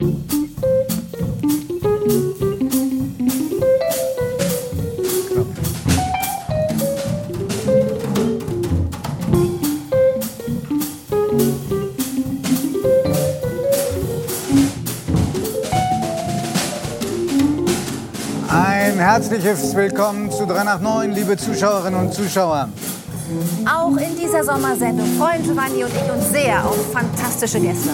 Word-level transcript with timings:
Ein 0.00 0.08
herzliches 18.98 19.76
Willkommen 19.76 20.30
zu 20.32 20.46
3 20.46 20.64
nach 20.64 20.80
9, 20.80 21.12
liebe 21.12 21.36
Zuschauerinnen 21.36 22.00
und 22.00 22.12
Zuschauer. 22.12 22.68
Auch 23.64 23.96
in 23.96 24.16
dieser 24.16 24.42
Sommersendung 24.42 25.06
freuen 25.16 25.42
Giovanni 25.44 25.84
und 25.84 25.92
ich 25.94 26.10
uns 26.10 26.30
sehr 26.30 26.64
auf 26.64 26.92
fantastische 26.92 27.60
Gäste. 27.60 27.90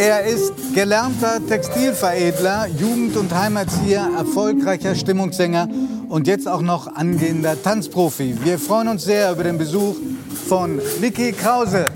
Er 0.00 0.24
ist 0.24 0.54
gelernter 0.74 1.46
Textilveredler, 1.46 2.68
Jugend- 2.68 3.18
und 3.18 3.34
Heimatzieher, 3.34 4.08
erfolgreicher 4.16 4.94
Stimmungssänger 4.94 5.68
und 6.08 6.26
jetzt 6.26 6.48
auch 6.48 6.62
noch 6.62 6.86
angehender 6.96 7.62
Tanzprofi. 7.62 8.34
Wir 8.42 8.58
freuen 8.58 8.88
uns 8.88 9.04
sehr 9.04 9.30
über 9.30 9.44
den 9.44 9.58
Besuch 9.58 9.96
von 10.48 10.80
Niki 11.02 11.32
Krause. 11.32 11.90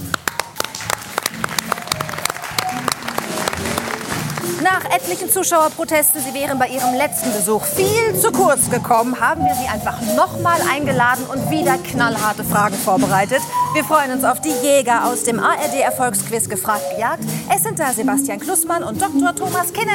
Nach 5.05 5.11
etlichen 5.11 5.31
Zuschauerprotesten, 5.31 6.23
sie 6.23 6.33
wären 6.33 6.59
bei 6.59 6.69
ihrem 6.69 6.95
letzten 6.95 7.31
Besuch 7.33 7.63
viel 7.65 8.19
zu 8.19 8.33
kurz 8.33 8.71
gekommen, 8.71 9.21
haben 9.21 9.45
wir 9.45 9.55
sie 9.55 9.69
einfach 9.69 10.01
nochmal 10.17 10.59
eingeladen 10.73 11.27
und 11.27 11.51
wieder 11.51 11.77
knallharte 11.77 12.43
Fragen 12.43 12.75
vorbereitet. 12.75 13.41
Wir 13.75 13.85
freuen 13.85 14.13
uns 14.13 14.25
auf 14.25 14.41
die 14.41 14.53
Jäger 14.63 15.07
aus 15.07 15.25
dem 15.25 15.41
ARD-Erfolgsquiz 15.41 16.49
gefragt 16.49 16.85
gejagt. 16.95 17.23
Es 17.55 17.63
sind 17.65 17.79
da 17.79 17.93
Sebastian 17.93 18.41
Klussmann 18.41 18.83
und 18.83 19.01
Dr. 19.01 19.35
Thomas 19.35 19.73
Kinne. 19.73 19.93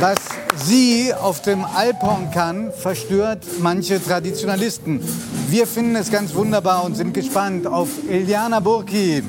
Was 0.00 0.18
sie 0.56 1.14
auf 1.14 1.40
dem 1.42 1.64
Alphorn 1.64 2.32
kann, 2.32 2.72
verstört 2.72 3.44
manche 3.60 4.02
Traditionalisten. 4.02 5.00
Wir 5.48 5.68
finden 5.68 5.94
es 5.94 6.10
ganz 6.10 6.34
wunderbar 6.34 6.84
und 6.84 6.96
sind 6.96 7.14
gespannt 7.14 7.66
auf 7.66 7.88
Iliana 8.08 8.58
Burki. 8.58 9.22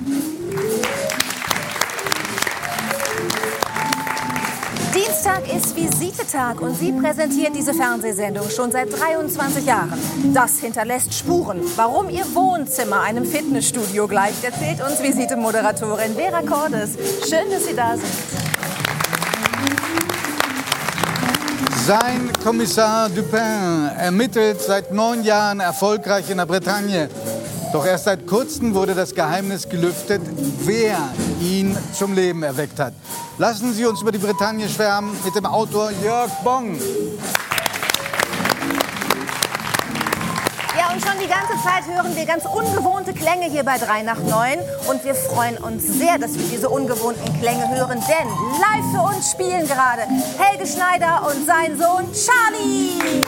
Ist 5.55 5.75
Visitetag 5.75 6.59
und 6.59 6.75
sie 6.77 6.91
präsentiert 6.91 7.55
diese 7.55 7.73
Fernsehsendung 7.73 8.49
schon 8.49 8.71
seit 8.71 8.91
23 8.91 9.65
Jahren. 9.65 9.93
Das 10.33 10.59
hinterlässt 10.59 11.13
Spuren. 11.13 11.61
Warum 11.77 12.09
ihr 12.09 12.25
Wohnzimmer 12.33 13.01
einem 13.01 13.25
Fitnessstudio 13.25 14.07
gleicht, 14.07 14.43
erzählt 14.43 14.81
uns 14.81 15.01
Visitemoderatorin 15.01 16.15
Vera 16.15 16.41
Cordes. 16.41 16.97
Schön, 17.29 17.49
dass 17.49 17.65
Sie 17.65 17.75
da 17.75 17.95
sind. 17.95 18.05
Sein 21.85 22.31
Kommissar 22.43 23.09
Dupin 23.09 23.89
ermittelt 23.97 24.61
seit 24.61 24.91
neun 24.91 25.23
Jahren 25.23 25.61
erfolgreich 25.61 26.29
in 26.29 26.37
der 26.37 26.47
Bretagne. 26.47 27.09
Doch 27.71 27.85
erst 27.85 28.05
seit 28.05 28.27
kurzem 28.27 28.73
wurde 28.73 28.93
das 28.93 29.13
Geheimnis 29.13 29.69
gelüftet, 29.69 30.21
wer 30.65 30.97
ihn 31.39 31.77
zum 31.93 32.13
Leben 32.13 32.43
erweckt 32.43 32.79
hat. 32.79 32.93
Lassen 33.37 33.73
Sie 33.73 33.85
uns 33.85 34.01
über 34.01 34.11
die 34.11 34.17
Bretagne 34.17 34.67
schwärmen 34.69 35.15
mit 35.23 35.35
dem 35.35 35.45
Autor 35.45 35.91
Jörg 36.03 36.31
Bong. 36.43 36.79
Ja, 40.77 40.93
und 40.93 41.01
schon 41.01 41.17
die 41.21 41.27
ganze 41.27 41.53
Zeit 41.63 41.85
hören 41.87 42.15
wir 42.15 42.25
ganz 42.25 42.45
ungewohnte 42.45 43.13
Klänge 43.13 43.49
hier 43.49 43.63
bei 43.63 43.77
3 43.77 44.03
nach 44.03 44.19
9. 44.19 44.59
Und 44.87 45.03
wir 45.03 45.15
freuen 45.15 45.57
uns 45.57 45.87
sehr, 45.87 46.17
dass 46.17 46.33
wir 46.33 46.45
diese 46.51 46.69
ungewohnten 46.69 47.39
Klänge 47.39 47.69
hören, 47.69 48.01
denn 48.07 48.27
live 48.59 48.91
für 48.93 49.01
uns 49.01 49.31
spielen 49.31 49.65
gerade 49.67 50.03
Helge 50.37 50.67
Schneider 50.67 51.27
und 51.27 51.45
sein 51.45 51.77
Sohn 51.77 52.05
Charlie. 52.13 53.23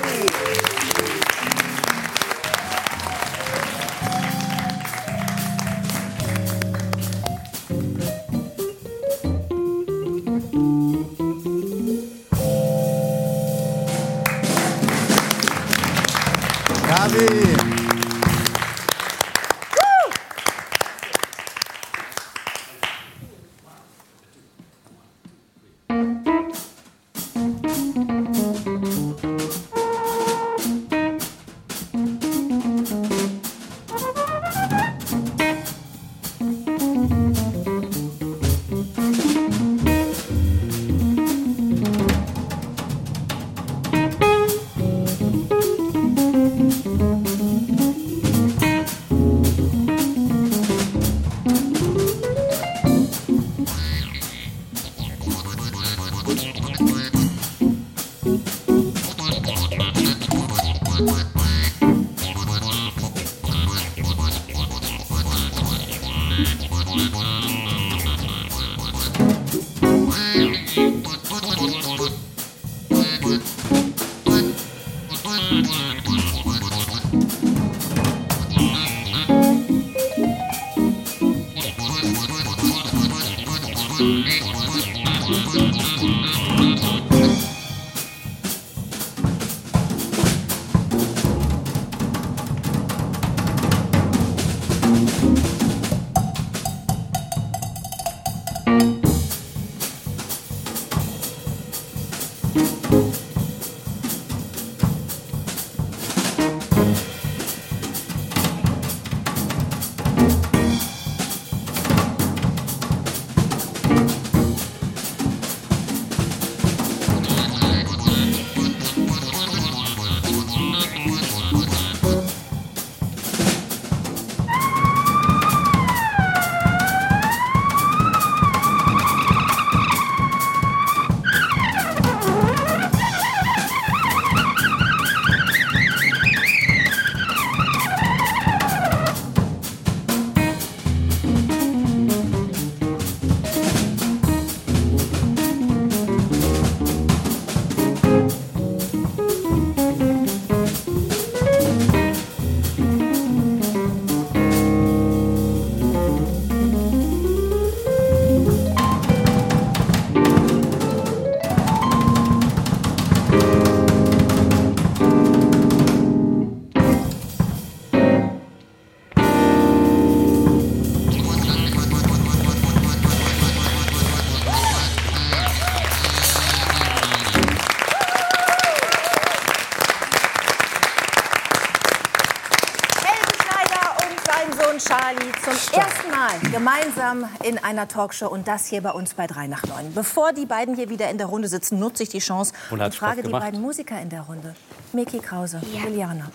In 187.48 187.58
einer 187.58 187.88
Talkshow 187.88 188.28
und 188.28 188.48
das 188.48 188.68
hier 188.68 188.82
bei 188.82 188.92
uns 188.92 189.14
bei 189.14 189.26
3 189.26 189.48
nach 189.48 189.64
9. 189.64 189.94
Bevor 189.94 190.34
die 190.34 190.46
beiden 190.46 190.76
hier 190.76 190.90
wieder 190.90 191.10
in 191.10 191.18
der 191.18 191.28
Runde 191.28 191.48
sitzen, 191.48 191.80
nutze 191.80 192.04
ich 192.04 192.10
die 192.10 192.20
Chance 192.20 192.54
und, 192.70 192.82
und 192.82 192.94
frage 192.94 193.24
die 193.24 193.30
beiden 193.30 193.62
Musiker 193.62 194.00
in 194.02 194.10
der 194.10 194.22
Runde. 194.22 194.56
Miki 194.92 195.20
Krause, 195.20 195.62
ja. 195.74 195.84
Juliana, 195.86 196.30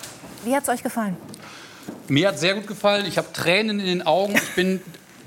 wie 0.44 0.56
hat 0.56 0.62
es 0.62 0.68
euch 0.70 0.82
gefallen? 0.82 1.16
Mir 2.08 2.28
hat 2.28 2.36
es 2.36 2.40
sehr 2.40 2.54
gut 2.54 2.66
gefallen. 2.66 3.06
Ich 3.06 3.18
habe 3.18 3.32
Tränen 3.32 3.78
in 3.80 3.86
den 3.86 4.06
Augen. 4.06 4.34
Ich 4.34 4.54
bin 4.54 4.80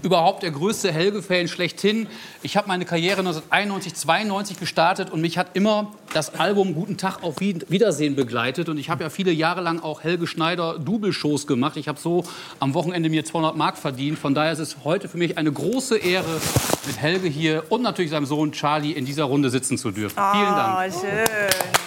überhaupt 0.06 0.44
der 0.44 0.52
größte 0.52 0.92
Helge-Fan 0.92 1.48
schlechthin. 1.48 2.08
Ich 2.44 2.56
habe 2.56 2.68
meine 2.68 2.86
Karriere 2.86 3.20
1991, 3.20 3.96
92 3.96 4.60
gestartet 4.60 5.10
und 5.10 5.20
mich 5.20 5.40
hat 5.40 5.56
immer 5.56 5.92
das 6.14 6.36
Album 6.36 6.76
Guten 6.76 6.98
Tag 6.98 7.24
auf 7.24 7.40
Wiedersehen 7.40 8.16
begleitet. 8.16 8.70
Und 8.70 8.78
ich 8.78 8.92
habe 8.92 9.04
ja 9.04 9.10
viele 9.10 9.32
Jahre 9.32 9.62
lang 9.62 9.82
auch 9.82 10.04
Helge 10.04 10.28
Schneider 10.28 10.78
Double-Shows 10.78 11.48
gemacht. 11.48 11.76
Ich 11.76 11.88
habe 11.88 12.00
so 12.00 12.24
am 12.60 12.76
Wochenende 12.76 13.10
mir 13.10 13.26
200 13.26 13.58
Mark 13.58 13.78
verdient. 13.78 14.20
Von 14.20 14.36
daher 14.36 14.54
ist 14.54 14.60
es 14.60 14.78
heute 14.84 15.10
für 15.10 15.18
mich 15.18 15.40
eine 15.40 15.52
große 15.52 15.98
Ehre, 15.98 16.40
mit 16.86 16.98
Helge 17.02 17.28
hier 17.28 17.64
und 17.70 17.82
natürlich 17.82 18.12
seinem 18.12 18.28
Sohn 18.28 18.52
Charlie 18.52 18.92
in 18.92 19.06
dieser 19.06 19.24
Runde 19.24 19.50
sitzen 19.50 19.78
zu 19.78 19.90
dürfen. 19.90 20.20
Oh, 20.20 20.32
Vielen 20.34 20.56
Dank. 20.56 20.94
Schön. 20.94 21.85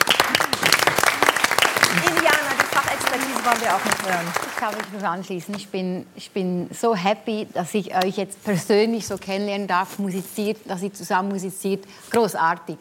Wollen 3.48 3.60
wir 3.62 3.74
auch 3.74 3.84
noch 3.84 4.02
hören. 4.04 4.26
Ich 4.46 4.56
kann 4.56 4.74
mich 4.76 4.92
nur 4.92 5.08
anschließen. 5.08 5.54
Ich 5.54 5.68
bin, 5.68 6.06
ich 6.14 6.30
bin 6.32 6.68
so 6.70 6.94
happy, 6.94 7.46
dass 7.54 7.72
ich 7.72 7.94
euch 7.96 8.18
jetzt 8.18 8.44
persönlich 8.44 9.06
so 9.06 9.16
kennenlernen 9.16 9.66
darf, 9.66 9.98
musiziert, 9.98 10.58
dass 10.66 10.82
ihr 10.82 10.92
zusammen 10.92 11.30
musiziert. 11.30 11.86
Großartig. 12.10 12.76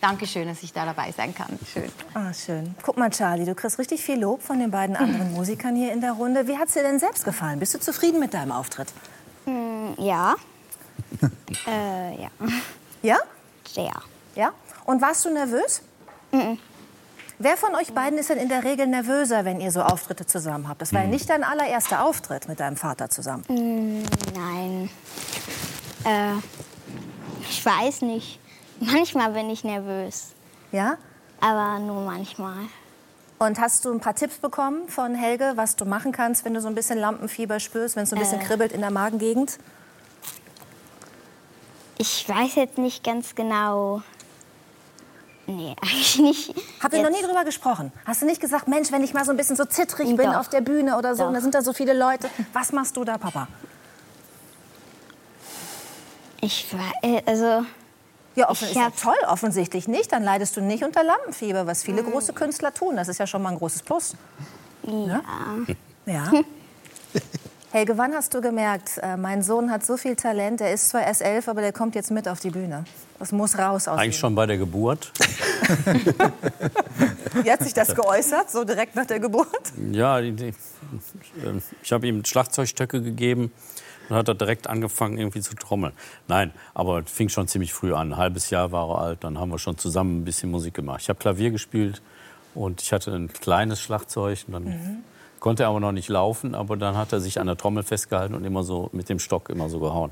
Dankeschön, 0.00 0.46
dass 0.46 0.62
ich 0.62 0.72
da 0.72 0.84
dabei 0.84 1.10
sein 1.10 1.34
kann. 1.34 1.58
Schön. 1.72 1.90
Ah, 2.14 2.32
schön. 2.32 2.76
Guck 2.84 2.96
mal, 2.96 3.10
Charlie, 3.10 3.46
du 3.46 3.56
kriegst 3.56 3.80
richtig 3.80 4.00
viel 4.00 4.20
Lob 4.20 4.42
von 4.42 4.60
den 4.60 4.70
beiden 4.70 4.94
anderen 4.94 5.32
Musikern 5.34 5.74
hier 5.74 5.92
in 5.92 6.00
der 6.00 6.12
Runde. 6.12 6.46
Wie 6.46 6.56
hat 6.56 6.68
es 6.68 6.74
dir 6.74 6.84
denn 6.84 7.00
selbst 7.00 7.24
gefallen? 7.24 7.58
Bist 7.58 7.74
du 7.74 7.80
zufrieden 7.80 8.20
mit 8.20 8.32
deinem 8.32 8.52
Auftritt? 8.52 8.88
Mm, 9.46 9.88
ja. 9.98 10.36
äh, 11.66 12.22
ja. 12.22 12.28
Ja? 13.02 13.18
Sehr. 13.68 13.94
Ja? 14.36 14.52
Und 14.84 15.02
warst 15.02 15.24
du 15.24 15.30
nervös? 15.30 15.82
Mhm. 16.30 16.58
Wer 17.38 17.56
von 17.58 17.74
euch 17.74 17.92
beiden 17.92 18.18
ist 18.18 18.30
denn 18.30 18.38
in 18.38 18.48
der 18.48 18.64
Regel 18.64 18.86
nervöser, 18.86 19.44
wenn 19.44 19.60
ihr 19.60 19.70
so 19.70 19.82
Auftritte 19.82 20.24
zusammen 20.24 20.68
habt? 20.68 20.80
Das 20.80 20.92
war 20.92 21.00
ja 21.00 21.04
hm. 21.04 21.10
nicht 21.10 21.28
dein 21.28 21.44
allererster 21.44 22.02
Auftritt 22.02 22.48
mit 22.48 22.60
deinem 22.60 22.76
Vater 22.76 23.10
zusammen. 23.10 23.44
Mm, 23.48 24.04
nein. 24.34 24.90
Äh, 26.04 26.38
ich 27.42 27.64
weiß 27.64 28.02
nicht. 28.02 28.40
Manchmal 28.80 29.32
bin 29.32 29.50
ich 29.50 29.64
nervös. 29.64 30.32
Ja? 30.72 30.96
Aber 31.40 31.78
nur 31.78 32.02
manchmal. 32.02 32.56
Und 33.38 33.60
hast 33.60 33.84
du 33.84 33.92
ein 33.92 34.00
paar 34.00 34.14
Tipps 34.14 34.38
bekommen 34.38 34.88
von 34.88 35.14
Helge, 35.14 35.52
was 35.56 35.76
du 35.76 35.84
machen 35.84 36.12
kannst, 36.12 36.46
wenn 36.46 36.54
du 36.54 36.62
so 36.62 36.68
ein 36.68 36.74
bisschen 36.74 36.98
Lampenfieber 36.98 37.60
spürst, 37.60 37.96
wenn 37.96 38.04
es 38.04 38.10
so 38.10 38.16
ein 38.16 38.22
bisschen 38.22 38.40
äh, 38.40 38.44
kribbelt 38.44 38.72
in 38.72 38.80
der 38.80 38.90
Magengegend? 38.90 39.58
Ich 41.98 42.26
weiß 42.26 42.54
jetzt 42.54 42.78
nicht 42.78 43.04
ganz 43.04 43.34
genau. 43.34 44.02
Nee, 45.46 45.76
eigentlich 45.82 46.18
nicht. 46.18 46.54
Habt 46.82 46.94
ihr 46.94 47.02
noch 47.02 47.10
nie 47.10 47.22
drüber 47.22 47.44
gesprochen? 47.44 47.92
Hast 48.04 48.22
du 48.22 48.26
nicht 48.26 48.40
gesagt, 48.40 48.68
Mensch, 48.68 48.90
wenn 48.92 49.02
ich 49.04 49.14
mal 49.14 49.24
so 49.24 49.30
ein 49.30 49.36
bisschen 49.36 49.56
so 49.56 49.64
zittrig 49.64 50.08
bin 50.16 50.30
Doch. 50.30 50.36
auf 50.36 50.48
der 50.48 50.60
Bühne 50.60 50.96
oder 50.98 51.14
so 51.14 51.22
Doch. 51.22 51.28
und 51.28 51.34
da 51.34 51.40
sind 51.40 51.54
da 51.54 51.62
so 51.62 51.72
viele 51.72 51.92
Leute, 51.92 52.28
was 52.52 52.72
machst 52.72 52.96
du 52.96 53.04
da, 53.04 53.18
Papa? 53.18 53.48
Ich 56.40 56.72
war, 56.72 56.92
äh, 57.02 57.22
also... 57.26 57.64
Ja, 58.34 58.50
offen, 58.50 58.68
ist 58.68 58.74
ja 58.76 58.90
toll, 58.90 59.16
offensichtlich 59.28 59.88
nicht. 59.88 60.12
Dann 60.12 60.22
leidest 60.22 60.58
du 60.58 60.60
nicht 60.60 60.84
unter 60.84 61.02
Lampenfieber, 61.02 61.66
was 61.66 61.82
viele 61.82 62.02
mhm. 62.02 62.10
große 62.10 62.34
Künstler 62.34 62.74
tun. 62.74 62.94
Das 62.94 63.08
ist 63.08 63.18
ja 63.18 63.26
schon 63.26 63.40
mal 63.40 63.48
ein 63.48 63.56
großes 63.56 63.82
Plus. 63.82 64.14
Ja. 64.82 64.92
Ne? 64.92 65.22
Ja. 66.04 66.30
Helge, 67.76 67.98
wann 67.98 68.14
hast 68.14 68.32
du 68.32 68.40
gemerkt, 68.40 68.96
äh, 69.02 69.18
mein 69.18 69.42
Sohn 69.42 69.70
hat 69.70 69.84
so 69.84 69.98
viel 69.98 70.16
Talent, 70.16 70.62
er 70.62 70.72
ist 70.72 70.88
zwar 70.88 71.02
erst 71.02 71.20
elf, 71.20 71.46
aber 71.46 71.60
der 71.60 71.74
kommt 71.74 71.94
jetzt 71.94 72.10
mit 72.10 72.26
auf 72.26 72.40
die 72.40 72.48
Bühne? 72.48 72.86
Das 73.18 73.32
muss 73.32 73.58
raus 73.58 73.86
aus 73.86 73.98
Eigentlich 73.98 74.16
schon 74.16 74.34
bei 74.34 74.46
der 74.46 74.56
Geburt. 74.56 75.12
Wie 77.42 77.52
hat 77.52 77.62
sich 77.62 77.74
das 77.74 77.94
geäußert, 77.94 78.50
so 78.50 78.64
direkt 78.64 78.96
nach 78.96 79.04
der 79.04 79.20
Geburt? 79.20 79.74
Ja, 79.92 80.20
ich 80.20 80.54
habe 81.92 82.06
ihm 82.06 82.24
Schlagzeugstöcke 82.24 83.02
gegeben 83.02 83.52
und 84.08 84.16
hat 84.16 84.28
er 84.28 84.34
direkt 84.34 84.68
angefangen, 84.68 85.18
irgendwie 85.18 85.42
zu 85.42 85.54
trommeln. 85.54 85.92
Nein, 86.28 86.52
aber 86.72 87.02
fing 87.02 87.28
schon 87.28 87.46
ziemlich 87.46 87.74
früh 87.74 87.92
an. 87.92 88.14
Ein 88.14 88.16
halbes 88.16 88.48
Jahr 88.48 88.72
war 88.72 88.88
er 88.88 88.98
alt, 89.02 89.22
dann 89.22 89.38
haben 89.38 89.50
wir 89.50 89.58
schon 89.58 89.76
zusammen 89.76 90.22
ein 90.22 90.24
bisschen 90.24 90.50
Musik 90.50 90.72
gemacht. 90.72 91.02
Ich 91.02 91.10
habe 91.10 91.18
Klavier 91.18 91.50
gespielt 91.50 92.00
und 92.54 92.80
ich 92.80 92.94
hatte 92.94 93.10
ein 93.14 93.30
kleines 93.30 93.82
Schlagzeug. 93.82 94.44
Und 94.46 94.52
dann 94.54 94.64
mhm. 94.64 95.04
Konnte 95.40 95.64
er 95.64 95.68
aber 95.70 95.80
noch 95.80 95.92
nicht 95.92 96.08
laufen, 96.08 96.54
aber 96.54 96.76
dann 96.76 96.96
hat 96.96 97.12
er 97.12 97.20
sich 97.20 97.40
an 97.40 97.46
der 97.46 97.56
Trommel 97.56 97.82
festgehalten 97.82 98.34
und 98.34 98.44
immer 98.44 98.62
so 98.62 98.88
mit 98.92 99.08
dem 99.08 99.18
Stock 99.18 99.50
immer 99.50 99.68
so 99.68 99.78
gehauen. 99.80 100.10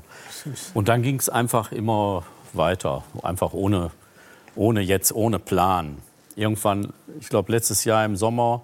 Und 0.73 0.87
dann 0.87 1.01
ging 1.01 1.19
es 1.19 1.29
einfach 1.29 1.71
immer 1.71 2.23
weiter, 2.53 3.03
einfach 3.23 3.53
ohne, 3.53 3.91
ohne 4.55 4.81
jetzt, 4.81 5.13
ohne 5.13 5.39
Plan. 5.39 5.97
Irgendwann, 6.35 6.93
ich 7.19 7.29
glaube 7.29 7.51
letztes 7.51 7.85
Jahr 7.85 8.05
im 8.05 8.15
Sommer, 8.15 8.61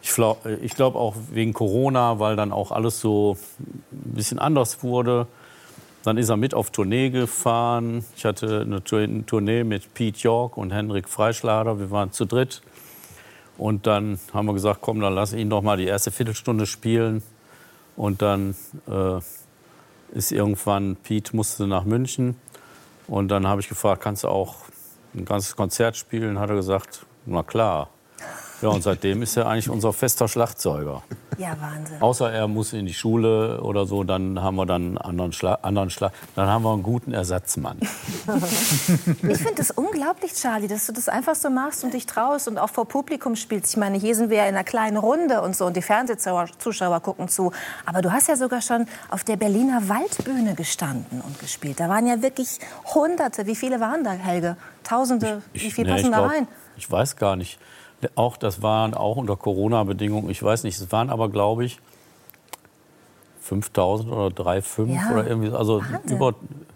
ich 0.00 0.14
glaube 0.14 0.58
glaub 0.74 0.94
auch 0.94 1.16
wegen 1.32 1.52
Corona, 1.52 2.18
weil 2.18 2.36
dann 2.36 2.52
auch 2.52 2.70
alles 2.70 3.00
so 3.00 3.36
ein 3.60 3.82
bisschen 4.14 4.38
anders 4.38 4.82
wurde. 4.82 5.26
Dann 6.04 6.16
ist 6.16 6.28
er 6.28 6.36
mit 6.36 6.54
auf 6.54 6.70
Tournee 6.70 7.10
gefahren. 7.10 8.04
Ich 8.16 8.24
hatte 8.24 8.60
eine 8.60 8.82
Tournee 8.84 9.64
mit 9.64 9.94
Pete 9.94 10.20
York 10.20 10.56
und 10.56 10.72
Henrik 10.72 11.08
Freischlader. 11.08 11.80
Wir 11.80 11.90
waren 11.90 12.12
zu 12.12 12.24
dritt. 12.24 12.62
Und 13.58 13.86
dann 13.86 14.18
haben 14.32 14.46
wir 14.46 14.54
gesagt, 14.54 14.78
komm, 14.80 15.00
dann 15.00 15.14
lass 15.14 15.32
ihn 15.32 15.50
doch 15.50 15.62
mal 15.62 15.76
die 15.76 15.86
erste 15.86 16.10
Viertelstunde 16.10 16.64
spielen. 16.64 17.22
Und 17.96 18.22
dann 18.22 18.54
äh, 18.88 19.18
ist 20.16 20.32
irgendwann, 20.32 20.96
Pete 20.96 21.34
musste 21.34 21.66
nach 21.66 21.84
München. 21.84 22.36
Und 23.08 23.28
dann 23.28 23.46
habe 23.46 23.60
ich 23.60 23.68
gefragt, 23.68 24.02
kannst 24.02 24.22
du 24.22 24.28
auch 24.28 24.56
ein 25.14 25.24
ganzes 25.24 25.56
Konzert 25.56 25.96
spielen? 25.96 26.38
Hat 26.38 26.50
er 26.50 26.56
gesagt, 26.56 27.04
na 27.26 27.42
klar. 27.42 27.90
Ja, 28.62 28.68
und 28.68 28.82
seitdem 28.82 29.22
ist 29.22 29.36
er 29.36 29.46
eigentlich 29.46 29.68
unser 29.68 29.92
fester 29.92 30.28
Schlagzeuger. 30.28 31.02
Ja, 31.38 31.56
Wahnsinn. 31.60 32.02
Außer 32.02 32.32
er 32.32 32.48
muss 32.48 32.72
in 32.72 32.84
die 32.84 32.92
Schule 32.92 33.62
oder 33.62 33.86
so, 33.86 34.02
dann 34.02 34.42
haben 34.42 34.56
wir 34.56 34.66
dann 34.66 34.82
einen 34.82 34.98
anderen 34.98 35.32
Schlag, 35.32 35.60
anderen 35.62 35.88
Schlag 35.88 36.12
dann 36.34 36.48
haben 36.48 36.64
wir 36.64 36.72
einen 36.72 36.82
guten 36.82 37.12
Ersatzmann. 37.12 37.78
ich 39.22 39.38
finde 39.38 39.62
es 39.62 39.70
unglaublich, 39.70 40.34
Charlie, 40.34 40.66
dass 40.66 40.86
du 40.86 40.92
das 40.92 41.08
einfach 41.08 41.36
so 41.36 41.48
machst 41.48 41.84
und 41.84 41.94
dich 41.94 42.06
traust 42.06 42.48
und 42.48 42.58
auch 42.58 42.70
vor 42.70 42.88
Publikum 42.88 43.36
spielst. 43.36 43.70
Ich 43.70 43.76
meine, 43.76 43.98
hier 43.98 44.16
sind 44.16 44.30
wir 44.30 44.38
ja 44.38 44.46
in 44.46 44.56
einer 44.56 44.64
kleinen 44.64 44.96
Runde 44.96 45.40
und 45.40 45.54
so 45.54 45.66
und 45.66 45.76
die 45.76 45.82
Fernsehzuschauer 45.82 47.00
gucken 47.00 47.28
zu. 47.28 47.52
Aber 47.86 48.02
du 48.02 48.12
hast 48.12 48.26
ja 48.26 48.36
sogar 48.36 48.60
schon 48.60 48.86
auf 49.08 49.22
der 49.22 49.36
Berliner 49.36 49.88
Waldbühne 49.88 50.56
gestanden 50.56 51.20
und 51.20 51.38
gespielt. 51.38 51.78
Da 51.78 51.88
waren 51.88 52.08
ja 52.08 52.20
wirklich 52.20 52.58
Hunderte. 52.94 53.46
Wie 53.46 53.54
viele 53.54 53.78
waren 53.78 54.02
da, 54.02 54.10
Helge? 54.10 54.56
Tausende? 54.82 55.42
Ich, 55.52 55.62
ich, 55.62 55.68
Wie 55.68 55.70
viele 55.70 55.92
passen 55.92 56.10
nee, 56.10 56.16
da 56.16 56.26
rein? 56.26 56.48
Ich 56.76 56.90
weiß 56.90 57.16
gar 57.16 57.36
nicht. 57.36 57.60
Auch 58.14 58.36
das 58.36 58.62
waren 58.62 58.94
auch 58.94 59.16
unter 59.16 59.36
Corona-Bedingungen, 59.36 60.30
ich 60.30 60.42
weiß 60.42 60.64
nicht, 60.64 60.80
es 60.80 60.92
waren 60.92 61.10
aber, 61.10 61.28
glaube 61.28 61.64
ich, 61.64 61.78
5000 63.40 64.12
oder 64.12 64.26
3,5 64.28 64.94
ja, 64.94 65.10
oder 65.12 65.26
irgendwie, 65.26 65.50
also, 65.50 65.82
über, 66.04 66.34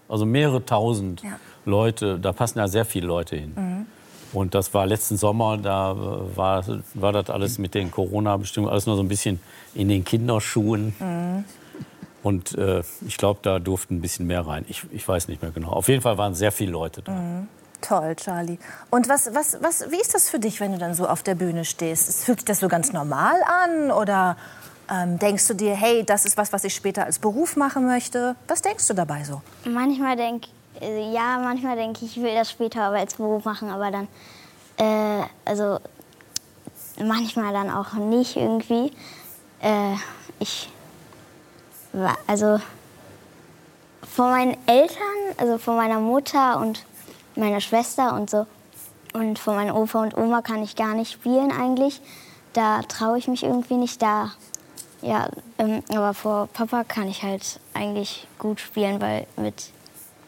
also 0.08 0.24
mehrere 0.24 0.64
tausend 0.64 1.22
ja. 1.22 1.38
Leute, 1.64 2.18
da 2.18 2.32
passen 2.32 2.58
ja 2.58 2.66
sehr 2.66 2.84
viele 2.84 3.06
Leute 3.06 3.36
hin. 3.36 3.52
Mhm. 3.54 3.86
Und 4.32 4.54
das 4.54 4.72
war 4.72 4.86
letzten 4.86 5.18
Sommer, 5.18 5.58
da 5.58 5.94
war, 6.34 6.64
war 6.94 7.12
das 7.12 7.28
alles 7.28 7.58
mit 7.58 7.74
den 7.74 7.90
Corona-Bestimmungen, 7.90 8.72
alles 8.72 8.86
nur 8.86 8.96
so 8.96 9.02
ein 9.02 9.08
bisschen 9.08 9.40
in 9.74 9.88
den 9.88 10.04
Kinderschuhen. 10.04 10.94
Mhm. 10.98 11.44
Und 12.22 12.56
äh, 12.56 12.82
ich 13.06 13.18
glaube, 13.18 13.40
da 13.42 13.58
durften 13.58 13.96
ein 13.96 14.00
bisschen 14.00 14.26
mehr 14.26 14.46
rein. 14.46 14.64
Ich, 14.68 14.84
ich 14.92 15.06
weiß 15.06 15.28
nicht 15.28 15.42
mehr 15.42 15.50
genau. 15.50 15.68
Auf 15.68 15.88
jeden 15.88 16.00
Fall 16.00 16.16
waren 16.18 16.34
sehr 16.34 16.52
viele 16.52 16.72
Leute 16.72 17.02
da. 17.02 17.12
Mhm. 17.12 17.48
Toll, 17.82 18.16
Charlie. 18.16 18.58
Und 18.90 19.08
was, 19.08 19.34
was, 19.34 19.58
was, 19.60 19.90
wie 19.90 20.00
ist 20.00 20.14
das 20.14 20.30
für 20.30 20.38
dich, 20.38 20.60
wenn 20.60 20.72
du 20.72 20.78
dann 20.78 20.94
so 20.94 21.06
auf 21.06 21.22
der 21.22 21.34
Bühne 21.34 21.64
stehst? 21.64 22.24
Fühlt 22.24 22.40
sich 22.40 22.46
das 22.46 22.60
so 22.60 22.68
ganz 22.68 22.92
normal 22.92 23.34
an 23.64 23.90
oder 23.90 24.36
ähm, 24.90 25.18
denkst 25.18 25.46
du 25.48 25.54
dir, 25.54 25.74
hey, 25.74 26.04
das 26.04 26.24
ist 26.24 26.36
was, 26.36 26.52
was 26.52 26.64
ich 26.64 26.74
später 26.74 27.04
als 27.04 27.18
Beruf 27.18 27.56
machen 27.56 27.86
möchte? 27.86 28.36
Was 28.48 28.62
denkst 28.62 28.88
du 28.88 28.94
dabei 28.94 29.24
so? 29.24 29.42
Manchmal 29.64 30.16
denke 30.16 30.48
äh, 30.80 31.12
ja, 31.12 31.38
manchmal 31.38 31.76
denke 31.76 32.04
ich, 32.04 32.16
ich 32.16 32.22
will 32.22 32.34
das 32.34 32.50
später 32.50 32.82
aber 32.82 32.96
als 32.96 33.14
Beruf 33.14 33.44
machen, 33.44 33.70
aber 33.70 33.90
dann, 33.90 34.08
äh, 34.78 35.24
also 35.44 35.78
manchmal 37.02 37.52
dann 37.52 37.70
auch 37.70 37.92
nicht 37.94 38.36
irgendwie. 38.36 38.92
Äh, 39.60 39.94
ich, 40.38 40.68
also 42.26 42.58
von 44.02 44.30
meinen 44.30 44.56
Eltern, 44.66 44.96
also 45.36 45.58
von 45.58 45.76
meiner 45.76 46.00
Mutter 46.00 46.58
und 46.58 46.84
meiner 47.36 47.60
Schwester 47.60 48.14
und 48.14 48.30
so. 48.30 48.46
Und 49.12 49.38
von 49.38 49.56
meinem 49.56 49.74
Opa 49.74 50.02
und 50.02 50.16
Oma 50.16 50.42
kann 50.42 50.62
ich 50.62 50.76
gar 50.76 50.94
nicht 50.94 51.12
spielen 51.12 51.52
eigentlich. 51.52 52.00
Da 52.52 52.82
traue 52.82 53.18
ich 53.18 53.28
mich 53.28 53.42
irgendwie 53.42 53.76
nicht 53.76 54.00
da. 54.02 54.32
Ja, 55.02 55.28
ähm, 55.58 55.82
aber 55.90 56.14
vor 56.14 56.48
Papa 56.52 56.84
kann 56.84 57.08
ich 57.08 57.22
halt 57.22 57.60
eigentlich 57.74 58.26
gut 58.38 58.60
spielen, 58.60 59.00
weil 59.00 59.26
mit 59.36 59.72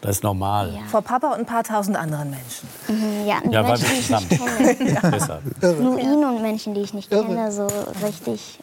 das 0.01 0.17
ist 0.17 0.23
normal. 0.23 0.75
Ja. 0.75 0.83
Vor 0.91 1.01
Papa 1.01 1.29
und 1.29 1.41
ein 1.41 1.47
paar 1.47 1.65
tausend 1.65 1.97
anderen 1.97 2.29
Menschen. 2.29 2.69
Mhm, 2.89 3.27
ja, 3.27 3.41
ja 3.49 3.63
Menschen, 3.63 3.89
die 3.89 3.95
ich 3.95 4.11
nicht 4.11 4.29
kenne. 4.29 5.41
ja. 5.63 5.73
Nur 5.81 5.99
ihn 5.99 6.23
und 6.23 6.43
Menschen, 6.43 6.75
die 6.75 6.83
ich 6.83 6.93
nicht 6.93 7.09
kenne, 7.09 7.51
so 7.51 7.67
richtig 8.05 8.59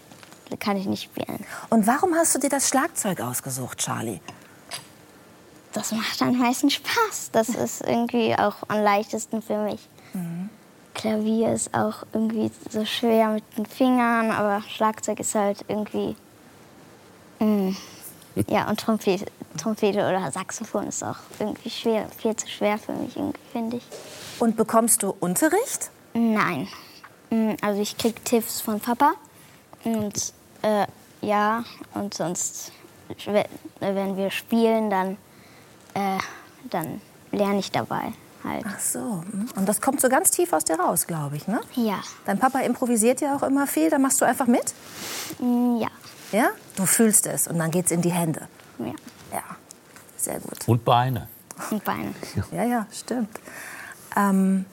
kann 0.60 0.77
ich 0.77 0.86
nicht 0.86 1.03
spielen. 1.03 1.43
Und 1.69 1.88
warum 1.88 2.13
hast 2.13 2.36
du 2.36 2.39
dir 2.39 2.50
das 2.50 2.67
Schlagzeug 2.67 3.21
ausgesucht, 3.21 3.79
Charlie? 3.79 4.19
Das 5.73 5.91
macht 5.91 6.21
am 6.21 6.37
meisten 6.37 6.69
Spaß. 6.69 7.29
Das 7.31 7.49
ist 7.65 7.81
irgendwie 7.81 8.35
auch 8.35 8.55
am 8.67 8.81
leichtesten 8.83 9.41
für 9.41 9.57
mich. 9.57 9.87
Klavier 10.93 11.53
ist 11.53 11.73
auch 11.73 12.03
irgendwie 12.13 12.51
so 12.69 12.83
schwer 12.85 13.29
mit 13.29 13.43
den 13.57 13.65
Fingern, 13.65 14.29
aber 14.31 14.61
Schlagzeug 14.67 15.19
ist 15.21 15.33
halt 15.35 15.63
irgendwie. 15.69 16.15
Mm, 17.39 17.69
ja, 18.47 18.69
und 18.69 18.79
Trompete, 18.79 19.25
Trompete 19.57 19.99
oder 19.99 20.29
Saxophon 20.31 20.87
ist 20.87 21.03
auch 21.03 21.15
irgendwie 21.39 21.69
schwer, 21.69 22.07
viel 22.17 22.35
zu 22.35 22.47
schwer 22.47 22.77
für 22.77 22.91
mich, 22.91 23.13
finde 23.53 23.77
ich. 23.77 23.83
Und 24.39 24.57
bekommst 24.57 25.01
du 25.03 25.15
Unterricht? 25.21 25.89
Nein. 26.13 26.67
Mm, 27.29 27.53
Also 27.61 27.81
ich 27.81 27.97
krieg 27.97 28.23
Tipps 28.25 28.59
von 28.59 28.79
Papa. 28.81 29.13
Und 29.85 30.33
äh, 30.61 30.85
ja, 31.21 31.63
und 31.93 32.13
sonst, 32.13 32.71
we- 33.25 33.45
wenn 33.79 34.17
wir 34.17 34.29
spielen, 34.29 34.89
dann, 34.89 35.17
äh, 35.93 36.17
dann 36.69 37.01
lerne 37.31 37.60
ich 37.60 37.71
dabei 37.71 38.13
halt. 38.43 38.65
Ach 38.67 38.79
so. 38.79 39.24
hm. 39.31 39.50
Und 39.55 39.67
das 39.69 39.81
kommt 39.81 40.01
so 40.01 40.10
ganz 40.10 40.31
tief 40.31 40.51
aus 40.53 40.65
dir 40.65 40.79
raus, 40.79 41.05
glaube 41.07 41.36
ich, 41.38 41.48
ne? 41.48 41.62
Ja. 41.75 42.00
Dein 42.25 42.39
Papa 42.39 42.60
improvisiert 42.60 43.21
ja 43.21 43.36
auch 43.36 43.43
immer 43.43 43.67
viel, 43.67 43.89
da 43.89 44.00
machst 44.00 44.19
du 44.21 44.25
einfach 44.25 44.48
mit? 44.48 44.74
Mm, 45.39 45.77
Ja. 45.81 45.88
Ja? 46.31 46.50
Du 46.77 46.86
fühlst 46.86 47.27
es 47.27 47.48
und 47.48 47.60
dann 47.60 47.71
geht's 47.71 47.91
in 47.91 48.01
die 48.01 48.12
Hände. 48.12 48.48
Ja. 48.79 48.93
Ja, 49.33 49.43
sehr 50.17 50.39
gut. 50.39 50.67
Und 50.67 50.83
Beine. 50.86 51.27
Und 51.69 51.83
Beine. 51.83 52.13
Ja, 52.51 52.63
ja, 52.63 52.86
stimmt. 52.91 53.38
Ähm, 54.15 54.65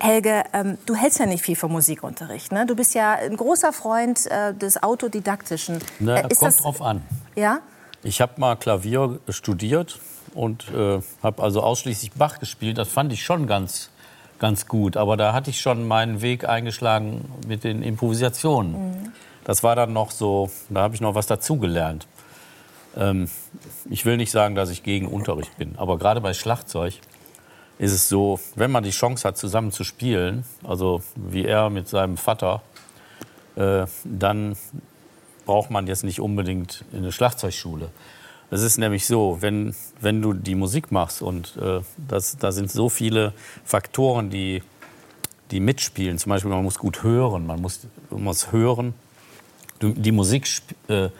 Helge, 0.00 0.44
ähm, 0.52 0.76
du 0.86 0.94
hältst 0.94 1.18
ja 1.18 1.26
nicht 1.26 1.42
viel 1.44 1.56
vom 1.56 1.72
Musikunterricht. 1.72 2.52
Ne? 2.52 2.66
Du 2.66 2.74
bist 2.76 2.94
ja 2.94 3.12
ein 3.14 3.36
großer 3.36 3.72
Freund 3.72 4.26
äh, 4.26 4.54
des 4.54 4.82
Autodidaktischen. 4.82 5.78
Na, 5.98 6.16
Äh, 6.16 6.28
ist 6.30 6.38
kommt 6.40 6.52
das, 6.52 6.56
drauf 6.58 6.82
an. 6.82 7.02
Ja? 7.34 7.60
Ich 8.02 8.20
habe 8.20 8.32
mal 8.40 8.56
Klavier 8.56 9.18
studiert 9.28 9.98
und 10.34 10.68
äh, 10.70 11.00
habe 11.22 11.42
also 11.42 11.62
ausschließlich 11.62 12.12
Bach 12.12 12.38
gespielt. 12.38 12.78
Das 12.78 12.88
fand 12.88 13.12
ich 13.12 13.24
schon 13.24 13.46
ganz, 13.46 13.90
ganz 14.38 14.66
gut. 14.66 14.96
Aber 14.96 15.16
da 15.16 15.32
hatte 15.32 15.50
ich 15.50 15.60
schon 15.60 15.86
meinen 15.86 16.22
Weg 16.22 16.48
eingeschlagen 16.48 17.30
mit 17.46 17.64
den 17.64 17.82
Improvisationen. 17.82 19.12
Das 19.44 19.62
war 19.62 19.76
dann 19.76 19.92
noch 19.92 20.10
so, 20.10 20.50
da 20.68 20.82
habe 20.82 20.94
ich 20.94 21.00
noch 21.00 21.14
was 21.14 21.26
dazugelernt. 21.26 22.06
Ähm, 22.96 23.28
ich 23.88 24.04
will 24.04 24.16
nicht 24.16 24.30
sagen, 24.30 24.54
dass 24.54 24.70
ich 24.70 24.82
gegen 24.82 25.06
Unterricht 25.06 25.56
bin, 25.56 25.74
aber 25.78 25.98
gerade 25.98 26.20
bei 26.20 26.34
Schlagzeug 26.34 26.94
ist 27.78 27.92
es 27.92 28.08
so, 28.08 28.40
wenn 28.56 28.70
man 28.70 28.82
die 28.82 28.90
Chance 28.90 29.26
hat, 29.26 29.38
zusammen 29.38 29.70
zu 29.72 29.84
spielen, 29.84 30.44
also 30.64 31.02
wie 31.14 31.44
er 31.44 31.70
mit 31.70 31.88
seinem 31.88 32.16
Vater, 32.16 32.62
äh, 33.56 33.86
dann 34.04 34.56
braucht 35.46 35.70
man 35.70 35.86
jetzt 35.86 36.04
nicht 36.04 36.20
unbedingt 36.20 36.84
eine 36.92 37.12
Schlagzeugschule. 37.12 37.90
Es 38.50 38.62
ist 38.62 38.78
nämlich 38.78 39.06
so, 39.06 39.38
wenn, 39.40 39.74
wenn 40.00 40.22
du 40.22 40.32
die 40.32 40.54
Musik 40.54 40.90
machst 40.90 41.20
und 41.20 41.56
äh, 41.56 41.80
das, 41.96 42.38
da 42.38 42.50
sind 42.50 42.70
so 42.70 42.88
viele 42.88 43.34
Faktoren, 43.64 44.30
die, 44.30 44.62
die 45.50 45.60
mitspielen. 45.60 46.18
Zum 46.18 46.30
Beispiel, 46.30 46.50
man 46.50 46.62
muss 46.62 46.78
gut 46.78 47.02
hören, 47.02 47.46
man 47.46 47.60
muss, 47.60 47.80
man 48.10 48.24
muss 48.24 48.52
hören. 48.52 48.94
Die 49.82 50.12
Musik, 50.12 50.48
äh, 50.88 51.10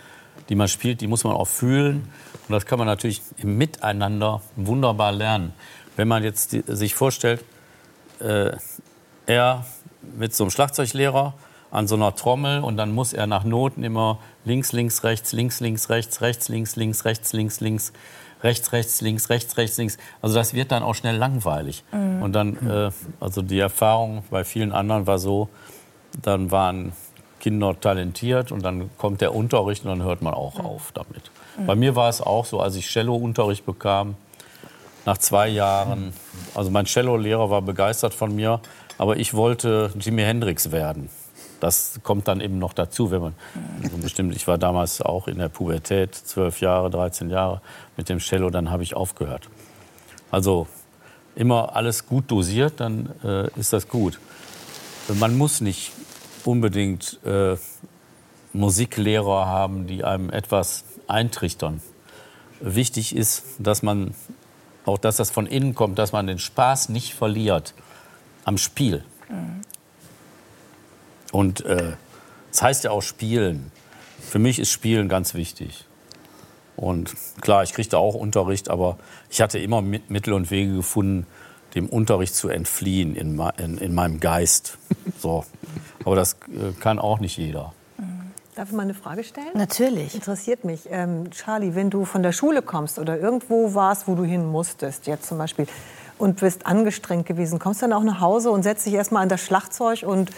die 0.48 0.54
man 0.54 0.68
spielt, 0.68 1.00
die 1.00 1.06
muss 1.06 1.24
man 1.24 1.34
auch 1.34 1.46
fühlen. 1.46 2.08
Und 2.48 2.52
das 2.52 2.64
kann 2.64 2.78
man 2.78 2.86
natürlich 2.86 3.22
im 3.36 3.58
Miteinander 3.58 4.40
wunderbar 4.56 5.12
lernen. 5.12 5.52
Wenn 5.96 6.08
man 6.08 6.24
jetzt 6.24 6.52
die, 6.52 6.62
sich 6.66 6.94
vorstellt, 6.94 7.44
äh, 8.20 8.52
er 9.26 9.66
mit 10.16 10.34
so 10.34 10.44
einem 10.44 10.50
Schlagzeuglehrer 10.50 11.34
an 11.70 11.86
so 11.86 11.96
einer 11.96 12.14
Trommel 12.16 12.62
und 12.62 12.78
dann 12.78 12.94
muss 12.94 13.12
er 13.12 13.26
nach 13.26 13.44
Noten 13.44 13.84
immer 13.84 14.18
links, 14.48 14.72
links, 14.72 15.04
rechts, 15.04 15.32
links, 15.32 15.60
links, 15.60 15.90
rechts, 15.90 16.20
rechts, 16.20 16.48
links, 16.48 16.74
links, 16.76 17.04
rechts, 17.04 17.32
links, 17.32 17.60
links, 17.60 17.92
rechts, 18.42 18.72
rechts, 18.72 19.00
links, 19.00 19.30
rechts, 19.30 19.56
rechts, 19.56 19.78
links. 19.78 19.98
Also 20.22 20.34
das 20.34 20.54
wird 20.54 20.72
dann 20.72 20.82
auch 20.82 20.94
schnell 20.94 21.16
langweilig. 21.16 21.84
Und 22.22 22.32
dann, 22.32 22.56
äh, 22.68 22.90
also 23.20 23.42
die 23.42 23.60
Erfahrung 23.60 24.24
bei 24.30 24.44
vielen 24.44 24.72
anderen 24.72 25.06
war 25.06 25.18
so, 25.18 25.48
dann 26.22 26.50
waren 26.50 26.92
Kinder 27.40 27.78
talentiert 27.78 28.50
und 28.50 28.64
dann 28.64 28.90
kommt 28.96 29.20
der 29.20 29.34
Unterricht 29.34 29.84
und 29.84 29.90
dann 29.90 30.02
hört 30.02 30.22
man 30.22 30.34
auch 30.34 30.58
auf 30.58 30.90
damit. 30.92 31.30
Bei 31.66 31.74
mir 31.74 31.94
war 31.94 32.08
es 32.08 32.20
auch 32.20 32.44
so, 32.44 32.60
als 32.60 32.76
ich 32.76 32.88
Cello-Unterricht 32.88 33.66
bekam, 33.66 34.16
nach 35.04 35.18
zwei 35.18 35.48
Jahren, 35.48 36.12
also 36.54 36.70
mein 36.70 36.84
Cello-Lehrer 36.84 37.50
war 37.50 37.62
begeistert 37.62 38.14
von 38.14 38.34
mir, 38.34 38.60
aber 38.98 39.16
ich 39.16 39.34
wollte 39.34 39.90
Jimi 39.98 40.22
Hendrix 40.22 40.70
werden. 40.70 41.08
Das 41.60 42.00
kommt 42.02 42.28
dann 42.28 42.40
eben 42.40 42.58
noch 42.58 42.72
dazu, 42.72 43.10
wenn 43.10 43.20
man 43.20 43.34
so 43.90 43.96
bestimmt, 43.98 44.34
ich 44.36 44.46
war 44.46 44.58
damals 44.58 45.02
auch 45.02 45.26
in 45.28 45.38
der 45.38 45.48
Pubertät, 45.48 46.14
zwölf 46.14 46.60
Jahre, 46.60 46.90
13 46.90 47.30
Jahre 47.30 47.60
mit 47.96 48.08
dem 48.08 48.18
Cello, 48.18 48.50
dann 48.50 48.70
habe 48.70 48.82
ich 48.82 48.94
aufgehört. 48.94 49.48
Also 50.30 50.66
immer 51.34 51.74
alles 51.74 52.06
gut 52.06 52.30
dosiert, 52.30 52.74
dann 52.78 53.10
äh, 53.24 53.48
ist 53.58 53.72
das 53.72 53.88
gut. 53.88 54.18
Man 55.14 55.36
muss 55.36 55.60
nicht 55.60 55.92
unbedingt 56.44 57.18
äh, 57.24 57.56
Musiklehrer 58.52 59.46
haben, 59.46 59.86
die 59.86 60.04
einem 60.04 60.30
etwas 60.30 60.84
eintrichtern. 61.06 61.80
Wichtig 62.60 63.14
ist, 63.14 63.44
dass 63.58 63.82
man 63.82 64.14
auch, 64.84 64.98
dass 64.98 65.16
das 65.16 65.30
von 65.30 65.46
innen 65.46 65.74
kommt, 65.74 65.98
dass 65.98 66.12
man 66.12 66.26
den 66.26 66.38
Spaß 66.38 66.88
nicht 66.88 67.14
verliert 67.14 67.74
am 68.44 68.58
Spiel. 68.58 69.04
Und 71.32 71.64
äh, 71.64 71.92
das 72.50 72.62
heißt 72.62 72.84
ja 72.84 72.90
auch 72.90 73.02
Spielen. 73.02 73.70
Für 74.20 74.38
mich 74.38 74.58
ist 74.58 74.70
Spielen 74.70 75.08
ganz 75.08 75.34
wichtig. 75.34 75.84
Und 76.76 77.14
klar, 77.40 77.62
ich 77.62 77.72
kriegte 77.72 77.98
auch 77.98 78.14
Unterricht, 78.14 78.70
aber 78.70 78.98
ich 79.30 79.40
hatte 79.40 79.58
immer 79.58 79.82
mit 79.82 80.10
Mittel 80.10 80.32
und 80.32 80.50
Wege 80.50 80.76
gefunden, 80.76 81.26
dem 81.74 81.88
Unterricht 81.88 82.34
zu 82.34 82.48
entfliehen 82.48 83.14
in, 83.14 83.40
in, 83.58 83.78
in 83.78 83.94
meinem 83.94 84.20
Geist. 84.20 84.78
So. 85.20 85.44
Aber 86.04 86.14
das 86.14 86.34
äh, 86.34 86.78
kann 86.78 87.00
auch 87.00 87.18
nicht 87.18 87.38
jeder. 87.38 87.72
Darf 88.54 88.70
ich 88.70 88.74
mal 88.74 88.82
eine 88.82 88.94
Frage 88.94 89.24
stellen? 89.24 89.50
Natürlich. 89.54 90.14
Interessiert 90.14 90.64
mich. 90.64 90.88
Ähm, 90.90 91.30
Charlie, 91.30 91.76
wenn 91.76 91.90
du 91.90 92.04
von 92.04 92.24
der 92.24 92.32
Schule 92.32 92.60
kommst 92.60 92.98
oder 92.98 93.18
irgendwo 93.18 93.74
warst, 93.74 94.06
wo 94.08 94.14
du 94.16 94.24
hin 94.24 94.46
musstest, 94.46 95.06
jetzt 95.06 95.28
zum 95.28 95.38
Beispiel, 95.38 95.66
und 96.18 96.40
bist 96.40 96.66
angestrengt 96.66 97.24
gewesen, 97.24 97.58
kommst 97.58 97.82
du 97.82 97.86
dann 97.86 97.92
auch 97.92 98.02
nach 98.02 98.20
Hause 98.20 98.50
und 98.50 98.64
setzt 98.64 98.84
dich 98.84 98.94
erstmal 98.94 99.22
an 99.22 99.28
das 99.28 99.40
Schlagzeug 99.40 100.02
und 100.04 100.30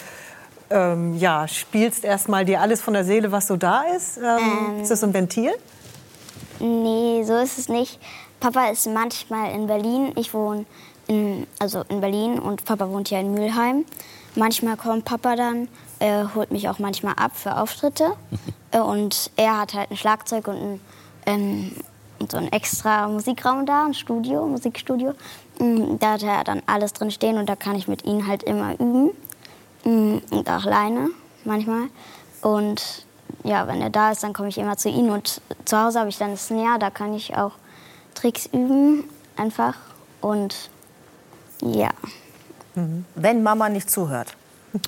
ähm, 0.70 1.16
ja, 1.18 1.46
spielst 1.48 2.04
erstmal 2.04 2.44
dir 2.44 2.60
alles 2.60 2.80
von 2.80 2.94
der 2.94 3.04
Seele, 3.04 3.32
was 3.32 3.46
so 3.46 3.56
da 3.56 3.82
ist? 3.82 4.18
Ähm, 4.18 4.80
ist 4.80 4.90
das 4.90 5.00
so 5.00 5.06
ein 5.06 5.14
Ventil? 5.14 5.52
Nee, 6.60 7.22
so 7.24 7.36
ist 7.36 7.58
es 7.58 7.68
nicht. 7.68 7.98
Papa 8.38 8.68
ist 8.68 8.86
manchmal 8.86 9.52
in 9.52 9.66
Berlin. 9.66 10.12
Ich 10.16 10.32
wohne 10.32 10.64
in, 11.08 11.46
also 11.58 11.84
in 11.88 12.00
Berlin 12.00 12.38
und 12.38 12.64
Papa 12.64 12.88
wohnt 12.88 13.10
ja 13.10 13.20
in 13.20 13.34
Mülheim. 13.34 13.84
Manchmal 14.36 14.76
kommt 14.76 15.04
Papa 15.04 15.34
dann, 15.34 15.68
äh, 15.98 16.24
holt 16.34 16.52
mich 16.52 16.68
auch 16.68 16.78
manchmal 16.78 17.14
ab 17.14 17.32
für 17.34 17.56
Auftritte. 17.56 18.12
äh, 18.70 18.78
und 18.78 19.30
er 19.36 19.60
hat 19.60 19.74
halt 19.74 19.90
ein 19.90 19.96
Schlagzeug 19.96 20.48
und, 20.48 20.56
ein, 20.56 20.80
ähm, 21.26 21.72
so 22.30 22.36
ein 22.36 22.52
extra 22.52 23.08
Musikraum 23.08 23.66
da, 23.66 23.86
ein 23.86 23.94
Studio, 23.94 24.46
Musikstudio. 24.46 25.14
Mm, 25.58 25.98
Da 25.98 26.12
hat 26.12 26.22
er 26.22 26.44
dann 26.44 26.62
alles 26.66 26.92
drin 26.92 27.10
stehen 27.10 27.38
und 27.38 27.48
da 27.48 27.56
kann 27.56 27.74
ich 27.76 27.88
mit 27.88 28.04
ihm 28.04 28.26
halt 28.26 28.42
immer 28.42 28.74
üben. 28.74 29.10
Mm, 29.84 30.18
Und 30.30 30.48
auch 30.50 30.64
alleine 30.66 31.10
manchmal. 31.44 31.84
Und 32.42 33.04
ja, 33.44 33.66
wenn 33.66 33.80
er 33.82 33.90
da 33.90 34.10
ist, 34.12 34.22
dann 34.22 34.32
komme 34.32 34.48
ich 34.48 34.58
immer 34.58 34.76
zu 34.76 34.88
ihm. 34.88 35.10
Und 35.10 35.40
zu 35.64 35.78
Hause 35.78 36.00
habe 36.00 36.08
ich 36.08 36.18
dann 36.18 36.32
das 36.32 36.46
Snare, 36.46 36.78
da 36.78 36.90
kann 36.90 37.14
ich 37.14 37.36
auch 37.36 37.52
Tricks 38.14 38.46
üben, 38.46 39.04
einfach. 39.36 39.74
Und 40.20 40.70
ja, 41.62 41.90
Wenn 43.14 43.42
Mama 43.42 43.68
nicht 43.68 43.90
zuhört. 43.90 44.34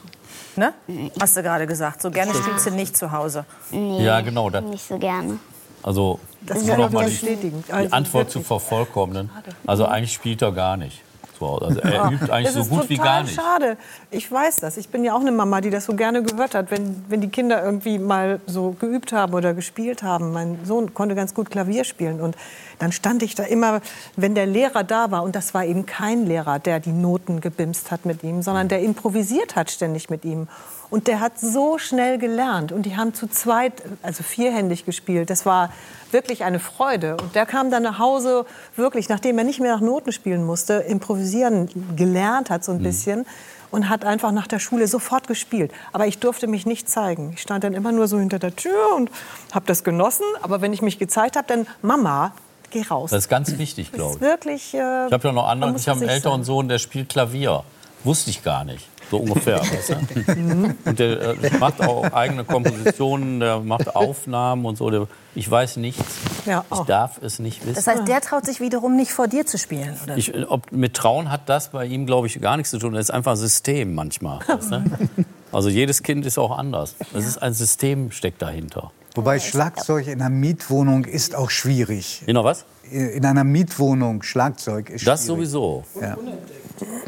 Ne? 0.54 0.74
Hast 1.18 1.34
du 1.34 1.42
gerade 1.42 1.66
gesagt. 1.66 2.02
So 2.02 2.10
gerne 2.10 2.34
spielst 2.34 2.66
du 2.66 2.70
nicht 2.72 2.94
zu 2.94 3.10
Hause. 3.10 3.46
nee, 3.70 4.04
Ja, 4.04 4.20
genau, 4.20 4.50
das- 4.50 4.62
nicht 4.62 4.86
so 4.86 4.98
gerne. 4.98 5.38
Also, 5.82 6.20
Das 6.42 6.60
um 6.60 6.66
kann 6.68 6.78
noch 6.78 6.86
ich 6.88 6.92
mal 6.92 7.00
nur 7.00 7.08
die, 7.10 7.16
bestätigen. 7.16 7.64
die 7.66 7.72
Also 7.72 7.90
Antwort 7.96 8.30
zu 8.30 8.42
vervollkommnen. 8.42 9.30
Also 9.66 9.86
eigentlich 9.86 10.12
spielt 10.12 10.42
er 10.42 10.52
gar 10.52 10.76
nicht. 10.76 11.00
Hause. 11.46 11.66
Also 11.66 11.80
er 11.80 12.10
übt 12.10 12.30
eigentlich 12.30 12.46
das 12.46 12.54
so 12.54 12.60
ist 12.60 12.70
gut 12.70 12.88
wie 12.88 12.96
total 12.96 13.12
gar 13.12 13.22
nicht. 13.22 13.34
schade. 13.34 13.76
Ich 14.10 14.30
weiß 14.30 14.56
das. 14.56 14.76
Ich 14.76 14.88
bin 14.88 15.04
ja 15.04 15.14
auch 15.14 15.20
eine 15.20 15.32
Mama, 15.32 15.60
die 15.60 15.70
das 15.70 15.86
so 15.86 15.94
gerne 15.94 16.22
gehört 16.22 16.54
hat, 16.54 16.70
wenn, 16.70 17.04
wenn 17.08 17.20
die 17.20 17.28
Kinder 17.28 17.62
irgendwie 17.62 17.98
mal 17.98 18.40
so 18.46 18.76
geübt 18.78 19.12
haben 19.12 19.34
oder 19.34 19.54
gespielt 19.54 20.02
haben. 20.02 20.32
Mein 20.32 20.58
Sohn 20.64 20.94
konnte 20.94 21.14
ganz 21.14 21.34
gut 21.34 21.50
Klavier 21.50 21.84
spielen 21.84 22.20
und 22.20 22.36
dann 22.78 22.92
stand 22.92 23.22
ich 23.22 23.34
da 23.34 23.44
immer, 23.44 23.80
wenn 24.16 24.34
der 24.34 24.46
Lehrer 24.46 24.84
da 24.84 25.10
war 25.10 25.22
und 25.22 25.36
das 25.36 25.54
war 25.54 25.64
eben 25.64 25.86
kein 25.86 26.26
Lehrer, 26.26 26.58
der 26.58 26.80
die 26.80 26.92
Noten 26.92 27.40
gebimst 27.40 27.90
hat 27.90 28.06
mit 28.06 28.22
ihm, 28.24 28.42
sondern 28.42 28.68
der 28.68 28.80
improvisiert 28.80 29.56
hat 29.56 29.70
ständig 29.70 30.10
mit 30.10 30.24
ihm. 30.24 30.48
Und 30.92 31.06
der 31.08 31.20
hat 31.20 31.40
so 31.40 31.78
schnell 31.78 32.18
gelernt 32.18 32.70
und 32.70 32.82
die 32.84 32.96
haben 32.98 33.14
zu 33.14 33.26
zweit, 33.26 33.72
also 34.02 34.22
vierhändig 34.22 34.84
gespielt. 34.84 35.30
Das 35.30 35.46
war 35.46 35.70
wirklich 36.10 36.44
eine 36.44 36.60
Freude. 36.60 37.16
Und 37.16 37.34
der 37.34 37.46
kam 37.46 37.70
dann 37.70 37.82
nach 37.82 37.98
Hause, 37.98 38.44
wirklich, 38.76 39.08
nachdem 39.08 39.38
er 39.38 39.44
nicht 39.44 39.58
mehr 39.58 39.72
nach 39.74 39.80
Noten 39.80 40.12
spielen 40.12 40.44
musste, 40.44 40.74
improvisieren 40.74 41.70
gelernt 41.96 42.50
hat 42.50 42.62
so 42.62 42.72
ein 42.72 42.82
bisschen. 42.82 43.24
und 43.70 43.88
hat 43.88 44.04
einfach 44.04 44.32
nach 44.32 44.46
der 44.46 44.58
Schule 44.58 44.86
sofort 44.86 45.26
gespielt. 45.28 45.72
Aber 45.94 46.06
ich 46.06 46.18
durfte 46.18 46.46
mich 46.46 46.66
nicht 46.66 46.90
zeigen. 46.90 47.32
Ich 47.32 47.40
stand 47.40 47.64
dann 47.64 47.72
immer 47.72 47.90
nur 47.90 48.06
so 48.06 48.18
hinter 48.18 48.38
der 48.38 48.54
Tür 48.54 48.94
und 48.94 49.10
habe 49.50 49.64
das 49.66 49.82
genossen. 49.84 50.26
Aber 50.42 50.60
wenn 50.60 50.74
ich 50.74 50.82
mich 50.82 50.98
gezeigt 50.98 51.36
habe, 51.36 51.46
dann 51.48 51.66
Mama, 51.80 52.34
geh 52.70 52.82
raus. 52.82 53.12
Das 53.12 53.20
ist 53.24 53.28
ganz 53.30 53.56
wichtig, 53.56 53.90
glaube 53.92 54.16
ich. 54.16 54.20
Wirklich. 54.20 54.74
Äh, 54.74 55.06
Ich 55.06 55.12
habe 55.14 55.26
ja 55.26 55.32
noch 55.32 55.48
andere. 55.48 55.68
man 55.68 55.72
muss 55.72 55.80
Ich 55.82 55.88
habe 55.88 56.00
einen 56.00 56.10
älteren 56.10 56.40
sein. 56.40 56.44
Sohn, 56.44 56.68
der 56.68 56.78
spielt 56.78 57.08
Klavier. 57.08 57.64
Wusste 58.04 58.28
ich 58.28 58.42
gar 58.44 58.64
nicht. 58.64 58.86
So 59.10 59.18
ungefähr. 59.18 59.60
weißt 59.60 59.90
du? 59.90 60.74
Und 60.84 60.98
der 60.98 61.20
äh, 61.20 61.58
macht 61.58 61.80
auch 61.80 62.04
eigene 62.12 62.44
Kompositionen, 62.44 63.40
der 63.40 63.60
macht 63.60 63.94
Aufnahmen 63.94 64.64
und 64.64 64.76
so. 64.76 64.90
Der, 64.90 65.06
ich 65.34 65.50
weiß 65.50 65.76
nichts. 65.76 66.02
Ja, 66.46 66.64
Ich 66.70 66.78
oh. 66.78 66.84
darf 66.84 67.20
es 67.22 67.38
nicht 67.38 67.62
wissen. 67.64 67.74
Das 67.74 67.86
heißt, 67.86 68.08
der 68.08 68.20
traut 68.20 68.44
sich 68.46 68.60
wiederum 68.60 68.96
nicht 68.96 69.12
vor 69.12 69.28
dir 69.28 69.46
zu 69.46 69.58
spielen, 69.58 69.96
oder? 70.02 70.16
Ich, 70.16 70.32
ob, 70.50 70.72
mit 70.72 70.94
Trauen 70.94 71.30
hat 71.30 71.48
das 71.48 71.70
bei 71.70 71.84
ihm, 71.86 72.06
glaube 72.06 72.26
ich, 72.26 72.40
gar 72.40 72.56
nichts 72.56 72.70
zu 72.70 72.78
tun. 72.78 72.94
Das 72.94 73.06
ist 73.06 73.10
einfach 73.10 73.32
ein 73.32 73.36
System 73.36 73.94
manchmal. 73.94 74.40
Weißt 74.46 74.72
du? 74.72 74.84
Also 75.52 75.68
jedes 75.68 76.02
Kind 76.02 76.24
ist 76.24 76.38
auch 76.38 76.56
anders. 76.56 76.96
Es 77.12 77.26
ist 77.26 77.36
ein 77.42 77.52
System 77.52 78.10
steckt 78.10 78.40
dahinter. 78.40 78.90
Wobei 79.14 79.38
Schlagzeug 79.38 80.06
in 80.06 80.22
einer 80.22 80.30
Mietwohnung 80.30 81.04
ist 81.04 81.34
auch 81.34 81.50
schwierig. 81.50 82.22
Genau 82.24 82.42
was? 82.42 82.64
In 82.90 83.26
einer 83.26 83.44
Mietwohnung 83.44 84.22
Schlagzeug 84.22 84.88
ist 84.88 85.06
Das 85.06 85.24
schwierig. 85.24 85.50
sowieso. 85.50 85.84
Ja, 86.00 86.16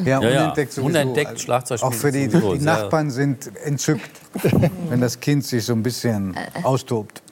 Ja, 0.05 0.21
ja. 0.21 0.43
unentdeckt 0.43 0.73
sowieso. 0.73 0.87
Unentdeckt 0.87 1.31
Also 1.31 1.43
Schlagzeug 1.43 1.83
Auch 1.83 1.95
für 1.95 2.13
die, 2.13 2.29
sowieso 2.29 2.55
die 2.55 2.65
Nachbarn 2.65 3.11
sind 3.11 3.51
entzückt, 3.65 4.11
wenn 4.89 5.01
das 5.01 5.21
Kind 5.21 5.45
sich 5.45 5.65
so 5.65 5.73
ein 5.73 5.83
bisschen 5.83 6.37
austobt. 6.63 7.23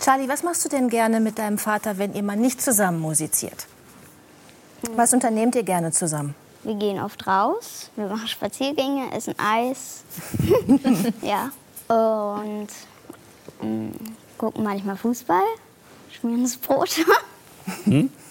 Charlie, 0.00 0.28
was 0.28 0.42
machst 0.42 0.64
du 0.64 0.68
denn 0.68 0.88
gerne 0.88 1.20
mit 1.20 1.38
deinem 1.38 1.58
Vater, 1.58 1.98
wenn 1.98 2.14
ihr 2.14 2.22
mal 2.22 2.36
nicht 2.36 2.62
zusammen 2.62 3.00
musiziert? 3.00 3.66
Was 4.94 5.12
unternehmt 5.12 5.56
ihr 5.56 5.64
gerne 5.64 5.90
zusammen? 5.90 6.34
Wir 6.62 6.74
gehen 6.74 7.00
oft 7.00 7.26
raus, 7.26 7.90
wir 7.96 8.06
machen 8.06 8.28
Spaziergänge, 8.28 9.12
essen 9.12 9.34
Eis. 9.38 10.04
ja. 11.22 11.50
Und 11.88 12.68
mm, 13.60 13.90
gucken 14.36 14.62
manchmal 14.62 14.96
Fußball, 14.96 15.42
schmieren 16.12 16.42
uns 16.42 16.56
Brote. 16.56 17.02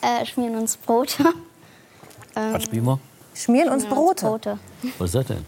äh, 0.01 0.25
schmieren 0.25 0.55
uns 0.55 0.77
Brote. 0.77 1.25
Was 2.33 2.63
spielen 2.63 2.85
wir? 2.85 2.99
Schmieren 3.37 3.69
uns 3.69 3.85
Brote. 3.85 4.25
Brote. 4.25 4.59
Was 4.97 5.13
ist 5.13 5.15
das 5.15 5.25
denn? 5.27 5.45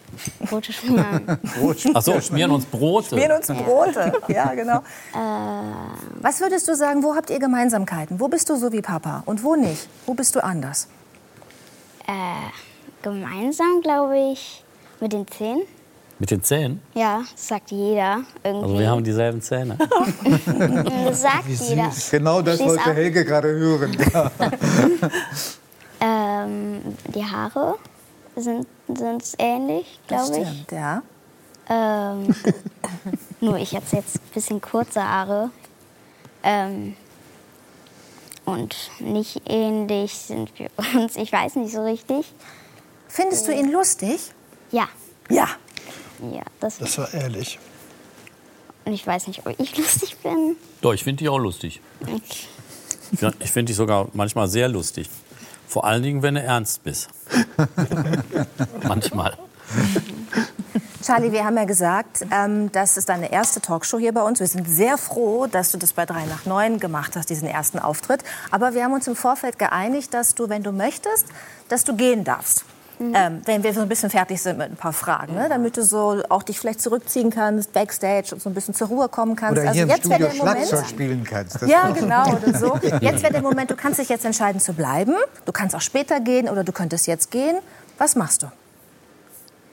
Brote 0.47 0.71
schmieren. 0.73 1.39
Ach 1.93 2.01
so, 2.01 2.21
schmieren 2.21 2.51
uns 2.51 2.65
Brote. 2.65 3.09
Schmieren 3.09 3.37
uns 3.37 3.47
Brote. 3.47 4.13
Ja, 4.27 4.53
genau. 4.53 4.83
Was 6.21 6.39
würdest 6.39 6.67
du 6.67 6.75
sagen, 6.75 7.03
wo 7.03 7.15
habt 7.15 7.29
ihr 7.29 7.39
Gemeinsamkeiten? 7.39 8.19
Wo 8.19 8.27
bist 8.27 8.49
du 8.49 8.55
so 8.57 8.71
wie 8.71 8.81
Papa 8.81 9.23
und 9.25 9.43
wo 9.43 9.55
nicht? 9.55 9.87
Wo 10.05 10.13
bist 10.13 10.35
du 10.35 10.43
anders? 10.43 10.87
äh, 12.09 13.03
gemeinsam, 13.03 13.81
glaube 13.81 14.17
ich, 14.33 14.63
mit 14.99 15.13
den 15.13 15.27
Zähnen. 15.27 15.61
Mit 16.17 16.31
den 16.31 16.43
Zähnen? 16.43 16.81
Ja, 16.95 17.23
das 17.31 17.47
sagt 17.47 17.71
jeder 17.71 18.23
irgendwie. 18.43 18.65
Also 18.65 18.79
wir 18.79 18.89
haben 18.89 19.03
dieselben 19.03 19.41
Zähne. 19.41 19.77
das 21.05 21.21
sagt 21.21 21.47
jeder. 21.47 21.91
Genau 22.11 22.41
das 22.41 22.57
Schließ 22.57 22.67
wollte 22.67 22.89
ab. 22.89 22.95
Helge 22.95 23.23
gerade 23.23 23.47
hören. 23.47 23.95
Ähm, 26.01 26.81
die 27.13 27.25
Haare 27.25 27.75
sind, 28.35 28.65
sind 28.87 29.23
ähnlich, 29.37 29.99
glaube 30.07 30.37
ich. 30.39 30.47
stimmt, 30.47 30.71
ja. 30.71 31.01
Ähm, 31.69 32.33
nur 33.41 33.57
ich 33.57 33.75
habe 33.75 33.85
jetzt 33.91 34.15
ein 34.17 34.21
bisschen 34.33 34.61
kurze 34.61 35.03
Haare. 35.03 35.51
Ähm, 36.43 36.95
und 38.45 38.75
nicht 38.99 39.41
ähnlich 39.45 40.13
sind 40.17 40.51
wir 40.57 40.69
uns. 40.95 41.15
Ich 41.17 41.31
weiß 41.31 41.55
nicht 41.57 41.73
so 41.73 41.83
richtig. 41.83 42.33
Findest 43.07 43.47
du 43.47 43.53
ihn 43.53 43.71
lustig? 43.71 44.19
Ja, 44.71 44.87
Ja. 45.29 45.47
ja, 46.31 46.43
das, 46.59 46.77
Das 46.77 46.97
war 46.97 47.13
ehrlich. 47.13 47.59
Und 48.85 48.93
ich 48.93 49.05
weiß 49.05 49.27
nicht, 49.27 49.45
ob 49.45 49.59
ich 49.59 49.77
lustig 49.77 50.17
bin. 50.17 50.55
Doch, 50.81 50.93
ich 50.93 51.03
finde 51.03 51.19
dich 51.19 51.29
auch 51.29 51.37
lustig. 51.39 51.81
Okay. 52.01 53.31
Ich 53.39 53.51
finde 53.51 53.69
dich 53.71 53.75
sogar 53.75 54.07
manchmal 54.13 54.47
sehr 54.47 54.67
lustig. 54.69 55.09
Vor 55.69 55.85
allen 55.85 56.01
Dingen, 56.01 56.23
wenn 56.23 56.33
du 56.33 56.41
ernst 56.41 56.83
bist. 56.83 57.09
manchmal. 58.87 59.37
Charlie, 61.03 61.31
wir 61.31 61.45
haben 61.45 61.57
ja 61.57 61.65
gesagt, 61.65 62.25
ähm, 62.31 62.71
das 62.71 62.97
ist 62.97 63.07
deine 63.07 63.31
erste 63.31 63.61
Talkshow 63.61 63.99
hier 63.99 64.11
bei 64.11 64.23
uns. 64.23 64.39
Wir 64.39 64.47
sind 64.47 64.67
sehr 64.67 64.97
froh, 64.97 65.45
dass 65.45 65.71
du 65.71 65.77
das 65.77 65.93
bei 65.93 66.07
3 66.07 66.25
nach 66.25 66.47
9 66.47 66.79
gemacht 66.79 67.15
hast, 67.15 67.29
diesen 67.29 67.47
ersten 67.47 67.77
Auftritt. 67.77 68.23
Aber 68.49 68.73
wir 68.73 68.83
haben 68.83 68.93
uns 68.93 69.07
im 69.07 69.15
Vorfeld 69.15 69.59
geeinigt, 69.59 70.11
dass 70.15 70.33
du, 70.33 70.49
wenn 70.49 70.63
du 70.63 70.71
möchtest, 70.71 71.27
dass 71.67 71.83
du 71.83 71.95
gehen 71.95 72.23
darfst. 72.23 72.65
Ähm, 72.99 73.41
wenn 73.45 73.63
wir 73.63 73.73
so 73.73 73.81
ein 73.81 73.87
bisschen 73.87 74.09
fertig 74.09 74.41
sind 74.41 74.57
mit 74.57 74.69
ein 74.69 74.75
paar 74.75 74.91
Fragen, 74.91 75.33
ne? 75.33 75.47
damit 75.47 75.77
du 75.77 75.83
so 75.83 76.21
auch 76.27 76.43
dich 76.43 76.59
vielleicht 76.59 76.81
zurückziehen 76.81 77.29
kannst, 77.29 77.71
backstage 77.71 78.29
und 78.33 78.41
so 78.41 78.49
ein 78.49 78.53
bisschen 78.53 78.73
zur 78.73 78.87
Ruhe 78.87 79.07
kommen 79.07 79.37
kannst. 79.37 79.61
Oder 79.61 79.71
hier 79.71 79.83
im 79.83 79.89
jetzt 79.89 80.09
wäre 80.09 80.19
Studio 80.19 80.27
der 80.27 80.45
Moment. 80.45 80.67
Schlagzeug 80.67 80.89
spielen 80.89 81.23
kannst. 81.23 81.61
Das 81.61 81.69
Ja, 81.69 81.89
genau, 81.91 82.33
oder 82.35 82.57
so. 82.57 82.77
Jetzt 83.01 83.23
wäre 83.23 83.31
der 83.31 83.41
Moment, 83.41 83.71
du 83.71 83.75
kannst 83.75 83.99
dich 83.99 84.09
jetzt 84.09 84.25
entscheiden 84.25 84.59
zu 84.59 84.73
bleiben. 84.73 85.15
Du 85.45 85.51
kannst 85.51 85.75
auch 85.75 85.81
später 85.81 86.19
gehen 86.19 86.49
oder 86.49 86.63
du 86.63 86.71
könntest 86.71 87.07
jetzt 87.07 87.31
gehen. 87.31 87.57
Was 87.97 88.15
machst 88.15 88.43
du? 88.43 88.47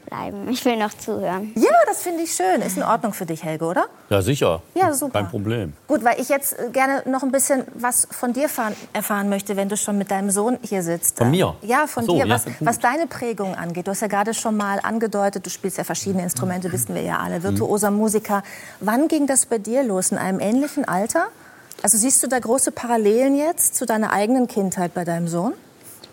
Bleiben. 0.07 0.49
Ich 0.49 0.65
will 0.65 0.77
noch 0.77 0.95
zuhören. 0.95 1.53
Ja, 1.57 1.71
das 1.87 2.03
finde 2.03 2.23
ich 2.23 2.33
schön. 2.33 2.63
Ist 2.63 2.77
in 2.77 2.83
Ordnung 2.83 3.13
für 3.13 3.27
dich, 3.27 3.43
Helge, 3.43 3.65
oder? 3.65 3.87
Ja, 4.09 4.23
sicher. 4.23 4.63
Ja, 4.75 4.93
super. 4.93 5.21
Kein 5.21 5.31
Problem. 5.31 5.73
Gut, 5.89 6.05
weil 6.05 6.21
ich 6.21 6.29
jetzt 6.29 6.59
äh, 6.59 6.71
gerne 6.71 7.03
noch 7.07 7.23
ein 7.23 7.33
bisschen 7.33 7.65
was 7.75 8.07
von 8.11 8.33
dir 8.33 8.49
fahren, 8.49 8.75
erfahren 8.93 9.29
möchte, 9.29 9.57
wenn 9.57 9.69
du 9.69 9.77
schon 9.77 9.99
mit 9.99 10.11
deinem 10.11 10.31
Sohn 10.31 10.59
hier 10.63 10.83
sitzt. 10.83 11.19
Von 11.19 11.31
mir? 11.31 11.57
Ja, 11.63 11.87
von 11.87 12.05
so, 12.05 12.15
dir, 12.15 12.27
ja, 12.27 12.35
was, 12.35 12.45
gut. 12.45 12.55
was 12.61 12.79
deine 12.79 13.07
Prägung 13.07 13.55
angeht. 13.55 13.87
Du 13.87 13.91
hast 13.91 14.01
ja 14.01 14.07
gerade 14.07 14.33
schon 14.33 14.57
mal 14.57 14.79
angedeutet, 14.81 15.45
du 15.45 15.51
spielst 15.51 15.79
ja 15.79 15.85
verschiedene 15.85 16.23
Instrumente, 16.23 16.71
wissen 16.73 16.95
wir 16.95 17.03
ja 17.03 17.19
alle, 17.19 17.43
virtuoser 17.43 17.91
Musiker. 17.91 18.43
Wann 18.81 19.09
ging 19.09 19.27
das 19.27 19.47
bei 19.47 19.59
dir 19.59 19.83
los? 19.83 20.13
In 20.13 20.19
einem 20.19 20.41
ähnlichen 20.41 20.85
Alter? 20.87 21.27
Also 21.83 21.99
siehst 21.99 22.23
du 22.23 22.27
da 22.27 22.39
große 22.39 22.73
Parallelen 22.73 23.37
jetzt 23.37 23.75
zu 23.75 23.87
deiner 23.87 24.13
eigenen 24.13 24.47
Kindheit 24.47 24.95
bei 24.95 25.05
deinem 25.05 25.29
Sohn? 25.29 25.53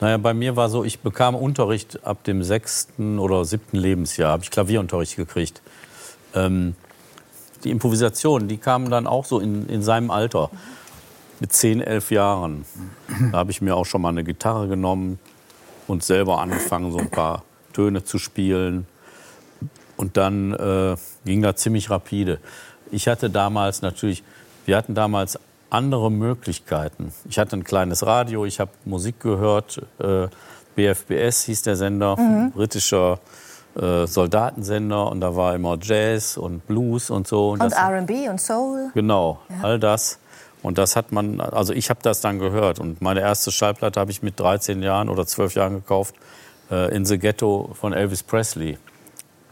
Naja, 0.03 0.17
bei 0.17 0.33
mir 0.33 0.57
war 0.57 0.67
so, 0.67 0.83
ich 0.83 0.99
bekam 0.99 1.33
Unterricht 1.33 2.05
ab 2.05 2.25
dem 2.25 2.43
sechsten 2.43 3.19
oder 3.19 3.45
siebten 3.45 3.77
Lebensjahr, 3.77 4.31
habe 4.33 4.43
ich 4.43 4.51
Klavierunterricht 4.51 5.15
gekriegt. 5.15 5.61
Ähm, 6.35 6.75
die 7.63 7.71
Improvisationen, 7.71 8.49
die 8.49 8.57
kamen 8.57 8.91
dann 8.91 9.07
auch 9.07 9.23
so 9.23 9.39
in, 9.39 9.65
in 9.69 9.81
seinem 9.81 10.11
Alter, 10.11 10.49
mit 11.39 11.53
zehn, 11.53 11.79
elf 11.79 12.11
Jahren. 12.11 12.65
Da 13.31 13.37
habe 13.37 13.51
ich 13.51 13.61
mir 13.61 13.77
auch 13.77 13.85
schon 13.85 14.01
mal 14.01 14.09
eine 14.09 14.25
Gitarre 14.25 14.67
genommen 14.67 15.19
und 15.87 16.03
selber 16.03 16.41
angefangen, 16.41 16.91
so 16.91 16.97
ein 16.97 17.09
paar 17.09 17.43
Töne 17.71 18.03
zu 18.03 18.17
spielen. 18.17 18.85
Und 19.95 20.17
dann 20.17 20.51
äh, 20.51 20.97
ging 21.23 21.41
das 21.41 21.61
ziemlich 21.61 21.89
rapide. 21.89 22.39
Ich 22.91 23.07
hatte 23.07 23.29
damals 23.29 23.81
natürlich, 23.81 24.21
wir 24.65 24.75
hatten 24.75 24.95
damals 24.95 25.39
andere 25.73 26.11
Möglichkeiten. 26.11 27.11
Ich 27.29 27.39
hatte 27.39 27.55
ein 27.57 27.63
kleines 27.63 28.05
Radio, 28.05 28.45
ich 28.45 28.59
habe 28.59 28.71
Musik 28.85 29.19
gehört. 29.19 29.81
Äh, 29.99 30.27
BFBS 30.75 31.43
hieß 31.45 31.61
der 31.63 31.75
Sender, 31.75 32.15
britischer 32.53 33.19
äh, 33.75 34.05
Soldatensender. 34.07 35.09
Und 35.09 35.21
da 35.21 35.35
war 35.35 35.55
immer 35.55 35.77
Jazz 35.81 36.37
und 36.37 36.65
Blues 36.67 37.09
und 37.09 37.27
so. 37.27 37.51
Und 37.51 37.59
das- 37.59 37.73
R&B 37.73 38.29
und 38.29 38.39
Soul? 38.39 38.91
Genau, 38.93 39.39
all 39.61 39.79
das. 39.79 40.19
Und 40.61 40.77
das 40.77 40.95
hat 40.95 41.11
man, 41.11 41.41
also 41.41 41.73
ich 41.73 41.89
habe 41.89 41.99
das 42.03 42.21
dann 42.21 42.39
gehört. 42.39 42.79
Und 42.79 43.01
meine 43.01 43.19
erste 43.21 43.51
Schallplatte 43.51 43.99
habe 43.99 44.11
ich 44.11 44.21
mit 44.23 44.39
13 44.39 44.81
Jahren 44.81 45.09
oder 45.09 45.25
12 45.27 45.55
Jahren 45.55 45.73
gekauft, 45.75 46.15
äh, 46.71 46.95
In 46.95 47.05
the 47.05 47.17
Ghetto 47.19 47.71
von 47.73 47.93
Elvis 47.93 48.23
Presley. 48.23 48.77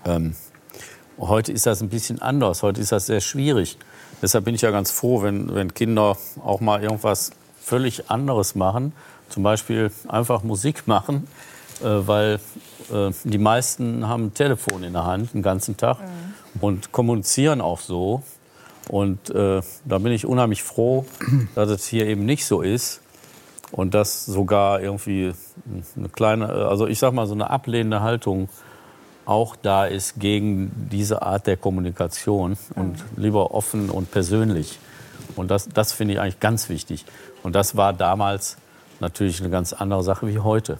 Ähm, 0.05 0.35
heute 1.19 1.51
ist 1.51 1.65
das 1.65 1.81
ein 1.81 1.89
bisschen 1.89 2.21
anders, 2.21 2.63
heute 2.63 2.79
ist 2.81 2.91
das 2.91 3.07
sehr 3.07 3.21
schwierig. 3.21 3.77
Deshalb 4.21 4.45
bin 4.45 4.55
ich 4.55 4.61
ja 4.61 4.71
ganz 4.71 4.91
froh, 4.91 5.23
wenn, 5.23 5.53
wenn 5.53 5.73
Kinder 5.73 6.17
auch 6.43 6.61
mal 6.61 6.83
irgendwas 6.83 7.31
völlig 7.59 8.09
anderes 8.09 8.55
machen. 8.55 8.93
Zum 9.29 9.43
Beispiel 9.43 9.91
einfach 10.07 10.43
Musik 10.43 10.83
machen, 10.87 11.27
äh, 11.81 11.85
weil 11.85 12.39
äh, 12.91 13.11
die 13.23 13.37
meisten 13.37 14.07
haben 14.07 14.25
ein 14.25 14.33
Telefon 14.33 14.83
in 14.83 14.93
der 14.93 15.05
Hand 15.05 15.33
den 15.33 15.41
ganzen 15.41 15.77
Tag 15.77 15.97
und 16.59 16.91
kommunizieren 16.91 17.61
auch 17.61 17.79
so. 17.79 18.23
Und 18.89 19.29
äh, 19.29 19.61
da 19.85 19.97
bin 19.99 20.11
ich 20.11 20.25
unheimlich 20.25 20.63
froh, 20.63 21.05
dass 21.55 21.69
es 21.69 21.87
hier 21.87 22.05
eben 22.07 22.25
nicht 22.25 22.45
so 22.45 22.61
ist. 22.61 23.01
Und 23.71 23.93
dass 23.93 24.25
sogar 24.25 24.81
irgendwie 24.81 25.31
eine 25.95 26.09
kleine, 26.09 26.49
also 26.49 26.87
ich 26.87 26.99
sag 26.99 27.13
mal, 27.13 27.25
so 27.25 27.33
eine 27.33 27.49
ablehnende 27.49 28.01
Haltung 28.01 28.49
auch 29.31 29.55
da 29.55 29.85
ist 29.85 30.19
gegen 30.19 30.89
diese 30.91 31.21
Art 31.21 31.47
der 31.47 31.55
Kommunikation 31.55 32.57
und 32.75 32.97
lieber 33.15 33.53
offen 33.53 33.89
und 33.89 34.11
persönlich. 34.11 34.77
Und 35.37 35.49
das, 35.49 35.69
das 35.69 35.93
finde 35.93 36.15
ich 36.15 36.19
eigentlich 36.19 36.41
ganz 36.41 36.67
wichtig. 36.67 37.05
Und 37.41 37.55
das 37.55 37.77
war 37.77 37.93
damals 37.93 38.57
natürlich 38.99 39.39
eine 39.39 39.49
ganz 39.49 39.71
andere 39.71 40.03
Sache 40.03 40.27
wie 40.27 40.39
heute. 40.39 40.79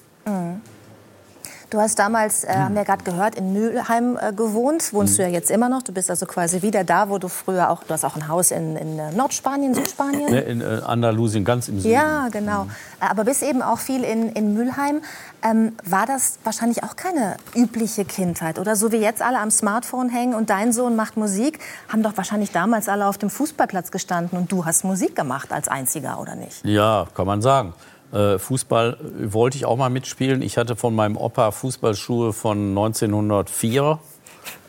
Du 1.71 1.79
hast 1.79 1.97
damals, 1.99 2.43
äh, 2.43 2.49
haben 2.53 2.75
wir 2.75 2.83
gerade 2.83 3.05
gehört, 3.05 3.35
in 3.35 3.53
Mülheim 3.53 4.19
äh, 4.21 4.33
gewohnt. 4.33 4.91
Wohnst 4.91 5.17
du 5.17 5.21
ja 5.21 5.29
jetzt 5.29 5.49
immer 5.49 5.69
noch. 5.69 5.81
Du 5.81 5.93
bist 5.93 6.09
also 6.09 6.25
quasi 6.25 6.61
wieder 6.61 6.83
da, 6.83 7.07
wo 7.07 7.17
du 7.17 7.29
früher 7.29 7.69
auch, 7.69 7.85
du 7.85 7.93
hast 7.93 8.03
auch 8.03 8.17
ein 8.17 8.27
Haus 8.27 8.51
in, 8.51 8.75
in 8.75 8.99
äh, 8.99 9.13
Nordspanien, 9.13 9.73
Südspanien. 9.73 10.29
Ne, 10.29 10.41
in 10.41 10.59
äh, 10.59 10.81
Andalusien, 10.85 11.45
ganz 11.45 11.69
im 11.69 11.79
Süden. 11.79 11.93
Ja, 11.93 12.27
genau. 12.29 12.67
Äh, 12.99 13.05
Aber 13.09 13.23
bist 13.23 13.41
eben 13.41 13.61
auch 13.61 13.79
viel 13.79 14.03
in, 14.03 14.33
in 14.33 14.53
Mülheim. 14.53 15.01
Ähm, 15.43 15.71
war 15.85 16.05
das 16.05 16.39
wahrscheinlich 16.43 16.83
auch 16.83 16.97
keine 16.97 17.37
übliche 17.55 18.03
Kindheit? 18.03 18.59
Oder 18.59 18.75
so 18.75 18.91
wie 18.91 18.97
jetzt 18.97 19.21
alle 19.21 19.39
am 19.39 19.49
Smartphone 19.49 20.09
hängen 20.09 20.35
und 20.35 20.49
dein 20.49 20.73
Sohn 20.73 20.97
macht 20.97 21.15
Musik, 21.15 21.59
haben 21.87 22.03
doch 22.03 22.17
wahrscheinlich 22.17 22.51
damals 22.51 22.89
alle 22.89 23.07
auf 23.07 23.17
dem 23.17 23.29
Fußballplatz 23.29 23.91
gestanden 23.91 24.37
und 24.37 24.51
du 24.51 24.65
hast 24.65 24.83
Musik 24.83 25.15
gemacht 25.15 25.53
als 25.53 25.69
Einziger, 25.69 26.19
oder 26.19 26.35
nicht? 26.35 26.65
Ja, 26.65 27.07
kann 27.15 27.25
man 27.25 27.41
sagen. 27.41 27.73
Äh, 28.13 28.37
Fußball 28.39 28.97
wollte 29.25 29.57
ich 29.57 29.65
auch 29.65 29.77
mal 29.77 29.89
mitspielen. 29.89 30.41
Ich 30.41 30.57
hatte 30.57 30.75
von 30.75 30.95
meinem 30.95 31.17
Opa 31.17 31.51
Fußballschuhe 31.51 32.33
von 32.33 32.69
1904 32.69 33.99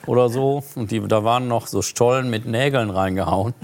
oder 0.07 0.29
so. 0.29 0.63
Und 0.75 0.91
die, 0.91 1.01
da 1.01 1.25
waren 1.25 1.49
noch 1.49 1.67
so 1.67 1.83
Stollen 1.83 2.31
mit 2.31 2.47
Nägeln 2.47 2.91
reingehauen. 2.91 3.55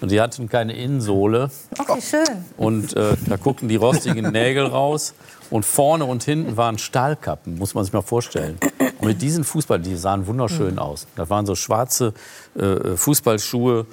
Und 0.00 0.10
die 0.10 0.20
hatten 0.20 0.48
keine 0.48 0.74
Innensohle. 0.74 1.50
Okay, 1.78 2.00
schön. 2.00 2.44
Und 2.56 2.94
äh, 2.96 3.16
da 3.26 3.36
guckten 3.36 3.68
die 3.68 3.76
rostigen 3.76 4.30
Nägel 4.32 4.66
raus. 4.66 5.14
Und 5.48 5.64
vorne 5.64 6.04
und 6.04 6.24
hinten 6.24 6.56
waren 6.56 6.76
Stahlkappen, 6.76 7.56
muss 7.58 7.74
man 7.74 7.84
sich 7.84 7.92
mal 7.92 8.02
vorstellen. 8.02 8.58
Und 8.98 9.06
mit 9.06 9.22
diesen 9.22 9.44
Fußball, 9.44 9.78
die 9.78 9.94
sahen 9.94 10.26
wunderschön 10.26 10.78
aus. 10.80 11.06
Das 11.14 11.30
waren 11.30 11.46
so 11.46 11.54
schwarze 11.54 12.14
äh, 12.58 12.96
Fußballschuhe. 12.96 13.86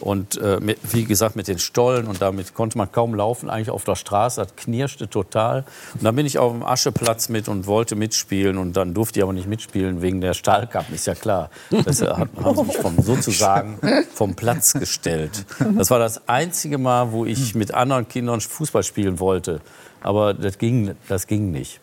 Und 0.00 0.40
äh, 0.40 0.58
mit, 0.60 0.78
wie 0.92 1.04
gesagt, 1.04 1.34
mit 1.34 1.48
den 1.48 1.58
Stollen 1.58 2.06
und 2.06 2.22
damit 2.22 2.54
konnte 2.54 2.78
man 2.78 2.90
kaum 2.92 3.14
laufen, 3.14 3.50
eigentlich 3.50 3.70
auf 3.70 3.84
der 3.84 3.96
Straße. 3.96 4.40
Das 4.40 4.54
knirschte 4.56 5.10
total. 5.10 5.64
Und 5.94 6.04
dann 6.04 6.14
bin 6.14 6.24
ich 6.24 6.38
auf 6.38 6.52
dem 6.52 6.62
Ascheplatz 6.62 7.28
mit 7.28 7.48
und 7.48 7.66
wollte 7.66 7.96
mitspielen. 7.96 8.58
Und 8.58 8.76
dann 8.76 8.94
durfte 8.94 9.18
ich 9.18 9.22
aber 9.24 9.32
nicht 9.32 9.48
mitspielen 9.48 10.00
wegen 10.00 10.20
der 10.20 10.34
Stahlkappen, 10.34 10.94
ist 10.94 11.06
ja 11.06 11.14
klar. 11.14 11.50
Das 11.84 12.00
äh, 12.00 12.06
hat- 12.08 12.28
haben 12.42 12.56
sie 12.56 12.62
mich 12.64 12.76
vom, 12.78 12.96
sozusagen 13.02 13.78
vom 14.14 14.34
Platz 14.36 14.72
gestellt. 14.74 15.44
Das 15.76 15.90
war 15.90 15.98
das 15.98 16.28
einzige 16.28 16.78
Mal, 16.78 17.10
wo 17.12 17.24
ich 17.24 17.54
mit 17.56 17.74
anderen 17.74 18.06
Kindern 18.08 18.40
Fußball 18.40 18.82
spielen 18.84 19.18
wollte. 19.18 19.60
Aber 20.00 20.32
das 20.32 20.58
ging, 20.58 20.94
das 21.08 21.26
ging 21.26 21.50
nicht. 21.50 21.80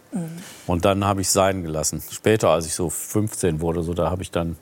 Und 0.67 0.85
dann 0.85 1.03
habe 1.03 1.19
ich 1.19 1.29
sein 1.29 1.63
gelassen. 1.63 2.01
Später, 2.09 2.49
als 2.51 2.65
ich 2.65 2.73
so 2.73 2.89
15 2.89 3.59
wurde, 3.59 3.83
so, 3.83 3.93
da 3.93 4.09
habe 4.09 4.21
ich 4.23 4.31
dann 4.31 4.55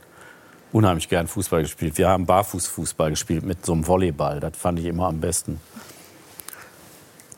unheimlich 0.74 1.08
gern 1.08 1.28
Fußball 1.28 1.62
gespielt. 1.62 1.98
Wir 1.98 2.10
haben 2.10 2.26
Barfußfußball 2.26 3.12
gespielt 3.12 3.44
mit 3.44 3.66
so 3.66 3.74
einem 3.74 3.88
Volleyball. 3.88 4.40
Das 4.40 4.58
fand 4.58 4.80
ich 4.80 4.86
immer 4.86 5.08
am 5.08 5.22
besten. 5.22 5.62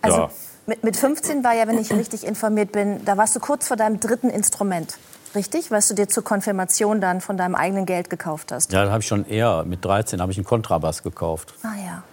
Also 0.01 0.17
Ja. 0.21 0.29
mit, 0.65 0.83
mit 0.83 0.95
15 0.97 1.43
war 1.43 1.53
ja, 1.53 1.67
wenn 1.67 1.77
ich 1.77 1.91
richtig 1.91 2.25
informiert 2.25 2.71
bin, 2.71 3.03
da 3.05 3.17
warst 3.17 3.35
du 3.35 3.39
kurz 3.39 3.67
vor 3.67 3.77
deinem 3.77 3.99
dritten 3.99 4.29
Instrument. 4.29 4.97
Richtig? 5.35 5.69
Was 5.69 5.89
du 5.89 5.95
dir 5.95 6.07
zur 6.07 6.23
Konfirmation 6.23 7.01
dann 7.01 7.19
von 7.19 7.35
deinem 7.35 7.55
eigenen 7.55 7.85
Geld 7.85 8.09
gekauft 8.09 8.53
hast. 8.53 8.71
Ja, 8.71 8.83
das 8.83 8.91
habe 8.91 9.01
ich 9.01 9.07
schon 9.07 9.27
eher. 9.27 9.63
Mit 9.65 9.83
13 9.83 10.21
habe 10.21 10.31
ich 10.31 10.37
einen 10.37 10.45
Kontrabass 10.45 11.03
gekauft. 11.03 11.53
Ah 11.61 11.75
ja. 11.85 12.03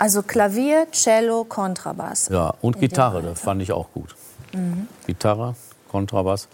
Also 0.00 0.22
Klavier, 0.24 0.88
Cello, 0.90 1.44
Kontrabass. 1.44 2.28
Ja, 2.30 2.52
und 2.62 2.74
In 2.76 2.80
Gitarre, 2.80 3.22
das 3.22 3.40
fand 3.40 3.62
ich 3.62 3.70
auch 3.70 3.92
gut. 3.92 4.16
Mhm. 4.52 4.88
Gitarre, 5.06 5.54
Kontrabass. 5.88 6.48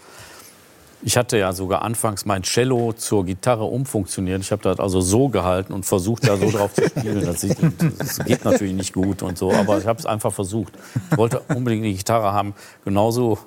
Ich 1.03 1.17
hatte 1.17 1.39
ja 1.39 1.53
sogar 1.53 1.83
anfangs 1.83 2.27
mein 2.27 2.43
Cello 2.43 2.93
zur 2.93 3.25
Gitarre 3.25 3.65
umfunktioniert. 3.65 4.43
Ich 4.43 4.53
habe 4.53 4.63
das 4.63 4.79
also 4.79 5.01
so 5.01 5.29
gehalten 5.29 5.73
und 5.73 5.87
versucht, 5.87 6.29
da 6.29 6.37
so 6.37 6.51
drauf 6.57 6.75
zu 6.75 6.87
spielen. 6.87 7.25
Das, 7.25 7.41
sieht, 7.41 7.57
das 7.99 8.19
geht 8.25 8.45
natürlich 8.45 8.75
nicht 8.75 8.93
gut 8.93 9.23
und 9.23 9.39
so, 9.39 9.53
aber 9.53 9.79
ich 9.79 9.87
habe 9.87 9.99
es 9.99 10.05
einfach 10.05 10.33
versucht. 10.33 10.75
Ich 11.11 11.17
wollte 11.17 11.41
unbedingt 11.49 11.85
eine 11.85 11.95
Gitarre 11.95 12.33
haben, 12.33 12.55
genauso 12.85 13.39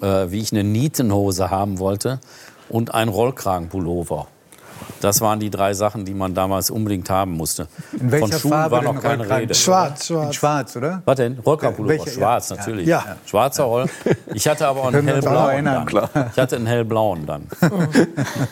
äh, 0.00 0.30
wie 0.30 0.40
ich 0.40 0.52
eine 0.52 0.64
Nietenhose 0.64 1.50
haben 1.50 1.78
wollte 1.78 2.18
und 2.68 2.94
ein 2.94 3.08
Rollkragenpullover. 3.08 4.28
Das 5.00 5.20
waren 5.20 5.38
die 5.40 5.50
drei 5.50 5.74
Sachen, 5.74 6.04
die 6.04 6.14
man 6.14 6.34
damals 6.34 6.70
unbedingt 6.70 7.10
haben 7.10 7.32
musste. 7.32 7.68
In 8.00 8.10
welcher 8.10 8.28
Von 8.28 8.38
Schuhen 8.40 8.50
Farbe 8.52 8.76
war 8.76 8.82
noch 8.82 9.00
keine? 9.02 9.28
Rede. 9.28 9.54
Schwarz, 9.54 10.08
In 10.10 10.16
schwarz. 10.16 10.34
schwarz, 10.36 10.76
oder? 10.76 11.02
Was 11.04 11.16
denn? 11.16 11.38
Rollkragenpullover, 11.38 12.10
schwarz 12.10 12.48
Ja. 12.50 12.56
natürlich. 12.56 12.86
Ja. 12.86 13.04
Schwarzer 13.26 13.64
Roll. 13.64 13.86
Ich 14.34 14.48
hatte 14.48 14.66
aber 14.66 14.80
auch 14.82 14.86
einen 14.92 15.06
hellblauen 15.06 15.50
erinnern. 15.50 15.86
dann. 15.92 16.30
Ich 16.32 16.38
hatte 16.38 16.56
einen 16.56 16.66
hellblauen 16.66 17.26
dann. 17.26 17.46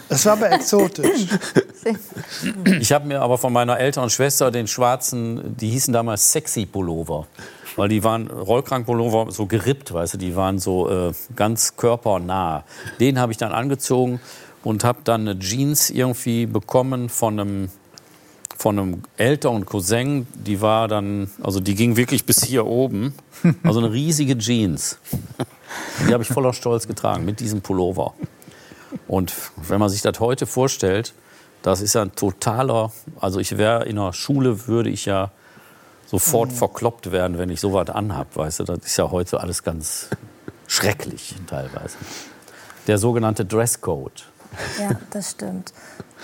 Das 0.09 0.25
war 0.27 0.35
aber 0.35 0.51
exotisch. 0.53 1.27
Ich 2.81 2.93
habe 2.93 3.07
mir 3.07 3.21
aber 3.21 3.39
von 3.39 3.53
meiner 3.53 3.79
älteren 3.79 4.11
Schwester 4.11 4.51
den 4.51 4.67
schwarzen, 4.67 5.57
die 5.57 5.71
hießen 5.71 5.93
damals 5.93 6.33
Sexy 6.33 6.67
Pullover. 6.67 7.27
Weil 7.77 7.89
die 7.89 8.05
waren 8.05 8.29
Rollkragenpullover 8.31 9.33
so 9.33 9.47
gerippt, 9.47 9.93
weißt 9.93 10.15
du, 10.15 10.19
die 10.19 10.37
waren 10.37 10.61
so 10.61 10.89
äh, 10.89 11.13
ganz 11.35 11.75
körpernah. 11.77 12.63
Den 13.01 13.19
habe 13.19 13.33
ich 13.33 13.39
dann 13.39 13.51
angezogen 13.53 14.21
und 14.65 14.83
habe 14.83 15.01
dann 15.05 15.23
eine 15.23 15.39
Jeans 15.39 15.91
irgendwie 15.91 16.47
bekommen 16.47 17.09
von 17.09 17.39
einem 17.39 17.69
von 18.57 18.79
einem 18.79 19.03
älteren 19.17 19.67
Cousin, 19.67 20.29
die 20.33 20.61
war 20.61 20.87
dann, 20.87 21.29
also 21.43 21.59
die 21.59 21.75
ging 21.75 21.97
wirklich 21.97 22.25
bis 22.25 22.45
hier 22.45 22.67
oben, 22.67 23.13
also 23.65 23.81
eine 23.81 23.93
riesige 23.93 24.39
Jeans. 24.39 24.99
Die 26.07 26.13
habe 26.13 26.23
ich 26.23 26.29
voller 26.29 26.53
Stolz 26.53 26.87
getragen 26.87 27.25
mit 27.25 27.41
diesem 27.41 27.63
Pullover. 27.63 28.15
Und 29.09 29.35
wenn 29.57 29.81
man 29.81 29.89
sich 29.89 30.03
das 30.03 30.21
heute 30.21 30.47
vorstellt, 30.47 31.15
das 31.63 31.81
ist 31.81 31.95
ja 31.95 32.03
ein 32.03 32.15
totaler, 32.15 32.93
also 33.19 33.41
ich 33.41 33.59
wäre 33.59 33.87
in 33.87 33.97
der 33.97 34.13
Schule, 34.13 34.69
würde 34.69 34.91
ich 34.91 35.05
ja 35.05 35.33
sofort 36.07 36.53
verkloppt 36.53 37.11
werden, 37.11 37.39
wenn 37.39 37.51
ich 37.51 37.61
sowas 37.61 37.91
anhab, 37.91 38.37
weißt 38.37 38.61
du, 38.61 38.65
das 38.65 38.79
ist 38.85 38.97
ja 38.97 39.11
heute 39.11 39.41
alles 39.41 39.65
ganz 39.65 40.11
schrecklich 40.69 41.35
teilweise. 41.49 41.97
Der 42.87 42.99
sogenannte 42.99 43.45
Dresscode. 43.45 44.27
Ja, 44.79 44.91
das 45.11 45.33
stimmt. 45.33 45.73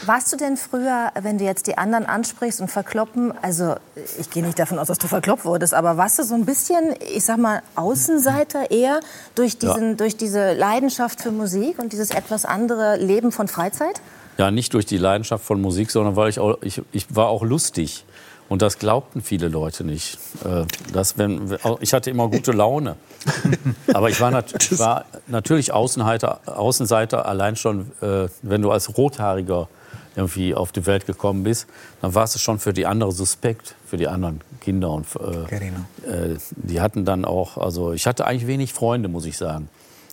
Warst 0.07 0.33
du 0.33 0.37
denn 0.37 0.57
früher, 0.57 1.11
wenn 1.21 1.37
du 1.37 1.45
jetzt 1.45 1.67
die 1.67 1.77
anderen 1.77 2.07
ansprichst 2.07 2.61
und 2.63 2.69
verkloppen, 2.69 3.35
also 3.43 3.75
ich 4.19 4.31
gehe 4.31 4.43
nicht 4.43 4.59
davon 4.59 4.79
aus, 4.79 4.87
dass 4.87 4.99
du 4.99 5.09
verkloppt 5.09 5.45
wurdest, 5.45 5.75
aber 5.75 5.99
warst 5.99 6.19
du 6.19 6.23
so 6.23 6.35
ein 6.35 6.47
bisschen, 6.47 6.95
ich 7.15 7.25
sag 7.25 7.37
mal, 7.37 7.63
Außenseiter 7.75 8.71
eher 8.71 9.01
durch, 9.35 9.59
diesen, 9.59 9.99
durch 9.99 10.17
diese 10.17 10.55
Leidenschaft 10.55 11.21
für 11.21 11.33
Musik 11.33 11.79
und 11.79 11.93
dieses 11.93 12.11
etwas 12.11 12.47
andere 12.47 12.97
Leben 12.97 13.31
von 13.31 13.47
Freizeit? 13.47 14.01
Ja, 14.39 14.51
nicht 14.51 14.73
durch 14.73 14.87
die 14.87 14.97
Leidenschaft 14.97 15.45
von 15.45 15.61
Musik, 15.61 15.91
sondern 15.91 16.17
weil 16.17 16.31
ich 16.31 16.39
auch, 16.39 16.57
ich, 16.63 16.81
ich 16.93 17.15
war 17.15 17.29
auch 17.29 17.43
lustig. 17.43 18.07
Und 18.51 18.63
das 18.63 18.81
glaubten 18.81 19.23
viele 19.23 19.47
Leute 19.47 19.85
nicht. 19.85 20.19
Äh, 20.45 20.65
Dass 20.93 21.17
wenn, 21.17 21.57
ich 21.81 21.95
hatte 21.95 22.11
immer 22.11 22.29
gute 22.29 22.51
Laune. 22.51 22.97
Aber 23.95 24.11
ich 24.11 24.21
war, 24.21 24.33
nat 24.33 24.77
war 24.77 25.05
natürlich 25.29 25.73
Außenseiter, 25.73 26.41
Außenseiter 26.47 27.27
allein 27.27 27.55
schon, 27.55 27.93
äh, 28.03 28.29
wenn 28.43 28.61
du 28.61 28.73
als 28.73 28.99
Rothaariger 28.99 29.69
irgendwie 30.17 30.57
auf 30.57 30.73
die 30.73 30.85
Welt 30.87 31.07
gekommen 31.07 31.45
bist, 31.45 31.69
dann 32.03 32.13
warst 32.17 32.35
du 32.35 32.41
schon 32.41 32.59
für 32.59 32.73
die 32.73 32.87
andere 32.87 33.13
suspekt, 33.13 33.77
für 33.87 33.97
die 33.97 34.09
anderen 34.09 34.41
Kinder. 34.61 34.91
Und, 34.91 35.07
äh, 35.15 35.47
Carina. 35.49 35.87
äh, 36.05 36.37
die 36.57 36.81
hatten 36.81 37.05
dann 37.05 37.25
auch, 37.25 37.57
also 37.57 37.93
ich 37.93 38.09
hatte 38.09 38.27
eigentlich 38.27 38.49
wenig 38.49 38.73
Freunde, 38.73 39.09
muss 39.09 39.27
ich 39.27 39.39
sagen. 39.39 39.69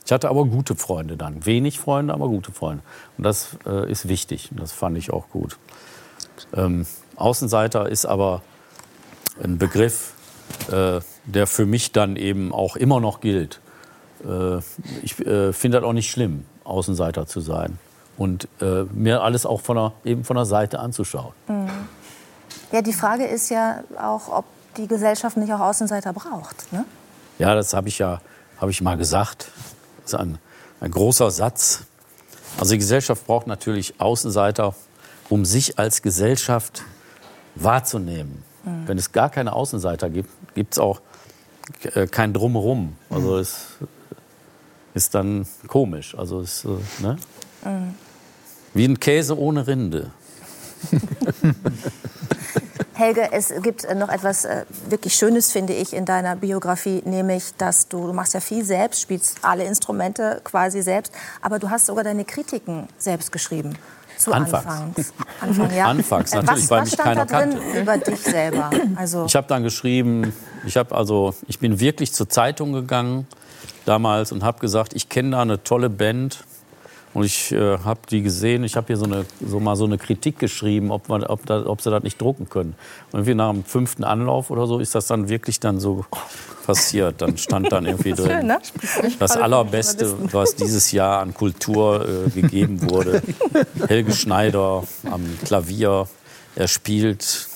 Ich 0.05 0.11
hatte 0.11 0.29
aber 0.29 0.45
gute 0.45 0.75
Freunde 0.75 1.17
dann. 1.17 1.43
Wenig 1.43 1.79
Freunde, 1.79 2.13
aber 2.13 2.27
gute 2.27 2.51
Freunde. 2.51 2.83
Und 3.17 3.23
das 3.23 3.57
äh, 3.65 3.91
ist 3.91 4.07
wichtig. 4.07 4.51
Das 4.55 4.73
fand 4.73 4.95
ich 4.95 5.11
auch 5.11 5.27
gut. 5.29 5.57
Ähm, 6.55 6.85
Außenseiter 7.17 7.89
ist 7.89 8.05
aber 8.05 8.41
ein 9.43 9.57
Begriff, 9.57 10.13
äh, 10.71 11.01
der 11.25 11.47
für 11.47 11.65
mich 11.65 11.91
dann 11.91 12.15
eben 12.15 12.53
auch 12.53 12.75
immer 12.75 12.99
noch 12.99 13.19
gilt. 13.19 13.59
Äh, 14.23 14.57
ich 15.03 15.19
äh, 15.19 15.53
finde 15.53 15.79
das 15.79 15.87
auch 15.87 15.93
nicht 15.93 16.09
schlimm, 16.09 16.45
Außenseiter 16.63 17.27
zu 17.27 17.41
sein. 17.41 17.77
Und 18.17 18.47
äh, 18.61 18.83
mir 18.93 19.21
alles 19.21 19.45
auch 19.45 19.61
von 19.61 19.77
der, 19.77 19.93
eben 20.03 20.23
von 20.23 20.35
der 20.35 20.45
Seite 20.45 20.79
anzuschauen. 20.79 21.33
Ja, 22.71 22.81
die 22.81 22.93
Frage 22.93 23.25
ist 23.25 23.49
ja 23.49 23.83
auch, 24.01 24.29
ob 24.29 24.45
die 24.75 24.87
Gesellschaft 24.87 25.37
nicht 25.37 25.53
auch 25.53 25.59
Außenseiter 25.59 26.13
braucht. 26.13 26.71
Ne? 26.71 26.85
Ja, 27.37 27.53
das 27.53 27.73
habe 27.73 27.89
ich 27.89 27.99
ja 27.99 28.21
habe 28.59 28.71
ich 28.71 28.81
mal 28.81 28.97
gesagt. 28.97 29.51
Das 30.03 30.13
ist 30.13 30.19
ein, 30.19 30.37
ein 30.79 30.91
großer 30.91 31.31
Satz. 31.31 31.81
Also 32.59 32.71
die 32.71 32.79
Gesellschaft 32.79 33.25
braucht 33.25 33.47
natürlich 33.47 33.99
Außenseiter, 33.99 34.73
um 35.29 35.45
sich 35.45 35.77
als 35.77 36.01
Gesellschaft 36.01 36.83
wahrzunehmen. 37.63 38.43
Wenn 38.85 38.97
es 38.97 39.11
gar 39.13 39.29
keine 39.29 39.53
Außenseiter 39.53 40.09
gibt, 40.09 40.29
gibt 40.53 40.73
es 40.73 40.79
auch 40.79 40.99
äh, 41.93 42.07
kein 42.07 42.33
Drumherum. 42.33 42.97
Also 43.09 43.37
es 43.37 43.77
ist 44.93 45.15
dann 45.15 45.47
komisch. 45.67 46.15
Also 46.17 46.41
es, 46.41 46.65
äh, 46.65 46.69
ne? 47.01 47.17
Wie 48.73 48.85
ein 48.85 48.99
Käse 48.99 49.37
ohne 49.37 49.65
Rinde. 49.67 50.11
Helge, 52.93 53.29
es 53.31 53.53
gibt 53.61 53.85
äh, 53.85 53.95
noch 53.95 54.09
etwas 54.09 54.47
wirklich 54.89 55.13
Schönes, 55.13 55.51
finde 55.51 55.73
ich, 55.73 55.93
in 55.93 56.05
deiner 56.05 56.35
Biografie, 56.35 57.01
nämlich, 57.05 57.53
dass 57.57 57.87
du, 57.87 58.07
du 58.07 58.13
machst 58.13 58.33
ja 58.33 58.39
viel 58.39 58.65
selbst, 58.65 59.01
spielst 59.01 59.37
alle 59.43 59.63
Instrumente 59.63 60.41
quasi 60.43 60.81
selbst, 60.81 61.13
aber 61.41 61.59
du 61.59 61.69
hast 61.69 61.85
sogar 61.85 62.03
deine 62.03 62.25
Kritiken 62.25 62.87
selbst 62.97 63.31
geschrieben. 63.31 63.77
Zu 64.17 64.31
Anfangs. 64.33 64.65
Anfangs. 64.65 65.13
Anfang, 65.39 65.75
ja. 65.75 65.85
Anfangs, 65.85 66.33
natürlich, 66.33 66.63
was, 66.63 66.69
weil 66.71 66.81
was 66.81 66.91
mich 66.91 66.99
keiner 66.99 67.25
kannte. 67.25 67.57
über 67.79 67.97
dich 67.97 68.19
selber? 68.19 68.69
Also, 68.95 69.25
Ich 69.25 69.35
habe 69.35 69.47
dann 69.47 69.63
geschrieben, 69.63 70.33
ich 70.65 70.75
habe 70.77 70.95
also, 70.95 71.35
ich 71.47 71.59
bin 71.59 71.79
wirklich 71.79 72.13
zur 72.13 72.27
Zeitung 72.27 72.73
gegangen 72.73 73.27
damals 73.85 74.31
und 74.31 74.43
habe 74.43 74.59
gesagt, 74.59 74.93
ich 74.95 75.09
kenne 75.09 75.31
da 75.31 75.41
eine 75.41 75.63
tolle 75.63 75.89
Band, 75.89 76.39
Und 77.13 77.23
ich 77.23 77.51
äh, 77.51 77.79
habe 77.79 77.99
die 78.09 78.21
gesehen. 78.21 78.63
Ich 78.63 78.75
habe 78.75 78.87
hier 78.87 78.97
so, 78.97 79.05
eine, 79.05 79.25
so 79.45 79.59
mal 79.59 79.75
so 79.75 79.85
eine 79.85 79.97
Kritik 79.97 80.39
geschrieben, 80.39 80.91
ob, 80.91 81.09
man, 81.09 81.23
ob, 81.23 81.45
da, 81.45 81.65
ob 81.65 81.81
sie 81.81 81.89
das 81.89 82.03
nicht 82.03 82.21
drucken 82.21 82.49
können. 82.49 82.75
Und 83.11 83.19
irgendwie 83.19 83.35
nach 83.35 83.51
dem 83.51 83.63
fünften 83.63 84.03
Anlauf 84.03 84.51
oder 84.51 84.67
so 84.67 84.79
ist 84.79 84.93
das 84.93 85.07
dann 85.07 85.29
wirklich 85.29 85.59
dann 85.59 85.79
so 85.79 86.05
passiert. 86.65 87.21
Dann 87.21 87.37
stand 87.37 87.71
dann 87.71 87.85
irgendwie 87.85 88.11
drin. 88.13 88.29
Schön, 88.29 88.47
ne? 88.47 88.59
Das 89.19 89.37
Allerbeste, 89.37 90.13
was 90.31 90.55
dieses 90.55 90.91
Jahr 90.91 91.21
an 91.21 91.33
Kultur 91.33 92.07
äh, 92.07 92.29
gegeben 92.29 92.89
wurde. 92.89 93.23
Helge 93.87 94.13
Schneider 94.13 94.83
am 95.09 95.23
Klavier. 95.43 96.07
Er 96.55 96.67
spielt 96.67 97.49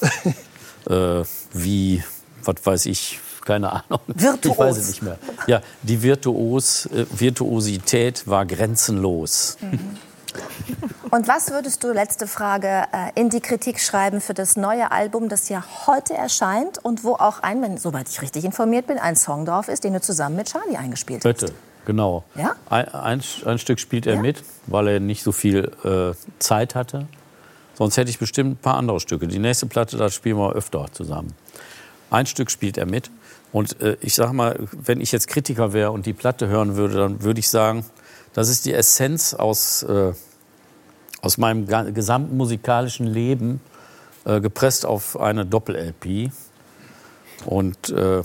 äh, 0.90 1.24
wie, 1.54 2.04
was 2.44 2.56
weiß 2.64 2.86
ich, 2.86 3.20
keine 3.52 3.72
Ahnung. 3.72 4.00
Virtuos. 4.08 4.54
Ich 4.54 4.60
weiß 4.60 4.78
es 4.78 4.88
nicht 4.88 5.02
mehr. 5.02 5.18
Ja, 5.48 5.62
die 5.82 6.02
Virtuos, 6.02 6.86
äh, 6.86 7.06
Virtuosität 7.12 8.26
war 8.26 8.46
grenzenlos. 8.46 9.58
Und 11.10 11.28
was 11.28 11.52
würdest 11.52 11.84
du, 11.84 11.92
letzte 11.92 12.28
Frage, 12.28 12.86
äh, 12.94 13.20
in 13.20 13.30
die 13.30 13.42
Kritik 13.42 13.82
schreiben 13.82 14.22
für 14.22 14.34
das 14.34 14.56
neue 14.56 14.90
Album, 14.92 15.28
das 15.28 15.50
ja 15.50 15.66
heute 15.86 16.14
erscheint 16.14 16.78
und 16.78 17.04
wo 17.04 17.16
auch 17.16 17.40
ein, 17.44 17.62
wenn, 17.62 17.78
soweit 17.78 18.08
ich 18.08 18.22
richtig 18.22 18.46
informiert 18.46 18.88
bin, 18.88 18.98
ein 18.98 19.18
Song 19.18 19.46
drauf 19.46 19.68
ist, 19.68 19.84
den 19.84 19.92
du 19.92 20.00
zusammen 20.00 20.38
mit 20.38 20.50
Charlie 20.50 20.78
eingespielt 20.78 21.26
hast? 21.26 21.40
Bitte, 21.40 21.54
genau. 21.86 22.24
Ja? 22.36 22.56
Ein, 22.70 22.88
ein, 22.94 23.22
ein 23.46 23.60
Stück 23.60 23.82
spielt 23.82 24.08
er 24.08 24.16
Ja? 24.16 24.22
mit, 24.22 24.42
weil 24.68 24.88
er 24.88 25.00
nicht 25.02 25.24
so 25.24 25.34
viel 25.34 25.70
äh, 25.84 26.14
Zeit 26.40 26.76
hatte. 26.76 27.08
Sonst 27.74 27.98
hätte 27.98 28.10
ich 28.10 28.20
bestimmt 28.20 28.52
ein 28.52 28.58
paar 28.58 28.78
andere 28.78 29.02
Stücke. 29.02 29.28
Die 29.28 29.40
nächste 29.40 29.66
Platte, 29.66 29.98
da 29.98 30.10
spielen 30.10 30.38
wir 30.38 30.54
öfter 30.54 30.86
zusammen. 30.94 31.34
Ein 32.10 32.26
Stück 32.26 32.52
spielt 32.52 32.78
er 32.78 32.86
mit. 32.86 33.12
Und 33.52 33.82
äh, 33.82 33.98
ich 34.02 34.16
sage 34.16 34.34
mal, 34.34 34.58
wenn 34.72 35.02
ich 35.02 35.12
jetzt 35.12 35.28
Kritiker 35.28 35.74
wäre 35.74 35.92
und 35.92 36.06
die 36.06 36.14
Platte 36.14 36.48
hören 36.48 36.76
würde, 36.76 36.96
dann 36.96 37.22
würde 37.22 37.40
ich 37.40 37.50
sagen, 37.50 37.86
das 38.34 38.48
ist 38.48 38.66
die 38.66 38.74
Essenz 38.74 39.34
aus, 39.34 39.84
äh, 39.84 40.14
aus 41.22 41.38
meinem 41.38 41.68
gesamten 41.94 42.38
musikalischen 42.38 43.08
Leben, 43.08 43.60
äh, 44.24 44.40
gepresst 44.40 44.86
auf 44.86 45.20
eine 45.20 45.46
Doppel-LP. 45.46 46.32
Und 47.46 47.90
äh, 47.90 48.22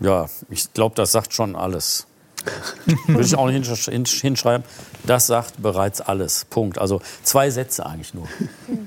ja, 0.00 0.26
ich 0.48 0.72
glaube, 0.72 0.96
das 0.96 1.12
sagt 1.12 1.34
schon 1.34 1.54
alles. 1.54 2.07
Würde 3.06 3.22
ich 3.24 3.36
auch 3.36 3.46
nicht 3.48 3.66
hinsch- 3.68 3.88
hinsch- 3.90 4.20
hinschreiben. 4.20 4.64
Das 5.04 5.26
sagt 5.26 5.60
bereits 5.62 6.00
alles. 6.00 6.44
Punkt. 6.46 6.78
Also 6.78 7.00
zwei 7.22 7.50
Sätze 7.50 7.84
eigentlich 7.86 8.14
nur. 8.14 8.26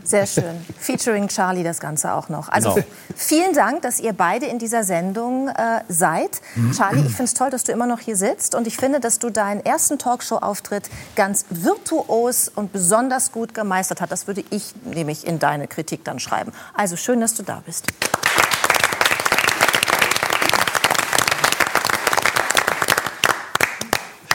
Sehr 0.03 0.25
schön. 0.27 0.65
Featuring 0.79 1.27
Charlie 1.27 1.63
das 1.63 1.79
Ganze 1.79 2.13
auch 2.13 2.29
noch. 2.29 2.49
Also 2.49 2.73
Genau. 2.73 2.85
vielen 3.15 3.53
Dank, 3.53 3.81
dass 3.81 3.99
ihr 3.99 4.13
beide 4.13 4.45
in 4.47 4.59
dieser 4.59 4.83
Sendung 4.83 5.47
äh, 5.49 5.81
seid. 5.87 6.41
Charlie, 6.75 7.01
ich 7.01 7.07
finde 7.11 7.23
es 7.25 7.33
toll, 7.33 7.49
dass 7.49 7.63
du 7.63 7.71
immer 7.71 7.85
noch 7.87 7.99
hier 7.99 8.15
sitzt. 8.15 8.55
Und 8.55 8.67
ich 8.67 8.77
finde, 8.77 8.99
dass 8.99 9.19
du 9.19 9.29
deinen 9.29 9.63
ersten 9.65 9.97
Talkshow-Auftritt 9.99 10.89
ganz 11.15 11.45
virtuos 11.49 12.49
und 12.53 12.71
besonders 12.73 13.31
gut 13.31 13.53
gemeistert 13.53 14.01
hast. 14.01 14.09
Das 14.11 14.27
würde 14.27 14.43
ich 14.49 14.73
nämlich 14.85 15.25
in 15.25 15.39
deine 15.39 15.67
Kritik 15.67 16.03
dann 16.03 16.19
schreiben. 16.19 16.51
Also 16.73 16.95
schön, 16.97 17.21
dass 17.21 17.33
du 17.33 17.43
da 17.43 17.61
bist. 17.65 17.87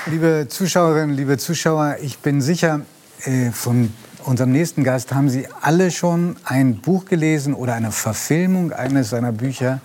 Liebe 0.09 0.47
Zuschauerinnen, 0.49 1.17
liebe 1.17 1.37
Zuschauer, 1.37 1.97
ich 2.01 2.19
bin 2.19 2.41
sicher, 2.41 2.83
äh, 3.25 3.51
von 3.51 3.93
unserem 4.25 4.53
nächsten 4.53 4.85
Gast 4.85 5.13
haben 5.13 5.29
Sie 5.29 5.49
alle 5.63 5.91
schon 5.91 6.37
ein 6.45 6.77
Buch 6.77 7.07
gelesen 7.07 7.55
oder 7.55 7.75
eine 7.75 7.91
Verfilmung 7.91 8.71
eines 8.71 9.11
seiner 9.11 9.33
Bücher. 9.33 9.81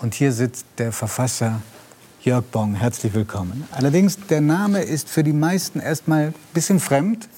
Und 0.00 0.14
hier 0.14 0.32
sitzt 0.32 0.64
der 0.78 0.90
Verfasser 0.90 1.60
Jörg 2.22 2.44
Bong. 2.44 2.76
Herzlich 2.76 3.12
willkommen. 3.12 3.68
Allerdings, 3.72 4.16
der 4.26 4.40
Name 4.40 4.80
ist 4.80 5.10
für 5.10 5.22
die 5.22 5.34
meisten 5.34 5.80
erstmal 5.80 6.28
ein 6.28 6.34
bisschen 6.54 6.80
fremd, 6.80 7.28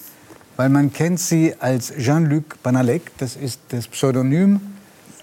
weil 0.54 0.68
man 0.68 0.92
kennt 0.92 1.18
Sie 1.18 1.56
als 1.58 1.92
Jean-Luc 1.96 2.62
Banalek. 2.62 3.10
Das 3.18 3.34
ist 3.34 3.58
das 3.70 3.88
Pseudonym, 3.88 4.60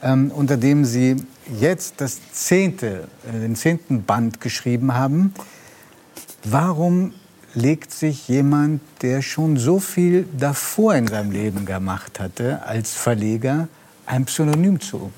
ähm, 0.04 0.30
unter 0.36 0.58
dem 0.58 0.84
Sie 0.84 1.16
jetzt 1.58 2.02
das 2.02 2.20
zehnte, 2.34 3.08
äh, 3.30 3.40
den 3.40 3.56
zehnten 3.56 4.04
Band 4.04 4.42
geschrieben 4.42 4.94
haben. 4.94 5.34
Warum 6.44 7.14
legt 7.54 7.92
sich 7.94 8.28
jemand, 8.28 8.82
der 9.02 9.22
schon 9.22 9.58
so 9.58 9.80
viel 9.80 10.28
davor 10.36 10.96
in 10.96 11.08
seinem 11.08 11.32
Leben 11.32 11.66
gemacht 11.66 12.20
hatte, 12.20 12.64
als 12.66 12.94
Verleger, 12.94 13.68
ein 14.08 14.26
Pseudonym 14.26 14.80
zu? 14.80 15.12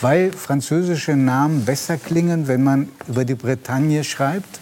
Weil 0.00 0.30
französische 0.32 1.16
Namen 1.16 1.64
besser 1.64 1.96
klingen, 1.96 2.46
wenn 2.46 2.62
man 2.62 2.88
über 3.08 3.24
die 3.24 3.34
Bretagne 3.34 4.04
schreibt? 4.04 4.60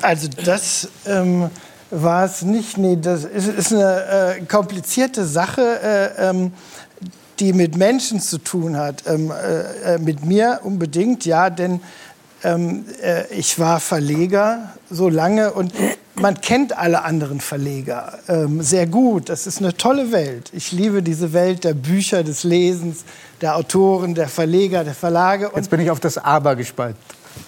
Also 0.00 0.28
das 0.28 0.88
ähm, 1.04 1.50
war 1.90 2.24
es 2.24 2.42
nicht. 2.42 2.78
Nee, 2.78 2.98
das 3.00 3.24
ist, 3.24 3.48
ist 3.48 3.72
eine 3.72 4.36
äh, 4.36 4.40
komplizierte 4.42 5.24
Sache, 5.24 5.62
äh, 5.82 6.28
ähm, 6.30 6.52
die 7.40 7.52
mit 7.52 7.76
Menschen 7.76 8.20
zu 8.20 8.38
tun 8.38 8.76
hat. 8.76 9.02
Ähm, 9.06 9.32
äh, 9.32 9.94
äh, 9.94 9.98
mit 9.98 10.24
mir 10.24 10.60
unbedingt, 10.62 11.24
ja, 11.24 11.50
denn 11.50 11.80
ähm, 12.44 12.84
äh, 13.02 13.26
ich 13.34 13.58
war 13.58 13.80
Verleger 13.80 14.74
so 14.90 15.08
lange 15.08 15.52
und 15.52 15.72
man 16.14 16.40
kennt 16.40 16.76
alle 16.76 17.02
anderen 17.02 17.40
Verleger 17.40 18.18
ähm, 18.28 18.62
sehr 18.62 18.86
gut. 18.86 19.28
Das 19.28 19.46
ist 19.46 19.58
eine 19.58 19.76
tolle 19.76 20.12
Welt. 20.12 20.50
Ich 20.52 20.72
liebe 20.72 21.02
diese 21.02 21.32
Welt 21.32 21.64
der 21.64 21.74
Bücher, 21.74 22.22
des 22.24 22.44
Lesens, 22.44 23.04
der 23.40 23.56
Autoren, 23.56 24.14
der 24.14 24.28
Verleger, 24.28 24.84
der 24.84 24.94
Verlage. 24.94 25.48
Und 25.50 25.56
Jetzt 25.56 25.70
bin 25.70 25.80
ich 25.80 25.90
auf 25.90 26.00
das 26.00 26.18
Aber 26.18 26.56
gespannt. 26.56 26.96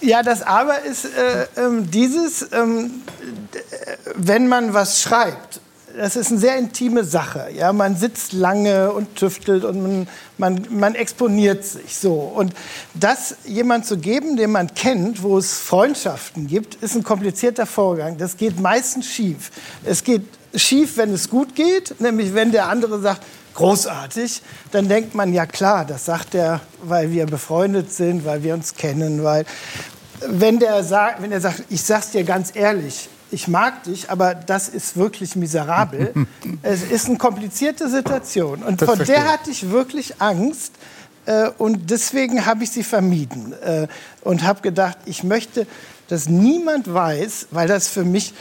ja, 0.01 0.23
das 0.23 0.41
Aber 0.41 0.81
ist 0.83 1.05
äh, 1.05 1.47
ähm, 1.57 1.89
dieses, 1.91 2.47
ähm, 2.53 3.01
äh, 3.53 3.97
wenn 4.15 4.47
man 4.47 4.73
was 4.73 5.01
schreibt, 5.01 5.59
das 5.97 6.15
ist 6.15 6.31
eine 6.31 6.39
sehr 6.39 6.57
intime 6.57 7.03
Sache. 7.03 7.49
Ja, 7.55 7.73
man 7.73 7.95
sitzt 7.95 8.33
lange 8.33 8.91
und 8.91 9.15
tüftelt 9.15 9.63
und 9.63 9.81
man, 9.81 10.07
man, 10.37 10.67
man 10.69 10.95
exponiert 10.95 11.63
sich 11.63 11.97
so. 11.97 12.13
Und 12.13 12.53
das 12.93 13.35
jemand 13.45 13.85
zu 13.85 13.97
geben, 13.97 14.37
den 14.37 14.51
man 14.51 14.73
kennt, 14.73 15.23
wo 15.23 15.37
es 15.37 15.59
Freundschaften 15.59 16.47
gibt, 16.47 16.75
ist 16.75 16.95
ein 16.95 17.03
komplizierter 17.03 17.65
Vorgang. 17.65 18.17
Das 18.17 18.37
geht 18.37 18.59
meistens 18.59 19.07
schief. 19.07 19.51
Es 19.83 20.03
geht 20.03 20.23
schief, 20.55 20.97
wenn 20.97 21.13
es 21.13 21.29
gut 21.29 21.55
geht, 21.55 21.99
nämlich 21.99 22.33
wenn 22.33 22.51
der 22.51 22.67
andere 22.67 22.99
sagt, 22.99 23.23
großartig, 23.53 24.41
dann 24.71 24.87
denkt 24.87 25.13
man, 25.13 25.33
ja 25.33 25.45
klar, 25.45 25.85
das 25.85 26.05
sagt 26.05 26.35
er, 26.35 26.61
weil 26.83 27.11
wir 27.11 27.25
befreundet 27.25 27.91
sind, 27.91 28.25
weil 28.25 28.43
wir 28.43 28.53
uns 28.53 28.75
kennen, 28.75 29.23
weil 29.23 29.45
wenn 30.27 30.59
der 30.59 30.83
sagt, 30.83 31.21
wenn 31.21 31.31
er 31.31 31.41
sagt, 31.41 31.63
ich 31.69 31.83
sag's 31.83 32.11
dir 32.11 32.23
ganz 32.23 32.51
ehrlich, 32.53 33.09
ich 33.31 33.47
mag 33.47 33.83
dich, 33.83 34.09
aber 34.09 34.35
das 34.35 34.69
ist 34.69 34.97
wirklich 34.97 35.35
miserabel. 35.35 36.13
es 36.61 36.83
ist 36.83 37.07
eine 37.07 37.17
komplizierte 37.17 37.89
Situation 37.89 38.63
und 38.63 38.81
Das 38.81 38.87
vor 38.87 38.97
verstehe 38.97 39.15
der 39.15 39.31
hatte 39.31 39.49
ich 39.49 39.71
wirklich 39.71 40.21
Angst 40.21 40.73
äh, 41.25 41.49
und 41.57 41.89
deswegen 41.89 42.45
habe 42.45 42.63
ich 42.63 42.71
sie 42.71 42.83
vermieden 42.83 43.53
äh, 43.63 43.87
und 44.21 44.43
habe 44.43 44.61
gedacht, 44.61 44.97
ich 45.05 45.23
möchte, 45.23 45.67
dass 46.07 46.27
niemand 46.27 46.93
weiß, 46.93 47.47
weil 47.51 47.67
das 47.67 47.87
für 47.87 48.03
mich 48.03 48.33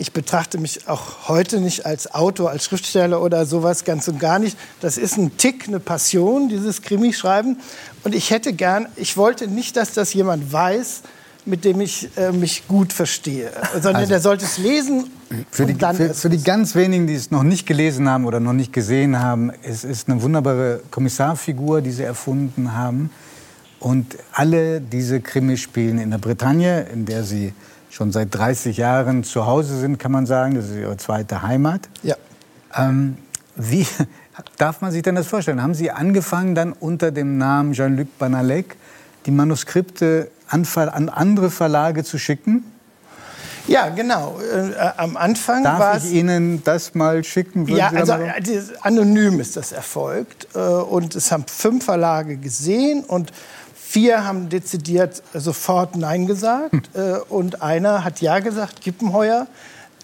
ich 0.00 0.12
betrachte 0.12 0.58
mich 0.58 0.88
auch 0.88 1.26
heute 1.28 1.60
nicht 1.60 1.84
als 1.84 2.14
Autor, 2.14 2.50
als 2.50 2.64
Schriftsteller 2.64 3.20
oder 3.20 3.44
sowas 3.46 3.82
ganz 3.82 4.06
und 4.06 4.20
gar 4.20 4.38
nicht. 4.38 4.56
Das 4.80 4.96
ist 4.96 5.18
ein 5.18 5.36
Tick, 5.38 5.66
eine 5.66 5.80
Passion, 5.80 6.48
dieses 6.48 6.82
Krimischreiben. 6.82 7.58
Und 8.04 8.14
ich 8.14 8.30
hätte 8.30 8.52
gern, 8.52 8.86
ich 8.94 9.16
wollte 9.16 9.48
nicht, 9.48 9.76
dass 9.76 9.94
das 9.94 10.14
jemand 10.14 10.52
weiß, 10.52 11.02
mit 11.44 11.64
dem 11.64 11.80
ich 11.80 12.10
äh, 12.16 12.32
mich 12.32 12.68
gut 12.68 12.92
verstehe, 12.92 13.50
sondern 13.74 13.96
Also- 13.96 14.08
der 14.08 14.20
sollte 14.20 14.44
es 14.44 14.58
lesen 14.58 15.10
Für 15.50 15.66
die, 15.66 15.74
für, 15.74 16.14
für 16.14 16.28
die 16.28 16.42
ganz 16.42 16.74
wenigen, 16.74 17.06
die 17.06 17.14
es 17.14 17.30
noch 17.30 17.42
nicht 17.42 17.66
gelesen 17.66 18.08
haben 18.08 18.24
oder 18.26 18.40
noch 18.40 18.52
nicht 18.52 18.72
gesehen 18.72 19.18
haben, 19.20 19.52
es 19.62 19.84
ist 19.84 20.08
eine 20.08 20.22
wunderbare 20.22 20.80
Kommissarfigur, 20.90 21.80
die 21.82 21.90
sie 21.90 22.02
erfunden 22.02 22.74
haben. 22.74 23.10
Und 23.80 24.16
alle 24.32 24.80
diese 24.80 25.20
Krimis 25.20 25.60
spielen 25.60 25.98
in 25.98 26.10
der 26.10 26.18
Bretagne, 26.18 26.86
in 26.92 27.04
der 27.06 27.22
sie 27.22 27.52
schon 27.90 28.10
seit 28.10 28.34
30 28.34 28.76
Jahren 28.76 29.22
zu 29.24 29.46
Hause 29.46 29.78
sind, 29.78 29.98
kann 29.98 30.12
man 30.12 30.26
sagen. 30.26 30.54
Das 30.54 30.66
ist 30.66 30.76
ihre 30.76 30.96
zweite 30.96 31.42
Heimat. 31.42 31.88
Ja. 32.02 32.16
Ähm, 32.74 33.16
wie 33.56 33.86
darf 34.58 34.80
man 34.80 34.90
sich 34.92 35.02
denn 35.02 35.14
das 35.14 35.26
vorstellen? 35.26 35.62
Haben 35.62 35.74
Sie 35.74 35.90
angefangen, 35.90 36.54
dann 36.54 36.72
unter 36.72 37.10
dem 37.10 37.38
Namen 37.38 37.72
Jean-Luc 37.72 38.18
Banalek 38.18 38.76
die 39.26 39.30
Manuskripte 39.30 40.30
an, 40.48 40.66
an 40.76 41.08
andere 41.08 41.50
Verlage 41.50 42.04
zu 42.04 42.18
schicken? 42.18 42.64
Ja, 43.66 43.90
genau. 43.90 44.38
Äh, 44.40 44.70
äh, 44.70 44.74
am 44.96 45.16
Anfang 45.18 45.62
war 45.62 45.78
Darf 45.94 46.04
ich 46.04 46.12
Ihnen 46.12 46.62
das 46.64 46.94
mal 46.94 47.22
schicken? 47.22 47.66
Ja, 47.68 47.90
also 47.94 48.14
äh, 48.14 48.32
anonym 48.80 49.40
ist 49.40 49.56
das 49.56 49.72
erfolgt. 49.72 50.48
äh, 50.54 50.58
Und 50.58 51.14
es 51.14 51.30
haben 51.30 51.44
fünf 51.46 51.84
Verlage 51.84 52.36
gesehen 52.38 53.04
und 53.04 53.30
vier 53.74 54.24
haben 54.24 54.48
dezidiert 54.48 55.22
sofort 55.34 55.96
Nein 55.96 56.26
gesagt. 56.26 56.90
Äh, 56.94 57.18
Und 57.28 57.60
einer 57.60 58.04
hat 58.04 58.20
Ja 58.22 58.38
gesagt, 58.38 58.80
Kippenheuer. 58.80 59.46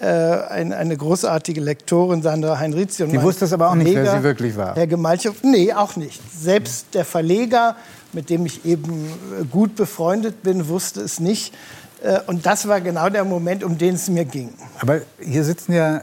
äh, 0.00 0.07
ein- 0.07 0.72
Eine 0.74 0.96
großartige 0.98 1.61
Lektorin, 1.62 2.20
Sandra 2.20 2.59
Heinrizi. 2.59 3.02
und 3.04 3.12
Die 3.12 3.22
wusste 3.22 3.44
es 3.46 3.52
aber 3.54 3.70
auch 3.70 3.76
nicht, 3.76 3.87
wer 3.94 4.04
Verleger, 4.04 4.18
sie 4.18 4.24
wirklich 4.24 4.57
war. 4.57 4.74
Herr 4.74 4.88
Gemalchow, 4.88 5.37
nee, 5.42 5.72
auch 5.72 5.94
nicht. 5.96 6.20
Selbst 6.38 6.88
der 6.94 7.04
Verleger, 7.07 7.76
mit 8.14 8.31
dem 8.31 8.46
ich 8.46 8.64
eben 8.64 9.07
äh, 9.40 9.44
gut 9.44 9.77
befreundet 9.77 10.42
bin, 10.42 10.68
wusste 10.68 11.00
es 11.00 11.20
nicht. 11.20 11.55
Äh, 12.03 12.20
und 12.27 12.46
das 12.46 12.68
war 12.68 12.81
genau 12.81 13.09
der 13.09 13.24
Moment, 13.24 13.64
um 13.64 13.79
den 13.79 13.94
es 13.94 14.09
mir 14.09 14.24
ging. 14.24 14.50
Aber 14.81 15.00
hier 15.20 15.44
sitzen 15.44 15.72
ja 15.72 16.03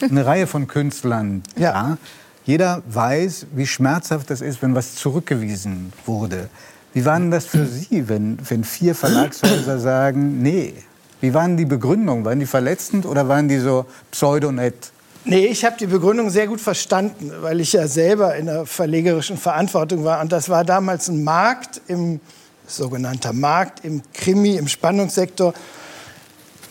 eine 0.00 0.26
Reihe 0.26 0.46
von 0.46 0.66
Künstlern. 0.66 1.42
Ja. 1.56 1.72
Ja. 1.72 1.98
Jeder 2.44 2.82
weiß, 2.88 3.46
wie 3.56 3.66
schmerzhaft 3.66 4.30
das 4.30 4.40
ist, 4.40 4.62
wenn 4.62 4.74
was 4.74 4.94
zurückgewiesen 4.94 5.92
wurde. 6.04 6.48
Wie 6.92 7.04
war 7.04 7.18
denn 7.18 7.30
das 7.32 7.46
für 7.46 7.66
Sie, 7.66 8.08
wenn, 8.08 8.38
wenn 8.48 8.62
vier 8.64 8.94
Verlagshäuser 8.94 9.78
sagen, 9.78 10.42
nee? 10.42 10.74
Wie 11.20 11.34
waren 11.34 11.56
die 11.56 11.64
Begründungen? 11.64 12.24
Waren 12.24 12.38
die 12.38 12.46
verletzend 12.46 13.04
oder 13.06 13.26
waren 13.26 13.48
die 13.48 13.58
so 13.58 13.86
pseudonett? 14.10 14.92
Nee, 15.28 15.46
ich 15.46 15.64
habe 15.64 15.76
die 15.76 15.88
Begründung 15.88 16.30
sehr 16.30 16.46
gut 16.46 16.60
verstanden, 16.60 17.32
weil 17.40 17.60
ich 17.60 17.72
ja 17.72 17.88
selber 17.88 18.36
in 18.36 18.46
der 18.46 18.64
verlegerischen 18.64 19.36
Verantwortung 19.36 20.04
war. 20.04 20.20
Und 20.20 20.30
das 20.30 20.48
war 20.48 20.64
damals 20.64 21.08
ein 21.08 21.24
Markt, 21.24 21.80
im 21.88 22.20
sogenannter 22.64 23.32
Markt 23.32 23.84
im 23.84 24.02
Krimi, 24.14 24.54
im 24.54 24.68
Spannungssektor. 24.68 25.52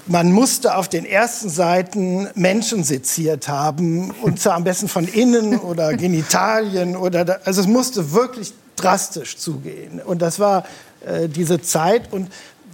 Man 0.07 0.31
musste 0.31 0.77
auf 0.77 0.87
den 0.87 1.05
ersten 1.05 1.49
Seiten 1.49 2.29
Menschen 2.35 2.85
seziert 2.85 3.49
haben 3.49 4.11
und 4.21 4.39
zwar 4.39 4.53
am 4.53 4.63
besten 4.63 4.87
von 4.87 5.05
innen 5.05 5.57
oder 5.59 5.93
Genitalien 5.97 6.95
oder 6.95 7.25
da, 7.25 7.37
also 7.43 7.59
es 7.59 7.67
musste 7.67 8.13
wirklich 8.13 8.53
drastisch 8.77 9.37
zugehen 9.37 9.99
und 9.99 10.21
das 10.21 10.39
war 10.39 10.65
äh, 11.05 11.27
diese 11.27 11.61
Zeit 11.61 12.13
und 12.13 12.29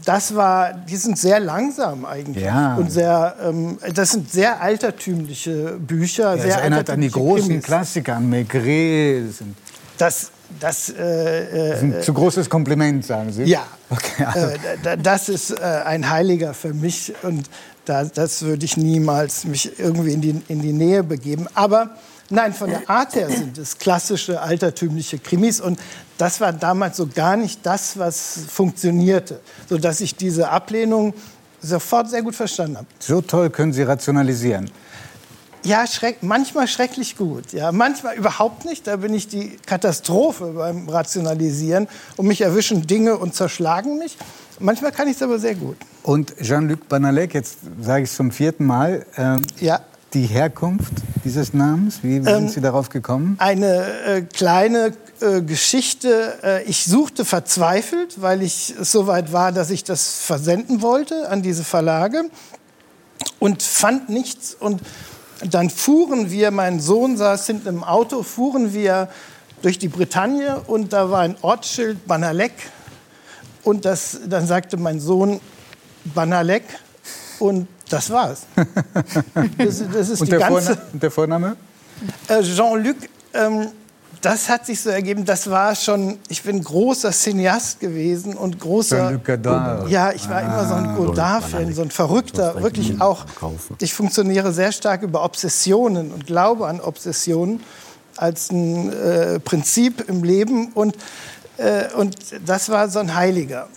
das 0.05 0.35
war, 0.35 0.73
die 0.73 0.95
sind 0.97 1.17
sehr 1.17 1.39
langsam 1.39 2.05
eigentlich 2.05 2.43
Ja. 2.45 2.75
und 2.75 2.91
sehr, 2.91 3.35
ähm, 3.43 3.77
das 3.93 4.11
sind 4.11 4.31
sehr 4.31 4.61
altertümliche 4.61 5.73
Bücher, 5.79 6.35
Ja, 6.35 6.41
sehr 6.41 6.55
es 6.55 6.61
erinnert 6.61 6.89
an 6.89 7.01
die 7.01 7.09
großen 7.11 7.47
Krimis. 7.47 7.63
Klassiker, 7.65 8.15
an 8.17 8.29
Maigret. 8.29 9.25
Das 9.29 9.37
Das, 9.97 10.31
das, 10.59 10.89
äh, 10.89 10.95
äh, 10.97 11.69
das 11.69 11.77
ist 11.77 11.83
ein 11.83 12.01
zu 12.03 12.13
großes 12.13 12.49
Kompliment, 12.49 13.05
sagen 13.05 13.31
Sie? 13.31 13.43
Ja, 13.43 13.63
Okay, 13.89 14.23
also, 14.25 14.47
äh, 14.47 14.57
da- 14.83 14.95
das 14.95 15.29
ist 15.29 15.51
äh, 15.51 15.63
ein 15.85 16.09
Heiliger 16.09 16.53
für 16.53 16.73
mich 16.73 17.13
und 17.23 17.49
da, 17.85 18.03
das 18.05 18.41
würde 18.41 18.65
ich 18.65 18.77
niemals 18.77 19.43
mich 19.45 19.77
irgendwie 19.79 20.13
in 20.13 20.21
die, 20.21 20.41
in 20.47 20.61
die 20.61 20.73
Nähe 20.73 21.03
begeben. 21.03 21.47
Aber 21.53 21.91
nein, 22.29 22.53
von 22.53 22.69
der 22.69 22.89
Art 22.89 23.15
her 23.15 23.29
sind 23.29 23.57
es 23.57 23.77
klassische 23.77 24.41
altertümliche 24.41 25.19
Krimis 25.19 25.59
und 25.61 25.79
das 26.21 26.39
war 26.39 26.53
damals 26.53 26.97
so 26.97 27.07
gar 27.07 27.36
nicht 27.36 27.65
das, 27.65 27.97
was 27.97 28.41
funktionierte, 28.47 29.39
sodass 29.67 30.01
ich 30.01 30.15
diese 30.15 30.49
Ablehnung 30.49 31.13
sofort 31.62 32.10
sehr 32.10 32.21
gut 32.21 32.36
verstanden 32.36 32.77
habe. 32.77 32.88
so 32.99 33.21
toll 33.21 33.49
können 33.49 33.73
Sie 33.73 33.81
rationalisieren. 33.84 34.69
Ja, 35.63 35.86
schreck, 35.86 36.17
manchmal 36.21 36.67
schrecklich 36.67 37.17
gut. 37.17 37.53
Ja, 37.53 37.71
manchmal 37.71 38.15
überhaupt 38.15 38.65
nicht. 38.65 38.88
Da 38.88 38.95
bin 38.95 39.13
ich 39.13 39.27
die 39.27 39.57
Katastrophe 39.67 40.53
beim 40.55 40.89
Rationalisieren. 40.89 41.88
Und 42.17 42.25
mich 42.27 42.41
erwischen 42.41 42.88
Dinge 42.88 43.15
und 43.17 43.36
zerschlagen 43.36 43.99
mich. 43.99 44.17
Manchmal 44.60 44.91
kann 44.91 45.07
ich 45.07 45.17
es 45.17 45.21
aber 45.21 45.38
sehr 45.38 45.53
gut. 45.53 45.77
Und 46.01 46.36
Jean-Luc 46.41 46.88
Banalek, 46.89 47.36
jetzt 47.36 47.57
sage 47.79 48.03
ich 48.05 48.10
es 48.10 48.15
zum 48.15 48.31
vierten 48.31 48.65
Mal, 48.65 49.05
ähm, 49.17 49.43
Ja. 49.60 49.81
die 50.15 50.25
Herkunft 50.25 50.93
dieses 51.25 51.53
Namens, 51.53 51.99
wie, 52.01 52.25
wie 52.25 52.29
Ähm, 52.29 52.39
sind 52.39 52.51
Sie 52.53 52.62
darauf 52.62 52.89
gekommen? 52.89 53.36
Eine 53.38 53.84
äh, 54.07 54.21
kleine 54.23 54.93
äh, 55.21 55.41
Geschichte. 55.41 56.39
Äh, 56.43 56.63
ich 56.63 56.86
suchte 56.86 57.25
verzweifelt, 57.25 58.21
weil 58.21 58.41
ich 58.41 58.73
so 58.79 59.07
weit 59.07 59.31
war, 59.31 59.51
dass 59.51 59.69
ich 59.69 59.84
das 59.84 60.19
versenden 60.19 60.81
wollte 60.81 61.29
an 61.29 61.41
diese 61.41 61.63
Verlage 61.63 62.29
und 63.39 63.63
fand 63.63 64.10
nichts. 64.10 64.55
Und 64.60 64.81
dann 65.43 65.69
fuhren 65.69 66.31
wir, 66.31 66.51
mein 66.51 66.79
Sohn 66.79 67.17
saß 67.17 67.47
hinten 67.47 67.67
im 67.67 67.84
Auto, 67.84 68.23
fuhren 68.23 68.73
wir 68.73 69.10
durch 69.62 69.79
die 69.79 69.88
Bretagne 69.88 70.60
und 70.67 70.93
da 70.93 71.10
war 71.12 71.21
ein 71.21 71.36
Ortsschild 71.41 72.07
Banalek. 72.07 72.53
Und 73.63 73.86
das, 73.86 74.19
dann 74.27 74.47
sagte 74.47 74.77
mein 74.77 74.99
Sohn 74.99 75.39
Banalek 76.03 76.63
und 77.39 77.67
das 77.89 78.10
war's. 78.10 78.43
Das, 79.57 79.84
das 79.91 80.10
ist 80.10 80.21
Und 80.21 80.27
die 80.27 80.31
der, 80.31 80.39
ganze... 80.39 80.75
Vorna 80.75 80.81
der 80.93 81.12
Vorname? 81.12 81.57
Äh, 82.27 82.41
Jean-Luc, 82.41 82.97
ähm, 83.34 83.67
das 84.21 84.49
hat 84.49 84.65
sich 84.65 84.81
so 84.81 84.89
ergeben, 84.89 85.25
das 85.25 85.49
war 85.49 85.75
schon, 85.75 86.19
ich 86.29 86.43
bin 86.43 86.63
großer 86.63 87.12
Cineast 87.12 87.79
gewesen 87.79 88.36
und 88.36 88.60
großer... 88.60 89.19
Godard. 89.23 89.89
Ja, 89.89 90.12
ich 90.12 90.29
war 90.29 90.41
immer 90.41 90.67
so 90.67 90.73
ein 90.75 90.95
Godard-Fan, 90.95 91.73
so 91.73 91.81
ein 91.81 91.91
Verrückter, 91.91 92.62
wirklich 92.62 93.01
auch. 93.01 93.25
Ich 93.79 93.93
funktioniere 93.93 94.53
sehr 94.53 94.71
stark 94.71 95.01
über 95.03 95.23
Obsessionen 95.23 96.12
und 96.12 96.27
glaube 96.27 96.67
an 96.67 96.79
Obsessionen 96.79 97.62
als 98.17 98.51
ein 98.51 98.93
äh, 98.93 99.39
Prinzip 99.39 100.07
im 100.07 100.23
Leben 100.23 100.69
und, 100.73 100.95
äh, 101.57 101.91
und 101.95 102.15
das 102.45 102.69
war 102.69 102.89
so 102.89 102.99
ein 102.99 103.15
Heiliger. 103.15 103.67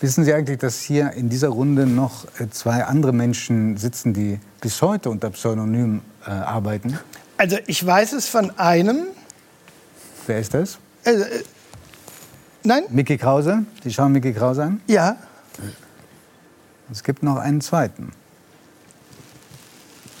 Wissen 0.00 0.24
Sie 0.24 0.32
eigentlich, 0.32 0.58
dass 0.58 0.80
hier 0.80 1.12
in 1.12 1.28
dieser 1.28 1.48
Runde 1.48 1.86
noch 1.86 2.24
äh, 2.38 2.48
zwei 2.50 2.84
andere 2.84 3.12
Menschen 3.12 3.76
sitzen, 3.76 4.14
die 4.14 4.40
bis 4.60 4.80
heute 4.80 5.10
unter 5.10 5.28
Pseudonym 5.30 6.00
äh, 6.26 6.30
arbeiten? 6.30 6.98
Also 7.40 7.56
ich 7.66 7.84
weiß 7.86 8.12
es 8.12 8.28
von 8.28 8.50
einem, 8.58 9.06
Wer 10.26 10.40
ist 10.40 10.52
das? 10.52 10.76
äh, 11.04 11.12
äh, 11.12 11.42
nein, 12.64 12.82
Mickey 12.90 13.16
Krause? 13.16 13.64
Sie 13.82 13.90
schauen 13.90 14.12
Mickey 14.12 14.34
Krause 14.34 14.64
an? 14.64 14.82
ja, 14.86 15.16
Es 16.92 17.02
gibt 17.02 17.22
noch 17.22 17.36
einen 17.38 17.62
zweiten. 17.62 18.12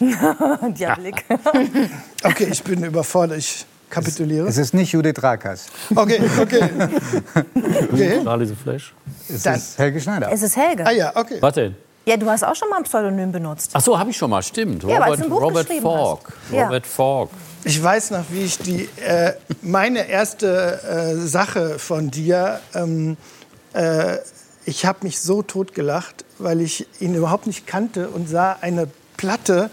Der 0.00 0.96
Blick. 0.96 1.26
okay, 2.24 2.48
ich 2.50 2.64
bin 2.64 2.82
überfordert, 2.84 3.36
ich 3.36 3.66
kapituliere. 3.90 4.48
Es 4.48 4.56
ist 4.56 4.72
nicht 4.72 4.90
Judith 4.90 5.22
Rakas. 5.22 5.66
Okay, 5.94 6.22
okay. 6.40 6.62
okay. 7.92 8.20
Charlie 8.24 8.46
the 8.46 8.54
Flash. 8.54 8.94
Es 9.28 9.42
Dann- 9.42 9.56
ist 9.56 9.78
Helge 9.78 10.00
Schneider. 10.00 10.32
Es 10.32 10.40
ist 10.40 10.56
Helge. 10.56 10.86
Ah 10.86 10.90
ja, 10.92 11.14
okay. 11.14 11.36
Was 11.42 11.52
denn? 11.52 11.76
Ja, 12.10 12.16
du 12.16 12.28
hast 12.28 12.42
auch 12.42 12.56
schon 12.56 12.68
mal 12.68 12.78
ein 12.78 12.82
Pseudonym 12.82 13.30
benutzt. 13.30 13.70
Ach 13.74 13.80
so, 13.80 13.96
habe 13.96 14.10
ich 14.10 14.16
schon 14.16 14.30
mal, 14.30 14.42
stimmt. 14.42 14.82
Ja, 14.82 15.04
Robert, 15.04 15.30
Robert 15.30 15.68
Falk. 15.80 16.32
Ja. 16.50 16.64
Robert 16.64 16.86
Falk. 16.86 17.30
Ich 17.62 17.80
weiß 17.80 18.10
noch, 18.10 18.24
wie 18.30 18.42
ich 18.42 18.58
die, 18.58 18.88
äh, 19.06 19.34
meine 19.62 20.08
erste 20.08 20.80
äh, 20.82 21.14
Sache 21.26 21.78
von 21.78 22.10
dir, 22.10 22.58
ähm, 22.74 23.16
äh, 23.74 24.16
ich 24.64 24.86
habe 24.86 24.98
mich 25.02 25.20
so 25.20 25.42
totgelacht, 25.42 26.24
weil 26.38 26.60
ich 26.60 26.86
ihn 27.00 27.14
überhaupt 27.14 27.46
nicht 27.46 27.66
kannte 27.68 28.08
und 28.08 28.28
sah 28.28 28.56
eine 28.60 28.88
Platte, 29.16 29.70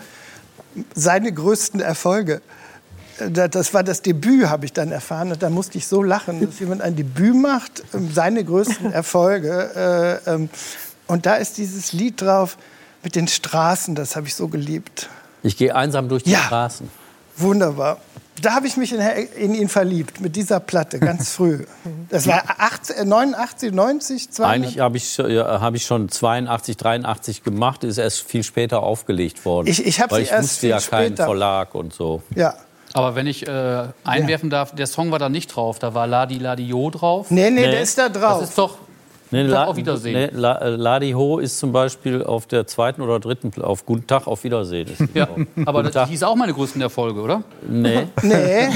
seine 0.93 1.31
größten 1.31 1.79
Erfolge. 1.79 2.41
Da- 3.31 3.47
Das 3.47 3.73
war 3.73 3.83
das 3.83 4.03
Debüt, 4.03 4.47
habe 4.47 4.65
ich 4.65 4.73
dann 4.73 4.91
erfahren. 4.91 5.31
Und 5.31 5.41
da 5.41 5.49
musste 5.49 5.79
ich 5.79 5.87
so 5.87 6.03
lachen, 6.03 6.45
dass 6.45 6.59
jemand 6.59 6.81
ein 6.83 6.95
Debüt 6.95 7.35
macht, 7.35 7.83
ähm, 7.95 8.11
seine 8.13 8.43
größten 8.43 8.91
Erfolge. 8.93 10.21
Äh, 10.27 10.29
ähm, 10.31 10.49
und 11.07 11.25
da 11.25 11.35
ist 11.35 11.57
dieses 11.57 11.93
Lied 11.93 12.21
drauf 12.21 12.57
mit 13.03 13.15
den 13.15 13.27
Straßen, 13.27 13.95
das 13.95 14.15
habe 14.15 14.27
ich 14.27 14.35
so 14.35 14.47
geliebt. 14.47 15.09
Ich 15.43 15.55
gehe 15.57 15.75
einsam 15.75 16.09
durch 16.09 16.23
die 16.23 16.31
Ja. 16.31 16.39
Straßen. 16.39 16.89
Wunderbar. 17.37 17.97
Da 18.41 18.53
habe 18.53 18.67
ich 18.67 18.77
mich 18.77 18.93
in, 18.93 18.99
in 18.99 19.55
ihn 19.55 19.67
verliebt, 19.69 20.21
mit 20.21 20.35
dieser 20.35 20.59
Platte, 20.59 20.99
ganz 20.99 21.31
früh. 21.33 21.65
Das 22.09 22.27
war 22.27 22.43
80, 22.59 22.97
äh, 22.97 23.05
89, 23.05 23.71
90, 23.73 24.31
200. 24.31 24.55
Eigentlich 24.55 24.79
habe 24.79 24.97
ich, 24.97 25.17
ja, 25.17 25.59
hab 25.61 25.73
ich 25.75 25.85
schon 25.85 26.09
82, 26.09 26.77
83 26.77 27.43
gemacht, 27.43 27.83
ist 27.83 27.97
erst 27.97 28.21
viel 28.21 28.43
später 28.43 28.83
aufgelegt 28.83 29.43
worden. 29.45 29.67
Ich- 29.67 29.85
ich 29.85 29.99
hab 29.99 30.11
Weil 30.11 30.17
sie 30.19 30.23
ich 30.25 30.31
erst 30.31 30.43
wusste 30.43 30.67
ja 30.67 30.79
viel 30.79 30.89
keinen 30.89 31.05
später. 31.07 31.25
Verlag 31.25 31.73
und 31.75 31.93
so. 31.93 32.21
Ja. 32.35 32.53
Aber 32.93 33.15
wenn 33.15 33.27
ich 33.27 33.47
äh, 33.47 33.87
einwerfen 34.03 34.49
darf, 34.49 34.73
der 34.73 34.87
Song 34.87 35.11
war 35.11 35.19
da 35.19 35.29
nicht 35.29 35.47
drauf. 35.55 35.77
Da 35.79 35.93
war 35.93 36.07
Ladi 36.07 36.37
Ladio 36.39 36.89
drauf. 36.89 37.29
Nee, 37.29 37.49
nee, 37.51 37.61
Nee. 37.61 37.71
der 37.71 37.81
ist 37.81 37.97
da 37.97 38.09
drauf. 38.09 38.39
Das 38.41 38.49
ist 38.49 38.57
doch. 38.57 38.77
Nee, 39.29 39.43
Tag 39.43 39.51
La- 39.51 39.65
auf 39.65 39.75
Wiedersehen. 39.75 40.13
Nee, 40.13 40.29
La, 40.39 40.57
äh, 40.61 40.69
Ladi 40.69 41.11
Ho 41.11 41.39
ist 41.39 41.59
zum 41.59 41.71
Beispiel 41.73 42.23
auf 42.23 42.45
der 42.47 42.65
zweiten 42.65 43.01
oder 43.01 43.19
dritten, 43.19 43.51
auf 43.61 43.85
Guten 43.85 44.07
Tag, 44.07 44.25
auf 44.25 44.43
Wiedersehen. 44.45 44.87
Ist 44.87 45.03
Ja, 45.13 45.27
aber 45.65 45.83
das 45.83 45.91
Tag. 45.93 46.07
hieß 46.07 46.23
auch 46.23 46.35
meine 46.35 46.53
größten 46.53 46.81
Erfolge, 46.81 47.19
oder? 47.21 47.43
Nee, 47.67 48.07
Nee. 48.21 48.69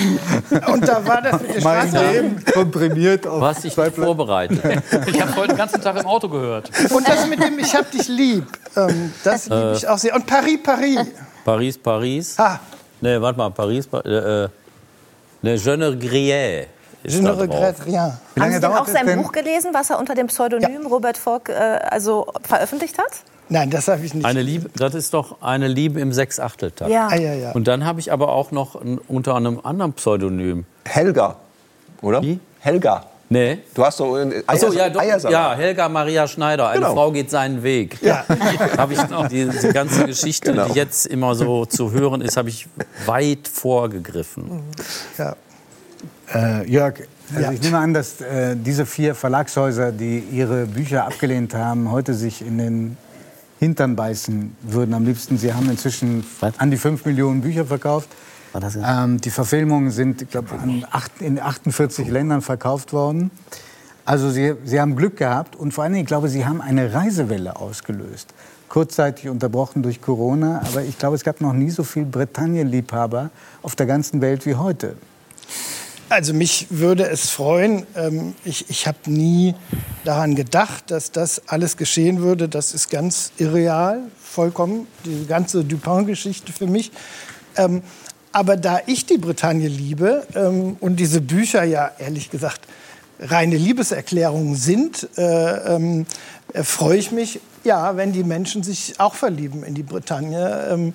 Und 0.71 0.87
da 0.87 1.05
war 1.07 1.21
das 1.21 1.41
mit 1.41 1.55
der 1.55 1.63
Mein. 1.63 1.91
Leben 1.93 2.43
komprimiert 2.53 3.25
auf 3.27 3.39
was 3.41 3.63
ich 3.63 3.73
zwei 3.73 3.89
Platten. 3.89 4.03
vorbereitet. 4.03 4.59
Ich 5.07 5.21
habe 5.21 5.35
heute 5.37 5.49
den 5.49 5.57
ganzen 5.57 5.81
Tag 5.81 5.97
im 5.99 6.05
Auto 6.05 6.27
gehört. 6.27 6.69
Und 6.91 7.07
das 7.07 7.27
mit 7.27 7.41
dem 7.41 7.57
Ich 7.59 7.73
hab 7.73 7.89
dich 7.89 8.07
lieb, 8.09 8.45
ähm, 8.75 9.13
das 9.23 9.45
liebe 9.47 9.73
ich 9.77 9.87
auch 9.87 9.97
sehr. 9.97 10.13
Und 10.15 10.25
Paris, 10.25 10.59
Paris. 10.61 10.99
Paris, 11.45 11.77
Paris. 11.77 12.37
Ha, 12.37 12.59
Nee, 13.03 13.19
warte 13.19 13.37
mal, 13.37 13.49
Paris. 13.51 13.87
Pa- 13.87 14.01
Äh, 14.01 14.43
äh, 14.43 14.47
ne, 15.41 15.55
Je 15.55 15.77
ne 15.77 15.97
grillais. 15.97 16.61
Ist 16.63 16.69
je 17.03 17.19
ne 17.21 17.37
regrette 17.37 17.85
rien. 17.85 18.17
Wie 18.35 18.41
Haben 18.41 18.49
lange 18.49 18.53
Sie 18.55 18.59
denn 18.61 18.71
auch 18.71 18.87
sein 18.87 19.05
denn? 19.05 19.21
Buch 19.21 19.31
gelesen, 19.31 19.71
was 19.73 19.89
er 19.89 19.99
unter 19.99 20.15
dem 20.15 20.27
Pseudonym 20.27 20.85
Robert 20.85 21.17
Falk 21.17 21.49
äh, 21.49 21.53
also 21.53 22.27
veröffentlicht 22.43 22.97
hat? 22.97 23.11
Nein, 23.49 23.69
das 23.69 23.87
habe 23.89 24.05
ich 24.05 24.13
nicht. 24.13 24.25
Eine 24.25 24.41
Liebe, 24.41 24.69
das 24.77 24.95
ist 24.95 25.13
doch 25.13 25.41
eine 25.41 25.67
Liebe 25.67 25.99
im 25.99 26.13
Sechsachteltakt. 26.13 26.89
Ja. 26.89 27.07
Ah, 27.11 27.15
ja, 27.15 27.33
ja. 27.33 27.51
Und 27.51 27.67
dann 27.67 27.85
habe 27.85 27.99
ich 27.99 28.11
aber 28.13 28.29
auch 28.29 28.51
noch 28.51 28.75
ein, 28.81 28.97
unter 29.09 29.35
einem 29.35 29.59
anderen 29.63 29.93
Pseudonym. 29.93 30.65
Helga, 30.85 31.35
oder? 32.01 32.21
Wie? 32.21 32.39
Helga. 32.59 33.05
Nee. 33.27 33.59
Du 33.73 33.85
hast 33.85 33.99
doch 34.01 34.13
einen 34.15 34.43
Achso, 34.45 34.67
Eiers- 34.67 34.75
ja, 34.75 34.89
doch, 34.89 35.31
ja, 35.31 35.53
Helga 35.53 35.87
Maria 35.87 36.27
Schneider. 36.27 36.67
Eine 36.67 36.81
Genau. 36.81 36.93
Frau 36.93 37.11
geht 37.11 37.29
seinen 37.29 37.63
Weg. 37.63 37.97
Ja. 38.01 38.25
Habe 38.77 38.91
ich 38.93 39.09
noch 39.09 39.27
die, 39.29 39.47
die 39.47 39.69
ganze 39.69 40.05
Geschichte, 40.05 40.51
Genau. 40.51 40.65
die 40.67 40.73
jetzt 40.73 41.05
immer 41.05 41.33
so 41.35 41.65
zu 41.65 41.91
hören 41.91 42.19
ist, 42.21 42.35
habe 42.35 42.49
ich 42.49 42.67
weit 43.05 43.47
vorgegriffen. 43.47 44.63
Ja. 45.17 45.35
Äh, 46.33 46.69
Jörg, 46.69 46.95
also 47.33 47.41
Ja. 47.41 47.51
ich 47.51 47.61
nehme 47.61 47.77
an, 47.77 47.93
dass 47.93 48.21
äh, 48.21 48.55
diese 48.55 48.85
vier 48.85 49.15
Verlagshäuser, 49.15 49.91
die 49.91 50.19
ihre 50.19 50.65
Bücher 50.65 51.05
abgelehnt 51.05 51.53
haben, 51.53 51.91
heute 51.91 52.13
sich 52.13 52.41
in 52.45 52.57
den 52.57 52.97
Hintern 53.59 53.95
beißen 53.95 54.55
würden 54.61 54.93
am 54.93 55.05
liebsten. 55.05 55.37
Sie 55.37 55.53
haben 55.53 55.69
inzwischen 55.69 56.23
Was? 56.39 56.59
an 56.59 56.71
die 56.71 56.77
5 56.77 57.05
Millionen 57.05 57.41
Bücher 57.41 57.65
verkauft. 57.65 58.09
Ähm, 58.85 59.21
die 59.21 59.29
Verfilmungen 59.29 59.91
sind, 59.91 60.21
ich 60.23 60.29
glaube, 60.29 60.55
an 60.61 60.85
acht, 60.91 61.21
in 61.21 61.39
48 61.39 62.07
Ländern 62.09 62.41
verkauft 62.41 62.91
worden. 62.91 63.31
Also 64.03 64.29
Sie, 64.29 64.55
Sie 64.65 64.81
haben 64.81 64.95
Glück 64.95 65.15
gehabt 65.17 65.55
und 65.55 65.73
vor 65.73 65.83
allen 65.83 65.93
Dingen, 65.93 66.03
ich 66.03 66.07
glaube, 66.07 66.27
Sie 66.27 66.45
haben 66.45 66.59
eine 66.59 66.93
Reisewelle 66.93 67.55
ausgelöst. 67.55 68.33
Kurzzeitig 68.67 69.29
unterbrochen 69.29 69.83
durch 69.83 70.01
Corona, 70.01 70.61
aber 70.65 70.81
ich 70.83 70.97
glaube, 70.97 71.15
es 71.15 71.23
gab 71.23 71.39
noch 71.39 71.53
nie 71.53 71.69
so 71.69 71.83
viel 71.83 72.03
Bretagne-Liebhaber 72.03 73.29
auf 73.61 73.75
der 73.75 73.85
ganzen 73.85 74.21
Welt 74.21 74.45
wie 74.45 74.55
heute. 74.55 74.95
Also 76.11 76.33
mich 76.33 76.67
würde 76.69 77.09
es 77.09 77.29
freuen. 77.29 77.85
Ähm, 77.95 78.35
ich 78.43 78.69
ich 78.69 78.85
habe 78.85 78.97
nie 79.05 79.55
daran 80.03 80.35
gedacht, 80.35 80.91
dass 80.91 81.13
das 81.13 81.47
alles 81.47 81.77
geschehen 81.77 82.21
würde. 82.21 82.49
Das 82.49 82.73
ist 82.73 82.89
ganz 82.89 83.31
irreal, 83.37 84.01
vollkommen. 84.21 84.87
Die 85.05 85.25
ganze 85.25 85.63
Dupin-Geschichte 85.63 86.51
für 86.51 86.67
mich. 86.67 86.91
Ähm, 87.55 87.81
aber 88.33 88.57
da 88.57 88.81
ich 88.87 89.05
die 89.05 89.17
Bretagne 89.17 89.69
liebe 89.69 90.27
ähm, 90.35 90.75
und 90.81 90.97
diese 90.97 91.21
Bücher 91.21 91.63
ja 91.63 91.91
ehrlich 91.97 92.29
gesagt 92.29 92.59
reine 93.21 93.55
Liebeserklärungen 93.55 94.55
sind, 94.55 95.07
äh, 95.17 95.75
äh, 95.75 96.05
freue 96.63 96.97
ich 96.97 97.13
mich, 97.13 97.39
ja, 97.63 97.95
wenn 97.95 98.11
die 98.11 98.25
Menschen 98.25 98.63
sich 98.63 98.99
auch 98.99 99.15
verlieben 99.15 99.63
in 99.63 99.75
die 99.75 99.83
Bretagne. 99.83 100.93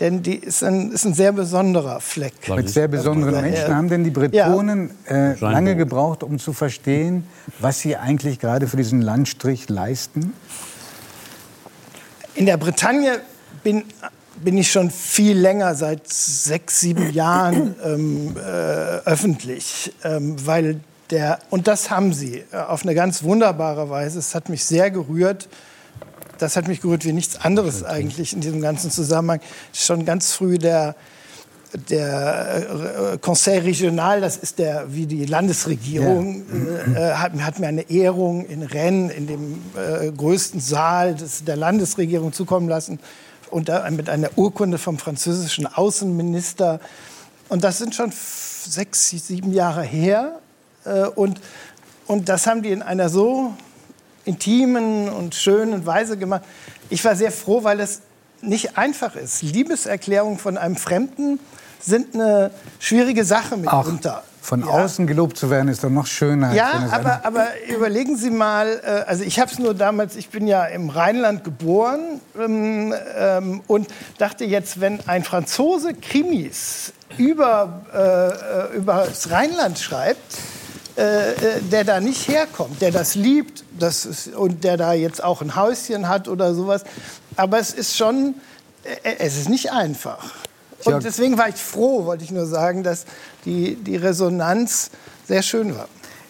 Denn 0.00 0.22
die 0.22 0.36
ist 0.36 0.64
ein, 0.64 0.92
ist 0.92 1.04
ein 1.04 1.12
sehr 1.12 1.32
besonderer 1.32 2.00
Fleck. 2.00 2.32
Mit 2.48 2.70
sehr 2.70 2.88
besonderen 2.88 3.34
Ja. 3.34 3.42
Menschen 3.42 3.76
haben 3.76 3.88
denn 3.90 4.02
die 4.02 4.10
Bretonen 4.10 4.90
äh, 5.04 5.36
Scheinbar. 5.36 5.52
lange 5.52 5.76
gebraucht, 5.76 6.22
um 6.22 6.38
zu 6.38 6.54
verstehen, 6.54 7.26
was 7.58 7.80
sie 7.80 7.96
eigentlich 7.96 8.38
gerade 8.38 8.66
für 8.66 8.78
diesen 8.78 9.02
Landstrich 9.02 9.68
leisten? 9.68 10.32
In 12.34 12.46
der 12.46 12.56
Bretagne 12.56 13.20
bin, 13.62 13.84
bin 14.42 14.56
ich 14.56 14.72
schon 14.72 14.90
viel 14.90 15.38
länger, 15.38 15.74
seit 15.74 16.10
sechs, 16.10 16.80
sieben 16.80 17.12
Jahren 17.12 17.74
ähm, 17.84 18.36
äh, 18.36 18.40
öffentlich, 18.40 19.92
ähm, 20.02 20.34
weil 20.46 20.80
der, 21.10 21.40
und 21.50 21.66
das 21.68 21.90
haben 21.90 22.14
sie 22.14 22.44
äh, 22.52 22.56
auf 22.56 22.82
eine 22.84 22.94
ganz 22.94 23.22
wunderbare 23.22 23.90
Weise. 23.90 24.18
Es 24.18 24.34
hat 24.34 24.48
mich 24.48 24.64
sehr 24.64 24.90
gerührt. 24.90 25.48
Das 26.40 26.56
hat 26.56 26.68
mich 26.68 26.80
gerührt 26.80 27.04
wie 27.04 27.12
nichts 27.12 27.36
anderes 27.36 27.84
eigentlich 27.84 28.32
in 28.32 28.40
diesem 28.40 28.62
ganzen 28.62 28.90
Zusammenhang. 28.90 29.40
Schon 29.74 30.06
ganz 30.06 30.32
früh 30.32 30.56
der, 30.56 30.96
der 31.90 33.12
äh, 33.12 33.18
Conseil 33.18 33.60
Regional, 33.60 34.22
das 34.22 34.38
ist 34.38 34.58
der, 34.58 34.86
wie 34.94 35.06
die 35.06 35.26
Landesregierung, 35.26 36.42
äh, 36.96 37.10
äh, 37.10 37.14
hat, 37.14 37.32
hat 37.34 37.58
mir 37.58 37.66
eine 37.66 37.90
Ehrung 37.90 38.46
in 38.46 38.62
Rennes, 38.62 39.14
in 39.14 39.26
dem 39.26 39.62
äh, 39.76 40.10
größten 40.10 40.60
Saal 40.60 41.14
des, 41.14 41.44
der 41.44 41.56
Landesregierung 41.56 42.32
zukommen 42.32 42.68
lassen. 42.68 43.00
Und 43.50 43.68
da 43.68 43.90
mit 43.90 44.08
einer 44.08 44.30
Urkunde 44.36 44.78
vom 44.78 44.96
französischen 44.96 45.66
Außenminister. 45.66 46.80
Und 47.48 47.64
das 47.64 47.78
sind 47.78 47.94
schon 47.94 48.12
sechs, 48.12 49.10
sieben 49.10 49.52
Jahre 49.52 49.82
her. 49.82 50.38
Äh, 50.86 51.04
und, 51.04 51.38
und 52.06 52.30
das 52.30 52.46
haben 52.46 52.62
die 52.62 52.70
in 52.70 52.80
einer 52.80 53.10
so 53.10 53.52
intimen 54.30 55.08
und 55.08 55.34
schönen 55.34 55.84
Weise 55.86 56.16
gemacht. 56.16 56.42
Ich 56.88 57.04
war 57.04 57.14
sehr 57.16 57.32
froh, 57.32 57.62
weil 57.64 57.80
es 57.80 58.00
nicht 58.42 58.78
einfach 58.78 59.16
ist. 59.16 59.42
Liebeserklärungen 59.42 60.38
von 60.38 60.56
einem 60.56 60.76
Fremden 60.76 61.38
sind 61.80 62.14
eine 62.14 62.50
schwierige 62.78 63.24
Sache 63.24 63.56
mitunter. 63.56 64.22
von 64.42 64.60
Ja. 64.60 64.66
außen 64.68 65.06
gelobt 65.06 65.36
zu 65.36 65.50
werden, 65.50 65.68
ist 65.68 65.84
doch 65.84 65.90
noch 65.90 66.06
schöner. 66.06 66.54
Ja, 66.54 66.88
aber, 66.90 67.20
aber 67.24 67.46
überlegen 67.68 68.16
Sie 68.16 68.30
mal, 68.30 68.80
äh, 68.82 69.08
also 69.10 69.22
ich 69.22 69.38
habe 69.38 69.50
es 69.52 69.58
nur 69.58 69.74
damals, 69.74 70.16
ich 70.16 70.30
bin 70.30 70.46
ja 70.46 70.64
im 70.64 70.88
Rheinland 70.88 71.44
geboren 71.44 72.20
ähm, 72.38 72.94
ähm, 73.18 73.60
und 73.66 73.88
dachte 74.16 74.46
jetzt, 74.46 74.80
wenn 74.80 74.98
ein 75.06 75.24
Franzose 75.24 75.92
Krimis 75.92 76.94
über, 77.18 77.82
äh, 77.92 78.74
äh, 78.74 78.76
über 78.78 79.04
das 79.06 79.30
Rheinland 79.30 79.78
schreibt, 79.78 80.38
äh, 80.96 81.32
äh, 81.32 81.36
der 81.70 81.84
da 81.84 82.00
nicht 82.00 82.28
herkommt, 82.28 82.80
der 82.80 82.90
das 82.90 83.14
liebt 83.14 83.64
das 83.78 84.04
ist, 84.04 84.34
und 84.34 84.64
der 84.64 84.76
da 84.76 84.92
jetzt 84.92 85.22
auch 85.22 85.40
ein 85.40 85.56
Häuschen 85.56 86.08
hat 86.08 86.28
oder 86.28 86.54
sowas. 86.54 86.84
Aber 87.36 87.58
es 87.58 87.72
ist 87.72 87.96
schon, 87.96 88.34
äh, 88.84 89.16
es 89.18 89.36
ist 89.36 89.48
nicht 89.48 89.72
einfach. 89.72 90.34
Und 90.84 91.04
deswegen 91.04 91.36
war 91.36 91.48
ich 91.48 91.56
froh, 91.56 92.06
wollte 92.06 92.24
ich 92.24 92.30
nur 92.30 92.46
sagen, 92.46 92.82
dass 92.82 93.04
die, 93.44 93.76
die 93.76 93.96
Resonanz 93.96 94.90
sehr 95.28 95.42
schön 95.42 95.74
war. 95.76 95.88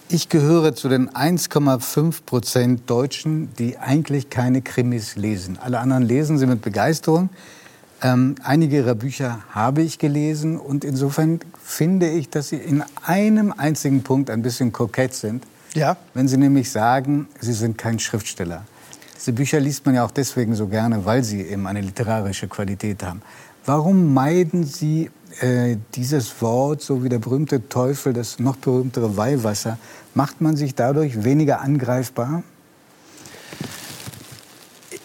Ich 0.09 0.29
gehöre 0.29 0.75
zu 0.75 0.89
den 0.89 1.09
1,5 1.09 2.25
Prozent 2.27 2.91
Deutschen, 2.91 3.55
die 3.61 3.79
eigentlich 3.79 4.29
keine 4.29 4.61
Krimis 4.61 5.15
lesen. 5.15 5.57
Alle 5.63 5.79
anderen 5.79 6.03
lesen 6.03 6.37
sie 6.37 6.47
mit 6.47 6.63
Begeisterung. 6.63 7.31
Ähm, 8.03 8.37
einige 8.43 8.77
ihrer 8.77 8.95
Bücher 8.95 9.41
habe 9.51 9.83
ich 9.83 9.99
gelesen 9.99 10.59
und 10.59 10.85
insofern 10.85 11.41
finde 11.63 12.09
ich, 12.09 12.31
dass 12.31 12.49
sie 12.49 12.57
in 12.57 12.83
einem 13.05 13.53
einzigen 13.53 14.03
Punkt 14.03 14.31
ein 14.31 14.43
bisschen 14.43 14.73
kokett 14.73 15.15
sind. 15.15 15.45
Ja. 15.75 15.97
Wenn 16.15 16.27
sie 16.27 16.39
nämlich 16.39 16.71
sagen, 16.71 17.29
sie 17.41 17.53
sind 17.53 17.77
kein 17.77 17.99
Schriftsteller. 17.99 18.65
Diese 19.17 19.33
Bücher 19.35 19.61
liest 19.61 19.85
man 19.85 19.95
ja 19.95 20.05
auch 20.05 20.11
deswegen 20.11 20.55
so 20.55 20.67
gerne, 20.67 21.05
weil 21.05 21.23
sie 21.23 21.43
eben 21.43 21.67
eine 21.67 21.83
literarische 21.83 22.49
Qualität 22.49 23.03
haben. 23.03 23.21
Warum 23.67 24.15
meiden 24.15 24.65
Sie 24.65 25.11
äh, 25.41 25.77
dieses 25.95 26.41
Wort, 26.41 26.81
so 26.81 27.05
wie 27.05 27.11
der 27.11 27.19
berühmte 27.19 27.69
Teufel, 27.69 28.15
das 28.15 28.39
noch 28.39 28.57
berühmtere 28.57 29.19
Weihwasser? 29.19 29.79
Macht 30.15 30.41
man 30.41 30.57
sich 30.57 30.75
dadurch 30.75 31.23
weniger 31.23 31.61
angreifbar? 31.61 32.43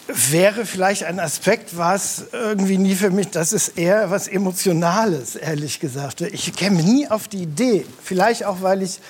Wäre 0.08 0.66
vielleicht 0.66 1.02
ein 1.04 1.18
Aspekt, 1.18 1.76
was 1.76 2.26
irgendwie 2.32 2.78
nie 2.78 2.94
für 2.94 3.10
mich, 3.10 3.28
das 3.30 3.52
ist 3.52 3.76
eher 3.76 4.08
was 4.10 4.28
Emotionales, 4.28 5.34
ehrlich 5.34 5.80
gesagt. 5.80 6.20
Ich 6.20 6.54
käme 6.54 6.80
nie 6.82 7.08
auf 7.08 7.26
die 7.26 7.42
Idee, 7.42 7.84
vielleicht 8.04 8.44
auch, 8.44 8.62
weil 8.62 8.82
ich 8.82 9.00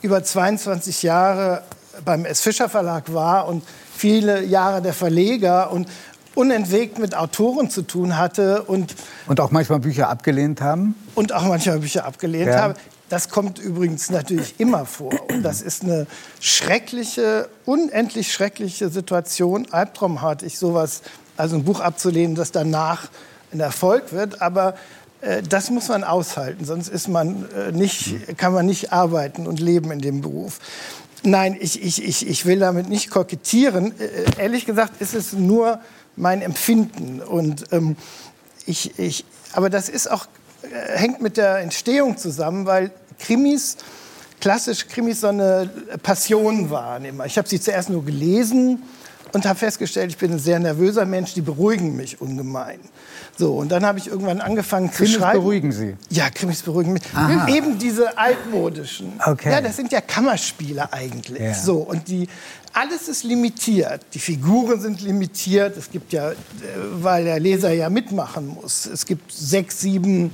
über 0.00 0.24
22 0.24 1.02
Jahre 1.02 1.62
beim 2.06 2.24
S. 2.24 2.40
Fischer 2.40 2.68
Verlag 2.70 3.12
war 3.12 3.48
und 3.48 3.64
viele 3.94 4.44
Jahre 4.44 4.80
der 4.80 4.94
Verleger 4.94 5.70
und 5.72 5.88
unentwegt 6.34 6.98
mit 6.98 7.14
Autoren 7.14 7.68
zu 7.70 7.82
tun 7.82 8.16
hatte 8.16 8.62
und, 8.62 8.94
Und 9.26 9.40
auch 9.40 9.50
manchmal 9.50 9.80
Bücher 9.80 10.08
abgelehnt 10.08 10.60
haben? 10.62 10.94
und 11.14 11.32
auch 11.34 11.44
manchmal 11.44 11.78
Bücher 11.80 12.04
abgelehnt 12.06 12.48
Ja. 12.48 12.60
habe. 12.60 12.74
Das 13.08 13.28
kommt 13.28 13.58
übrigens 13.58 14.10
natürlich 14.10 14.58
immer 14.58 14.84
vor. 14.84 15.12
Und 15.30 15.42
das 15.42 15.62
ist 15.62 15.84
eine 15.84 16.06
schreckliche, 16.40 17.48
unendlich 17.64 18.32
schreckliche 18.32 18.88
Situation, 18.88 19.68
albtraumartig, 19.70 20.58
sowas, 20.58 21.02
also 21.36 21.56
ein 21.56 21.64
Buch 21.64 21.80
abzulehnen, 21.80 22.34
das 22.34 22.50
danach 22.50 23.08
ein 23.52 23.60
Erfolg 23.60 24.12
wird. 24.12 24.42
Aber 24.42 24.74
äh, 25.20 25.42
das 25.42 25.70
muss 25.70 25.88
man 25.88 26.04
aushalten, 26.04 26.64
sonst 26.64 26.88
ist 26.88 27.08
man 27.08 27.48
äh, 27.52 27.72
nicht, 27.72 28.36
kann 28.36 28.52
man 28.52 28.66
nicht 28.66 28.92
arbeiten 28.92 29.46
und 29.46 29.60
leben 29.60 29.92
in 29.92 30.00
dem 30.00 30.20
Beruf. 30.20 30.58
Nein, 31.22 31.56
ich, 31.58 31.82
ich, 31.82 32.02
ich, 32.02 32.26
ich 32.26 32.46
will 32.46 32.58
damit 32.58 32.88
nicht 32.88 33.10
kokettieren. 33.10 33.92
Äh, 34.00 34.42
ehrlich 34.42 34.66
gesagt 34.66 35.00
ist 35.00 35.14
es 35.14 35.32
nur 35.32 35.80
mein 36.16 36.42
Empfinden. 36.42 37.20
Und, 37.20 37.72
ähm, 37.72 37.96
ich, 38.64 38.98
ich, 38.98 39.24
aber 39.52 39.70
das 39.70 39.88
ist 39.88 40.10
auch, 40.10 40.26
äh, 40.26 40.28
hängt 40.94 41.22
mit 41.22 41.36
der 41.36 41.58
Entstehung 41.58 42.16
zusammen, 42.16 42.66
weil 42.66 42.90
Krimis, 43.18 43.76
klassische 44.40 44.86
Krimis, 44.86 45.20
so 45.20 45.28
eine 45.28 45.70
Passion 46.02 46.70
waren 46.70 47.04
immer. 47.04 47.26
Ich 47.26 47.38
habe 47.38 47.48
sie 47.48 47.60
zuerst 47.60 47.90
nur 47.90 48.04
gelesen 48.04 48.82
und 49.32 49.46
habe 49.46 49.58
festgestellt, 49.58 50.10
ich 50.10 50.16
bin 50.16 50.32
ein 50.32 50.38
sehr 50.38 50.58
nervöser 50.58 51.04
Mensch, 51.04 51.34
die 51.34 51.40
beruhigen 51.40 51.96
mich 51.96 52.20
ungemein. 52.20 52.80
So, 53.36 53.54
und 53.56 53.70
dann 53.70 53.84
habe 53.84 53.98
ich 53.98 54.06
irgendwann 54.06 54.40
angefangen 54.40 54.90
zu 54.90 54.98
Krimis 54.98 55.14
schreiben. 55.14 55.40
beruhigen 55.40 55.72
Sie? 55.72 55.94
Ja, 56.08 56.30
Krimis 56.30 56.62
beruhigen 56.62 56.94
mich. 56.94 57.02
Aha. 57.14 57.46
Eben 57.48 57.78
diese 57.78 58.16
altmodischen. 58.16 59.20
Okay. 59.24 59.50
Ja, 59.50 59.60
das 59.60 59.76
sind 59.76 59.92
ja 59.92 60.00
Kammerspiele 60.00 60.90
eigentlich. 60.92 61.42
Ja. 61.42 61.54
So, 61.54 61.78
und 61.78 62.08
die, 62.08 62.28
alles 62.72 63.08
ist 63.08 63.24
limitiert. 63.24 64.00
Die 64.14 64.18
Figuren 64.18 64.80
sind 64.80 65.02
limitiert. 65.02 65.76
Es 65.76 65.90
gibt 65.90 66.12
ja, 66.14 66.30
äh, 66.30 66.34
weil 67.00 67.24
der 67.24 67.38
Leser 67.38 67.72
ja 67.72 67.90
mitmachen 67.90 68.48
muss. 68.48 68.86
Es 68.86 69.04
gibt 69.04 69.32
sechs, 69.32 69.80
sieben 69.80 70.30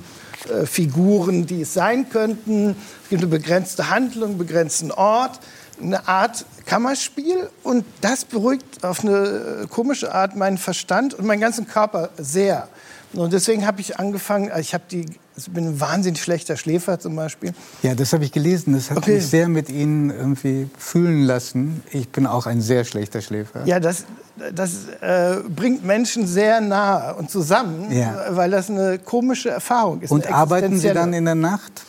äh, 0.49 0.65
Figuren, 0.65 1.45
die 1.45 1.61
es 1.61 1.73
sein 1.73 2.09
könnten. 2.09 2.75
Es 3.03 3.09
gibt 3.09 3.21
eine 3.21 3.29
begrenzte 3.31 3.89
Handlung, 3.89 4.31
einen 4.31 4.37
begrenzten 4.37 4.91
Ort. 4.91 5.39
Eine 5.81 6.07
Art 6.07 6.45
Kammerspiel 6.65 7.49
und 7.63 7.83
das 8.01 8.25
beruhigt 8.25 8.83
auf 8.83 9.03
eine 9.03 9.63
äh, 9.63 9.67
komische 9.67 10.13
Art 10.13 10.35
meinen 10.35 10.57
Verstand 10.57 11.13
und 11.13 11.25
meinen 11.25 11.41
ganzen 11.41 11.67
Körper 11.67 12.11
sehr. 12.17 12.67
Und 13.13 13.33
deswegen 13.33 13.65
habe 13.65 13.81
ich 13.81 13.99
angefangen, 13.99 14.49
also 14.49 14.61
ich 14.61 14.73
habe 14.73 14.83
die, 14.89 15.05
ich 15.35 15.49
bin 15.49 15.67
ein 15.67 15.79
wahnsinnig 15.79 16.21
schlechter 16.21 16.57
Schläfer 16.57 16.99
zum 16.99 17.15
Beispiel. 17.15 17.53
Ja, 17.81 17.95
das 17.95 18.13
habe 18.13 18.23
ich 18.23 18.31
gelesen. 18.31 18.73
Das 18.73 18.89
hat 18.91 18.97
Okay. 18.97 19.15
mich 19.15 19.27
sehr 19.27 19.47
mit 19.49 19.69
Ihnen 19.69 20.09
irgendwie 20.11 20.69
fühlen 20.77 21.23
lassen. 21.23 21.81
Ich 21.91 22.09
bin 22.09 22.27
auch 22.27 22.45
ein 22.45 22.61
sehr 22.61 22.83
schlechter 22.85 23.21
Schläfer. 23.21 23.65
Ja, 23.65 23.79
das, 23.79 24.05
das 24.53 24.87
äh, 25.01 25.37
bringt 25.49 25.83
Menschen 25.83 26.27
sehr 26.27 26.61
nahe 26.61 27.15
und 27.15 27.31
zusammen, 27.31 27.91
Ja. 27.91 28.25
weil 28.31 28.51
das 28.51 28.69
eine 28.69 28.99
komische 28.99 29.49
Erfahrung 29.49 30.01
ist. 30.01 30.11
Und 30.11 30.31
arbeiten 30.31 30.77
Sie 30.77 30.93
dann 30.93 31.13
in 31.13 31.25
der 31.25 31.35
Nacht? 31.35 31.83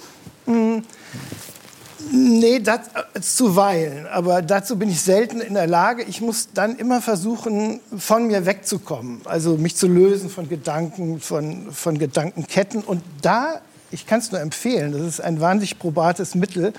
Nee, 2.13 2.61
das 2.61 2.81
äh, 3.15 3.21
zuweilen. 3.21 4.07
Aber 4.07 4.43
dazu 4.43 4.77
bin 4.79 4.89
ich 4.91 5.01
selten 5.01 5.41
in 5.41 5.55
der 5.55 5.67
Lage. 5.67 6.03
Ich 6.05 6.21
muss 6.21 6.49
dann 6.55 6.77
immer 6.77 7.01
versuchen, 7.01 7.81
von 7.97 8.27
mir 8.27 8.47
wegzukommen. 8.47 9.21
Also 9.25 9.57
mich 9.57 9.77
zu 9.77 9.89
lösen 9.89 10.31
von 10.31 10.49
Gedanken, 10.49 11.21
von, 11.21 11.73
von 11.73 11.99
Gedankenketten. 11.99 12.83
Und 12.83 13.03
da, 13.23 13.61
ich 13.91 14.07
kann 14.07 14.21
es 14.21 14.31
nur 14.33 14.41
empfehlen, 14.41 14.93
das 14.93 15.03
ist 15.03 15.21
ein 15.21 15.41
wahnsinnig 15.41 15.79
probates 15.79 16.35
Mittel, 16.35 16.73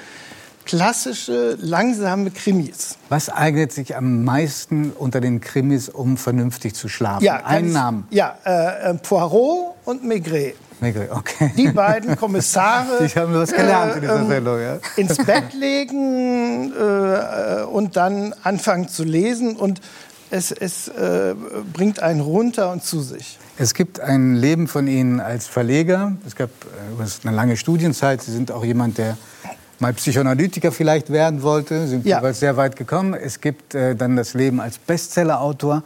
klassische, 0.65 1.57
langsame 1.61 2.31
Krimis. 2.31 2.97
Was 3.09 3.29
eignet 3.29 3.71
sich 3.71 3.95
am 3.95 4.23
meisten 4.23 4.91
unter 4.91 5.21
den 5.21 5.39
Krimis, 5.39 5.89
um 5.89 6.17
vernünftig 6.17 6.73
zu 6.73 6.87
schlafen? 6.89 7.23
Ja, 7.23 7.45
Einen 7.45 7.67
ich- 7.67 7.73
Namen. 7.73 8.07
Ja, 8.09 8.35
äh, 8.45 8.89
äh, 8.91 8.93
Poirot 8.95 9.75
und 9.85 10.03
Maigret. 10.03 10.55
Maigret, 10.79 11.09
Okay. 11.11 11.51
Die 11.57 11.69
beiden 11.69 12.15
Kommissare. 12.17 12.99
Ich 13.05 13.15
habe 13.17 13.33
was 13.39 13.51
gelernt 13.51 13.95
in 13.95 14.01
dieser 14.01 14.19
ähm, 14.21 14.27
Sendung. 14.27 14.59
Ja. 14.61 14.79
ins 14.97 15.17
Bett 15.17 15.53
legen 15.53 16.73
äh, 16.73 17.63
und 17.63 17.95
dann 17.95 18.33
anfangen 18.43 18.87
zu 18.87 19.03
lesen 19.03 19.55
und 19.55 19.81
es, 20.31 20.51
es 20.51 20.87
äh, 20.87 21.35
bringt 21.71 21.99
einen 22.01 22.19
runter 22.19 22.71
und 22.71 22.83
zu 22.83 22.99
sich. 23.01 23.37
Es 23.57 23.73
gibt 23.73 23.99
ein 23.99 24.35
Leben 24.35 24.67
von 24.67 24.87
Ihnen 24.87 25.19
als 25.21 25.47
Verleger. 25.47 26.13
Es 26.25 26.35
gab 26.35 26.49
äh, 26.49 27.27
eine 27.27 27.35
lange 27.35 27.55
Studienzeit. 27.57 28.21
Sie 28.21 28.31
sind 28.31 28.51
auch 28.51 28.65
jemand, 28.65 28.97
der 28.97 29.17
mal 29.79 29.93
Psychoanalytiker 29.93 30.71
vielleicht 30.71 31.09
werden 31.11 31.41
wollte. 31.41 31.83
Sie 31.83 31.89
sind 31.89 32.05
Ja. 32.05 32.17
jeweils 32.17 32.39
sehr 32.39 32.57
weit 32.57 32.75
gekommen. 32.75 33.13
Es 33.13 33.39
gibt 33.39 33.75
äh, 33.75 33.95
dann 33.95 34.15
das 34.15 34.33
Leben 34.33 34.59
als 34.59 34.77
Bestsellerautor. 34.77 35.83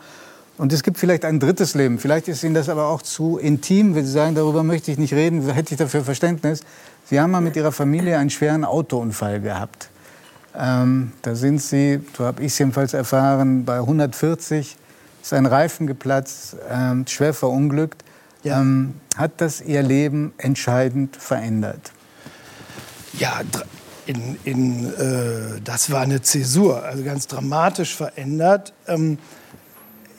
Und 0.60 0.74
es 0.74 0.84
gibt 0.84 0.98
vielleicht 0.98 1.24
ein 1.24 1.40
drittes 1.40 1.74
Leben. 1.74 2.00
Vielleicht 2.00 2.28
ist 2.28 2.44
Ihnen 2.44 2.54
das 2.54 2.68
aber 2.68 2.88
auch 2.88 3.02
zu 3.02 3.38
intim, 3.38 3.96
wenn 3.96 4.06
Sie 4.06 4.12
sagen, 4.12 4.36
darüber 4.36 4.62
möchte 4.62 4.92
ich 4.92 4.98
nicht 4.98 5.14
reden, 5.14 5.50
hätte 5.50 5.74
ich 5.74 5.78
dafür 5.78 6.04
Verständnis. 6.04 6.64
Sie 7.06 7.18
haben 7.18 7.32
mal 7.32 7.40
mit 7.40 7.56
Ihrer 7.56 7.72
Familie 7.72 8.18
einen 8.18 8.30
schweren 8.30 8.66
Autounfall 8.66 9.40
gehabt. 9.40 9.90
Ähm, 10.54 11.14
da 11.22 11.34
sind 11.36 11.62
Sie, 11.62 12.02
so 12.18 12.26
habe 12.26 12.42
ich 12.42 12.48
es 12.48 12.60
jedenfalls 12.60 12.94
erfahren, 12.94 13.64
bei 13.64 13.78
140 13.78 14.76
ist 15.22 15.34
ein 15.34 15.46
Reifen 15.46 15.88
geplatzt, 15.88 16.58
ähm, 16.70 17.08
schwer 17.08 17.34
verunglückt. 17.34 18.04
Ja. 18.44 18.60
Ähm, 18.60 18.96
hat 19.16 19.32
das 19.38 19.62
Ihr 19.62 19.82
Leben 19.82 20.34
entscheidend 20.38 21.16
verändert? 21.16 21.94
Ja, 23.14 23.40
in, 24.08 24.38
in, 24.44 24.94
äh, 24.94 25.62
das 25.64 25.90
war 25.90 26.02
eine 26.02 26.22
Zäsur, 26.22 26.84
also 26.84 27.02
ganz 27.06 27.28
dramatisch 27.28 27.96
verändert. 27.96 28.74
Ähm, 28.88 29.20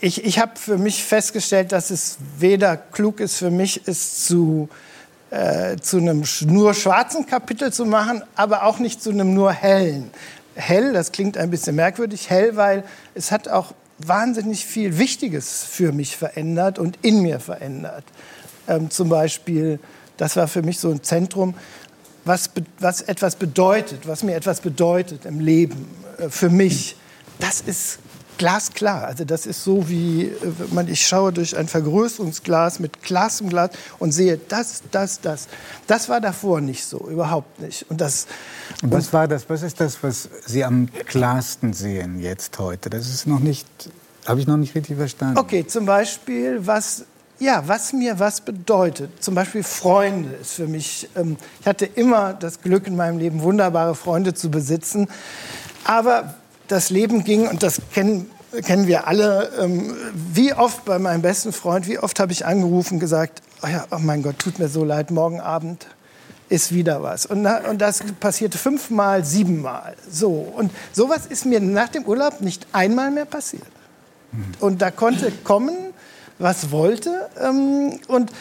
ich 0.00 0.24
ich 0.24 0.38
habe 0.38 0.52
für 0.56 0.78
mich 0.78 1.04
festgestellt, 1.04 1.72
dass 1.72 1.90
es 1.90 2.18
weder 2.38 2.76
klug 2.76 3.20
ist 3.20 3.36
für 3.36 3.50
mich, 3.50 3.82
es 3.86 4.24
zu, 4.24 4.68
äh, 5.30 5.76
zu 5.76 5.98
einem 5.98 6.24
nur 6.46 6.74
schwarzen 6.74 7.26
Kapitel 7.26 7.72
zu 7.72 7.84
machen, 7.84 8.22
aber 8.34 8.64
auch 8.64 8.78
nicht 8.78 9.02
zu 9.02 9.10
einem 9.10 9.34
nur 9.34 9.52
hellen. 9.52 10.10
Hell, 10.54 10.92
das 10.92 11.12
klingt 11.12 11.36
ein 11.36 11.50
bisschen 11.50 11.76
merkwürdig, 11.76 12.30
hell, 12.30 12.56
weil 12.56 12.84
es 13.14 13.30
hat 13.30 13.48
auch 13.48 13.74
wahnsinnig 13.98 14.64
viel 14.64 14.98
Wichtiges 14.98 15.64
für 15.64 15.92
mich 15.92 16.16
verändert 16.16 16.78
und 16.78 16.98
in 17.02 17.20
mir 17.20 17.40
verändert. 17.40 18.04
Ähm, 18.68 18.90
zum 18.90 19.08
Beispiel, 19.08 19.78
das 20.16 20.36
war 20.36 20.48
für 20.48 20.62
mich 20.62 20.78
so 20.78 20.90
ein 20.90 21.02
Zentrum, 21.02 21.54
was, 22.24 22.50
was 22.78 23.02
etwas 23.02 23.36
bedeutet, 23.36 24.06
was 24.06 24.22
mir 24.22 24.34
etwas 24.34 24.60
bedeutet 24.60 25.24
im 25.26 25.40
Leben, 25.40 25.88
äh, 26.18 26.28
für 26.28 26.50
mich, 26.50 26.96
das 27.38 27.60
ist 27.60 27.98
glasklar. 28.40 29.04
Also 29.04 29.26
das 29.26 29.44
ist 29.44 29.62
so 29.62 29.90
wie, 29.90 30.22
äh, 30.22 30.32
man, 30.72 30.88
ich 30.88 31.06
schaue 31.06 31.30
durch 31.30 31.54
ein 31.58 31.68
Vergrößerungsglas 31.68 32.80
mit 32.80 33.02
Glas 33.02 33.42
im 33.42 33.50
Glas 33.50 33.70
und 33.98 34.12
sehe 34.12 34.40
das, 34.48 34.82
das, 34.90 35.20
das. 35.20 35.46
Das 35.86 36.08
war 36.08 36.22
davor 36.22 36.62
nicht 36.62 36.86
so, 36.86 37.06
überhaupt 37.10 37.60
nicht. 37.60 37.84
Und 37.90 38.00
das, 38.00 38.26
Und 38.82 38.92
was 38.92 39.12
war 39.12 39.28
das? 39.28 39.50
Was 39.50 39.62
ist 39.62 39.78
das, 39.78 40.02
was 40.02 40.30
Sie 40.46 40.64
am 40.64 40.88
klarsten 41.04 41.74
sehen 41.74 42.18
jetzt 42.18 42.58
heute? 42.58 42.88
Das 42.88 43.10
ist 43.10 43.26
noch 43.26 43.40
nicht, 43.40 43.68
habe 44.26 44.40
ich 44.40 44.46
noch 44.46 44.56
nicht 44.56 44.74
richtig 44.74 44.96
verstanden. 44.96 45.36
Okay, 45.36 45.66
zum 45.66 45.84
Beispiel, 45.84 46.66
was, 46.66 47.04
ja, 47.40 47.62
was 47.66 47.92
mir 47.92 48.18
was 48.18 48.40
bedeutet. 48.40 49.22
Zum 49.22 49.34
Beispiel 49.34 49.62
Freunde 49.62 50.30
ist 50.40 50.54
für 50.54 50.66
mich, 50.66 51.10
ähm, 51.14 51.36
ich 51.60 51.66
hatte 51.66 51.84
immer 51.84 52.32
das 52.32 52.62
Glück 52.62 52.86
in 52.86 52.96
meinem 52.96 53.18
Leben, 53.18 53.42
wunderbare 53.42 53.94
Freunde 53.94 54.32
zu 54.32 54.50
besitzen. 54.50 55.08
Aber 55.84 56.36
das 56.70 56.90
Leben 56.90 57.24
ging, 57.24 57.48
und 57.48 57.62
das 57.62 57.80
kennen, 57.92 58.30
kennen 58.64 58.86
wir 58.86 59.06
alle, 59.06 59.50
ähm, 59.58 59.94
wie 60.32 60.52
oft 60.52 60.84
bei 60.84 60.98
meinem 60.98 61.22
besten 61.22 61.52
Freund, 61.52 61.86
wie 61.86 61.98
oft 61.98 62.20
habe 62.20 62.32
ich 62.32 62.46
angerufen 62.46 62.94
und 62.94 63.00
gesagt, 63.00 63.42
oh, 63.62 63.66
ja, 63.66 63.86
oh 63.90 63.98
mein 63.98 64.22
Gott, 64.22 64.38
tut 64.38 64.58
mir 64.58 64.68
so 64.68 64.84
leid, 64.84 65.10
morgen 65.10 65.40
Abend 65.40 65.86
ist 66.48 66.74
wieder 66.74 67.02
was. 67.02 67.26
Und, 67.26 67.46
und 67.46 67.80
das 67.80 68.02
passierte 68.18 68.58
fünfmal, 68.58 69.24
siebenmal. 69.24 69.94
So. 70.10 70.30
Und 70.30 70.72
sowas 70.92 71.26
ist 71.26 71.46
mir 71.46 71.60
nach 71.60 71.88
dem 71.88 72.04
Urlaub 72.04 72.40
nicht 72.40 72.66
einmal 72.72 73.10
mehr 73.12 73.24
passiert. 73.24 73.62
Und 74.58 74.82
da 74.82 74.90
konnte 74.90 75.32
kommen, 75.44 75.76
was 76.38 76.70
wollte. 76.70 77.28
Ähm, 77.40 78.00
und 78.08 78.32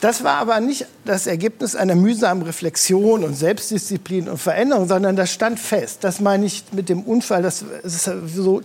das 0.00 0.22
war 0.22 0.36
aber 0.36 0.60
nicht 0.60 0.86
das 1.04 1.26
Ergebnis 1.26 1.74
einer 1.74 1.94
mühsamen 1.94 2.44
Reflexion 2.44 3.24
und 3.24 3.34
Selbstdisziplin 3.34 4.28
und 4.28 4.38
Veränderung, 4.38 4.86
sondern 4.86 5.16
das 5.16 5.32
stand 5.32 5.58
fest. 5.58 6.04
Das 6.04 6.20
meine 6.20 6.46
ich 6.46 6.64
mit 6.72 6.88
dem 6.88 7.02
Unfall. 7.02 7.42
Das 7.42 7.64
ist 7.82 8.10
so. 8.34 8.62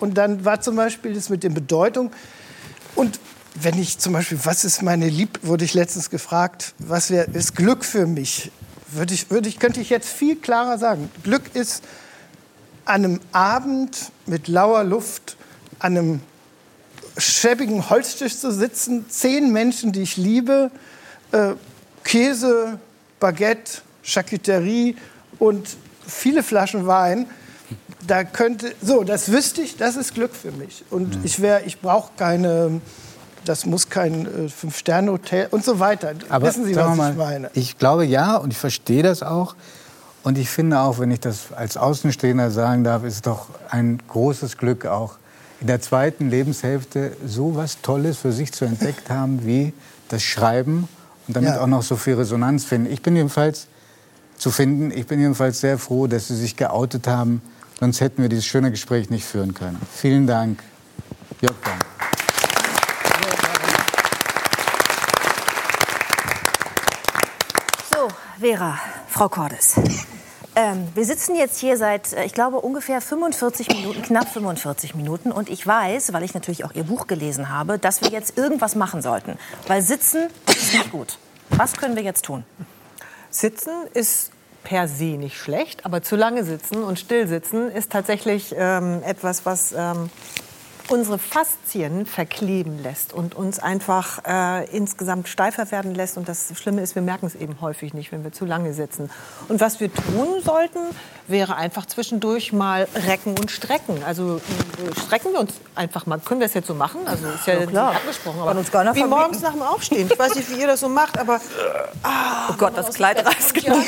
Und 0.00 0.18
dann 0.18 0.44
war 0.44 0.60
zum 0.60 0.74
Beispiel 0.74 1.14
das 1.14 1.28
mit 1.28 1.44
der 1.44 1.50
Bedeutung. 1.50 2.10
Und 2.96 3.20
wenn 3.54 3.78
ich 3.78 3.98
zum 3.98 4.12
Beispiel, 4.12 4.38
was 4.42 4.64
ist 4.64 4.82
meine 4.82 5.08
Lieb, 5.08 5.38
wurde 5.42 5.64
ich 5.64 5.74
letztens 5.74 6.10
gefragt, 6.10 6.74
was 6.78 7.10
wär, 7.10 7.28
ist 7.28 7.54
Glück 7.54 7.84
für 7.84 8.06
mich? 8.06 8.50
Würde 8.88 9.14
ich, 9.14 9.30
würde 9.30 9.48
ich, 9.48 9.58
könnte 9.58 9.80
ich 9.80 9.90
jetzt 9.90 10.08
viel 10.08 10.36
klarer 10.36 10.78
sagen. 10.78 11.10
Glück 11.22 11.54
ist 11.54 11.84
an 12.84 13.04
einem 13.04 13.20
Abend 13.30 14.10
mit 14.26 14.48
lauer 14.48 14.82
Luft, 14.84 15.36
an 15.78 15.96
einem 15.96 16.20
schäbigen 17.16 17.90
Holztisch 17.90 18.38
zu 18.38 18.52
sitzen, 18.52 19.06
zehn 19.08 19.52
Menschen, 19.52 19.92
die 19.92 20.02
ich 20.02 20.16
liebe, 20.16 20.70
äh, 21.32 21.52
Käse, 22.04 22.78
Baguette, 23.20 23.82
Charcuterie 24.02 24.96
und 25.38 25.68
viele 26.06 26.42
Flaschen 26.42 26.86
Wein. 26.86 27.26
Da 28.06 28.24
könnte, 28.24 28.74
so, 28.82 29.04
das 29.04 29.30
wüsste 29.30 29.62
ich, 29.62 29.76
das 29.76 29.96
ist 29.96 30.14
Glück 30.14 30.34
für 30.34 30.50
mich. 30.50 30.84
Und 30.90 31.24
ich 31.24 31.40
wäre, 31.40 31.62
ich 31.62 31.80
brauche 31.80 32.10
keine, 32.16 32.80
das 33.44 33.64
muss 33.64 33.88
kein 33.88 34.46
äh, 34.46 34.48
Fünf-Sterne-Hotel 34.48 35.48
und 35.50 35.64
so 35.64 35.78
weiter. 35.78 36.14
Wissen 36.40 36.64
Sie, 36.64 36.74
was 36.74 36.96
wir 36.96 37.10
ich 37.10 37.16
meine? 37.16 37.50
Ich 37.54 37.78
glaube 37.78 38.04
ja 38.04 38.36
und 38.36 38.50
ich 38.50 38.58
verstehe 38.58 39.02
das 39.02 39.22
auch. 39.22 39.54
Und 40.24 40.38
ich 40.38 40.48
finde 40.48 40.80
auch, 40.80 40.98
wenn 40.98 41.10
ich 41.10 41.20
das 41.20 41.52
als 41.54 41.76
Außenstehender 41.76 42.50
sagen 42.50 42.84
darf, 42.84 43.04
ist 43.04 43.14
es 43.14 43.22
doch 43.22 43.48
ein 43.70 44.00
großes 44.08 44.56
Glück 44.56 44.86
auch 44.86 45.16
in 45.62 45.68
der 45.68 45.80
zweiten 45.80 46.28
Lebenshälfte 46.28 47.16
so 47.24 47.54
was 47.54 47.80
Tolles 47.82 48.18
für 48.18 48.32
sich 48.32 48.52
zu 48.52 48.64
entdeckt 48.64 49.08
haben 49.10 49.46
wie 49.46 49.72
das 50.08 50.24
Schreiben 50.24 50.88
und 51.28 51.36
damit 51.36 51.50
Ja. 51.50 51.60
auch 51.60 51.68
noch 51.68 51.84
so 51.84 51.94
viel 51.94 52.14
Resonanz 52.14 52.64
finden. 52.64 52.92
Ich 52.92 53.00
bin 53.00 53.14
jedenfalls 53.14 53.68
zu 54.36 54.50
finden. 54.50 54.90
Ich 54.90 55.06
bin 55.06 55.20
jedenfalls 55.20 55.60
sehr 55.60 55.78
froh, 55.78 56.08
dass 56.08 56.26
Sie 56.26 56.34
sich 56.36 56.56
geoutet 56.56 57.06
haben. 57.06 57.42
Sonst 57.78 58.00
hätten 58.00 58.22
wir 58.22 58.28
dieses 58.28 58.44
schöne 58.44 58.72
Gespräch 58.72 59.08
nicht 59.08 59.24
führen 59.24 59.54
können. 59.54 59.80
Vielen 59.94 60.26
Dank, 60.26 60.60
Jörg 61.40 61.54
Born. 61.60 61.78
So, 67.92 68.08
Vera, 68.40 68.78
Frau 69.08 69.28
Cordes. 69.28 69.76
Ähm, 70.54 70.88
wir 70.94 71.04
sitzen 71.06 71.34
jetzt 71.34 71.58
hier 71.58 71.78
seit, 71.78 72.12
äh, 72.12 72.24
ich 72.24 72.34
glaube, 72.34 72.60
ungefähr 72.60 73.00
45 73.00 73.68
Minuten, 73.68 74.02
knapp 74.02 74.28
45 74.28 74.94
Minuten. 74.94 75.32
Und 75.32 75.48
ich 75.48 75.66
weiß, 75.66 76.12
weil 76.12 76.22
ich 76.24 76.34
natürlich 76.34 76.64
auch 76.64 76.72
Ihr 76.74 76.84
Buch 76.84 77.06
gelesen 77.06 77.48
habe, 77.48 77.78
dass 77.78 78.02
wir 78.02 78.10
jetzt 78.10 78.36
irgendwas 78.36 78.74
machen 78.74 79.00
sollten. 79.00 79.38
Weil 79.66 79.80
sitzen 79.80 80.28
ist 80.46 80.74
nicht 80.74 80.92
gut. 80.92 81.18
Was 81.50 81.72
können 81.72 81.96
wir 81.96 82.02
jetzt 82.02 82.26
tun? 82.26 82.44
Sitzen 83.30 83.72
ist 83.94 84.30
per 84.62 84.88
se 84.88 85.16
nicht 85.16 85.36
schlecht, 85.36 85.86
aber 85.86 86.02
zu 86.02 86.16
lange 86.16 86.44
sitzen 86.44 86.84
und 86.84 86.98
still 86.98 87.26
sitzen 87.26 87.70
ist 87.70 87.90
tatsächlich 87.90 88.54
ähm, 88.56 89.02
etwas, 89.04 89.44
was 89.44 89.72
ähm, 89.76 90.10
unsere 90.88 91.18
Faszien 91.18 92.06
verkleben 92.06 92.82
lässt 92.82 93.12
und 93.12 93.34
uns 93.34 93.58
einfach 93.58 94.24
äh, 94.26 94.64
insgesamt 94.76 95.28
steifer 95.28 95.70
werden 95.70 95.94
lässt. 95.94 96.16
Und 96.16 96.28
das 96.28 96.52
Schlimme 96.60 96.82
ist, 96.82 96.94
wir 96.94 97.02
merken 97.02 97.26
es 97.26 97.34
eben 97.34 97.60
häufig 97.60 97.94
nicht, 97.94 98.12
wenn 98.12 98.24
wir 98.24 98.32
zu 98.32 98.44
lange 98.44 98.74
sitzen. 98.74 99.10
Und 99.48 99.60
was 99.60 99.80
wir 99.80 99.92
tun 99.92 100.42
sollten, 100.44 100.78
wäre 101.28 101.56
einfach 101.56 101.86
zwischendurch 101.86 102.52
mal 102.52 102.88
recken 103.06 103.38
und 103.38 103.50
strecken. 103.50 104.02
Also 104.04 104.36
äh, 104.36 105.00
strecken 105.06 105.32
wir 105.32 105.40
uns 105.40 105.54
einfach 105.74 106.06
mal. 106.06 106.18
Können 106.18 106.40
wir 106.40 106.46
das 106.48 106.54
jetzt 106.54 106.66
so 106.66 106.74
machen? 106.74 107.00
Also 107.06 107.26
ist 107.28 107.46
ja, 107.46 107.54
Ja, 107.60 107.66
klar. 107.66 107.90
nicht 107.90 108.00
abgesprochen. 108.00 108.40
Aber 108.40 108.58
uns 108.58 108.70
keiner 108.72 108.94
wie 108.94 109.00
verbieten. 109.00 109.20
morgens 109.20 109.40
nach 109.42 109.52
dem 109.52 109.62
Aufstehen. 109.62 110.08
Ich 110.12 110.18
weiß 110.18 110.34
nicht, 110.34 110.50
wie 110.50 110.60
ihr 110.60 110.66
das 110.66 110.80
so 110.80 110.88
macht, 110.88 111.18
aber 111.18 111.40
Oh 112.50 112.54
Gott, 112.58 112.76
das 112.76 112.94
Kleid 112.94 113.24
reißt 113.24 113.54
gleich. 113.54 113.86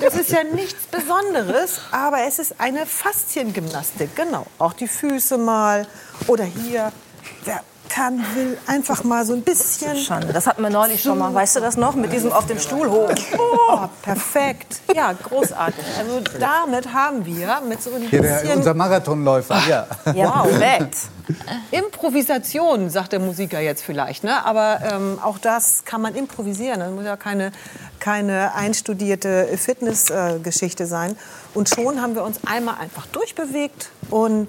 das 0.00 0.14
ist 0.14 0.30
ja 0.30 0.44
nichts 0.44 0.86
Besonderes, 0.86 1.80
aber 1.90 2.18
es 2.26 2.38
ist 2.38 2.56
eine 2.60 2.84
Fasziengymnastik, 2.86 4.14
genau. 4.14 4.46
Auch 4.58 4.72
die 4.74 4.88
Füße 4.88 5.38
mal 5.38 5.86
oder 6.26 6.44
hier. 6.44 6.92
Ja, 7.46 7.60
kann, 7.88 8.24
will 8.34 8.58
einfach 8.66 9.02
mal 9.04 9.24
so 9.24 9.32
ein 9.32 9.42
bisschen. 9.42 9.96
Schande. 9.96 10.32
Das 10.32 10.46
hatten 10.46 10.62
wir 10.62 10.70
neulich 10.70 11.02
schon 11.02 11.18
mal. 11.18 11.32
Weißt 11.34 11.56
du 11.56 11.60
das 11.60 11.76
noch? 11.76 11.94
Mit 11.94 12.12
diesem 12.12 12.32
auf 12.32 12.46
dem 12.46 12.58
Stuhl 12.58 12.88
hoch. 12.88 13.10
Oh, 13.36 13.86
perfekt. 14.02 14.80
Ja, 14.94 15.12
großartig. 15.12 15.84
Also 15.98 16.20
damit 16.38 16.92
haben 16.92 17.24
wir 17.24 17.60
mit 17.68 17.82
so 17.82 17.90
ein 17.94 18.02
Hier 18.02 18.22
der, 18.22 18.40
bisschen 18.40 18.58
unser 18.58 18.74
Marathonläufer, 18.74 19.60
ja. 19.68 19.86
Ja, 20.14 20.42
perfekt. 20.42 20.96
Improvisation, 21.70 22.88
sagt 22.88 23.12
der 23.12 23.20
Musiker 23.20 23.60
jetzt 23.60 23.82
vielleicht. 23.82 24.24
Ne? 24.24 24.44
Aber 24.44 24.80
ähm, 24.90 25.18
auch 25.22 25.38
das 25.38 25.84
kann 25.84 26.00
man 26.00 26.14
improvisieren. 26.14 26.80
Das 26.80 26.90
muss 26.90 27.04
ja 27.04 27.16
keine, 27.16 27.52
keine 28.00 28.54
einstudierte 28.54 29.48
Fitnessgeschichte 29.56 30.86
sein. 30.86 31.16
Und 31.54 31.68
schon 31.68 32.00
haben 32.00 32.14
wir 32.14 32.24
uns 32.24 32.40
einmal 32.46 32.76
einfach 32.80 33.06
durchbewegt. 33.06 33.90
Und 34.10 34.48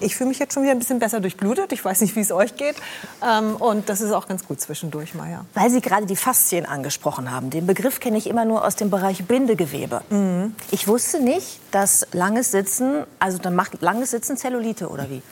ich 0.00 0.16
fühle 0.16 0.28
mich 0.28 0.38
jetzt 0.38 0.54
schon 0.54 0.62
wieder 0.62 0.72
ein 0.72 0.78
bisschen 0.78 0.98
besser 0.98 1.20
durchblutet. 1.20 1.72
Ich 1.72 1.84
weiß 1.84 2.00
nicht, 2.00 2.16
wie 2.16 2.20
es 2.20 2.32
euch 2.32 2.56
geht. 2.56 2.76
Ähm, 3.26 3.56
und 3.56 3.88
das 3.88 4.00
ist 4.00 4.12
auch 4.12 4.28
ganz 4.28 4.46
gut 4.46 4.60
zwischendurch, 4.60 5.14
Maja. 5.14 5.44
Weil 5.54 5.70
Sie 5.70 5.80
gerade 5.80 6.06
die 6.06 6.16
Faszien 6.16 6.66
angesprochen 6.66 7.30
haben. 7.30 7.50
Den 7.50 7.66
Begriff 7.66 8.00
kenne 8.00 8.18
ich 8.18 8.26
immer 8.26 8.44
nur 8.44 8.64
aus 8.64 8.76
dem 8.76 8.90
Bereich 8.90 9.24
Bindegewebe. 9.24 10.02
Ich 10.70 10.88
wusste 10.88 11.20
nicht, 11.20 11.60
dass 11.70 12.06
langes 12.12 12.50
Sitzen, 12.50 13.04
also 13.18 13.38
dann 13.38 13.54
macht 13.54 13.80
langes 13.80 14.10
Sitzen 14.10 14.36
Zellulite 14.36 14.88
oder 14.88 15.08
wie? 15.10 15.22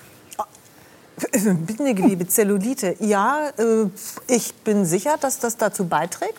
Bindegewebe, 1.33 2.27
Zellulite. 2.27 2.97
Ja, 3.01 3.51
äh, 3.57 3.87
ich 4.27 4.55
bin 4.55 4.85
sicher, 4.85 5.17
dass 5.21 5.39
das 5.39 5.57
dazu 5.57 5.87
beiträgt. 5.87 6.39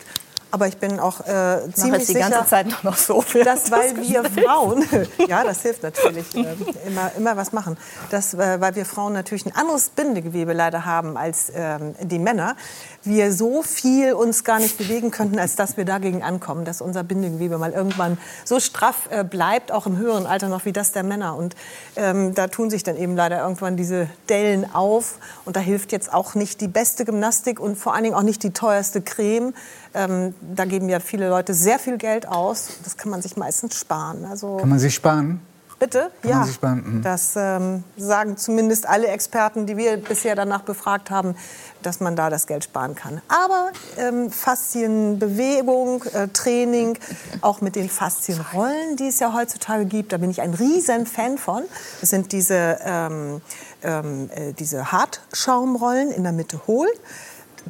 Aber 0.51 0.67
ich 0.67 0.77
bin 0.77 0.99
auch 0.99 1.21
äh, 1.27 1.67
Ich 1.67 1.75
ziemlich 1.75 1.99
jetzt 1.99 2.09
die 2.09 2.13
sicher, 2.13 2.29
ganze 2.29 2.49
Zeit 2.49 2.83
noch 2.83 2.97
so. 2.97 3.23
dass 3.43 3.71
weil 3.71 3.95
wir 3.97 4.23
Frauen, 4.23 4.85
ja, 5.27 5.43
das 5.43 5.61
hilft 5.61 5.83
natürlich, 5.83 6.33
äh, 6.35 6.55
immer, 6.87 7.11
immer 7.17 7.35
was 7.35 7.51
machen, 7.51 7.77
dass, 8.09 8.33
äh, 8.33 8.61
weil 8.61 8.75
wir 8.75 8.85
Frauen 8.85 9.13
natürlich 9.13 9.45
ein 9.45 9.55
anderes 9.55 9.89
Bindegewebe 9.89 10.53
leider 10.53 10.85
haben 10.85 11.17
als 11.17 11.51
ähm, 11.53 11.95
die 12.01 12.19
Männer, 12.19 12.55
wir 13.03 13.33
so 13.33 13.61
viel 13.61 14.13
uns 14.13 14.43
gar 14.43 14.59
nicht 14.59 14.77
bewegen 14.77 15.11
könnten, 15.11 15.39
als 15.39 15.55
dass 15.55 15.77
wir 15.77 15.85
dagegen 15.85 16.23
ankommen, 16.23 16.65
dass 16.65 16.81
unser 16.81 17.03
Bindegewebe 17.03 17.57
mal 17.57 17.71
irgendwann 17.71 18.17
so 18.43 18.59
straff 18.59 19.09
äh, 19.09 19.23
bleibt, 19.23 19.71
auch 19.71 19.85
im 19.85 19.97
höheren 19.97 20.25
Alter 20.25 20.49
noch 20.49 20.65
wie 20.65 20.73
das 20.73 20.91
der 20.91 21.03
Männer. 21.03 21.35
Und 21.35 21.55
ähm, 21.95 22.33
da 22.33 22.47
tun 22.47 22.69
sich 22.69 22.83
dann 22.83 22.97
eben 22.97 23.15
leider 23.15 23.41
irgendwann 23.41 23.77
diese 23.77 24.09
Dellen 24.29 24.73
auf. 24.73 25.15
Und 25.45 25.55
da 25.55 25.59
hilft 25.59 25.91
jetzt 25.91 26.11
auch 26.13 26.35
nicht 26.35 26.61
die 26.61 26.67
beste 26.67 27.05
Gymnastik 27.05 27.59
und 27.59 27.77
vor 27.77 27.93
allen 27.93 28.03
Dingen 28.03 28.15
auch 28.15 28.23
nicht 28.23 28.43
die 28.43 28.51
teuerste 28.51 29.01
Creme. 29.01 29.53
Ähm, 29.95 30.35
da 30.41 30.65
geben 30.65 30.89
ja 30.89 30.99
viele 30.99 31.29
Leute 31.29 31.53
sehr 31.53 31.79
viel 31.79 31.97
Geld 31.97 32.27
aus. 32.27 32.67
Das 32.83 32.97
kann 32.97 33.09
man 33.09 33.21
sich 33.21 33.37
meistens 33.37 33.79
sparen. 33.79 34.25
Also 34.25 34.57
Kann 34.57 34.69
man 34.69 34.79
sich 34.79 34.93
sparen? 34.93 35.39
bitte, 35.79 36.11
Kann 36.21 36.31
ja. 36.31 36.37
man 36.37 36.45
sich 36.45 36.55
sparen? 36.55 36.83
Mhm. 36.85 37.01
Das 37.01 37.33
ähm, 37.35 37.83
sagen 37.97 38.37
zumindest 38.37 38.87
alle 38.87 39.07
Experten, 39.07 39.65
die 39.65 39.77
wir 39.77 39.97
bisher 39.97 40.35
danach 40.35 40.61
befragt 40.61 41.09
haben, 41.09 41.35
dass 41.81 41.99
man 41.99 42.15
da 42.15 42.29
das 42.29 42.47
Geld 42.47 42.63
sparen 42.63 42.95
kann. 42.95 43.21
Aber 43.27 43.71
ähm, 43.97 44.31
Faszienbewegung, 44.31 46.03
äh, 46.13 46.27
Training, 46.29 46.97
auch 47.41 47.61
mit 47.61 47.75
den 47.75 47.89
Faszienrollen, 47.89 48.95
die 48.97 49.07
es 49.07 49.19
ja 49.19 49.33
heutzutage 49.33 49.85
gibt, 49.85 50.13
da 50.13 50.17
bin 50.17 50.29
ich 50.31 50.41
ein 50.41 50.53
riesen 50.53 51.05
Fan 51.05 51.37
von. 51.37 51.63
Das 52.01 52.09
sind 52.09 52.31
diese, 52.31 52.79
ähm, 52.83 53.41
ähm, 53.83 54.29
äh, 54.33 54.53
diese 54.53 54.91
Hartschaumrollen 54.91 56.11
in 56.11 56.23
der 56.23 56.31
Mitte 56.31 56.61
hohl. 56.67 56.87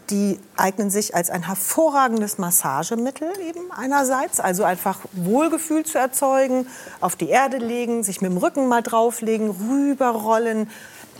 Die 0.09 0.39
eignen 0.57 0.89
sich 0.89 1.15
als 1.15 1.29
ein 1.29 1.43
hervorragendes 1.43 2.37
Massagemittel 2.37 3.29
eben 3.47 3.71
einerseits, 3.71 4.39
also 4.39 4.63
einfach 4.63 4.99
Wohlgefühl 5.13 5.85
zu 5.85 5.97
erzeugen, 5.97 6.67
auf 7.01 7.15
die 7.15 7.29
Erde 7.29 7.57
legen, 7.57 8.03
sich 8.03 8.21
mit 8.21 8.31
dem 8.31 8.37
Rücken 8.37 8.67
mal 8.67 8.81
drauflegen, 8.83 9.49
rüberrollen. 9.51 10.69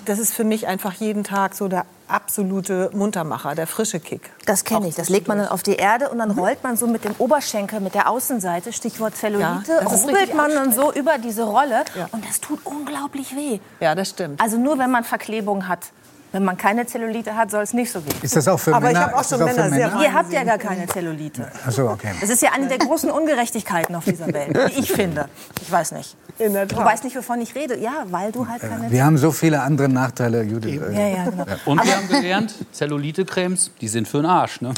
Das 0.06 0.20
ist 0.20 0.34
für 0.34 0.44
mich 0.44 0.68
einfach 0.68 0.94
jeden 0.94 1.24
Tag 1.24 1.56
so 1.56 1.68
der 1.68 1.86
absolute 2.08 2.92
Muntermacher, 2.94 3.56
der 3.56 3.66
frische 3.66 4.00
Kick. 4.00 4.30
Das 4.46 4.64
kenne 4.64 4.88
ich. 4.88 4.94
Das 4.94 5.10
legt 5.10 5.28
man 5.28 5.40
dann 5.40 5.48
auf 5.48 5.64
die 5.64 5.78
Erde 5.78 6.10
und 6.10 6.20
dann 6.20 6.30
rollt 6.32 6.62
man 6.64 6.78
so 6.78 6.86
mit 6.86 7.04
dem 7.06 7.16
Oberschenkel, 7.18 7.80
mit 7.80 7.96
der 7.96 8.10
Außenseite, 8.10 8.72
Stichwort 8.74 9.16
Zellulite, 9.16 9.72
Ja, 9.82 9.88
rubbelt 9.88 10.36
man 10.36 10.52
dann 10.52 10.72
so 10.74 10.94
über 10.94 11.18
diese 11.18 11.44
Rolle 11.44 11.84
Ja. 11.98 12.08
und 12.12 12.28
das 12.28 12.40
tut 12.40 12.60
unglaublich 12.66 13.36
weh. 13.36 13.60
Ja, 13.80 13.96
das 13.96 14.10
stimmt. 14.10 14.40
Also 14.42 14.58
nur 14.58 14.78
wenn 14.78 14.92
man 14.92 15.04
Verklebung 15.04 15.68
hat. 15.68 15.88
Wenn 16.32 16.44
man 16.44 16.58
keine 16.58 16.86
Zellulite 16.86 17.36
hat, 17.36 17.50
soll 17.50 17.64
es 17.64 17.74
nicht 17.74 17.90
so 17.92 18.06
weh. 18.06 18.10
Ist 18.22 18.36
das 18.36 18.48
auch 18.48 18.60
für 18.60 18.74
Aber 18.76 18.88
ich 18.88 18.94
Männer? 18.94 19.06
hab 19.08 19.14
auch 19.16 19.22
ist 19.22 19.32
das 19.32 19.40
schon 19.40 19.48
Männer 19.56 19.70
sehr 19.70 19.96
Ihr 20.02 20.14
habt 20.14 20.34
ja 20.34 20.44
gar 20.44 20.58
keine 20.58 20.86
Zellulite. 20.88 21.50
Ach 21.66 21.72
so, 21.72 21.88
okay. 21.90 22.12
Das 22.20 22.30
ist 22.30 22.42
ja 22.42 22.52
eine 22.52 22.68
der 22.68 22.78
großen 22.80 23.10
Ungerechtigkeiten 23.10 23.96
auf 23.96 24.04
dieser 24.04 24.28
Welt, 24.34 24.54
wie 24.76 24.80
ich 24.82 24.92
finde. 24.92 25.30
Ich 25.62 25.72
weiß 25.72 25.94
nicht. 25.94 26.16
In 26.38 26.52
der 26.52 26.66
Du 26.66 26.76
Tat. 26.76 26.86
weißt 26.86 27.04
nicht, 27.06 27.16
wovon 27.16 27.40
ich 27.40 27.56
rede. 27.56 27.78
Ja, 27.80 28.04
weil 28.10 28.34
du 28.34 28.46
halt 28.46 28.62
keine 28.62 28.92
Wir 28.92 29.06
haben 29.06 29.18
so 29.18 29.32
viele 29.32 29.62
andere 29.62 29.88
Nachteile, 29.88 30.44
Judith. 30.44 30.82
Ja, 30.92 31.08
ja, 31.08 31.24
genau. 31.30 31.46
Und 31.66 31.86
wir 31.86 31.96
haben 31.96 32.10
gelernt, 32.10 32.54
Zellulite-Cremes, 32.74 33.72
die 33.80 33.88
sind 33.88 34.06
für 34.06 34.18
den 34.18 34.26
Arsch. 34.26 34.60
Ne? 34.60 34.74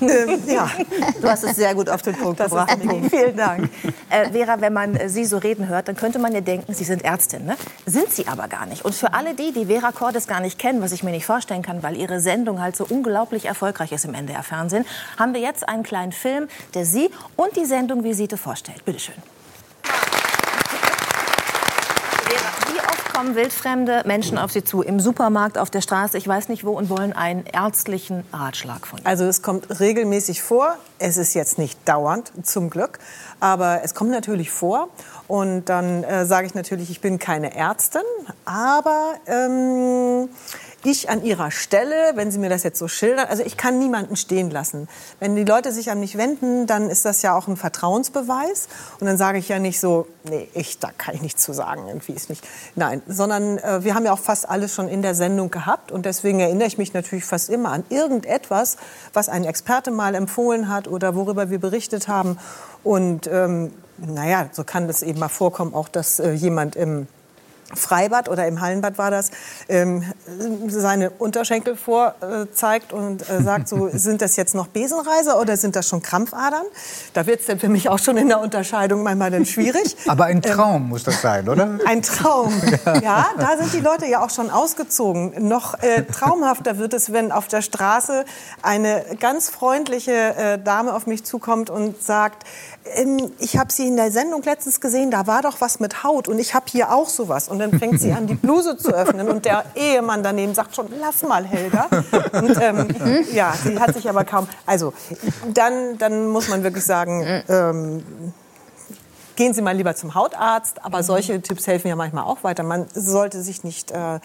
ja, 0.46 0.70
Du 1.20 1.28
hast 1.28 1.42
es 1.42 1.56
sehr 1.56 1.74
gut 1.74 1.88
auf 1.90 2.02
den 2.02 2.14
Punkt 2.14 2.38
Das 2.38 2.50
gebracht. 2.50 2.78
Vielen 3.10 3.36
Dank. 3.36 3.68
Äh, 4.10 4.30
Vera, 4.30 4.60
wenn 4.60 4.72
man 4.72 4.94
äh, 4.94 5.08
Sie 5.08 5.24
so 5.24 5.38
reden 5.38 5.66
hört, 5.68 5.88
dann 5.88 5.96
könnte 5.96 6.20
man 6.20 6.32
ja 6.32 6.40
denken, 6.40 6.72
Sie 6.72 6.84
sind 6.84 7.04
Ärztin. 7.04 7.46
Ne? 7.46 7.56
Sind 7.86 8.12
Sie 8.12 8.28
aber 8.28 8.46
gar 8.46 8.66
nicht. 8.66 8.84
Und 8.84 8.94
für 8.94 9.12
alle 9.12 9.34
die, 9.34 9.52
die 9.52 9.66
Vera 9.66 9.90
Cordes 9.90 10.28
gar 10.28 10.40
nicht 10.40 10.56
kennen, 10.58 10.75
was 10.82 10.92
ich 10.92 11.02
mir 11.02 11.10
nicht 11.10 11.26
vorstellen 11.26 11.62
kann, 11.62 11.82
weil 11.82 11.96
ihre 11.96 12.20
Sendung 12.20 12.60
halt 12.60 12.76
so 12.76 12.86
unglaublich 12.88 13.46
erfolgreich 13.46 13.92
ist 13.92 14.04
im 14.04 14.14
NDR-Fernsehen, 14.14 14.84
haben 15.18 15.34
wir 15.34 15.40
jetzt 15.40 15.68
einen 15.68 15.82
kleinen 15.82 16.12
Film, 16.12 16.48
der 16.74 16.84
Sie 16.84 17.10
und 17.36 17.56
die 17.56 17.64
Sendung 17.64 18.04
Visite 18.04 18.36
vorstellt. 18.36 18.84
Bitte 18.84 18.98
schön. 18.98 19.14
Vera, 22.28 22.72
Wie 22.72 22.80
oft 22.80 23.14
kommen 23.14 23.34
wildfremde 23.36 24.02
Menschen 24.04 24.36
auf 24.36 24.50
Sie 24.52 24.64
zu, 24.64 24.82
im 24.82 24.98
Supermarkt, 25.00 25.58
auf 25.58 25.70
der 25.70 25.80
Straße, 25.80 26.18
ich 26.18 26.26
weiß 26.26 26.48
nicht 26.48 26.64
wo, 26.64 26.72
und 26.72 26.90
wollen 26.90 27.12
einen 27.12 27.44
ärztlichen 27.46 28.24
Ratschlag 28.32 28.86
von 28.86 28.98
Ihnen? 28.98 29.06
Also 29.06 29.24
es 29.24 29.42
kommt 29.42 29.80
regelmäßig 29.80 30.42
vor. 30.42 30.76
Es 30.98 31.16
ist 31.16 31.34
jetzt 31.34 31.58
nicht 31.58 31.78
dauernd, 31.86 32.32
zum 32.42 32.68
Glück. 32.68 32.98
Aber 33.38 33.82
es 33.84 33.94
kommt 33.94 34.10
natürlich 34.10 34.50
vor. 34.50 34.88
Und 35.28 35.66
dann 35.66 36.04
äh, 36.04 36.24
sage 36.26 36.46
ich 36.46 36.54
natürlich, 36.54 36.90
ich 36.90 37.00
bin 37.00 37.18
keine 37.18 37.54
Ärztin. 37.54 38.02
Aber 38.44 39.14
ähm, 39.26 40.28
ich 40.84 41.10
an 41.10 41.24
Ihrer 41.24 41.50
Stelle, 41.50 42.12
wenn 42.14 42.30
Sie 42.30 42.38
mir 42.38 42.50
das 42.50 42.62
jetzt 42.62 42.78
so 42.78 42.88
schildern, 42.88 43.26
also 43.28 43.42
ich 43.42 43.56
kann 43.56 43.78
niemanden 43.78 44.16
stehen 44.16 44.50
lassen. 44.50 44.88
Wenn 45.18 45.34
die 45.34 45.44
Leute 45.44 45.72
sich 45.72 45.90
an 45.90 46.00
mich 46.00 46.16
wenden, 46.16 46.66
dann 46.66 46.90
ist 46.90 47.04
das 47.04 47.22
ja 47.22 47.36
auch 47.36 47.48
ein 47.48 47.56
Vertrauensbeweis. 47.56 48.68
Und 49.00 49.06
dann 49.06 49.16
sage 49.16 49.38
ich 49.38 49.48
ja 49.48 49.58
nicht 49.58 49.80
so, 49.80 50.06
nee, 50.24 50.48
ich, 50.54 50.78
da 50.78 50.90
kann 50.96 51.14
ich 51.14 51.22
nichts 51.22 51.42
zu 51.42 51.52
sagen, 51.52 51.88
irgendwie 51.88 52.12
ist 52.12 52.30
nicht. 52.30 52.46
Nein, 52.74 53.02
sondern 53.06 53.58
äh, 53.58 53.84
wir 53.84 53.94
haben 53.94 54.04
ja 54.04 54.12
auch 54.12 54.18
fast 54.18 54.48
alles 54.48 54.74
schon 54.74 54.88
in 54.88 55.02
der 55.02 55.14
Sendung 55.14 55.50
gehabt. 55.50 55.90
Und 55.90 56.06
deswegen 56.06 56.40
erinnere 56.40 56.68
ich 56.68 56.78
mich 56.78 56.94
natürlich 56.94 57.24
fast 57.24 57.50
immer 57.50 57.72
an 57.72 57.84
irgendetwas, 57.88 58.76
was 59.12 59.28
ein 59.28 59.44
Experte 59.44 59.90
mal 59.90 60.14
empfohlen 60.14 60.68
hat 60.68 60.88
oder 60.88 61.14
worüber 61.14 61.50
wir 61.50 61.58
berichtet 61.58 62.08
haben. 62.08 62.38
Und 62.84 63.26
ähm, 63.26 63.72
naja, 63.98 64.48
so 64.52 64.62
kann 64.62 64.86
das 64.86 65.02
eben 65.02 65.18
mal 65.18 65.28
vorkommen, 65.28 65.74
auch 65.74 65.88
dass 65.88 66.20
äh, 66.20 66.32
jemand 66.32 66.76
im 66.76 67.08
Freibad 67.74 68.28
oder 68.28 68.46
im 68.46 68.60
Hallenbad 68.60 68.96
war 68.96 69.10
das, 69.10 69.30
ähm, 69.68 70.04
seine 70.68 71.10
Unterschenkel 71.10 71.76
vorzeigt 71.76 72.92
und 72.92 73.28
äh, 73.28 73.42
sagt 73.42 73.68
so, 73.68 73.88
sind 73.92 74.22
das 74.22 74.36
jetzt 74.36 74.54
noch 74.54 74.68
Besenreiser 74.68 75.40
oder 75.40 75.56
sind 75.56 75.74
das 75.74 75.88
schon 75.88 76.00
Krampfadern? 76.00 76.64
Da 77.12 77.26
wird 77.26 77.40
es 77.40 77.46
dann 77.46 77.58
für 77.58 77.68
mich 77.68 77.88
auch 77.88 77.98
schon 77.98 78.16
in 78.16 78.28
der 78.28 78.40
Unterscheidung 78.40 79.02
manchmal 79.02 79.30
dann 79.30 79.46
schwierig. 79.46 79.96
Aber 80.06 80.26
ein 80.26 80.42
Traum 80.42 80.88
muss 80.88 81.02
das 81.02 81.20
sein, 81.20 81.48
oder? 81.48 81.78
Ein 81.86 82.02
Traum. 82.02 82.52
Ja, 83.02 83.26
da 83.36 83.56
sind 83.58 83.72
die 83.72 83.80
Leute 83.80 84.06
ja 84.06 84.24
auch 84.24 84.30
schon 84.30 84.48
ausgezogen. 84.48 85.48
Noch 85.48 85.74
äh, 85.82 86.02
traumhafter 86.02 86.78
wird 86.78 86.94
es, 86.94 87.12
wenn 87.12 87.30
auf 87.30 87.46
der 87.48 87.62
Straße 87.62 88.24
eine 88.62 89.04
ganz 89.20 89.50
freundliche 89.50 90.12
äh, 90.12 90.58
Dame 90.58 90.94
auf 90.94 91.06
mich 91.06 91.24
zukommt 91.24 91.68
und 91.68 92.02
sagt, 92.02 92.44
ähm, 92.94 93.32
ich 93.38 93.58
habe 93.58 93.72
Sie 93.72 93.86
in 93.86 93.96
der 93.96 94.10
Sendung 94.10 94.42
letztens 94.42 94.80
gesehen, 94.80 95.10
da 95.10 95.26
war 95.26 95.42
doch 95.42 95.60
was 95.60 95.80
mit 95.80 96.04
Haut 96.04 96.28
und 96.28 96.38
ich 96.38 96.54
habe 96.54 96.66
hier 96.68 96.92
auch 96.92 97.08
sowas. 97.08 97.48
Und 97.48 97.55
dann 97.58 97.78
fängt 97.78 98.00
sie 98.00 98.12
an, 98.12 98.26
die 98.26 98.34
Bluse 98.34 98.76
zu 98.76 98.92
öffnen 98.92 99.28
und 99.28 99.44
der 99.44 99.64
Ehemann 99.74 100.22
daneben 100.22 100.54
sagt 100.54 100.74
schon, 100.74 100.86
lass 101.00 101.22
mal, 101.22 101.44
Helga. 101.44 101.88
Und 102.32 102.60
ähm, 102.60 102.88
ja, 103.32 103.52
sie 103.52 103.78
hat 103.78 103.94
sich 103.94 104.08
aber 104.08 104.24
kaum... 104.24 104.48
Also, 104.64 104.92
dann, 105.52 105.98
dann 105.98 106.28
muss 106.28 106.48
man 106.48 106.62
wirklich 106.62 106.84
sagen... 106.84 107.42
Ähm, 107.48 108.02
gehen 109.36 109.52
Sie 109.52 109.62
mal 109.62 109.76
lieber 109.76 109.94
zum 109.94 110.14
Hautarzt. 110.14 110.82
Aber 110.82 111.02
solche 111.02 111.40
Tipps 111.40 111.66
helfen 111.66 111.88
ja 111.88 111.96
manchmal 111.96 112.24
auch 112.24 112.42
weiter. 112.42 112.62
Man 112.62 112.86
sollte 112.94 113.42
sich 113.42 113.62
nicht, 113.64 113.90
äh, 113.90 114.18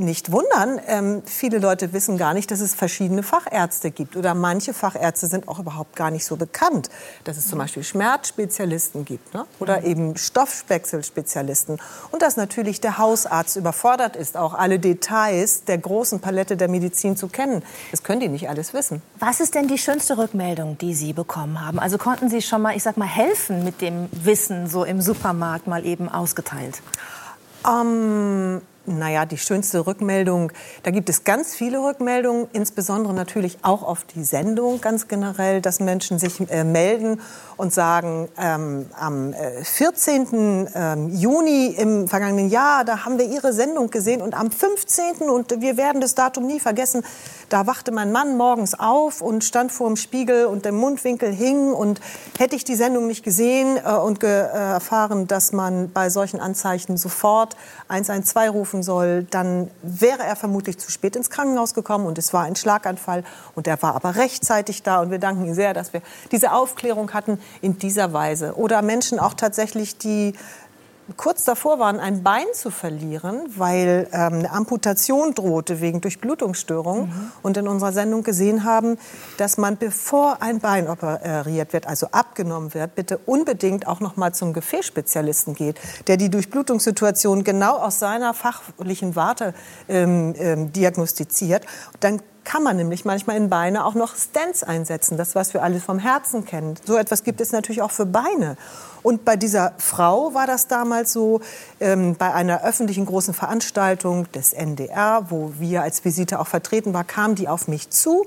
nicht 0.00 0.32
wundern. 0.32 0.80
Ähm, 0.86 1.22
viele 1.24 1.58
Leute 1.58 1.92
wissen 1.92 2.18
gar 2.18 2.34
nicht, 2.34 2.50
dass 2.50 2.60
es 2.60 2.74
verschiedene 2.74 3.22
Fachärzte 3.22 3.90
gibt. 3.90 4.16
Oder 4.16 4.34
manche 4.34 4.74
Fachärzte 4.74 5.26
sind 5.26 5.48
auch 5.48 5.58
überhaupt 5.58 5.96
gar 5.96 6.10
nicht 6.10 6.24
so 6.24 6.36
bekannt. 6.36 6.90
Dass 7.24 7.36
es 7.36 7.48
zum 7.48 7.58
Beispiel 7.58 7.84
Schmerzspezialisten 7.84 9.04
gibt 9.04 9.34
ne? 9.34 9.46
oder 9.58 9.84
eben 9.84 10.16
Stoffwechselspezialisten. 10.16 11.78
Und 12.10 12.22
dass 12.22 12.36
natürlich 12.36 12.80
der 12.80 12.98
Hausarzt 12.98 13.56
überfordert 13.56 14.16
ist, 14.16 14.36
auch 14.36 14.54
alle 14.54 14.78
Details 14.78 15.64
der 15.64 15.78
großen 15.78 16.20
Palette 16.20 16.56
der 16.56 16.68
Medizin 16.68 17.16
zu 17.16 17.28
kennen. 17.28 17.62
Das 17.90 18.02
können 18.02 18.20
die 18.20 18.28
nicht 18.28 18.48
alles 18.48 18.74
wissen. 18.74 19.02
Was 19.18 19.40
ist 19.40 19.54
denn 19.54 19.68
die 19.68 19.78
schönste 19.78 20.18
Rückmeldung, 20.18 20.78
die 20.78 20.94
Sie 20.94 21.12
bekommen 21.12 21.64
haben? 21.64 21.78
Also 21.78 21.98
konnten 21.98 22.28
Sie 22.28 22.42
schon 22.42 22.62
mal, 22.62 22.76
ich 22.76 22.82
sag 22.82 22.96
mal, 22.96 23.08
helfen 23.08 23.64
mit 23.64 23.80
dem 23.80 24.08
Wissen 24.12 24.66
so 24.66 24.84
im 24.84 25.00
Supermarkt 25.00 25.66
mal 25.66 25.84
eben 25.84 26.08
ausgeteilt? 26.08 26.82
Ähm, 27.68 28.62
naja, 28.86 29.26
die 29.26 29.38
schönste 29.38 29.86
Rückmeldung, 29.86 30.52
da 30.82 30.90
gibt 30.90 31.08
es 31.08 31.24
ganz 31.24 31.54
viele 31.54 31.78
Rückmeldungen, 31.78 32.48
insbesondere 32.52 33.14
natürlich 33.14 33.58
auch 33.62 33.82
auf 33.82 34.04
die 34.04 34.24
Sendung 34.24 34.80
ganz 34.80 35.08
generell, 35.08 35.60
dass 35.60 35.80
Menschen 35.80 36.18
sich 36.18 36.50
äh, 36.50 36.64
melden 36.64 37.20
und 37.60 37.74
sagen, 37.74 38.28
ähm, 38.38 38.86
am 38.98 39.34
äh, 39.34 39.62
14. 39.62 40.68
Ähm, 40.74 41.10
Juni 41.10 41.66
im 41.66 42.08
vergangenen 42.08 42.48
Jahr, 42.48 42.84
da 42.86 43.04
haben 43.04 43.18
wir 43.18 43.26
Ihre 43.26 43.52
Sendung 43.52 43.90
gesehen 43.90 44.22
und 44.22 44.34
am 44.34 44.50
15. 44.50 45.28
und 45.28 45.60
wir 45.60 45.76
werden 45.76 46.00
das 46.00 46.14
Datum 46.14 46.46
nie 46.46 46.58
vergessen, 46.58 47.04
da 47.50 47.66
wachte 47.66 47.92
mein 47.92 48.12
Mann 48.12 48.36
morgens 48.36 48.78
auf 48.78 49.20
und 49.20 49.44
stand 49.44 49.72
vor 49.72 49.88
dem 49.88 49.96
Spiegel 49.96 50.46
und 50.46 50.64
der 50.64 50.72
Mundwinkel 50.72 51.32
hing 51.32 51.72
und 51.72 52.00
hätte 52.38 52.56
ich 52.56 52.64
die 52.64 52.76
Sendung 52.76 53.06
nicht 53.06 53.24
gesehen 53.24 53.76
äh, 53.76 53.92
und 53.92 54.20
ge, 54.20 54.30
äh, 54.30 54.70
erfahren, 54.70 55.26
dass 55.26 55.52
man 55.52 55.92
bei 55.92 56.08
solchen 56.08 56.40
Anzeichen 56.40 56.96
sofort 56.96 57.56
112 57.88 58.54
rufen 58.54 58.82
soll, 58.82 59.24
dann 59.24 59.70
wäre 59.82 60.22
er 60.22 60.36
vermutlich 60.36 60.78
zu 60.78 60.90
spät 60.90 61.14
ins 61.14 61.28
Krankenhaus 61.28 61.74
gekommen 61.74 62.06
und 62.06 62.16
es 62.16 62.32
war 62.32 62.44
ein 62.44 62.56
Schlaganfall 62.56 63.22
und 63.54 63.66
er 63.66 63.82
war 63.82 63.96
aber 63.96 64.16
rechtzeitig 64.16 64.82
da 64.82 65.02
und 65.02 65.10
wir 65.10 65.18
danken 65.18 65.44
ihm 65.44 65.54
sehr, 65.54 65.74
dass 65.74 65.92
wir 65.92 66.00
diese 66.32 66.52
Aufklärung 66.52 67.12
hatten 67.12 67.38
in 67.60 67.78
dieser 67.78 68.12
Weise. 68.12 68.54
Oder 68.56 68.82
Menschen 68.82 69.18
auch 69.18 69.34
tatsächlich, 69.34 69.98
die 69.98 70.34
kurz 71.16 71.44
davor 71.44 71.80
waren, 71.80 71.98
ein 71.98 72.22
Bein 72.22 72.44
zu 72.54 72.70
verlieren, 72.70 73.40
weil 73.56 74.06
ähm, 74.12 74.34
eine 74.34 74.52
Amputation 74.52 75.34
drohte 75.34 75.80
wegen 75.80 76.00
Durchblutungsstörung 76.00 77.08
Mhm. 77.08 77.32
und 77.42 77.56
in 77.56 77.66
unserer 77.66 77.92
Sendung 77.92 78.22
gesehen 78.22 78.62
haben, 78.64 78.96
dass 79.36 79.58
man, 79.58 79.76
bevor 79.76 80.40
ein 80.40 80.60
Bein 80.60 80.88
operiert 80.88 81.72
wird, 81.72 81.88
also 81.88 82.06
abgenommen 82.12 82.74
wird, 82.74 82.94
bitte 82.94 83.18
unbedingt 83.18 83.88
auch 83.88 83.98
noch 83.98 84.16
mal 84.16 84.32
zum 84.32 84.52
Gefäßspezialisten 84.52 85.54
geht, 85.54 85.80
der 86.06 86.16
die 86.16 86.30
Durchblutungssituation 86.30 87.42
genau 87.42 87.78
aus 87.78 87.98
seiner 87.98 88.32
fachlichen 88.32 89.16
Warte 89.16 89.54
ähm, 89.88 90.34
ähm, 90.38 90.72
diagnostiziert. 90.72 91.64
Dann 91.98 92.22
kann 92.44 92.62
man 92.62 92.76
nämlich 92.76 93.04
manchmal 93.04 93.36
in 93.36 93.50
Beine 93.50 93.84
auch 93.84 93.94
noch 93.94 94.16
Stents 94.16 94.62
einsetzen, 94.62 95.16
das 95.16 95.34
was 95.34 95.54
wir 95.54 95.62
alle 95.62 95.80
vom 95.80 95.98
Herzen 95.98 96.44
kennen. 96.44 96.74
So 96.84 96.96
etwas 96.96 97.24
gibt 97.24 97.40
es 97.40 97.52
natürlich 97.52 97.82
auch 97.82 97.90
für 97.90 98.06
Beine. 98.06 98.56
Und 99.02 99.24
bei 99.24 99.36
dieser 99.36 99.72
Frau 99.78 100.34
war 100.34 100.46
das 100.46 100.66
damals 100.68 101.12
so, 101.12 101.40
ähm, 101.80 102.16
bei 102.16 102.32
einer 102.32 102.64
öffentlichen 102.64 103.06
großen 103.06 103.34
Veranstaltung 103.34 104.30
des 104.32 104.52
NDR, 104.52 105.26
wo 105.30 105.52
wir 105.58 105.82
als 105.82 106.04
Visite 106.04 106.38
auch 106.40 106.46
vertreten 106.46 106.92
waren, 106.92 107.06
kam 107.06 107.34
die 107.34 107.48
auf 107.48 107.68
mich 107.68 107.90
zu 107.90 108.26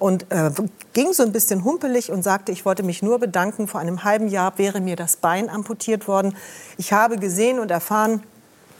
und 0.00 0.32
äh, 0.32 0.50
ging 0.94 1.12
so 1.12 1.22
ein 1.22 1.30
bisschen 1.30 1.62
humpelig 1.62 2.10
und 2.10 2.22
sagte, 2.22 2.52
ich 2.52 2.64
wollte 2.64 2.82
mich 2.82 3.02
nur 3.02 3.18
bedanken, 3.18 3.68
vor 3.68 3.80
einem 3.80 4.02
halben 4.02 4.28
Jahr 4.28 4.56
wäre 4.56 4.80
mir 4.80 4.96
das 4.96 5.16
Bein 5.16 5.50
amputiert 5.50 6.08
worden. 6.08 6.34
Ich 6.78 6.92
habe 6.92 7.18
gesehen 7.18 7.58
und 7.58 7.70
erfahren, 7.70 8.22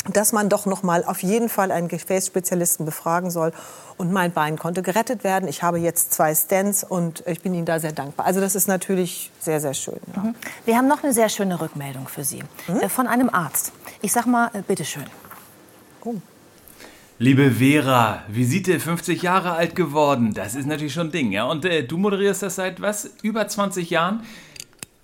dass 0.08 0.32
man 0.32 0.48
doch 0.48 0.66
noch 0.66 0.82
mal 0.82 1.04
auf 1.04 1.22
jeden 1.22 1.48
Fall 1.48 1.70
einen 1.70 1.88
Gefäßspezialisten 1.88 2.86
befragen 2.86 3.30
soll. 3.30 3.52
Und 3.96 4.12
mein 4.12 4.32
Bein 4.32 4.58
konnte 4.58 4.82
gerettet 4.82 5.24
werden. 5.24 5.48
Ich 5.48 5.62
habe 5.62 5.78
jetzt 5.78 6.14
zwei 6.14 6.34
Stents 6.34 6.84
und 6.84 7.22
ich 7.26 7.42
bin 7.42 7.52
Ihnen 7.52 7.66
da 7.66 7.78
sehr 7.78 7.92
dankbar. 7.92 8.24
Also 8.24 8.40
das 8.40 8.54
ist 8.54 8.66
natürlich 8.66 9.30
sehr, 9.40 9.60
sehr 9.60 9.74
schön. 9.74 10.00
Ja. 10.16 10.32
Wir 10.64 10.76
haben 10.76 10.88
noch 10.88 11.02
eine 11.02 11.12
sehr 11.12 11.28
schöne 11.28 11.60
Rückmeldung 11.60 12.08
für 12.08 12.24
Sie 12.24 12.42
äh, 12.80 12.88
von 12.88 13.06
einem 13.06 13.28
Arzt. 13.28 13.72
Ich 14.00 14.12
sag 14.12 14.26
mal, 14.26 14.50
äh, 14.54 14.62
bitteschön. 14.62 15.04
Liebe 17.18 17.50
Vera, 17.50 18.22
Visite 18.28 18.80
50 18.80 19.20
Jahre 19.20 19.52
alt 19.52 19.76
geworden. 19.76 20.32
Das 20.32 20.54
ist 20.54 20.66
natürlich 20.66 20.94
schon 20.94 21.08
ein 21.08 21.12
Ding, 21.12 21.32
ja. 21.32 21.44
Und 21.44 21.66
äh, 21.66 21.82
du 21.84 21.98
moderierst 21.98 22.42
das 22.42 22.54
seit 22.54 22.80
was? 22.80 23.10
Über 23.22 23.46
20 23.46 23.90
Jahren? 23.90 24.22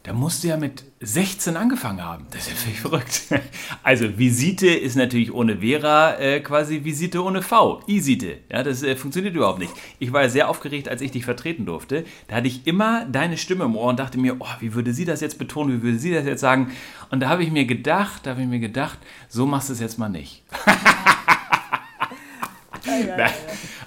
Da 0.06 0.12
musst 0.12 0.44
du 0.44 0.48
ja 0.48 0.56
mit 0.56 0.84
16 1.00 1.56
angefangen 1.56 2.00
haben. 2.00 2.28
Das 2.30 2.42
ist 2.42 2.50
ja 2.50 2.54
völlig 2.54 2.80
verrückt. 2.80 3.22
Also 3.82 4.16
Visite 4.16 4.68
ist 4.68 4.94
natürlich 4.94 5.32
ohne 5.34 5.58
Vera 5.58 6.14
äh, 6.18 6.38
quasi 6.40 6.84
Visite 6.84 7.24
ohne 7.24 7.42
V. 7.42 7.82
Isite. 7.88 8.38
Ja, 8.48 8.62
das 8.62 8.84
äh, 8.84 8.94
funktioniert 8.94 9.34
überhaupt 9.34 9.58
nicht. 9.58 9.72
Ich 9.98 10.12
war 10.12 10.22
ja 10.22 10.28
sehr 10.28 10.48
aufgeregt, 10.48 10.88
als 10.88 11.00
ich 11.00 11.10
dich 11.10 11.24
vertreten 11.24 11.66
durfte. 11.66 12.04
Da 12.28 12.36
hatte 12.36 12.46
ich 12.46 12.68
immer 12.68 13.04
deine 13.06 13.36
Stimme 13.36 13.64
im 13.64 13.74
Ohr 13.74 13.88
und 13.88 13.98
dachte 13.98 14.16
mir, 14.16 14.36
oh, 14.38 14.46
wie 14.60 14.74
würde 14.74 14.92
sie 14.92 15.04
das 15.04 15.20
jetzt 15.20 15.38
betonen? 15.38 15.78
Wie 15.78 15.82
würde 15.82 15.98
sie 15.98 16.12
das 16.12 16.24
jetzt 16.24 16.40
sagen? 16.40 16.70
Und 17.10 17.18
da 17.18 17.28
habe 17.28 17.42
ich 17.42 17.50
mir 17.50 17.64
gedacht, 17.64 18.26
da 18.26 18.30
habe 18.30 18.42
ich 18.42 18.48
mir 18.48 18.60
gedacht, 18.60 19.00
so 19.28 19.44
machst 19.44 19.70
du 19.70 19.72
es 19.72 19.80
jetzt 19.80 19.98
mal 19.98 20.08
nicht. 20.08 20.44
Na, 22.86 23.26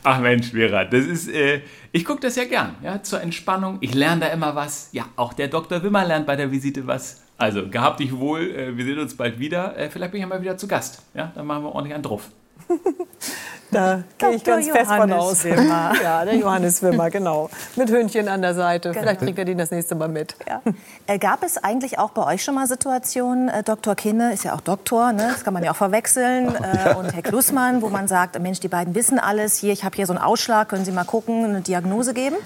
Ach 0.03 0.19
Mensch, 0.19 0.51
Vera, 0.51 0.85
das 0.85 1.05
ist, 1.05 1.27
äh, 1.29 1.61
ich 1.91 2.05
gucke 2.05 2.21
das 2.21 2.35
ja 2.35 2.45
gern, 2.45 2.75
ja, 2.83 3.03
zur 3.03 3.21
Entspannung. 3.21 3.77
Ich 3.81 3.93
lerne 3.93 4.21
da 4.21 4.27
immer 4.27 4.55
was. 4.55 4.89
Ja, 4.93 5.05
auch 5.15 5.33
der 5.33 5.47
Dr. 5.47 5.83
Wimmer 5.83 6.05
lernt 6.05 6.25
bei 6.25 6.35
der 6.35 6.51
Visite 6.51 6.87
was. 6.87 7.23
Also, 7.37 7.69
gehabt 7.69 7.99
dich 7.99 8.15
wohl, 8.17 8.41
äh, 8.51 8.77
wir 8.77 8.85
sehen 8.85 8.99
uns 8.99 9.15
bald 9.15 9.39
wieder. 9.39 9.77
Äh, 9.77 9.89
vielleicht 9.89 10.11
bin 10.11 10.19
ich 10.19 10.23
ja 10.23 10.27
mal 10.27 10.41
wieder 10.41 10.57
zu 10.57 10.67
Gast. 10.67 11.03
Ja, 11.13 11.31
dann 11.35 11.45
machen 11.45 11.63
wir 11.63 11.71
ordentlich 11.73 11.93
einen 11.93 12.03
drauf. 12.03 12.29
Da 13.71 14.03
gehe 14.17 14.31
ich 14.31 14.43
ganz 14.43 14.67
fest 14.67 14.91
von 14.91 15.09
Johannes 15.09 15.15
aus. 15.15 15.43
Wimmer. 15.43 15.93
Ja, 16.03 16.25
der 16.25 16.35
Johannes 16.35 16.81
Wimmer, 16.81 17.09
genau. 17.09 17.49
Mit 17.75 17.89
Hündchen 17.89 18.27
an 18.27 18.41
der 18.41 18.53
Seite. 18.53 18.93
Vielleicht 18.93 19.21
kriegt 19.21 19.37
er 19.37 19.45
den 19.45 19.57
das 19.57 19.69
nächste 19.71 19.95
Mal 19.95 20.07
mit. 20.07 20.35
Ja. 20.47 20.61
Äh, 21.07 21.19
gab 21.19 21.43
es 21.43 21.57
eigentlich 21.57 21.99
auch 21.99 22.11
bei 22.11 22.25
euch 22.25 22.43
schon 22.43 22.55
mal 22.55 22.67
Situationen, 22.67 23.49
äh, 23.49 23.63
Dr. 23.63 23.95
Kinne 23.95 24.33
ist 24.33 24.43
ja 24.43 24.55
auch 24.55 24.61
Doktor, 24.61 25.11
ne? 25.11 25.29
das 25.31 25.43
kann 25.43 25.53
man 25.53 25.63
ja 25.63 25.71
auch 25.71 25.75
verwechseln, 25.75 26.55
äh, 26.55 26.95
und 26.95 27.13
Herr 27.13 27.21
Klussmann, 27.21 27.81
wo 27.81 27.89
man 27.89 28.07
sagt, 28.07 28.39
Mensch, 28.39 28.59
die 28.59 28.67
beiden 28.67 28.95
wissen 28.95 29.19
alles, 29.19 29.57
hier, 29.57 29.73
ich 29.73 29.83
habe 29.83 29.95
hier 29.95 30.07
so 30.07 30.13
einen 30.13 30.21
Ausschlag, 30.21 30.69
können 30.69 30.85
Sie 30.85 30.91
mal 30.91 31.03
gucken, 31.03 31.45
eine 31.45 31.61
Diagnose 31.61 32.13
geben? 32.13 32.37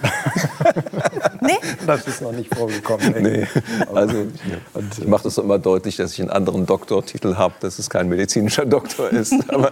nee? 1.41 1.57
Das 1.85 2.05
ist 2.07 2.21
noch 2.21 2.31
nicht 2.31 2.53
vorgekommen. 2.53 3.15
Nee, 3.21 3.47
also 3.93 4.27
ich 4.99 5.07
mache 5.07 5.23
das 5.23 5.37
immer 5.37 5.59
deutlich, 5.59 5.97
dass 5.97 6.13
ich 6.13 6.21
einen 6.21 6.31
anderen 6.31 6.65
Doktortitel 6.65 7.35
habe, 7.35 7.53
dass 7.61 7.79
es 7.79 7.89
kein 7.89 8.09
medizinischer 8.09 8.65
Doktor 8.65 9.09
ist. 9.09 9.33
Aber 9.49 9.71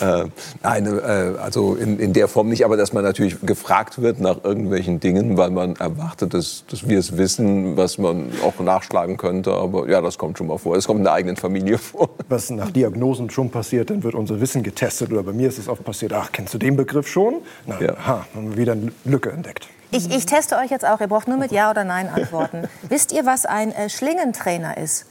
äh, 0.00 0.24
nein, 0.62 0.86
äh, 0.86 1.38
also 1.40 1.74
in, 1.74 1.98
in 1.98 2.12
der 2.12 2.28
Form 2.28 2.48
nicht, 2.48 2.64
aber 2.64 2.76
dass 2.76 2.92
man 2.92 3.04
natürlich 3.04 3.40
gefragt 3.42 4.00
wird 4.02 4.20
nach 4.20 4.44
irgendwelchen 4.44 5.00
Dingen, 5.00 5.36
weil 5.36 5.50
man 5.50 5.76
erwartet, 5.76 6.34
dass, 6.34 6.64
dass 6.70 6.88
wir 6.88 6.98
es 6.98 7.16
wissen, 7.16 7.76
was 7.76 7.98
man 7.98 8.32
auch 8.44 8.58
nachschlagen 8.60 9.16
könnte. 9.16 9.52
Aber 9.52 9.88
ja, 9.88 10.00
das 10.00 10.18
kommt 10.18 10.38
schon 10.38 10.46
mal 10.46 10.58
vor. 10.58 10.76
Es 10.76 10.86
kommt 10.86 10.98
in 10.98 11.04
der 11.04 11.12
eigenen 11.14 11.36
Familie 11.36 11.78
vor. 11.78 12.10
Was 12.28 12.50
nach 12.50 12.70
Diagnosen 12.70 13.30
schon 13.30 13.50
passiert, 13.50 13.90
dann 13.90 14.02
wird 14.02 14.14
unser 14.14 14.40
Wissen 14.40 14.62
getestet. 14.62 15.12
Oder 15.12 15.22
bei 15.22 15.32
mir 15.32 15.48
ist 15.48 15.58
es 15.58 15.68
oft 15.68 15.84
passiert, 15.84 16.12
ach, 16.12 16.30
kennst 16.32 16.54
du 16.54 16.58
den 16.58 16.76
Begriff 16.76 17.08
schon? 17.08 17.36
Na, 17.66 17.80
Ja. 17.80 17.94
aha, 17.94 18.26
haben 18.34 18.50
wir 18.50 18.56
wieder 18.56 18.72
eine 18.72 18.92
Lücke 19.04 19.30
entdeckt. 19.30 19.68
Ich, 19.92 20.08
ich 20.14 20.24
teste 20.26 20.56
euch 20.56 20.70
jetzt 20.70 20.84
auch, 20.86 21.00
ihr 21.00 21.08
braucht 21.08 21.26
nur 21.26 21.36
mit 21.36 21.50
Ja 21.50 21.70
oder 21.70 21.82
Nein 21.84 22.08
antworten. 22.08 22.68
Wisst 22.88 23.10
ihr, 23.12 23.26
was 23.26 23.44
ein 23.44 23.72
äh, 23.72 23.88
Schlingentrainer 23.88 24.76
ist? 24.76 25.06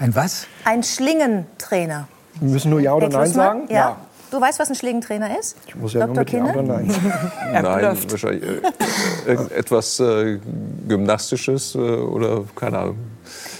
Ein 0.00 0.14
was? 0.16 0.46
Ein 0.64 0.82
Schlingentrainer. 0.82 2.08
Wir 2.40 2.50
müssen 2.50 2.70
nur 2.70 2.80
Ja 2.80 2.94
oder 2.94 3.08
Nein 3.08 3.30
sagen? 3.30 3.62
Ja. 3.68 3.96
Du 4.30 4.40
weißt, 4.40 4.60
was 4.60 4.68
ein 4.68 4.76
Schlingentrainer 4.76 5.38
ist? 5.38 5.56
Ich 5.66 5.74
muss 5.74 5.92
ja 5.92 6.06
nur 6.06 6.14
Dr. 6.14 6.40
mit 6.40 6.54
Ja 6.54 6.60
oder 6.60 6.62
Nein. 6.62 6.86
Nein, 7.52 7.98
wahrscheinlich 8.08 8.42
äh, 8.44 9.30
irgendetwas 9.30 9.98
äh, 9.98 10.38
Gymnastisches 10.86 11.74
äh, 11.74 11.78
oder 11.78 12.44
keine 12.54 12.78
Ahnung. 12.78 12.98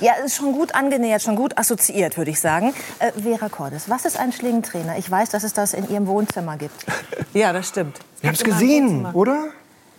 Ja, 0.00 0.12
ist 0.24 0.36
schon 0.36 0.52
gut 0.52 0.74
angenähert, 0.74 1.22
schon 1.22 1.36
gut 1.36 1.58
assoziiert, 1.58 2.16
würde 2.16 2.30
ich 2.30 2.40
sagen. 2.40 2.72
Äh, 3.00 3.12
Vera 3.20 3.48
Cordes, 3.48 3.88
was 3.90 4.04
ist 4.04 4.18
ein 4.18 4.32
Schlingentrainer? 4.32 4.96
Ich 4.96 5.10
weiß, 5.10 5.30
dass 5.30 5.42
es 5.42 5.52
das 5.52 5.74
in 5.74 5.88
Ihrem 5.90 6.06
Wohnzimmer 6.06 6.56
gibt. 6.56 6.74
Ja, 7.32 7.52
das 7.52 7.68
stimmt. 7.68 8.00
Wir 8.20 8.28
haben 8.28 8.34
es 8.34 8.42
gesehen, 8.42 9.06
oder? 9.12 9.50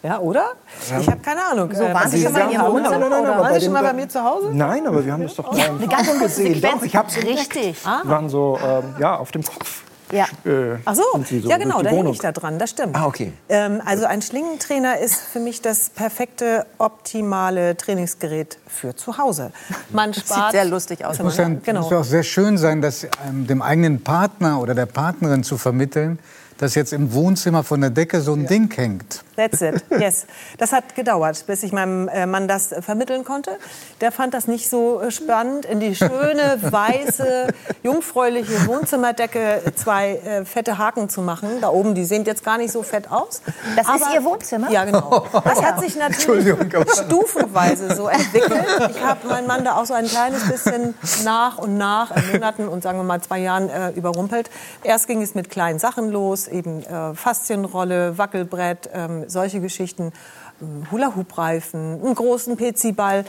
Ja, 0.03 0.19
oder? 0.19 0.53
Ich 0.99 1.07
habe 1.07 1.21
keine 1.21 1.43
Ahnung. 1.45 1.71
So, 1.73 1.83
waren 1.83 2.09
Sie 2.09 2.17
Sie 2.17 2.23
schon 2.23 2.33
mal 2.33 2.41
in 2.41 2.49
Ihrem 2.51 2.71
Wohnzimmer? 2.73 2.97
nein, 2.97 3.09
nein, 3.11 3.23
nein, 3.23 3.31
Waren 3.37 3.41
bei 3.53 3.59
Sie 3.59 3.65
schon 3.65 3.73
mal 3.73 3.83
bei 3.83 3.93
mir 3.93 4.09
zu 4.09 4.23
Hause? 4.23 4.49
Nein, 4.51 4.87
aber 4.87 5.05
wir 5.05 5.13
haben 5.13 5.23
das 5.23 5.35
doch 5.35 5.51
Eine 5.51 5.87
ganz 5.87 6.07
kurze 6.07 6.23
gesehen. 6.23 6.55
Sequenz. 6.55 6.73
Doch, 6.79 6.83
ich 6.85 6.93
entdeckt. 6.95 7.39
Richtig. 7.39 7.77
Die 8.03 8.09
waren 8.09 8.27
so 8.29 8.57
ähm, 8.63 8.95
ja, 8.99 9.15
auf 9.17 9.31
dem 9.31 9.43
Kopf. 9.43 9.83
Ja. 10.11 10.25
Äh, 10.43 10.77
Ach 10.83 10.95
so, 10.95 11.03
so 11.23 11.35
ja 11.47 11.57
genau, 11.57 11.81
da 11.81 11.89
hänge 11.89 12.09
ich 12.11 12.19
da 12.19 12.31
dran, 12.33 12.59
das 12.59 12.71
stimmt. 12.71 12.95
Ah, 12.97 13.05
okay. 13.05 13.31
Ähm, 13.47 13.81
also 13.85 14.05
ein 14.05 14.21
Schlingentrainer 14.21 14.97
ist 14.99 15.15
für 15.21 15.39
mich 15.39 15.61
das 15.61 15.89
perfekte, 15.89 16.65
optimale 16.79 17.77
Trainingsgerät 17.77 18.57
für 18.67 18.95
zu 18.95 19.17
Hause. 19.17 19.51
Man 19.91 20.11
sieht 20.11 20.25
spart 20.25 20.51
sehr 20.51 20.65
lustig 20.65 21.05
aus. 21.05 21.15
Es 21.15 21.23
muss 21.23 21.37
ja, 21.37 21.49
Genau. 21.63 21.81
muss 21.83 21.91
ja 21.91 21.99
auch 21.99 22.03
sehr 22.03 22.23
schön 22.23 22.57
sein, 22.57 22.81
das 22.81 23.05
ähm, 23.27 23.47
dem 23.47 23.61
eigenen 23.61 24.03
Partner 24.03 24.59
oder 24.59 24.73
der 24.75 24.85
Partnerin 24.85 25.43
zu 25.43 25.57
vermitteln, 25.57 26.19
dass 26.57 26.75
jetzt 26.75 26.91
im 26.91 27.13
Wohnzimmer 27.13 27.63
von 27.63 27.79
der 27.79 27.89
Decke 27.89 28.19
so 28.21 28.33
ein 28.33 28.45
Ding 28.47 28.69
hängt. 28.75 29.23
That's 29.35 29.61
it, 29.61 29.83
yes. 29.99 30.25
Das 30.57 30.73
hat 30.73 30.95
gedauert, 30.95 31.45
bis 31.47 31.63
ich 31.63 31.71
meinem 31.71 32.07
äh, 32.09 32.25
Mann 32.25 32.47
das 32.47 32.71
äh, 32.71 32.81
vermitteln 32.81 33.23
konnte. 33.23 33.57
Der 34.01 34.11
fand 34.11 34.33
das 34.33 34.47
nicht 34.47 34.69
so 34.69 35.01
äh, 35.01 35.11
spannend, 35.11 35.65
in 35.65 35.79
die 35.79 35.95
schöne, 35.95 36.57
weiße, 36.61 37.47
jungfräuliche 37.83 38.67
Wohnzimmerdecke 38.67 39.61
zwei 39.75 40.15
äh, 40.15 40.45
fette 40.45 40.77
Haken 40.77 41.09
zu 41.09 41.21
machen. 41.21 41.61
Da 41.61 41.69
oben, 41.69 41.95
die 41.95 42.03
sehen 42.03 42.25
jetzt 42.25 42.43
gar 42.43 42.57
nicht 42.57 42.71
so 42.71 42.83
fett 42.83 43.09
aus. 43.11 43.41
Das 43.75 43.87
ist 43.87 44.13
Ihr 44.13 44.23
Wohnzimmer? 44.23 44.69
Ja, 44.69 44.85
genau. 44.85 45.25
Das 45.43 45.61
hat 45.61 45.79
sich 45.79 45.95
natürlich 45.97 46.51
aber- 46.51 46.85
stufenweise 46.93 47.95
so 47.95 48.07
entwickelt. 48.07 48.65
Ich 48.89 49.01
habe 49.01 49.27
meinen 49.27 49.47
Mann 49.47 49.63
da 49.63 49.77
auch 49.77 49.85
so 49.85 49.93
ein 49.93 50.07
kleines 50.07 50.47
bisschen 50.47 50.93
nach 51.23 51.57
und 51.57 51.77
nach 51.77 52.11
in 52.15 52.31
Monaten 52.33 52.67
und 52.67 52.83
sagen 52.83 52.97
wir 52.99 53.03
mal 53.03 53.21
zwei 53.21 53.39
Jahren 53.39 53.69
äh, 53.69 53.91
überrumpelt. 53.91 54.49
Erst 54.83 55.07
ging 55.07 55.21
es 55.21 55.35
mit 55.35 55.49
kleinen 55.49 55.79
Sachen 55.79 56.09
los, 56.11 56.47
eben 56.47 56.83
äh, 56.83 57.13
Faszienrolle, 57.13 58.17
Wackelbrett, 58.17 58.89
ähm, 58.93 59.20
solche 59.29 59.59
Geschichten, 59.61 60.11
ähm, 60.61 60.87
Hula-Hoop-Reifen, 60.91 62.03
einen 62.03 62.15
großen 62.15 62.57
PC-Ball. 62.57 63.25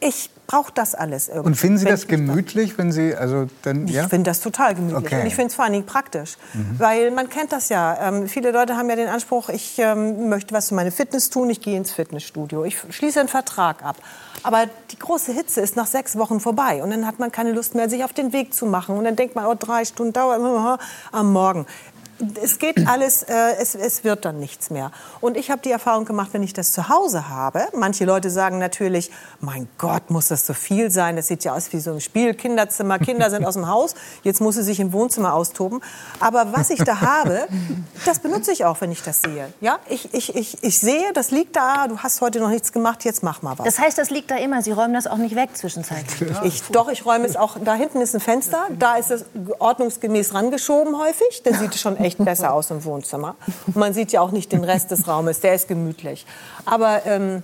ich 0.00 0.30
brauche 0.46 0.70
das 0.74 0.94
alles 0.94 1.28
irgendwie. 1.28 1.46
Und 1.46 1.54
finden 1.54 1.78
Sie 1.78 1.84
Wenn 1.86 1.92
das 1.92 2.06
gemütlich, 2.06 2.76
wenn 2.76 2.92
Sie, 2.92 3.14
also 3.14 3.46
dann, 3.62 3.86
ja? 3.88 4.02
ich 4.02 4.08
finde 4.10 4.28
das 4.30 4.40
total 4.40 4.74
gemütlich 4.74 5.06
Okay. 5.06 5.20
und 5.22 5.26
ich 5.26 5.34
finde 5.34 5.48
es 5.48 5.54
vor 5.54 5.64
allen 5.64 5.72
Dingen 5.72 5.86
praktisch, 5.86 6.36
weil 6.76 7.10
man 7.12 7.30
kennt 7.30 7.52
das 7.52 7.70
ja. 7.70 7.96
Ähm, 8.08 8.28
viele 8.28 8.50
Leute 8.50 8.76
haben 8.76 8.90
ja 8.90 8.96
den 8.96 9.08
Anspruch, 9.08 9.48
ich 9.48 9.78
ähm, 9.78 10.28
möchte 10.28 10.52
was 10.52 10.68
für 10.68 10.74
meine 10.74 10.90
Fitness 10.90 11.30
tun, 11.30 11.48
ich 11.48 11.62
gehe 11.62 11.78
ins 11.78 11.92
Fitnessstudio, 11.92 12.64
ich 12.64 12.76
schließe 12.90 13.20
einen 13.20 13.30
Vertrag 13.30 13.82
ab. 13.82 13.96
Aber 14.42 14.66
die 14.90 14.98
große 14.98 15.32
Hitze 15.32 15.62
ist 15.62 15.74
nach 15.76 15.86
sechs 15.86 16.18
Wochen 16.18 16.38
vorbei 16.38 16.82
und 16.82 16.90
dann 16.90 17.06
hat 17.06 17.18
man 17.18 17.32
keine 17.32 17.52
Lust 17.52 17.74
mehr, 17.74 17.88
sich 17.88 18.04
auf 18.04 18.12
den 18.12 18.34
Weg 18.34 18.52
zu 18.52 18.66
machen 18.66 18.98
und 18.98 19.04
dann 19.04 19.16
denkt 19.16 19.34
man, 19.34 19.46
oh, 19.46 19.54
drei 19.58 19.86
Stunden 19.86 20.12
dauert 20.12 20.38
am 21.12 21.32
Morgen. 21.32 21.64
Es 22.42 22.58
geht 22.58 22.86
alles, 22.86 23.22
äh, 23.24 23.56
es, 23.60 23.74
es 23.74 24.04
wird 24.04 24.24
dann 24.24 24.38
nichts 24.38 24.70
mehr. 24.70 24.90
Und 25.20 25.36
ich 25.36 25.50
habe 25.50 25.62
die 25.62 25.70
Erfahrung 25.70 26.04
gemacht, 26.04 26.30
wenn 26.32 26.42
ich 26.42 26.52
das 26.52 26.72
zu 26.72 26.88
Hause 26.88 27.28
habe. 27.28 27.66
Manche 27.74 28.04
Leute 28.04 28.30
sagen 28.30 28.58
natürlich, 28.58 29.10
mein 29.40 29.68
Gott, 29.78 30.10
muss 30.10 30.28
das 30.28 30.46
so 30.46 30.54
viel 30.54 30.90
sein? 30.90 31.16
Das 31.16 31.28
sieht 31.28 31.44
ja 31.44 31.54
aus 31.54 31.72
wie 31.72 31.80
so 31.80 31.92
ein 31.92 32.00
Spiel, 32.00 32.34
Kinderzimmer, 32.34 32.98
Kinder 32.98 33.30
sind 33.30 33.44
aus 33.44 33.54
dem 33.54 33.68
Haus, 33.68 33.94
jetzt 34.22 34.40
muss 34.40 34.54
sie 34.54 34.62
sich 34.62 34.80
im 34.80 34.92
Wohnzimmer 34.92 35.34
austoben. 35.34 35.80
Aber 36.20 36.52
was 36.52 36.70
ich 36.70 36.82
da 36.82 37.00
habe, 37.00 37.46
das 38.04 38.18
benutze 38.18 38.52
ich 38.52 38.64
auch, 38.64 38.80
wenn 38.80 38.92
ich 38.92 39.02
das 39.02 39.22
sehe. 39.22 39.52
Ja, 39.60 39.78
ich, 39.88 40.12
ich, 40.14 40.34
ich, 40.34 40.62
ich 40.62 40.78
sehe, 40.78 41.12
das 41.14 41.30
liegt 41.30 41.56
da, 41.56 41.88
du 41.88 41.98
hast 41.98 42.20
heute 42.20 42.40
noch 42.40 42.50
nichts 42.50 42.72
gemacht, 42.72 43.04
jetzt 43.04 43.22
mach 43.22 43.42
mal 43.42 43.58
was. 43.58 43.64
Das 43.64 43.78
heißt, 43.78 43.98
das 43.98 44.10
liegt 44.10 44.30
da 44.30 44.36
immer. 44.36 44.62
Sie 44.62 44.72
räumen 44.72 44.94
das 44.94 45.06
auch 45.06 45.16
nicht 45.16 45.34
weg 45.34 45.50
zwischenzeitlich. 45.54 46.30
Ich, 46.44 46.62
doch, 46.64 46.88
ich 46.88 47.04
räume 47.04 47.26
es 47.26 47.36
auch. 47.36 47.56
Da 47.62 47.74
hinten 47.74 48.00
ist 48.00 48.14
ein 48.14 48.20
Fenster. 48.20 48.66
Da 48.78 48.96
ist 48.96 49.10
es 49.10 49.24
ordnungsgemäß 49.58 50.34
rangeschoben 50.34 50.98
häufig. 50.98 51.42
Dann 51.44 51.54
sieht 51.54 51.74
es 51.74 51.80
schon 51.80 51.96
echt 52.04 52.24
besser 52.24 52.52
aus 52.52 52.70
im 52.70 52.84
Wohnzimmer. 52.84 53.36
Man 53.74 53.94
sieht 53.94 54.12
ja 54.12 54.20
auch 54.20 54.30
nicht 54.30 54.52
den 54.52 54.64
Rest 54.64 54.90
des 54.90 55.08
Raumes. 55.08 55.40
Der 55.40 55.54
ist 55.54 55.68
gemütlich. 55.68 56.26
Aber 56.64 57.04
ähm, 57.06 57.42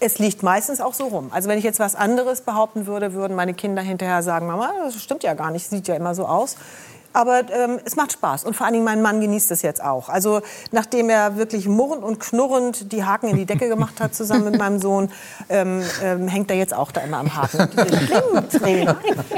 es 0.00 0.18
liegt 0.18 0.42
meistens 0.42 0.80
auch 0.80 0.94
so 0.94 1.06
rum. 1.06 1.30
Also 1.32 1.48
wenn 1.48 1.58
ich 1.58 1.64
jetzt 1.64 1.80
was 1.80 1.94
anderes 1.94 2.42
behaupten 2.42 2.86
würde, 2.86 3.14
würden 3.14 3.34
meine 3.34 3.54
Kinder 3.54 3.82
hinterher 3.82 4.22
sagen, 4.22 4.46
Mama, 4.46 4.70
das 4.84 5.02
stimmt 5.02 5.22
ja 5.22 5.34
gar 5.34 5.50
nicht. 5.50 5.68
Sieht 5.68 5.88
ja 5.88 5.94
immer 5.94 6.14
so 6.14 6.26
aus. 6.26 6.56
Aber 7.18 7.40
ähm, 7.50 7.80
es 7.84 7.96
macht 7.96 8.12
Spaß 8.12 8.44
und 8.44 8.54
vor 8.54 8.64
allen 8.64 8.74
Dingen 8.74 8.84
mein 8.84 9.02
Mann 9.02 9.20
genießt 9.20 9.50
es 9.50 9.62
jetzt 9.62 9.82
auch. 9.82 10.08
Also 10.08 10.40
nachdem 10.70 11.10
er 11.10 11.36
wirklich 11.36 11.66
murrend 11.66 12.04
und 12.04 12.20
knurrend 12.20 12.92
die 12.92 13.02
Haken 13.02 13.26
in 13.26 13.36
die 13.36 13.44
Decke 13.44 13.66
gemacht 13.66 14.00
hat 14.00 14.14
zusammen 14.14 14.44
mit 14.44 14.56
meinem 14.56 14.78
Sohn, 14.78 15.10
ähm, 15.48 15.82
ähm, 16.00 16.28
hängt 16.28 16.48
er 16.52 16.56
jetzt 16.56 16.72
auch 16.72 16.92
da 16.92 17.00
immer 17.00 17.16
am 17.16 17.34
Haken. 17.34 17.70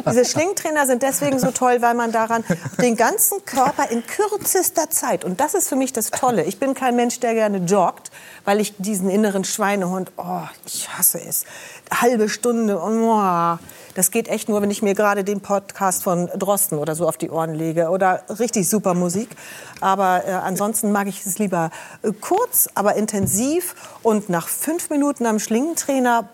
Diese 0.07 0.24
Schlingentrainer 0.26 0.85
sind 0.85 1.03
deswegen 1.03 1.39
so 1.39 1.53
toll, 1.53 1.81
weil 1.81 1.95
man 1.95 2.12
daran 2.12 2.45
den 2.83 2.97
ganzen 2.97 3.43
Körper 3.47 3.91
in 3.91 4.05
kürzester 4.07 4.91
Zeit 4.91 5.24
und 5.24 5.41
das 5.41 5.55
ist 5.55 5.70
für 5.70 5.76
mich 5.76 5.95
das 5.95 6.11
Tolle. 6.11 6.45
Ich 6.45 6.59
bin 6.59 6.74
kein 6.74 6.97
Mensch, 6.97 7.18
der 7.20 7.33
gerne 7.33 7.64
joggt, 7.64 8.11
weil 8.45 8.61
ich 8.61 8.74
diesen 8.76 9.09
inneren 9.09 9.45
Schweinehund, 9.45 10.12
oh, 10.18 10.43
ich 10.66 10.87
hasse 10.91 11.18
es. 11.26 11.47
Halbe 11.91 12.28
Stunde, 12.28 12.78
oh, 12.78 13.57
das 13.95 14.11
geht 14.11 14.28
echt 14.28 14.49
nur, 14.49 14.62
wenn 14.62 14.70
ich 14.70 14.82
mir 14.82 14.95
gerade 14.95 15.24
den 15.24 15.41
Podcast 15.41 16.03
von 16.03 16.28
Drosten 16.36 16.78
oder 16.78 16.95
so 16.95 17.09
auf 17.09 17.16
die 17.16 17.30
Ohren 17.30 17.55
lege 17.55 17.88
oder 17.91 18.22
richtig 18.38 18.68
super 18.68 18.95
Musik. 18.95 19.28
Aber 19.80 20.22
äh, 20.26 20.32
ansonsten 20.32 20.93
mag 20.93 21.09
ich 21.09 21.24
es 21.24 21.38
lieber 21.38 21.70
äh, 22.03 22.12
kurz, 22.20 22.68
aber 22.74 22.95
intensiv 22.97 23.74
und 24.03 24.28
nach 24.28 24.49
fünf 24.49 24.91
Minuten 24.91 25.26
am 25.26 25.38
Schlingentrainer 25.38 26.28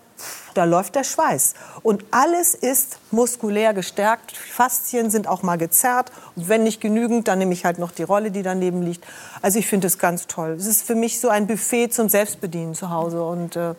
da 0.53 0.63
läuft 0.63 0.95
der 0.95 1.03
Schweiß. 1.03 1.53
Und 1.83 2.03
alles 2.09 2.55
ist 2.55 2.97
muskulär 3.11 3.75
gestärkt. 3.75 4.35
Faszien 4.35 5.11
sind 5.11 5.27
auch 5.27 5.43
mal 5.43 5.57
gezerrt. 5.57 6.11
Und 6.35 6.49
wenn 6.49 6.63
nicht 6.63 6.81
genügend, 6.81 7.27
dann 7.27 7.37
nehme 7.37 7.53
ich 7.53 7.65
halt 7.65 7.77
noch 7.77 7.91
die 7.91 8.01
Rolle, 8.01 8.31
die 8.31 8.41
daneben 8.41 8.81
liegt. 8.81 9.05
Also 9.43 9.59
ich 9.59 9.67
finde 9.67 9.85
es 9.85 9.99
ganz 9.99 10.25
toll. 10.25 10.55
Es 10.57 10.65
ist 10.65 10.81
für 10.81 10.95
mich 10.95 11.19
so 11.19 11.29
ein 11.29 11.45
Buffet 11.45 11.89
zum 11.89 12.09
Selbstbedienen 12.09 12.73
zu 12.73 12.89
Hause. 12.89 13.23
Und 13.23 13.55
äh. 13.55 13.75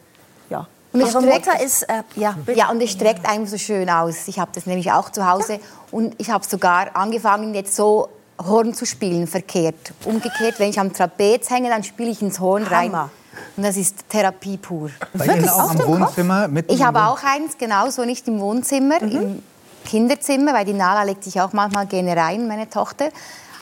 Und 0.93 1.03
es 1.03 1.11
streckt, 1.11 1.63
ist, 1.63 1.83
äh, 1.83 2.03
ja, 2.17 2.35
ja, 2.55 2.71
und 2.71 2.83
es 2.83 2.91
streckt 2.93 3.29
einem 3.29 3.47
so 3.47 3.59
schön 3.59 3.89
aus. 3.91 4.27
Ich 4.27 4.39
habe 4.39 4.51
das 4.55 4.67
nämlich 4.67 4.91
auch 4.91 5.11
zu 5.11 5.29
Hause. 5.29 5.61
Und 5.91 6.15
ich 6.19 6.31
habe 6.31 6.45
sogar 6.47 6.97
angefangen, 6.97 7.55
jetzt 7.55 7.77
so 7.77 8.09
Horn 8.43 8.73
zu 8.73 8.87
spielen, 8.87 9.27
verkehrt. 9.27 9.93
Umgekehrt, 10.05 10.59
wenn 10.59 10.71
ich 10.71 10.79
am 10.81 10.93
Trapez 10.93 11.51
hänge, 11.51 11.69
dann 11.69 11.83
spiele 11.85 12.11
ich 12.11 12.23
ins 12.23 12.41
Horn 12.41 12.63
rein. 12.65 12.93
Hammer. 12.93 13.11
Und 13.57 13.63
das 13.65 13.77
ist 13.77 14.09
Therapie 14.09 14.57
pur. 14.57 14.91
Bei 15.15 15.27
Ihnen 15.27 15.49
auch 15.49 15.71
am 15.71 15.79
Wohnzimmer? 15.87 16.49
Ich 16.69 16.83
habe 16.83 17.05
auch 17.05 17.23
eins, 17.23 17.57
genauso 17.59 18.05
nicht 18.05 18.27
im 18.29 18.41
Wohnzimmer, 18.41 19.03
Mhm. 19.03 19.11
im 19.13 19.43
Kinderzimmer, 19.85 20.53
weil 20.55 20.65
die 20.65 20.73
Nala 20.73 21.03
legt 21.03 21.25
sich 21.25 21.41
auch 21.41 21.53
manchmal 21.53 21.87
gerne 21.87 22.17
rein, 22.17 22.49
meine 22.49 22.69
Tochter. 22.69 23.11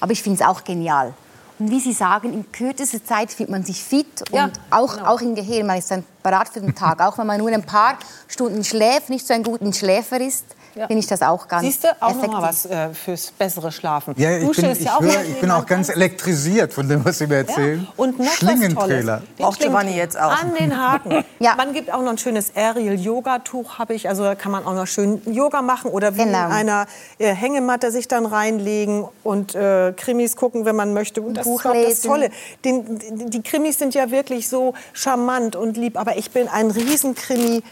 Aber 0.00 0.12
ich 0.12 0.22
finde 0.22 0.42
es 0.42 0.46
auch 0.48 0.64
genial. 0.64 1.12
Und 1.58 1.70
wie 1.70 1.80
Sie 1.80 1.92
sagen, 1.92 2.32
in 2.34 2.52
kürzester 2.52 3.02
Zeit 3.02 3.32
fühlt 3.32 3.48
man 3.48 3.64
sich 3.64 3.82
fit 3.82 4.22
und 4.30 4.36
Ja, 4.36 4.50
auch, 4.70 4.98
auch 4.98 5.20
im 5.22 5.34
Gehirn. 5.34 5.66
Man 5.66 5.78
ist 5.78 5.90
dann 5.90 6.04
parat 6.22 6.48
für 6.48 6.60
den 6.60 6.74
Tag. 6.74 7.00
auch 7.00 7.16
wenn 7.18 7.26
man 7.26 7.38
nur 7.38 7.50
ein 7.50 7.64
paar 7.64 7.98
Stunden 8.28 8.62
schläft, 8.62 9.08
nicht 9.08 9.26
so 9.26 9.32
ein 9.32 9.42
guter 9.42 9.72
Schläfer 9.72 10.20
ist, 10.20 10.44
finde 10.76 10.98
ich 10.98 11.06
das 11.06 11.22
auch 11.22 11.48
ganz 11.48 11.62
Siehst 11.64 11.84
du, 11.84 11.88
auch 12.00 12.10
noch 12.10 12.16
effektiv. 12.18 12.32
mal 12.32 12.42
was 12.42 12.66
äh, 12.66 12.88
fürs 12.94 13.30
bessere 13.30 13.72
Schlafen. 13.72 14.14
Ja, 14.16 14.36
ich 14.36 14.44
Dusche 14.44 14.60
bin, 14.62 14.70
ist 14.70 14.80
ich, 14.80 14.86
ja 14.86 14.96
auch 14.96 15.00
höre, 15.00 15.22
ich 15.22 15.40
bin 15.40 15.50
auch 15.50 15.66
ganz 15.66 15.88
elektrisiert 15.88 16.72
von 16.72 16.88
dem, 16.88 17.04
was 17.04 17.18
Sie 17.18 17.26
mir 17.26 17.36
erzählen. 17.36 17.80
Ja. 17.82 17.92
Und 17.96 18.18
noch 18.18 18.26
Schlingentrailer. 18.32 19.22
Braucht 19.38 19.60
Giovanni 19.60 19.96
jetzt 19.96 20.18
auch. 20.18 20.30
An 20.30 20.54
den 20.54 20.76
Haken. 20.76 21.24
Ja. 21.38 21.54
Man 21.56 21.74
gibt 21.74 21.92
auch 21.92 22.00
noch 22.00 22.10
ein 22.12 22.18
schönes 22.18 22.52
Aerial-Yoga-Tuch, 22.56 23.78
habe 23.78 23.92
ich. 23.94 24.08
Also 24.08 24.24
da 24.24 24.34
kann 24.34 24.52
man 24.52 24.64
auch 24.64 24.74
noch 24.74 24.86
schön 24.86 25.20
Yoga 25.26 25.60
machen 25.62 25.90
oder 25.90 26.14
wie 26.14 26.24
Genau. 26.24 26.46
in 26.46 26.52
einer 26.52 26.86
äh, 27.18 27.34
Hängematte 27.34 27.90
sich 27.90 28.08
dann 28.08 28.24
reinlegen 28.26 29.04
und 29.22 29.54
äh, 29.54 29.92
Krimis 29.96 30.36
gucken, 30.36 30.64
wenn 30.64 30.76
man 30.76 30.92
möchte. 30.94 31.20
Und 31.22 31.34
das 31.34 31.44
Buch 31.44 31.60
ist 31.60 31.66
auch 31.66 31.74
das. 31.74 32.00
Tolle. 32.00 32.30
Den, 32.64 33.30
die, 33.30 33.42
Krimis 33.42 33.78
sind 33.78 33.94
ja 33.94 34.10
wirklich 34.10 34.48
so 34.48 34.74
charmant 34.92 35.56
und 35.56 35.76
lieb. 35.76 35.98
Aber 35.98 36.16
ich 36.16 36.30
bin 36.30 36.48
ein 36.48 36.70
Riesenkrimi. 36.70 37.62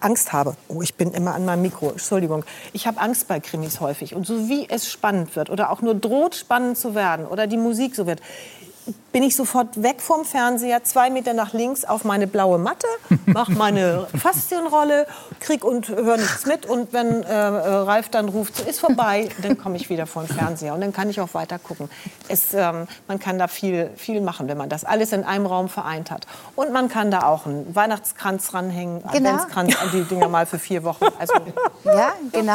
Angst 0.00 0.32
habe. 0.32 0.56
Oh, 0.68 0.82
ich 0.82 0.94
bin 0.94 1.12
immer 1.12 1.34
an 1.34 1.44
meinem 1.44 1.62
Mikro. 1.62 1.90
Entschuldigung. 1.90 2.44
Ich 2.72 2.86
habe 2.86 3.00
Angst 3.00 3.28
bei 3.28 3.40
Krimis 3.40 3.80
häufig. 3.80 4.14
Und 4.14 4.26
so 4.26 4.48
wie 4.48 4.68
es 4.68 4.90
spannend 4.90 5.36
wird 5.36 5.50
oder 5.50 5.70
auch 5.70 5.82
nur 5.82 5.94
droht 5.94 6.34
spannend 6.34 6.78
zu 6.78 6.94
werden 6.94 7.26
oder 7.26 7.46
die 7.46 7.56
Musik 7.56 7.94
so 7.94 8.06
wird, 8.06 8.20
bin 9.12 9.22
ich 9.22 9.34
sofort 9.36 9.82
weg 9.82 10.00
vom 10.02 10.24
Fernseher, 10.24 10.84
zwei 10.84 11.08
Meter 11.10 11.32
nach 11.32 11.52
links 11.54 11.84
auf 11.84 12.04
meine 12.04 12.26
blaue 12.26 12.58
Matte, 12.58 12.86
mache 13.26 13.52
meine 13.52 14.06
Faszienrolle, 14.16 15.06
krieg 15.40 15.64
und 15.64 15.88
höre 15.88 16.18
nichts 16.18 16.44
mit. 16.46 16.66
Und 16.66 16.92
wenn 16.92 17.22
äh, 17.22 17.26
äh, 17.26 17.32
Ralf 17.48 18.10
dann 18.10 18.28
ruft, 18.28 18.56
so, 18.56 18.64
ist 18.64 18.80
vorbei, 18.80 19.28
dann 19.42 19.56
komme 19.56 19.76
ich 19.76 19.88
wieder 19.88 20.06
vor 20.06 20.24
den 20.24 20.36
Fernseher 20.36 20.74
und 20.74 20.80
dann 20.82 20.92
kann 20.92 21.08
ich 21.08 21.20
auch 21.20 21.32
weiter 21.32 21.58
gucken. 21.58 21.88
Es, 22.28 22.52
ähm, 22.52 22.86
man 23.06 23.18
kann 23.18 23.38
da 23.38 23.48
viel, 23.48 23.90
viel 23.96 24.20
machen, 24.20 24.46
wenn 24.48 24.58
man 24.58 24.68
das 24.68 24.84
alles 24.84 25.12
in 25.12 25.24
einem 25.24 25.46
Raum 25.46 25.68
vereint 25.70 26.10
hat. 26.10 26.26
Und 26.54 26.72
man 26.72 26.88
kann 26.88 27.10
da 27.10 27.22
auch 27.22 27.46
einen 27.46 27.74
Weihnachtskranz 27.74 28.52
ranhängen, 28.52 29.02
Genau. 29.12 29.30
Adventskranz, 29.30 29.74
die 29.92 30.02
Dinger 30.04 30.28
mal 30.28 30.44
für 30.44 30.58
vier 30.58 30.84
Wochen. 30.84 31.06
Also 31.18 31.32
Ja, 31.84 32.12
genau. 32.32 32.52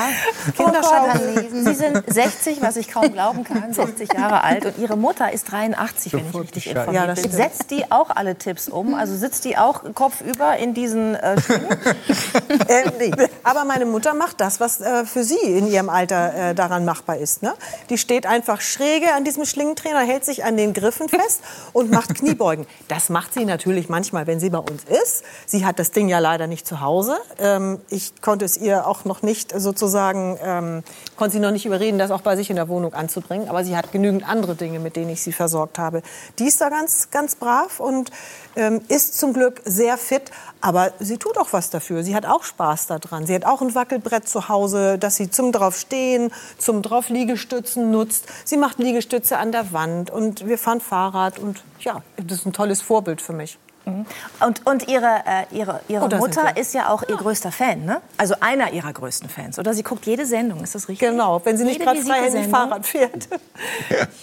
Kinderschau. 0.55 1.07
lesen. 1.35 1.65
Sie 1.65 1.73
sind 1.73 2.03
60, 2.13 2.61
was 2.61 2.75
ich 2.77 2.89
kaum 2.89 3.11
glauben 3.11 3.43
kann, 3.43 3.73
60 3.73 4.13
Jahre 4.13 4.43
alt. 4.43 4.65
Und 4.65 4.77
Ihre 4.77 4.95
Mutter 4.97 5.31
ist 5.31 5.51
83, 5.51 6.13
wenn 6.13 6.29
ich 6.29 6.42
richtig 6.43 6.67
informiert 6.67 6.95
Ja, 6.95 7.07
das 7.07 7.21
bin. 7.21 7.31
Setzt 7.31 7.71
die 7.71 7.91
auch 7.91 8.09
alle 8.09 8.35
Tipps 8.35 8.69
um? 8.69 8.93
Also 8.93 9.15
sitzt 9.15 9.45
die 9.45 9.57
auch 9.57 9.83
kopfüber 9.93 10.57
in 10.57 10.73
diesen 10.73 11.15
äh, 11.15 11.39
Schwingen? 11.41 11.69
äh, 12.67 12.91
nee. 12.99 13.11
Aber 13.43 13.65
meine 13.65 13.85
Mutter 13.85 14.13
macht 14.13 14.39
das, 14.39 14.59
was 14.59 14.81
äh, 14.81 15.05
für 15.05 15.23
sie 15.23 15.39
in 15.39 15.67
ihrem 15.67 15.89
Alter 15.89 16.51
äh, 16.51 16.55
daran 16.55 16.85
machbar 16.85 17.17
ist. 17.17 17.41
Ne? 17.41 17.53
Die 17.89 17.97
steht 17.97 18.25
einfach 18.25 18.61
schräge 18.61 19.13
an 19.13 19.23
diesem 19.23 19.45
Schlingentrainer, 19.45 19.99
hält 19.99 20.25
sich 20.25 20.43
an 20.43 20.57
den 20.57 20.73
Griffen 20.73 21.09
fest 21.09 21.41
und 21.73 21.91
macht 21.91 22.15
Kniebeugen. 22.15 22.65
Das 22.87 23.09
macht 23.09 23.33
sie 23.33 23.45
natürlich 23.45 23.89
manchmal, 23.89 24.27
wenn 24.27 24.39
sie 24.39 24.49
bei 24.49 24.59
uns 24.59 24.83
ist. 24.83 25.23
Sie 25.45 25.65
hat 25.65 25.79
das 25.79 25.91
Ding 25.91 26.09
ja 26.09 26.19
leider 26.19 26.47
nicht 26.47 26.67
zu 26.67 26.81
Hause. 26.81 27.17
Ähm, 27.39 27.79
ich 27.89 28.21
konnte 28.21 28.45
es 28.45 28.57
ihr 28.57 28.87
auch 28.87 29.05
noch 29.05 29.21
nicht 29.21 29.57
sozusagen, 29.59 30.37
ähm, 30.43 30.83
konnte 31.15 31.33
sie 31.33 31.39
noch 31.39 31.51
nicht 31.51 31.65
überreden, 31.65 31.97
das 31.97 32.11
auch 32.11 32.21
bei 32.21 32.35
sich 32.35 32.49
in 32.49 32.55
der 32.55 32.67
Wohnung 32.69 32.93
anzubringen. 32.93 33.49
Aber 33.49 33.63
sie 33.63 33.75
hat 33.75 33.91
genügend 33.91 34.27
andere 34.27 34.55
Dinge, 34.55 34.79
mit 34.79 34.95
denen 34.95 35.09
ich 35.09 35.21
sie 35.21 35.33
versorgt 35.33 35.79
habe. 35.79 36.01
Die 36.39 36.47
ist 36.47 36.61
da 36.61 36.69
ganz, 36.69 37.09
ganz 37.11 37.35
brav 37.35 37.79
und 37.79 38.11
ähm, 38.55 38.81
ist 38.87 39.19
zum 39.19 39.33
Glück 39.33 39.61
sehr 39.65 39.97
fit. 39.97 40.31
Aber 40.61 40.93
sie 40.99 41.17
tut 41.17 41.37
auch 41.37 41.51
was 41.51 41.69
dafür. 41.69 42.03
Sie 42.03 42.15
hat 42.15 42.25
auch 42.25 42.43
Spaß 42.43 42.87
daran. 42.87 43.25
Sie 43.25 43.35
hat 43.35 43.45
auch 43.45 43.61
ein 43.61 43.75
Wackelbrett 43.75 44.27
zu 44.27 44.49
Hause, 44.49 44.97
das 44.97 45.17
sie 45.17 45.29
zum 45.29 45.51
draufstehen, 45.51 46.31
zum 46.57 46.81
drauf 46.81 47.09
Liegestützen 47.09 47.91
nutzt. 47.91 48.25
Sie 48.45 48.57
macht 48.57 48.79
Liegestütze 48.79 49.37
an 49.37 49.51
der 49.51 49.71
Wand 49.73 50.09
und 50.09 50.47
wir 50.47 50.57
fahren 50.57 50.81
Fahrrad 50.81 51.37
und 51.37 51.63
ja, 51.79 52.01
das 52.17 52.39
ist 52.39 52.45
ein 52.45 52.53
tolles 52.53 52.81
Vorbild 52.81 53.21
für 53.21 53.33
mich. 53.33 53.59
Und, 53.85 54.65
und 54.65 54.87
ihre, 54.87 55.23
äh, 55.25 55.45
ihre, 55.55 55.81
ihre 55.89 56.05
Oh, 56.05 56.17
Mutter 56.17 56.55
ist 56.55 56.73
ja 56.73 56.89
auch 56.89 57.03
ihr 57.07 57.17
größter 57.17 57.51
Fan, 57.51 57.83
ne? 57.83 58.01
Also 58.17 58.35
einer 58.39 58.71
ihrer 58.71 58.93
größten 58.93 59.27
Fans. 59.29 59.59
Oder 59.59 59.73
sie 59.73 59.83
guckt 59.83 60.05
jede 60.05 60.25
Sendung, 60.25 60.63
ist 60.63 60.73
das 60.73 60.87
richtig? 60.87 61.09
Genau, 61.09 61.41
wenn 61.43 61.57
sie 61.57 61.65
nicht 61.65 61.81
gerade 61.81 62.01
freihändig. 62.01 62.47
Fahrrad 62.47 62.85
fährt. 62.85 63.27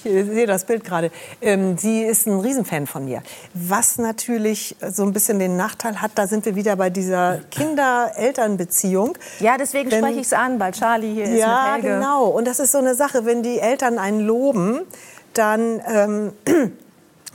Ich 0.03 0.13
sehe 0.27 0.47
das 0.47 0.65
Bild 0.65 0.83
gerade. 0.83 1.11
Ähm, 1.43 1.77
sie 1.77 2.03
ist 2.03 2.27
ein 2.27 2.41
Riesenfan 2.41 2.87
von 2.87 3.05
mir. 3.05 3.23
Was 3.53 3.99
natürlich 3.99 4.75
so 4.91 5.03
ein 5.03 5.13
bisschen 5.13 5.39
den 5.39 5.57
Nachteil 5.59 6.01
hat, 6.01 6.13
da 6.15 6.27
sind 6.27 6.47
wir 6.47 6.55
wieder 6.57 6.75
bei 6.77 6.89
dieser 6.89 7.41
Kinder-Eltern-Beziehung. 7.51 9.17
Ja, 9.41 9.57
deswegen 9.59 9.91
Wenn- 9.91 9.99
spreche 10.05 10.21
ich 10.21 10.27
es 10.27 10.33
an, 10.33 10.59
weil 10.59 10.73
Charlie 10.73 11.15
hier 11.15 11.25
ist 11.25 11.39
Ja, 11.39 11.75
mit 11.77 11.85
Helge. 11.85 11.97
genau. 11.99 12.27
Und 12.27 12.47
das 12.47 12.61
ist 12.61 12.73
so 12.73 12.79
eine 12.79 12.95
Sache, 12.95 13.25
wenn 13.25 13.43
die 13.43 13.59
Eltern 13.59 13.99
einen 13.99 14.21
loben, 14.21 14.81
dann 15.35 15.81
ähm, 15.87 16.33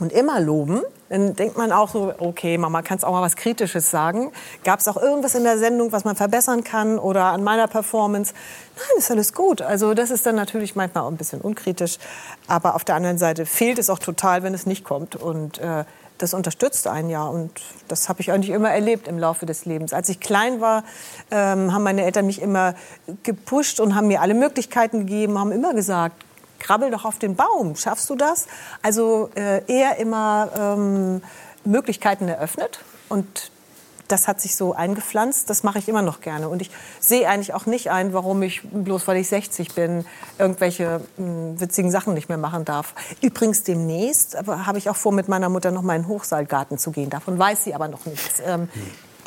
und 0.00 0.12
immer 0.12 0.40
loben, 0.40 0.82
dann 1.08 1.34
denkt 1.34 1.56
man 1.56 1.70
auch 1.72 1.90
so, 1.90 2.12
okay, 2.18 2.58
Mama, 2.58 2.82
kannst 2.82 3.04
auch 3.04 3.12
mal 3.12 3.22
was 3.22 3.36
Kritisches 3.36 3.90
sagen. 3.90 4.32
Gab 4.64 4.80
es 4.80 4.88
auch 4.88 4.96
irgendwas 4.96 5.34
in 5.34 5.44
der 5.44 5.58
Sendung, 5.58 5.92
was 5.92 6.04
man 6.04 6.16
verbessern 6.16 6.64
kann 6.64 6.98
oder 6.98 7.26
an 7.26 7.44
meiner 7.44 7.68
Performance? 7.68 8.34
Nein, 8.76 8.98
ist 8.98 9.10
alles 9.10 9.32
gut. 9.32 9.62
Also 9.62 9.94
das 9.94 10.10
ist 10.10 10.26
dann 10.26 10.34
natürlich 10.34 10.74
manchmal 10.74 11.04
auch 11.04 11.10
ein 11.10 11.16
bisschen 11.16 11.40
unkritisch. 11.40 11.98
Aber 12.48 12.74
auf 12.74 12.84
der 12.84 12.96
anderen 12.96 13.18
Seite 13.18 13.46
fehlt 13.46 13.78
es 13.78 13.88
auch 13.88 14.00
total, 14.00 14.42
wenn 14.42 14.52
es 14.52 14.66
nicht 14.66 14.84
kommt. 14.84 15.14
Und 15.14 15.58
äh, 15.58 15.84
das 16.18 16.34
unterstützt 16.34 16.88
einen 16.88 17.10
ja. 17.10 17.24
Und 17.24 17.52
das 17.88 18.08
habe 18.08 18.20
ich 18.20 18.32
eigentlich 18.32 18.50
immer 18.50 18.70
erlebt 18.70 19.06
im 19.06 19.18
Laufe 19.18 19.46
des 19.46 19.64
Lebens. 19.64 19.92
Als 19.92 20.08
ich 20.08 20.18
klein 20.18 20.60
war, 20.60 20.82
ähm, 21.30 21.72
haben 21.72 21.84
meine 21.84 22.04
Eltern 22.04 22.26
mich 22.26 22.42
immer 22.42 22.74
gepusht 23.22 23.78
und 23.78 23.94
haben 23.94 24.08
mir 24.08 24.20
alle 24.20 24.34
Möglichkeiten 24.34 25.00
gegeben, 25.00 25.38
haben 25.38 25.52
immer 25.52 25.72
gesagt, 25.72 26.25
krabbel 26.66 26.90
doch 26.90 27.04
auf 27.04 27.18
den 27.18 27.36
Baum, 27.36 27.76
schaffst 27.76 28.10
du 28.10 28.16
das? 28.16 28.46
Also 28.82 29.30
äh, 29.36 29.62
eher 29.66 29.98
immer 29.98 30.50
ähm, 30.58 31.22
Möglichkeiten 31.64 32.28
eröffnet 32.28 32.80
und 33.08 33.50
das 34.08 34.28
hat 34.28 34.40
sich 34.40 34.56
so 34.56 34.72
eingepflanzt, 34.72 35.50
das 35.50 35.62
mache 35.62 35.78
ich 35.78 35.88
immer 35.88 36.02
noch 36.02 36.20
gerne. 36.20 36.48
Und 36.48 36.62
ich 36.62 36.70
sehe 37.00 37.28
eigentlich 37.28 37.54
auch 37.54 37.66
nicht 37.66 37.90
ein, 37.90 38.12
warum 38.12 38.42
ich, 38.42 38.62
bloß 38.62 39.08
weil 39.08 39.16
ich 39.16 39.28
60 39.28 39.74
bin, 39.74 40.04
irgendwelche 40.38 41.00
mh, 41.16 41.60
witzigen 41.60 41.90
Sachen 41.90 42.14
nicht 42.14 42.28
mehr 42.28 42.38
machen 42.38 42.64
darf. 42.64 42.94
Übrigens 43.20 43.64
demnächst 43.64 44.36
habe 44.46 44.78
ich 44.78 44.88
auch 44.90 44.96
vor, 44.96 45.12
mit 45.12 45.28
meiner 45.28 45.48
Mutter 45.48 45.70
noch 45.70 45.82
mal 45.82 45.96
in 45.96 46.02
den 46.02 46.08
Hochseilgarten 46.08 46.78
zu 46.78 46.92
gehen. 46.92 47.10
Davon 47.10 47.38
weiß 47.38 47.64
sie 47.64 47.74
aber 47.74 47.88
noch 47.88 48.06
nichts. 48.06 48.40
Ähm, 48.44 48.68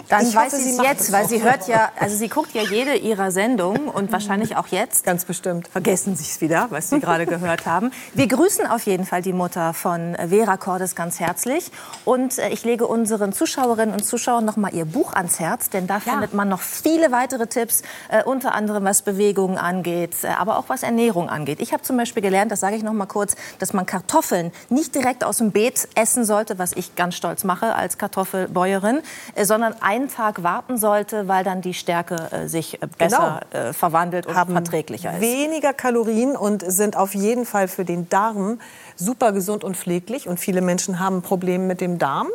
Dann 0.10 0.28
ich 0.28 0.36
weiß 0.36 0.53
hoffe, 0.53 0.64
sie 0.64 0.72
es 0.72 0.82
jetzt, 0.82 1.12
weil 1.12 1.28
sie 1.28 1.43
hört 1.43 1.68
ja, 1.68 1.91
also 1.99 2.16
sie 2.16 2.30
guckt 2.30 2.55
ja 2.55 2.64
jede 2.64 2.95
ihrer 2.95 3.32
Sendungen 3.32 3.88
und 3.88 4.12
wahrscheinlich 4.12 4.55
auch 4.55 4.68
jetzt. 4.68 5.05
Ganz 5.05 5.24
bestimmt. 5.24 5.68
Vergessen 5.68 6.16
Sie 6.16 6.24
es 6.24 6.41
wieder, 6.41 6.66
was 6.72 6.89
Sie 6.89 6.99
gerade 6.99 7.28
gehört 7.28 7.68
haben. 7.68 7.91
Wir 8.16 8.28
grüßen 8.28 8.66
auf 8.66 8.88
jeden 8.88 9.05
Fall 9.05 9.22
die 9.22 9.34
Mutter 9.34 9.74
von 9.76 10.16
Vera 10.16 10.57
Cordes 10.57 10.95
ganz 10.95 11.20
herzlich. 11.20 11.72
Und 12.05 12.39
äh, 12.39 12.49
ich 12.49 12.66
lege 12.66 12.88
unseren 12.88 13.34
Zuschauerinnen 13.34 13.93
und 13.93 14.03
Zuschauern 14.03 14.45
noch 14.45 14.57
mal 14.57 14.74
ihr 14.74 14.86
Buch 14.86 15.14
ans 15.14 15.39
Herz, 15.39 15.70
denn 15.70 15.86
da 15.86 15.99
findet 15.99 16.34
man 16.34 16.49
noch 16.49 16.62
viele 16.62 17.12
weitere 17.12 17.45
Tipps, 17.45 17.84
äh, 18.10 18.24
unter 18.24 18.55
anderem 18.55 18.86
was 18.86 19.03
Bewegungen 19.03 19.60
angeht, 19.60 20.16
äh, 20.24 20.30
aber 20.30 20.57
auch 20.57 20.70
was 20.70 20.82
Ernährung 20.82 21.30
angeht. 21.30 21.60
Ich 21.62 21.72
habe 21.72 21.84
zum 21.84 21.97
Beispiel 21.97 22.24
gelernt, 22.24 22.51
das 22.51 22.62
sage 22.62 22.76
ich 22.76 22.82
noch 22.82 22.93
mal 22.93 23.05
kurz, 23.05 23.36
dass 23.60 23.74
man 23.74 23.86
Kartoffeln 23.86 24.51
nicht 24.70 24.95
direkt 24.95 25.24
aus 25.24 25.38
dem 25.38 25.51
Beet 25.51 25.88
essen 25.93 26.26
sollte, 26.26 26.57
was 26.57 26.74
ich 26.74 26.95
ganz 26.95 27.14
stolz 27.14 27.43
mache 27.43 27.76
als 27.76 27.99
Kartoffelbäuerin, 27.99 29.01
sondern 29.39 29.76
einen 30.00 30.10
Tag 30.10 30.43
warten 30.43 30.78
sollte, 30.78 31.28
weil 31.28 31.43
dann 31.43 31.62
die 31.62 31.74
Stärke 31.74 32.16
äh, 32.32 32.47
sich 32.47 32.82
äh, 32.82 32.88
besser 32.97 33.41
äh, 33.52 33.74
verwandelt 33.74 34.26
und 34.26 34.34
verträglicher 34.36 35.14
ist. 35.14 35.22
weniger 35.22 35.74
Kalorien 35.74 36.36
und 36.36 36.64
sind 36.70 36.97
auf 36.97 37.14
jeden 37.16 37.45
Fall 37.45 37.68
für 37.68 37.86
den 37.86 38.10
Darm 38.10 38.60
super 38.95 39.32
gesund 39.32 39.64
und 39.64 39.78
pfleglich. 39.78 40.28
Und 40.28 40.39
viele 40.39 40.62
Menschen 40.62 41.00
haben 41.00 41.22
Probleme 41.22 41.66
mit 41.66 41.82
dem 41.82 41.97
Darm. 42.00 42.28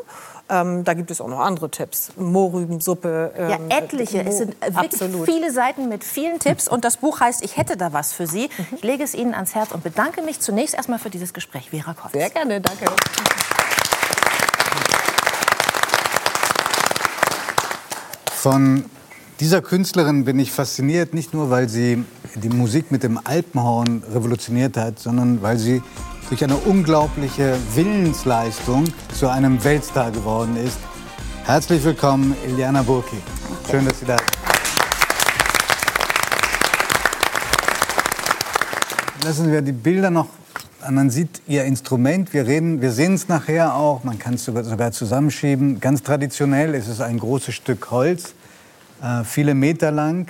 Ähm, 0.51 0.85
da 0.85 0.93
gibt 0.93 1.11
es 1.11 1.23
auch 1.23 1.29
noch 1.29 1.41
andere 1.41 1.71
Tipps. 1.71 2.12
Mohrrübensuppe. 2.17 3.33
Ja, 3.37 3.57
ähm, 3.57 3.71
etliche. 3.71 4.23
Mo- 4.25 4.29
Es 4.31 4.39
sind 4.39 4.55
äh, 4.61 4.75
wirklich 4.75 4.93
Absolut. 5.01 5.25
viele 5.25 5.51
Seiten 5.51 5.89
mit 5.89 6.05
vielen 6.05 6.39
Tipps. 6.39 6.69
Und 6.69 6.85
das 6.85 6.99
Buch 6.99 7.21
heißt 7.21 7.43
Ich 7.43 7.57
hätte 7.57 7.79
da 7.79 7.95
was 7.95 8.12
für 8.12 8.27
Sie. 8.27 8.51
Ich 8.77 8.83
lege 8.83 9.03
es 9.03 9.15
Ihnen 9.15 9.33
ans 9.35 9.55
Herz 9.55 9.73
und 9.73 9.83
bedanke 9.83 10.21
mich 10.21 10.41
zunächst 10.41 10.75
erstmal 10.75 10.99
für 10.99 11.09
dieses 11.11 11.33
Gespräch. 11.33 11.71
Vera 11.71 11.95
Kotz. 11.95 12.12
Sehr 12.12 12.29
gerne, 12.29 12.61
danke. 12.61 12.85
Von 18.45 18.84
dieser 19.40 19.62
Künstlerin 19.62 20.26
bin 20.26 20.38
ich 20.38 20.53
fasziniert, 20.53 21.14
nicht 21.14 21.32
nur, 21.32 21.49
weil 21.49 21.66
sie 21.66 22.05
die 22.34 22.51
Musik 22.51 22.92
mit 22.92 23.03
dem 23.03 23.18
Alpenhorn 23.24 24.03
revolutioniert 24.12 24.76
hat, 24.76 24.99
sondern 24.99 25.40
weil 25.40 25.57
sie 25.57 25.82
durch 26.28 26.45
eine 26.45 26.57
unglaubliche 26.57 27.57
Willensleistung 27.74 28.84
zu 29.14 29.28
einem 29.28 29.64
Weltstar 29.64 30.11
geworden 30.11 30.59
ist. 30.59 30.76
Herzlich 31.47 31.82
willkommen, 31.84 32.36
Iliana 32.47 32.82
Burki. 32.82 33.16
Schön, 33.70 33.86
dass 33.86 34.01
Sie 34.01 34.05
da 34.05 34.18
sind. 34.18 34.30
Lassen 39.24 39.51
wir 39.51 39.62
die 39.62 39.72
Bilder 39.72 40.11
noch. 40.11 40.28
Man 40.91 41.09
sieht 41.09 41.41
Ihr 41.47 41.64
Instrument. 41.64 42.35
Wir 42.35 42.47
wir 42.47 42.93
sehen 42.93 43.14
es 43.14 43.28
nachher 43.28 43.74
auch. 43.74 44.05
Man 44.05 44.18
kann 44.18 44.35
es 44.35 44.45
sogar, 44.45 44.64
sogar 44.64 44.93
zusammenschieben. 44.93 45.80
Ganz 45.80 46.03
traditionell 46.03 46.74
ist 46.74 46.89
es 46.89 47.01
ein 47.01 47.18
großes 47.18 47.55
Stück 47.55 47.91
Holz, 47.91 48.35
äh, 49.03 49.24
viele 49.24 49.55
Meter 49.55 49.91
lang. 49.91 50.28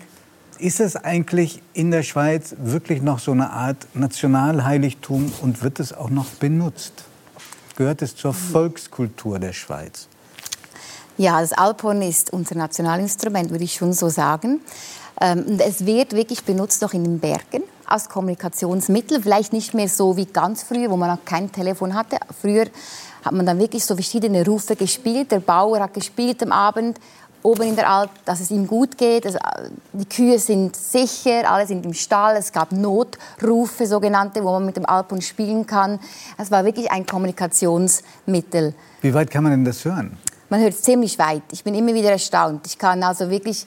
Ist 0.58 0.78
es 0.78 0.94
eigentlich 0.94 1.60
in 1.72 1.90
der 1.90 2.04
Schweiz 2.04 2.54
wirklich 2.58 3.02
noch 3.02 3.18
so 3.18 3.32
eine 3.32 3.50
Art 3.50 3.88
Nationalheiligtum 3.94 5.32
und 5.42 5.62
wird 5.64 5.80
es 5.80 5.92
auch 5.92 6.10
noch 6.10 6.26
benutzt? 6.26 7.04
Gehört 7.76 8.02
es 8.02 8.14
zur 8.14 8.32
Volkskultur 8.32 9.40
der 9.40 9.52
Schweiz? 9.52 10.06
Ja, 11.18 11.40
das 11.40 11.52
Alphorn 11.52 12.02
ist 12.02 12.32
unser 12.32 12.54
Nationalinstrument, 12.54 13.50
würde 13.50 13.64
ich 13.64 13.74
schon 13.74 13.92
so 13.92 14.08
sagen. 14.08 14.60
Ähm, 15.20 15.58
es 15.58 15.84
wird 15.84 16.12
wirklich 16.12 16.44
benutzt 16.44 16.80
noch 16.82 16.92
in 16.92 17.02
den 17.02 17.18
Bergen 17.18 17.64
als 17.86 18.08
Kommunikationsmittel. 18.08 19.22
Vielleicht 19.22 19.52
nicht 19.52 19.74
mehr 19.74 19.88
so 19.88 20.16
wie 20.16 20.26
ganz 20.26 20.62
früher, 20.62 20.90
wo 20.90 20.96
man 20.96 21.10
noch 21.10 21.24
kein 21.24 21.50
Telefon 21.50 21.94
hatte. 21.94 22.18
Früher 22.40 22.66
hat 23.24 23.32
man 23.32 23.46
dann 23.46 23.58
wirklich 23.58 23.84
so 23.84 23.94
verschiedene 23.94 24.44
Rufe 24.44 24.76
gespielt. 24.76 25.30
Der 25.32 25.40
Bauer 25.40 25.80
hat 25.80 25.94
gespielt 25.94 26.42
am 26.42 26.52
Abend 26.52 26.98
oben 27.44 27.62
in 27.62 27.76
der 27.76 27.88
Alp, 27.88 28.10
dass 28.24 28.40
es 28.40 28.50
ihm 28.50 28.66
gut 28.66 28.96
geht. 28.96 29.26
Also, 29.26 29.38
die 29.92 30.06
Kühe 30.06 30.38
sind 30.38 30.74
sicher, 30.74 31.48
alle 31.48 31.66
sind 31.66 31.84
im 31.84 31.92
Stall. 31.92 32.36
Es 32.36 32.50
gab 32.50 32.72
Notrufe, 32.72 33.86
sogenannte, 33.86 34.42
wo 34.42 34.50
man 34.52 34.66
mit 34.66 34.76
dem 34.76 34.86
Alphorn 34.86 35.20
spielen 35.20 35.66
kann. 35.66 36.00
Es 36.38 36.50
war 36.50 36.64
wirklich 36.64 36.90
ein 36.90 37.04
Kommunikationsmittel. 37.06 38.74
Wie 39.02 39.14
weit 39.14 39.30
kann 39.30 39.44
man 39.44 39.52
denn 39.52 39.64
das 39.64 39.84
hören? 39.84 40.16
Man 40.48 40.60
hört 40.60 40.72
es 40.72 40.82
ziemlich 40.82 41.18
weit. 41.18 41.42
Ich 41.52 41.64
bin 41.64 41.74
immer 41.74 41.94
wieder 41.94 42.10
erstaunt. 42.10 42.66
Ich 42.66 42.78
kann 42.78 43.02
also 43.02 43.28
wirklich 43.28 43.66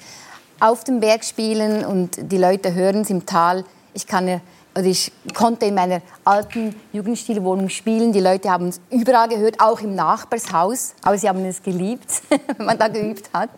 auf 0.59 0.83
dem 0.83 0.99
Berg 0.99 1.23
spielen 1.23 1.85
und 1.85 2.17
die 2.31 2.37
Leute 2.37 2.73
hören 2.73 3.01
es 3.01 3.11
im 3.11 3.25
Tal. 3.25 3.63
Ich 3.97 4.05
kann 4.05 4.41
oder 4.75 4.85
ich 4.85 5.11
konnte 5.33 5.65
in 5.65 5.73
meiner 5.73 6.03
alten 6.23 6.75
Jugendstilwohnung 6.93 7.67
spielen. 7.69 8.13
Die 8.13 8.19
Leute 8.19 8.51
haben 8.51 8.67
es 8.67 8.79
überall 8.91 9.27
gehört, 9.27 9.59
auch 9.59 9.81
im 9.81 9.95
Nachbarshaus. 9.95 10.93
Aber 11.01 11.17
sie 11.17 11.27
haben 11.27 11.43
es 11.45 11.63
geliebt, 11.63 12.21
wenn 12.57 12.65
man 12.67 12.77
da 12.77 12.87
geübt 12.87 13.31
hat. 13.33 13.49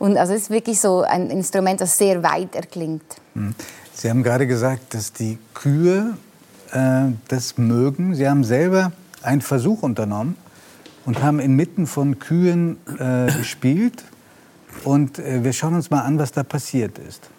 Und 0.00 0.16
also 0.16 0.32
es 0.32 0.42
ist 0.42 0.50
wirklich 0.50 0.80
so 0.80 1.02
ein 1.02 1.30
Instrument, 1.30 1.80
das 1.80 1.96
sehr 1.96 2.24
weit 2.24 2.56
erklingt. 2.56 3.04
Hm. 3.34 3.54
Sie 3.94 4.10
haben 4.10 4.24
gerade 4.24 4.48
gesagt, 4.48 4.94
dass 4.94 5.12
die 5.12 5.38
Kühe 5.54 6.16
äh, 6.72 7.12
das 7.28 7.56
mögen. 7.56 8.16
Sie 8.16 8.28
haben 8.28 8.42
selber 8.42 8.90
einen 9.22 9.42
Versuch 9.42 9.84
unternommen 9.84 10.36
und 11.06 11.22
haben 11.22 11.38
inmitten 11.38 11.86
von 11.86 12.18
Kühen 12.18 12.78
äh, 12.98 13.26
gespielt. 13.30 14.02
Und 14.82 15.20
äh, 15.20 15.44
wir 15.44 15.52
schauen 15.52 15.76
uns 15.76 15.88
mal 15.88 16.00
an, 16.00 16.18
was 16.18 16.32
da 16.32 16.42
passiert 16.42 16.98
ist. 16.98 17.30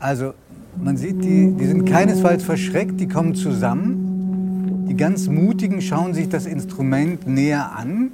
Also, 0.00 0.32
man 0.76 0.96
sieht, 0.96 1.22
die, 1.22 1.52
die 1.52 1.66
sind 1.66 1.84
keinesfalls 1.84 2.42
verschreckt, 2.42 2.98
die 2.98 3.06
kommen 3.06 3.34
zusammen. 3.34 4.86
Die 4.88 4.96
ganz 4.96 5.28
Mutigen 5.28 5.82
schauen 5.82 6.14
sich 6.14 6.28
das 6.28 6.46
Instrument 6.46 7.26
näher 7.26 7.72
an. 7.76 8.12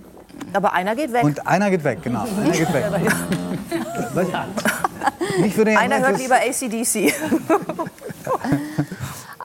Aber 0.53 0.73
einer 0.73 0.97
geht 0.97 1.13
weg. 1.13 1.23
Und 1.25 1.47
einer 1.47 1.71
geht 1.71 1.85
weg, 1.85 2.03
genau. 2.03 2.25
Einer 2.43 2.51
geht 2.51 2.73
weg. 2.73 2.85
Was? 4.15 4.27
Mich 5.41 5.57
würde 5.57 5.73
ja 5.73 5.79
Einer 5.79 6.01
hört 6.01 6.19
lieber 6.19 6.37
ACDC. 6.37 7.15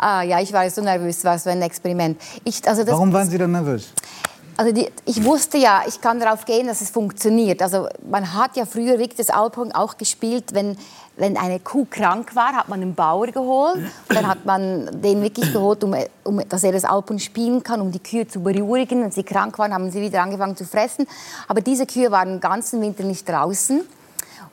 Ah, 0.03 0.23
ja, 0.23 0.39
ich 0.41 0.51
war 0.51 0.67
so 0.67 0.81
nervös, 0.81 1.19
es 1.19 1.23
war 1.23 1.37
so 1.37 1.51
ein 1.51 1.61
Experiment. 1.61 2.19
Ich, 2.43 2.67
also 2.67 2.81
das, 2.81 2.91
Warum 2.91 3.13
waren 3.13 3.29
Sie 3.29 3.37
dann 3.37 3.51
nervös? 3.51 3.93
Also 4.57 4.71
die, 4.71 4.89
ich 5.05 5.23
wusste 5.23 5.59
ja, 5.59 5.83
ich 5.87 6.01
kann 6.01 6.19
darauf 6.19 6.43
gehen, 6.45 6.65
dass 6.65 6.81
es 6.81 6.89
funktioniert. 6.89 7.61
Also 7.61 7.87
man 8.09 8.33
hat 8.33 8.55
ja 8.57 8.65
früher 8.65 8.97
wirklich 8.97 9.17
das 9.17 9.29
Alphorn 9.29 9.71
auch 9.71 9.97
gespielt, 9.97 10.55
wenn, 10.55 10.75
wenn 11.17 11.37
eine 11.37 11.59
Kuh 11.59 11.85
krank 11.89 12.35
war, 12.35 12.53
hat 12.53 12.69
man 12.69 12.81
einen 12.81 12.95
Bauer 12.95 13.27
geholt. 13.27 13.79
Dann 14.07 14.27
hat 14.27 14.45
man 14.45 15.01
den 15.01 15.21
wirklich 15.21 15.51
geholt, 15.51 15.83
um, 15.83 15.95
um, 16.23 16.41
dass 16.47 16.63
er 16.63 16.71
das 16.71 16.85
Alphorn 16.85 17.19
spielen 17.19 17.61
kann, 17.63 17.81
um 17.81 17.91
die 17.91 17.99
Kühe 17.99 18.27
zu 18.27 18.41
beruhigen. 18.41 19.03
Wenn 19.03 19.11
sie 19.11 19.23
krank 19.23 19.59
waren, 19.59 19.73
haben 19.73 19.91
sie 19.91 20.01
wieder 20.01 20.21
angefangen 20.23 20.55
zu 20.55 20.65
fressen. 20.65 21.05
Aber 21.47 21.61
diese 21.61 21.85
Kühe 21.85 22.11
waren 22.11 22.29
den 22.29 22.39
ganzen 22.39 22.81
Winter 22.81 23.03
nicht 23.03 23.27
draußen. 23.27 23.81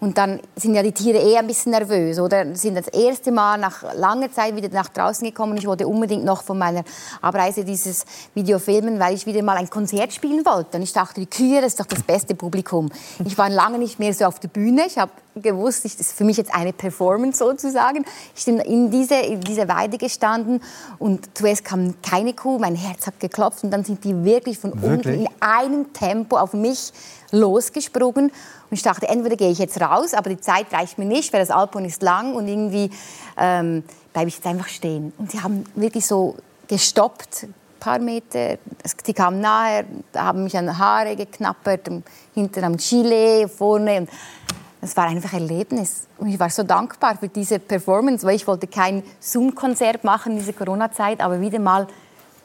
Und 0.01 0.16
dann 0.16 0.40
sind 0.55 0.74
ja 0.74 0.82
die 0.82 0.92
Tiere 0.92 1.18
eh 1.18 1.36
ein 1.36 1.46
bisschen 1.46 1.72
nervös, 1.72 2.20
oder? 2.20 2.55
Sind 2.55 2.76
das 2.76 2.86
erste 2.88 3.32
Mal 3.32 3.59
nach 3.59 3.82
langer 3.94 4.30
Zeit 4.30 4.55
wieder 4.55 4.68
nach 4.68 4.88
draußen 4.88 5.26
gekommen. 5.26 5.57
Ich 5.57 5.66
wollte 5.66 5.88
unbedingt 5.88 6.24
noch 6.24 6.42
von 6.42 6.57
meiner 6.57 6.84
Abreise 7.20 7.64
dieses 7.64 8.05
Video 8.32 8.61
filmen, 8.61 9.01
weil 9.01 9.14
ich 9.14 9.26
wieder 9.26 9.42
mal 9.42 9.57
ein 9.57 9.68
Konzert 9.68 10.12
spielen 10.12 10.46
wollte. 10.46 10.76
Und 10.76 10.84
ich 10.84 10.92
dachte, 10.92 11.20
die 11.20 11.26
Kühe, 11.26 11.61
das 11.61 11.72
ist 11.72 11.80
doch 11.80 11.86
das 11.86 12.03
beste 12.05 12.36
Publikum. 12.36 12.90
Ich 13.24 13.36
war 13.36 13.51
lange 13.51 13.78
nicht 13.78 13.99
mehr 13.99 14.14
so 14.14 14.24
auf 14.26 14.38
der 14.38 14.49
Bühne. 14.49 14.82
Ich 14.86 14.99
habe 14.99 15.11
gewusst, 15.42 15.84
ich, 15.84 15.96
das 15.96 16.09
ist 16.09 16.16
für 16.16 16.24
mich 16.24 16.36
jetzt 16.36 16.55
eine 16.55 16.72
Performance 16.72 17.38
sozusagen. 17.38 18.05
Ich 18.36 18.44
bin 18.44 18.59
in 18.61 18.90
diese, 18.90 19.16
in 19.16 19.40
diese 19.40 19.68
Weide 19.68 19.99
gestanden 19.99 20.61
und 20.99 21.36
zuerst 21.36 21.64
kam 21.64 21.94
keine 22.03 22.34
Kuh, 22.34 22.59
mein 22.59 22.74
Herz 22.74 23.07
hat 23.07 23.18
geklopft 23.20 23.64
und 23.64 23.70
dann 23.70 23.84
sind 23.84 24.05
die 24.05 24.24
wirklich 24.24 24.59
von 24.59 24.80
Wirklich? 24.80 25.16
unten 25.16 25.26
in 25.26 25.28
einem 25.40 25.92
Tempo 25.92 26.36
auf 26.36 26.53
mich 26.53 26.92
losgesprungen. 27.30 28.32
Und 28.71 28.77
ich 28.77 28.83
dachte, 28.83 29.09
entweder 29.09 29.37
gehe 29.37 29.51
ich 29.51 29.59
jetzt 29.59 29.81
raus, 29.81 30.14
aber 30.14 30.31
die 30.31 30.41
Zeit 30.41 30.73
reicht 30.73 30.99
mir 30.99 31.07
nicht, 31.07 31.33
weil 31.33 31.41
das 31.41 31.51
Alpon 31.51 31.85
ist 31.85 32.03
lang 32.03 32.35
und 32.35 32.49
irgendwie 32.49 32.91
ähm, 33.39 33.83
bleibe 34.12 34.29
ich 34.29 34.37
jetzt 34.37 34.47
einfach 34.47 34.69
stehen. 34.69 35.12
Und 35.16 35.31
sie 35.31 35.41
haben 35.41 35.64
wirklich 35.75 36.07
so 36.07 36.37
gestoppt, 36.66 37.45
ein 37.45 37.55
paar 37.81 37.99
Meter. 37.99 38.59
Die 39.07 39.14
kamen 39.14 39.41
nahe, 39.41 39.85
haben 40.14 40.45
mich 40.45 40.57
an 40.57 40.66
die 40.66 40.73
Haare 40.73 41.16
geknappert, 41.16 41.89
hinten 42.35 42.64
am 42.64 42.77
Chile, 42.77 43.49
vorne. 43.49 44.07
Das 44.81 44.97
war 44.97 45.07
einfach 45.07 45.33
ein 45.33 45.43
Erlebnis. 45.43 46.07
Und 46.19 46.29
ich 46.29 46.39
war 46.39 46.51
so 46.51 46.62
dankbar 46.62 47.16
für 47.16 47.29
diese 47.29 47.59
Performance, 47.59 48.27
weil 48.27 48.37
ich 48.37 48.47
wollte 48.47 48.66
kein 48.66 49.03
Zoom-Konzert 49.19 50.05
machen 50.05 50.33
in 50.33 50.39
dieser 50.39 50.53
Corona-Zeit, 50.53 51.21
aber 51.21 51.41
wieder 51.41 51.59
mal 51.59 51.87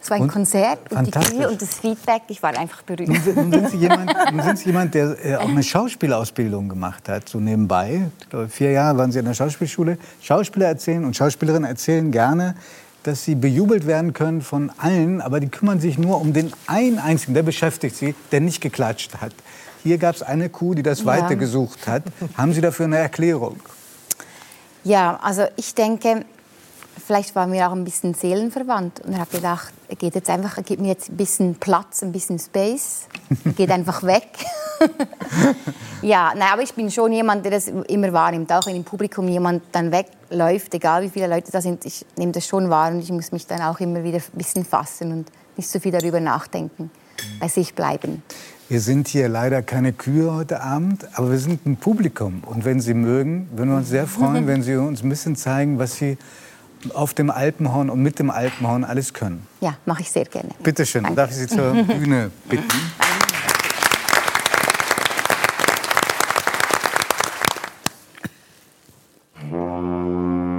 so 0.03 0.13
ein 0.13 0.23
Und? 0.23 0.27
Konzert 0.27 0.79
und 0.91 1.07
die. 1.07 1.11
Kühe 1.11 1.49
und 1.49 1.61
das 1.61 1.75
Feedback. 1.75 2.23
Ich 2.27 2.43
war 2.43 2.57
einfach 2.57 2.81
berührt. 2.83 3.09
Nun 3.09 3.21
sind, 3.21 3.35
nun 3.37 3.51
sind 3.51 3.69
Sie 3.69 3.77
jemand, 3.77 4.13
nun 4.31 4.41
sind 4.41 4.59
Sie 4.59 4.65
jemand 4.65 4.93
der 4.93 5.25
äh, 5.25 5.35
auch 5.37 5.47
eine 5.47 5.63
Schauspielausbildung 5.63 6.69
gemacht 6.69 7.07
hat, 7.09 7.29
so 7.29 7.39
nebenbei. 7.39 8.09
Glaube, 8.29 8.49
vier 8.49 8.71
Jahre 8.71 8.97
waren 8.97 9.11
Sie 9.11 9.19
an 9.19 9.25
der 9.25 9.33
Schauspielschule. 9.33 9.97
Schauspieler 10.21 10.67
erzählen 10.67 11.05
und 11.05 11.15
Schauspielerinnen 11.15 11.67
erzählen 11.69 12.11
gerne, 12.11 12.55
dass 13.03 13.23
sie 13.23 13.35
bejubelt 13.35 13.85
werden 13.85 14.13
können 14.13 14.41
von 14.41 14.71
allen, 14.77 15.19
aber 15.21 15.39
die 15.39 15.49
kümmern 15.49 15.79
sich 15.79 15.97
nur 15.97 16.21
um 16.21 16.31
den 16.33 16.53
einen 16.67 16.99
einzigen, 16.99 17.33
der 17.33 17.43
beschäftigt 17.43 17.95
sie, 17.95 18.15
der 18.31 18.39
nicht 18.41 18.61
geklatscht 18.61 19.15
hat. 19.21 19.33
Hier 19.83 19.97
gab 19.97 20.15
es 20.15 20.23
eine 20.23 20.47
Kuh, 20.49 20.73
die 20.73 20.83
das 20.83 20.99
Ja. 20.99 21.07
Weite 21.07 21.35
gesucht 21.35 21.87
hat. 21.87 22.03
Haben 22.37 22.53
Sie 22.53 22.61
dafür 22.61 22.85
eine 22.85 22.97
Erklärung? 22.97 23.57
Ja, 24.85 25.19
also 25.21 25.43
ich 25.57 25.75
denke, 25.75 26.25
vielleicht 27.05 27.35
waren 27.35 27.51
wir 27.51 27.67
auch 27.67 27.73
ein 27.73 27.83
bisschen 27.83 28.13
seelenverwandt 28.13 29.01
und 29.01 29.17
hat 29.17 29.31
gedacht, 29.31 29.73
er 29.87 29.95
geht 29.95 30.15
jetzt 30.15 30.29
einfach, 30.29 30.57
er 30.57 30.63
gibt 30.63 30.81
mir 30.81 30.89
jetzt 30.89 31.09
ein 31.09 31.17
bisschen 31.17 31.55
Platz, 31.55 32.01
ein 32.03 32.11
bisschen 32.11 32.39
Space, 32.39 33.07
er 33.45 33.51
geht 33.53 33.71
einfach 33.71 34.03
weg. 34.03 34.27
ja, 36.01 36.33
nein, 36.35 36.49
aber 36.51 36.61
ich 36.61 36.73
bin 36.73 36.89
schon 36.89 37.11
jemand, 37.11 37.45
der 37.45 37.51
das 37.51 37.67
immer 37.67 38.11
wahrnimmt, 38.13 38.51
auch 38.51 38.65
wenn 38.65 38.75
im 38.75 38.83
Publikum 38.83 39.27
jemand 39.27 39.63
dann 39.71 39.91
wegläuft, 39.91 40.73
egal 40.73 41.03
wie 41.03 41.09
viele 41.09 41.27
Leute 41.27 41.51
da 41.51 41.61
sind, 41.61 41.85
ich 41.85 42.05
nehme 42.17 42.31
das 42.31 42.47
schon 42.47 42.69
wahr 42.69 42.91
und 42.91 42.99
ich 42.99 43.11
muss 43.11 43.31
mich 43.31 43.47
dann 43.47 43.61
auch 43.61 43.79
immer 43.79 44.03
wieder 44.03 44.17
ein 44.17 44.37
bisschen 44.37 44.65
fassen 44.65 45.11
und 45.11 45.31
nicht 45.57 45.69
so 45.69 45.79
viel 45.79 45.91
darüber 45.91 46.19
nachdenken, 46.19 46.89
bei 47.39 47.47
sich 47.47 47.75
bleiben. 47.75 48.23
Wir 48.69 48.79
sind 48.79 49.07
hier 49.07 49.27
leider 49.27 49.61
keine 49.61 49.93
Kühe 49.93 50.33
heute 50.33 50.61
Abend, 50.61 51.05
aber 51.13 51.31
wir 51.31 51.37
sind 51.37 51.65
ein 51.65 51.75
Publikum. 51.77 52.43
Und 52.45 52.65
wenn 52.65 52.79
Sie 52.79 52.93
mögen, 52.93 53.49
würden 53.51 53.69
wir 53.69 53.77
uns 53.77 53.89
sehr 53.89 54.07
freuen, 54.07 54.47
wenn 54.47 54.63
Sie 54.63 54.75
uns 54.75 55.03
ein 55.03 55.09
bisschen 55.09 55.35
zeigen, 55.35 55.77
was 55.77 55.95
Sie 55.95 56.17
auf 56.93 57.13
dem 57.13 57.29
Alpenhorn 57.29 57.89
und 57.89 58.01
mit 58.01 58.19
dem 58.19 58.29
Alpenhorn 58.29 58.83
alles 58.83 59.13
können. 59.13 59.47
Ja, 59.61 59.75
mache 59.85 60.01
ich 60.01 60.11
sehr 60.11 60.25
gerne. 60.25 60.49
Bitte 60.61 60.85
schön, 60.85 61.15
darf 61.15 61.31
ich 61.31 61.37
Sie 61.37 61.47
zur 61.47 61.73
Bühne 61.83 62.31
bitten? 62.49 62.67
Thank 69.51 70.52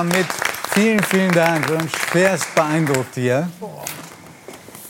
Alphorn 0.00 0.04
sogar 0.04 0.04
mit. 0.04 0.26
Vielen, 0.72 1.02
vielen 1.02 1.32
Dank. 1.32 1.68
Wir 1.68 1.78
sind 1.78 1.90
schwerst 1.96 2.54
beeindruckt 2.54 3.14
hier. 3.14 3.48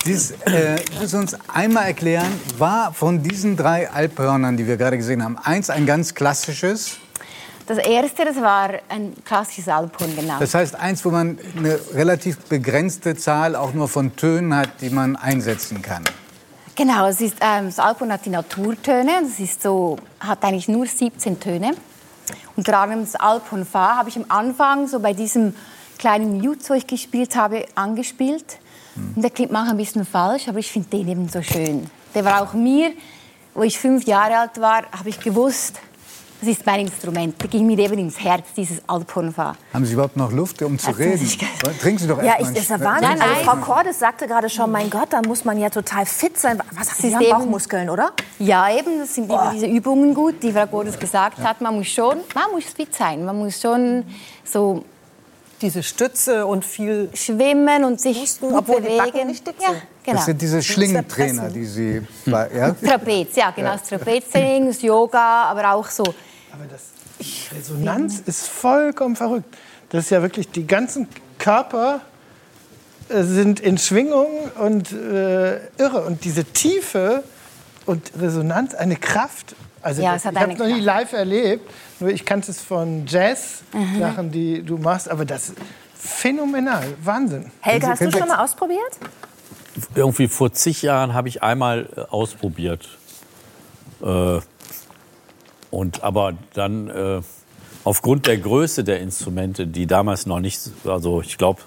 Dies, 0.05 0.33
äh, 0.47 0.77
müssen 0.99 1.21
uns 1.21 1.37
einmal 1.49 1.87
erklären, 1.87 2.29
war 2.59 2.93
von 2.93 3.23
diesen 3.23 3.57
drei 3.57 3.91
Alphörnern, 3.91 4.57
die 4.57 4.67
wir 4.67 4.77
gerade 4.77 4.97
gesehen 4.97 5.23
haben, 5.23 5.37
eins 5.39 5.69
ein 5.69 5.85
ganz 5.85 6.15
klassisches? 6.15 6.99
Das 7.67 7.79
erste, 7.79 8.25
das 8.25 8.37
war 8.37 8.71
ein 8.89 9.15
klassisches 9.25 9.69
Alphorn, 9.69 10.17
genau. 10.17 10.39
Das 10.39 10.55
heißt, 10.55 10.75
eins, 10.75 11.05
wo 11.05 11.11
man 11.11 11.39
eine 11.57 11.79
relativ 11.93 12.39
begrenzte 12.39 13.15
Zahl 13.15 13.55
auch 13.55 13.75
nur 13.75 13.89
von 13.89 14.17
Tönen 14.17 14.55
hat, 14.55 14.81
die 14.81 14.91
man 14.91 15.17
einsetzen 15.17 15.83
kann. 15.83 16.05
Genau, 16.75 17.07
es 17.07 17.21
ist, 17.21 17.37
ähm, 17.41 17.67
das 17.67 17.79
Alphorn 17.79 18.13
hat 18.13 18.25
die 18.25 18.31
Naturtöne. 18.31 19.21
Das 19.23 19.39
ist 19.39 19.63
so, 19.63 19.99
hat 20.19 20.43
eigentlich 20.45 20.69
nur 20.69 20.87
17 20.87 21.39
Töne. 21.39 21.73
Und 22.57 22.65
gerade 22.65 22.97
das 22.97 23.17
Alphorn 23.17 23.65
Fa 23.65 23.97
habe 23.97 24.09
ich 24.09 24.17
am 24.17 24.27
Anfang 24.29 24.89
so 24.89 25.01
bei 25.01 25.13
diesem 25.13 25.55
kleinen 25.99 26.39
Mute, 26.39 26.69
wo 26.69 26.75
ich 26.75 26.87
gespielt 26.87 27.37
habe, 27.37 27.67
angespielt. 27.75 28.59
Und 29.15 29.23
der 29.23 29.31
klingt 29.31 29.53
manchmal 29.53 29.75
ein 29.75 29.79
bisschen 29.79 30.05
falsch, 30.05 30.49
aber 30.49 30.59
ich 30.59 30.71
finde 30.71 30.89
den 30.89 31.09
eben 31.09 31.29
so 31.29 31.43
schön. 31.43 31.89
Der 32.15 32.25
war 32.25 32.43
auch 32.43 32.53
mir, 32.55 32.93
wo 33.55 33.63
ich 33.63 33.79
fünf 33.79 34.05
Jahre 34.05 34.39
alt 34.39 34.61
war, 34.61 34.83
habe 34.93 35.09
ich 35.09 35.21
gewusst, 35.21 35.81
das 36.41 36.49
ist 36.49 36.65
mein 36.67 36.81
Instrument. 36.81 37.41
Der 37.41 37.49
ging 37.49 37.67
mir 37.67 37.79
eben 37.79 37.99
ins 37.99 38.19
Herz, 38.19 38.47
dieses 38.57 38.79
Alphorn-Fa. 38.87 39.55
Haben 39.75 39.85
Sie 39.87 39.93
überhaupt 39.93 40.17
noch 40.17 40.33
Luft, 40.33 40.63
um 40.63 40.79
zu 40.79 40.91
reden? 40.93 41.29
Trinken 41.81 41.99
Sie 41.99 42.09
doch 42.09 42.23
Ja, 42.23 42.37
erst 42.39 42.41
ich, 42.41 42.47
mal 42.47 42.55
das 42.55 42.69
ja 42.69 42.81
Wahnsinn. 42.81 43.09
Nein, 43.11 43.21
Also 43.23 43.35
nein. 43.35 43.45
Frau 43.45 43.57
Cordes 43.57 43.99
sagte 43.99 44.27
gerade 44.27 44.49
schon, 44.49 44.71
mein 44.71 44.89
Gott, 44.91 45.09
da 45.13 45.21
muss 45.23 45.45
man 45.45 45.59
ja 45.59 45.69
total 45.71 46.07
fit 46.07 46.39
sein. 46.39 46.61
Was 46.77 46.89
Das 46.89 46.99
sie 46.99 47.15
haben 47.15 47.23
eben- 47.23 47.31
Bauchmuskeln, 47.33 47.91
oder? 47.91 48.13
Ja, 48.39 48.71
eben, 48.75 48.99
das 48.99 49.15
sind 49.15 49.25
immer 49.31 49.53
diese 49.55 49.67
Übungen 49.67 50.15
gut, 50.15 50.43
die 50.43 50.53
Frau 50.53 50.67
Gottes 50.67 50.99
gesagt 50.99 51.39
hat. 51.39 51.61
Man 51.61 51.77
muss 51.77 51.89
schon, 51.89 52.19
man 52.35 52.51
muss 52.53 52.65
fit 52.65 52.95
sein. 52.95 53.25
Man 53.25 53.39
muss 53.39 53.61
schon 53.61 54.05
so 54.45 54.85
Diese 55.61 55.83
Stütze 55.83 56.47
und 56.47 56.65
viel 56.65 57.11
schwimmen 57.13 57.85
und 57.85 58.01
sich 58.01 58.19
Husten, 58.23 58.49
gut 58.49 58.59
obwohl 58.61 58.77
die 58.77 58.89
bewegen. 58.89 58.99
Backen 59.13 59.27
nicht 59.27 59.47
dick 59.47 59.57
ja, 59.61 59.69
sind. 59.69 59.83
genau. 60.03 60.17
Das 60.17 60.25
sind 60.25 60.41
diese 60.41 60.63
Schlingentrainer, 60.63 61.51
die 61.51 61.67
Sie... 61.67 62.01
bei- 62.25 62.49
Ja? 62.57 62.71
Trapez, 62.83 63.37
ja, 63.37 63.51
genau. 63.51 63.73
Das 63.73 63.83
Trapeztraining, 63.83 64.69
das 64.69 64.81
Yoga, 64.81 65.45
aber 65.51 65.73
auch 65.75 65.87
so. 65.91 66.03
Aber 66.53 66.65
das 66.67 66.91
Resonanz 67.55 68.21
ist 68.27 68.49
vollkommen 68.49 69.17
verrückt. 69.17 69.57
Das 69.91 70.05
ist 70.05 70.11
ja 70.11 70.23
wirklich, 70.23 70.49
die 70.51 70.67
ganzen 70.67 71.09
Körper 71.39 72.01
äh, 73.09 73.23
sind 73.23 73.61
in 73.61 73.79
Schwingung 73.79 74.51
und 74.59 74.93
äh, 74.93 75.57
irre. 75.79 76.05
Und 76.07 76.25
diese 76.25 76.45
Tiefe 76.45 77.25
und 77.87 78.13
Resonanz, 78.19 78.75
eine 78.75 78.97
Kraft. 78.97 79.55
Also 79.83 80.03
Ja, 80.03 80.15
das, 80.15 80.25
ich 80.25 80.37
habe 80.37 80.55
noch 80.55 80.67
nie 80.67 80.81
live 80.81 81.13
erlebt, 81.13 81.69
nur 82.01 82.11
ich 82.11 82.25
kannte 82.25 82.51
es 82.51 82.61
von 82.61 83.07
Jazz-Sachen, 83.07 84.31
die 84.31 84.63
du 84.63 84.77
machst. 84.77 85.11
Aber 85.11 85.25
das 85.25 85.51
ist 85.51 85.59
phänomenal, 85.95 86.85
Wahnsinn. 87.03 87.51
Helga, 87.61 87.89
hast 87.89 88.03
du 88.03 88.11
schon 88.11 88.29
mal 88.29 88.45
ausprobiert? 88.45 88.99
Irgendwie 89.95 90.29
vor 90.29 90.53
zig 90.53 90.83
Jahren 90.83 91.15
habe 91.15 91.29
ich 91.29 91.43
einmal 91.43 91.89
äh, 91.97 92.01
ausprobiert. 92.11 92.89
Äh, 94.03 94.41
und 95.71 96.03
aber 96.03 96.35
dann 96.55 96.89
äh, 96.89 97.21
aufgrund 97.85 98.27
der 98.27 98.39
Größe 98.39 98.85
der 98.85 99.01
Instrumente, 99.01 99.67
die 99.67 99.87
damals 99.87 100.27
noch 100.27 100.41
nicht, 100.41 100.61
also 100.85 101.23
ich 101.23 101.39
glaube, 101.39 101.61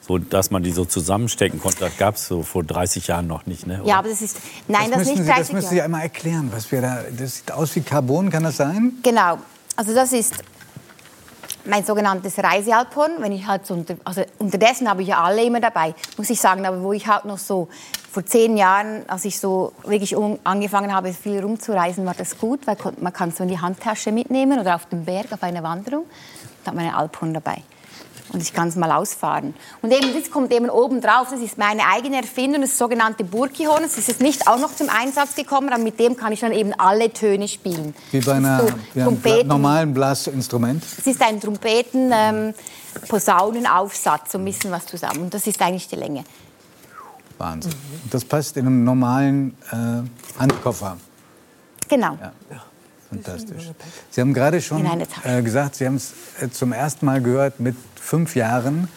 so, 0.00 0.18
dass 0.18 0.50
man 0.50 0.62
die 0.62 0.70
so 0.70 0.84
zusammenstecken 0.84 1.60
konnte, 1.60 1.80
das 1.80 1.96
gab 1.96 2.14
es 2.14 2.28
so 2.28 2.42
vor 2.42 2.62
30 2.62 3.08
Jahren 3.08 3.26
noch 3.26 3.46
nicht. 3.46 3.66
Ne? 3.66 3.80
Ja, 3.84 3.98
aber 3.98 4.08
das 4.08 4.22
ist, 4.22 4.38
nein, 4.68 4.90
das, 4.90 4.98
müssen 4.98 5.14
nicht 5.14 5.22
Sie, 5.22 5.28
das 5.28 5.36
30 5.36 5.54
müssen 5.54 5.70
Sie 5.70 5.82
einmal 5.82 6.02
erklären, 6.02 6.48
was 6.52 6.70
wir 6.70 6.80
da... 6.80 7.02
Das 7.16 7.36
sieht 7.36 7.50
aus 7.50 7.74
wie 7.74 7.80
Carbon, 7.80 8.30
kann 8.30 8.44
das 8.44 8.58
sein? 8.58 8.92
Genau. 9.02 9.38
Also 9.74 9.94
das 9.94 10.12
ist 10.12 10.34
mein 11.64 11.84
sogenanntes 11.84 12.38
Reisealphorn. 12.38 13.12
Wenn 13.18 13.32
ich 13.32 13.46
halt 13.46 13.66
so 13.66 13.74
unter, 13.74 13.96
also 14.04 14.22
unterdessen 14.38 14.88
habe 14.88 15.02
ich 15.02 15.08
ja 15.08 15.22
alle 15.22 15.44
immer 15.44 15.60
dabei, 15.60 15.94
muss 16.16 16.30
ich 16.30 16.40
sagen. 16.40 16.64
Aber 16.66 16.82
wo 16.82 16.92
ich 16.92 17.06
halt 17.06 17.24
noch 17.24 17.38
so 17.38 17.68
vor 18.16 18.24
zehn 18.24 18.56
Jahren, 18.56 19.02
als 19.08 19.26
ich 19.26 19.38
so 19.38 19.72
wirklich 19.84 20.16
angefangen 20.44 20.94
habe, 20.94 21.12
viel 21.12 21.38
rumzureisen, 21.40 22.06
war 22.06 22.14
das 22.14 22.38
gut, 22.38 22.66
weil 22.66 22.78
man 22.98 23.12
kann 23.12 23.30
so 23.30 23.42
in 23.42 23.50
die 23.50 23.60
Handtasche 23.60 24.10
mitnehmen 24.10 24.58
oder 24.58 24.74
auf 24.74 24.86
dem 24.86 25.04
Berg 25.04 25.26
auf 25.32 25.42
einer 25.42 25.62
Wanderung. 25.62 26.06
Da 26.64 26.70
hat 26.70 26.76
man 26.76 26.86
ein 26.86 26.94
Alphorn 26.94 27.34
dabei. 27.34 27.58
Und 28.32 28.40
ich 28.42 28.54
kann 28.54 28.68
es 28.68 28.76
mal 28.76 28.90
ausfahren. 28.90 29.52
Und 29.82 29.92
eben, 29.92 30.14
das 30.18 30.30
kommt 30.30 30.50
eben 30.54 30.70
oben 30.70 31.02
drauf. 31.02 31.28
Das 31.30 31.40
ist 31.40 31.58
meine 31.58 31.82
eigene 31.94 32.16
Erfindung, 32.16 32.62
das 32.62 32.78
sogenannte 32.78 33.22
Burkihorn. 33.22 33.84
Es 33.84 33.98
ist 33.98 34.08
jetzt 34.08 34.22
nicht 34.22 34.48
auch 34.48 34.58
noch 34.58 34.74
zum 34.74 34.88
Einsatz 34.88 35.34
gekommen, 35.34 35.68
aber 35.68 35.82
mit 35.82 36.00
dem 36.00 36.16
kann 36.16 36.32
ich 36.32 36.40
dann 36.40 36.52
eben 36.52 36.72
alle 36.78 37.12
Töne 37.12 37.48
spielen. 37.48 37.94
Wie 38.12 38.20
bei 38.20 38.32
einer 38.32 38.60
So, 38.60 38.66
ja, 38.66 38.72
einem 38.72 38.80
Bla 38.94 39.04
Trompeten. 39.04 39.48
normalen 39.48 39.92
Blasinstrument. 39.92 40.82
Es 40.98 41.06
ist 41.06 41.20
ein 41.20 41.38
Trompeten, 41.38 42.10
ähm, 42.14 42.54
Posaunenaufsatz, 43.10 44.32
so 44.32 44.38
ein 44.38 44.44
bisschen 44.46 44.70
was 44.70 44.86
zusammen. 44.86 45.20
Und 45.24 45.34
das 45.34 45.46
ist 45.46 45.60
eigentlich 45.60 45.86
die 45.88 45.96
Länge. 45.96 46.24
Wahnsinn. 47.38 47.72
Und 48.04 48.14
das 48.14 48.24
passt 48.24 48.56
in 48.56 48.66
einem 48.66 48.84
normalen 48.84 49.56
äh, 49.70 50.38
Handkoffer. 50.40 50.96
Genau. 51.88 52.18
Ja. 52.20 52.32
Fantastisch. 53.08 53.70
Sie 54.10 54.20
haben 54.20 54.34
gerade 54.34 54.60
schon 54.60 54.84
äh, 55.24 55.42
gesagt, 55.42 55.76
Sie 55.76 55.86
haben 55.86 55.94
es 55.96 56.12
äh, 56.40 56.50
zum 56.50 56.72
ersten 56.72 57.06
Mal 57.06 57.22
gehört 57.22 57.60
mit 57.60 57.76
fünf 57.94 58.34
Jahren. 58.34 58.88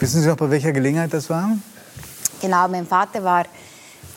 Wissen 0.00 0.20
Sie 0.22 0.28
noch, 0.28 0.36
bei 0.36 0.50
welcher 0.50 0.72
Gelegenheit 0.72 1.12
das 1.12 1.30
war? 1.30 1.56
Genau, 2.40 2.66
mein 2.66 2.84
Vater 2.86 3.22
war 3.22 3.44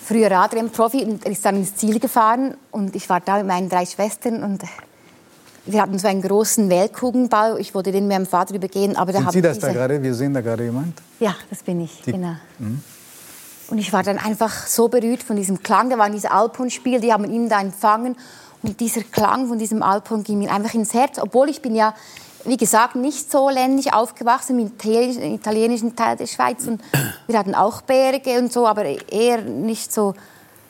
früher 0.03 0.31
Radrennprofi 0.31 1.03
und 1.03 1.23
er 1.25 1.31
ist 1.31 1.45
dann 1.45 1.57
ins 1.57 1.75
Ziel 1.75 1.99
gefahren. 1.99 2.55
Und 2.71 2.95
ich 2.95 3.07
war 3.07 3.19
da 3.21 3.37
mit 3.37 3.45
meinen 3.45 3.69
drei 3.69 3.85
Schwestern 3.85 4.43
und 4.43 4.63
wir 5.67 5.81
hatten 5.81 5.99
so 5.99 6.07
einen 6.07 6.23
großen 6.23 6.67
Weltkugelbau. 6.69 7.57
Ich 7.57 7.75
wollte 7.75 7.91
den 7.91 8.07
mit 8.07 8.17
meinem 8.17 8.25
Vater 8.25 8.55
übergehen, 8.55 8.95
aber 8.95 9.11
da 9.13 9.19
Sind 9.19 9.31
Sie 9.33 9.41
das 9.41 9.59
da 9.59 9.71
gerade? 9.71 10.01
Wir 10.01 10.15
sehen 10.15 10.33
da 10.33 10.41
gerade 10.41 10.63
jemand. 10.63 10.99
Ja, 11.19 11.35
das 11.51 11.61
bin 11.61 11.81
ich, 11.81 12.01
Die- 12.01 12.11
genau. 12.11 12.35
Und 13.67 13.77
ich 13.79 13.91
war 13.93 14.03
dann 14.03 14.17
einfach 14.17 14.67
so 14.67 14.87
berührt 14.87 15.23
von 15.23 15.35
diesem 15.35 15.63
Klang. 15.63 15.89
Da 15.89 15.97
waren 15.97 16.11
diese 16.11 16.31
Alphorn-Spiele, 16.31 16.99
die 16.99 17.11
haben 17.11 17.25
ihn 17.25 17.49
da 17.49 17.59
empfangen. 17.59 18.15
Und 18.61 18.79
dieser 18.79 19.01
Klang 19.01 19.47
von 19.47 19.59
diesem 19.59 19.83
Alphorn 19.83 20.23
ging 20.23 20.39
mir 20.39 20.51
einfach 20.51 20.73
ins 20.73 20.93
Herz. 20.93 21.17
Obwohl 21.19 21.49
ich 21.49 21.61
bin 21.61 21.75
ja, 21.75 21.93
wie 22.45 22.57
gesagt, 22.57 22.95
nicht 22.95 23.31
so 23.31 23.49
ländlich 23.49 23.93
aufgewachsen 23.93 24.59
im 24.59 24.71
italienischen, 25.33 25.95
Teil 25.95 26.15
der 26.15 26.27
Schweiz. 26.27 26.67
Und 26.67 26.81
wir 27.27 27.39
hatten 27.39 27.55
auch 27.55 27.81
Berge 27.81 28.37
und 28.39 28.53
so, 28.53 28.67
aber 28.67 28.85
eher 28.85 29.41
nicht 29.41 29.91
so 29.91 30.13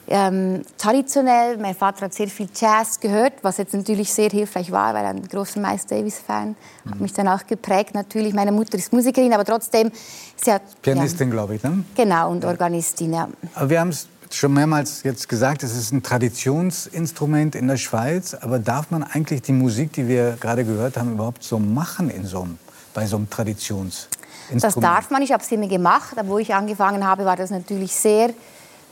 ähm, 0.08 0.62
traditionell. 0.78 1.58
Mein 1.58 1.76
Vater 1.76 2.06
hat 2.06 2.14
sehr 2.14 2.28
viel 2.28 2.48
Jazz 2.54 3.00
gehört, 3.00 3.34
was 3.42 3.58
jetzt 3.58 3.74
natürlich 3.74 4.12
sehr 4.14 4.30
hilfreich 4.30 4.72
war, 4.72 4.94
weil 4.94 5.04
er 5.04 5.10
ein 5.10 5.28
großer 5.28 5.60
Miles 5.60 5.86
Davis-Fan 5.86 6.56
hat 6.90 7.00
mich 7.00 7.14
dann 7.14 7.28
auch 7.28 7.46
geprägt. 7.48 7.94
Natürlich, 7.94 8.34
meine 8.34 8.52
Mutter 8.52 8.78
ist 8.78 8.94
Musikerin, 8.94 9.34
aber 9.34 9.46
trotzdem, 9.46 9.92
sie 10.36 10.52
hat... 10.52 10.62
Pianistin, 10.82 11.32
glaube 11.32 11.56
ich. 11.56 11.64
Ne? 11.64 11.84
Ja, 11.98 12.04
genau, 12.04 12.32
und 12.32 12.46
Organistin, 12.46 13.14
ja. 13.14 13.28
Aber 13.56 13.70
wir 13.70 13.80
haben 13.80 13.90
es 13.90 14.08
schon 14.32 14.54
mehrmals 14.54 15.04
jetzt 15.04 15.30
gesagt, 15.30 15.64
es 15.64 15.76
ist 15.76 15.92
ein 15.92 16.04
Traditionsinstrument 16.04 17.56
in 17.56 17.68
der 17.68 17.78
Schweiz. 17.78 18.34
Aber 18.34 18.60
darf 18.60 18.92
man 18.92 19.04
eigentlich 19.04 19.42
die 19.42 19.54
Musik, 19.54 19.94
die 19.94 20.08
wir 20.08 20.38
gerade 20.40 20.66
gehört 20.66 20.98
haben, 20.98 21.14
überhaupt 21.14 21.44
so 21.44 21.60
machen 21.60 22.10
in 22.10 22.26
so 22.26 22.42
einem, 22.42 22.60
bei 22.94 23.06
so 23.06 23.18
einem 23.18 23.30
Traditionsinstrument? 23.30 24.64
Das 24.64 24.76
darf 24.76 25.10
man, 25.10 25.22
ich 25.22 25.32
habe 25.32 25.44
es 25.44 25.52
immer 25.52 25.68
gemacht, 25.68 26.18
aber 26.18 26.28
wo 26.28 26.38
ich 26.38 26.54
angefangen 26.54 27.06
habe, 27.06 27.26
war 27.26 27.36
das 27.36 27.50
natürlich 27.50 27.96
sehr 27.96 28.32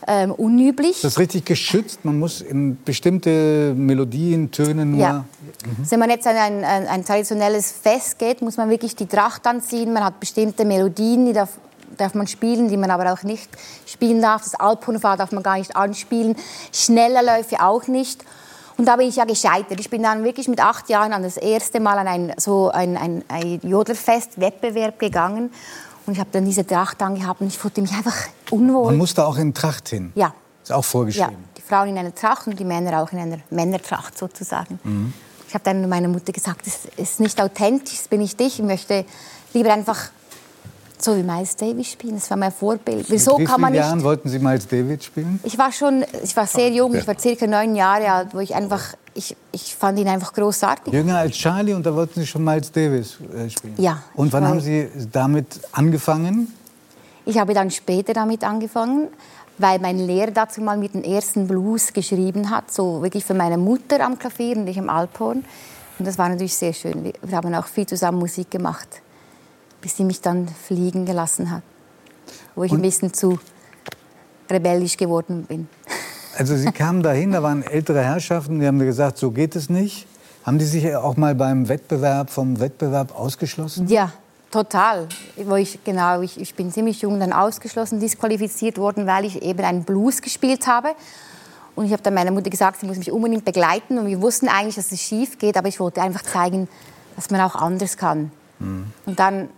ähm, 0.08 0.32
unüblich. 0.32 1.02
Das 1.02 1.14
ist 1.14 1.20
richtig 1.20 1.46
geschützt. 1.46 2.04
Man 2.04 2.20
muss 2.20 2.42
in 2.42 2.82
bestimmte 2.84 3.74
Melodien, 3.76 4.52
Töne 4.52 4.86
nur. 4.86 5.00
Ja. 5.00 5.26
Also 5.80 5.92
wenn 5.92 6.00
man 6.00 6.10
jetzt 6.10 6.28
an 6.28 6.36
ein, 6.36 6.64
ein, 6.64 6.88
ein 6.88 7.06
traditionelles 7.06 7.72
Fest 7.72 8.20
geht, 8.20 8.42
muss 8.42 8.58
man 8.58 8.70
wirklich 8.70 8.96
die 8.96 9.06
Tracht 9.06 9.46
anziehen. 9.48 9.94
Man 9.94 10.04
hat 10.04 10.20
bestimmte 10.20 10.66
Melodien, 10.66 11.26
die 11.26 11.34
darf, 11.34 11.50
darf 11.98 12.14
man 12.14 12.28
spielen, 12.28 12.70
die 12.70 12.78
man 12.78 12.92
aber 12.92 13.14
auch 13.14 13.24
nicht 13.24 13.50
spielen 13.86 14.22
darf. 14.22 14.44
Das 14.44 14.56
Alphornfahrt 14.56 15.20
darf 15.20 15.32
man 15.32 15.44
gar 15.44 15.58
nicht 15.58 15.76
anspielen. 15.76 16.36
Schnellerläufe 16.72 17.62
auch 17.62 17.88
nicht. 17.88 18.24
Und 18.78 18.88
da 18.88 18.96
bin 18.96 19.08
ich 19.08 19.18
ja 19.18 19.26
gescheitert. 19.26 19.80
Ich 19.80 19.90
bin 19.90 20.02
dann 20.02 20.24
wirklich 20.24 20.48
mit 20.48 20.60
acht 20.60 20.90
Jahren 20.90 21.14
an 21.14 21.24
das 21.24 21.38
erste 21.38 21.80
Mal 21.80 21.98
an 22.00 22.08
ein, 22.08 22.34
so 22.38 22.70
ein, 22.72 22.98
ein, 22.98 23.24
ein 23.28 23.60
Jodlerfest-Wettbewerb 23.62 24.98
gegangen. 25.00 25.52
Und 26.06 26.14
ich 26.14 26.20
habe 26.20 26.30
dann 26.32 26.46
diese 26.46 26.66
Tracht 26.68 27.02
angehabt 27.02 27.42
und 27.42 27.48
ich 27.48 27.58
fühlte 27.58 27.82
mich 27.82 27.92
einfach 27.94 28.16
unwohl. 28.52 28.88
Man 28.88 28.98
muss 28.98 29.14
da 29.14 29.26
auch 29.26 29.38
in 29.38 29.54
Tracht 29.54 29.90
hin. 29.90 30.12
Ja. 30.16 30.34
Ist 30.62 30.72
auch 30.72 30.78
Ja, 30.78 30.82
vorgeschrieben. 30.82 31.38
die 31.58 31.62
Frauen 31.62 31.90
in 31.90 31.98
einer 31.98 32.14
Tracht 32.14 32.48
und 32.48 32.60
die 32.60 32.66
Männer 32.66 33.02
auch 33.02 33.12
in 33.12 33.20
einer 33.20 33.38
Männertracht 33.50 34.18
sozusagen. 34.18 34.80
Mhm. 34.84 35.14
Ich 35.48 35.54
habe 35.54 35.64
dann 35.66 35.88
meiner 35.88 36.08
Mutter 36.08 36.32
gesagt, 36.34 36.66
das 36.66 36.80
ist 36.98 37.20
nicht 37.20 37.40
authentisch, 37.42 37.98
das 38.00 38.08
bin 38.08 38.22
ich 38.22 38.36
dich. 38.36 38.60
Ich 38.60 38.66
möchte 38.66 39.06
lieber 39.54 39.72
einfach 39.72 40.10
so 41.04 41.16
wie 41.18 41.24
Miles 41.24 41.56
Davis 41.56 41.92
spielen. 41.92 42.16
Das 42.16 42.30
war 42.30 42.38
mein 42.38 42.52
Vorbild. 42.52 43.06
Wieso 43.10 43.38
Mit 43.38 43.42
wie 43.42 43.52
kann 43.52 43.62
man 43.62 43.72
nicht? 43.72 43.82
Jahren 43.82 44.04
wollten 44.04 44.30
Sie 44.30 44.40
Miles 44.40 44.68
David 44.68 45.04
spielen? 45.04 45.40
Ich 45.44 45.58
war 45.58 45.72
schon, 45.72 46.06
ich 46.24 46.36
war 46.36 46.48
sehr 46.48 46.70
jung, 46.70 46.94
ich 46.96 47.08
war 47.08 47.18
circa 47.20 47.48
neun 47.48 47.76
Jahre 47.76 48.12
alt, 48.12 48.30
wo 48.34 48.40
ich 48.40 48.56
einfach, 48.56 48.94
ich, 49.14 49.36
ich 49.52 49.76
fand 49.76 50.00
ihn 50.00 50.08
einfach 50.08 50.34
großartig. 50.34 50.94
Jünger 50.94 51.18
als 51.18 51.36
Charlie 51.36 51.74
und 51.74 51.86
da 51.86 51.94
wollten 51.94 52.20
Sie 52.20 52.28
schon 52.28 52.44
Miles 52.44 52.72
Davis 52.72 53.18
äh, 53.36 53.50
spielen. 53.50 53.76
Ja, 53.78 54.04
Und 54.16 54.32
wann 54.34 54.48
haben 54.48 54.62
Sie 54.62 54.90
damit 55.12 55.60
angefangen? 55.72 56.54
Ich 57.26 57.38
habe 57.38 57.54
dann 57.54 57.72
später 57.72 58.14
damit 58.14 58.44
angefangen, 58.44 59.08
weil 59.58 59.80
mein 59.80 60.00
Lehrer 60.00 60.32
dazu 60.32 60.62
mal 60.62 60.78
mit 60.78 60.94
den 60.94 61.04
ersten 61.04 61.48
Blues 61.48 61.94
geschrieben 61.94 62.50
hat, 62.50 62.72
so 62.72 63.02
wirklich 63.02 63.24
für 63.24 63.34
meine 63.34 63.58
Mutter 63.58 64.04
am 64.04 64.18
Klavier 64.18 64.58
und 64.58 64.68
ich 64.68 64.80
am 64.80 64.90
Alphorn. 64.90 65.46
Und 66.00 66.08
das 66.08 66.18
war 66.18 66.28
natürlich 66.28 66.56
sehr 66.56 66.74
schön. 66.74 67.14
Wir 67.22 67.38
haben 67.38 67.54
auch 67.54 67.68
viel 67.68 67.86
zusammen 67.86 68.20
Musik 68.20 68.50
gemacht, 68.52 68.88
bis 69.84 69.98
sie 69.98 70.06
mich 70.06 70.22
dann 70.22 70.48
fliegen 70.48 71.06
gelassen 71.06 71.52
hat. 71.52 71.62
Wo 72.56 72.64
ich 72.64 72.72
Und- 72.72 72.80
ein 72.80 72.82
bisschen 72.82 73.14
zu 73.14 73.38
rebellisch 74.50 74.98
geworden 74.98 75.44
bin. 75.44 75.68
Also 76.36 76.56
Sie 76.58 76.72
kamen 76.72 77.04
dahin, 77.04 77.32
da 77.32 77.44
waren 77.44 77.62
ältere 77.62 78.04
Herrschaften, 78.04 78.60
die 78.60 78.66
haben 78.66 78.80
gesagt, 78.80 79.20
so 79.20 79.30
geht 79.30 79.56
es 79.56 79.70
nicht. 79.70 80.08
Haben 80.44 80.58
die 80.58 80.66
sich 80.66 80.96
auch 80.96 81.16
mal 81.16 81.36
beim 81.36 81.70
Wettbewerb 81.70 82.32
vom 82.32 82.60
Wettbewerb 82.60 83.16
ausgeschlossen? 83.16 83.88
Ja, 83.88 84.12
total. 84.50 85.08
Wo 85.46 85.54
ich, 85.58 85.84
genau, 85.84 86.22
ich, 86.22 86.42
ich 86.42 86.56
bin 86.56 86.72
ziemlich 86.72 87.04
jung 87.04 87.20
dann 87.20 87.34
ausgeschlossen, 87.34 88.00
disqualifiziert 88.00 88.80
worden, 88.80 89.06
weil 89.06 89.26
ich 89.26 89.44
eben 89.44 89.64
einen 89.64 89.84
Blues 89.84 90.24
gespielt 90.24 90.66
habe. 90.66 90.96
Und 91.76 91.86
ich 91.86 91.92
habe 91.94 92.02
dann 92.02 92.16
meiner 92.16 92.32
Mutter 92.32 92.50
gesagt, 92.50 92.80
sie 92.80 92.88
muss 92.88 92.98
mich 92.98 93.12
unbedingt 93.12 93.46
begleiten. 93.46 94.00
Und 94.00 94.08
wir 94.08 94.20
wussten 94.20 94.48
eigentlich, 94.48 94.74
dass 94.74 94.92
es 94.92 95.02
schief 95.02 95.38
geht, 95.38 95.56
aber 95.56 95.68
ich 95.68 95.80
wollte 95.80 96.02
einfach 96.02 96.24
zeigen, 96.24 96.68
dass 97.16 97.30
man 97.30 97.42
auch 97.42 97.54
anders 97.54 97.96
kann. 97.96 98.32
Und 98.60 99.20
dann 99.20 99.50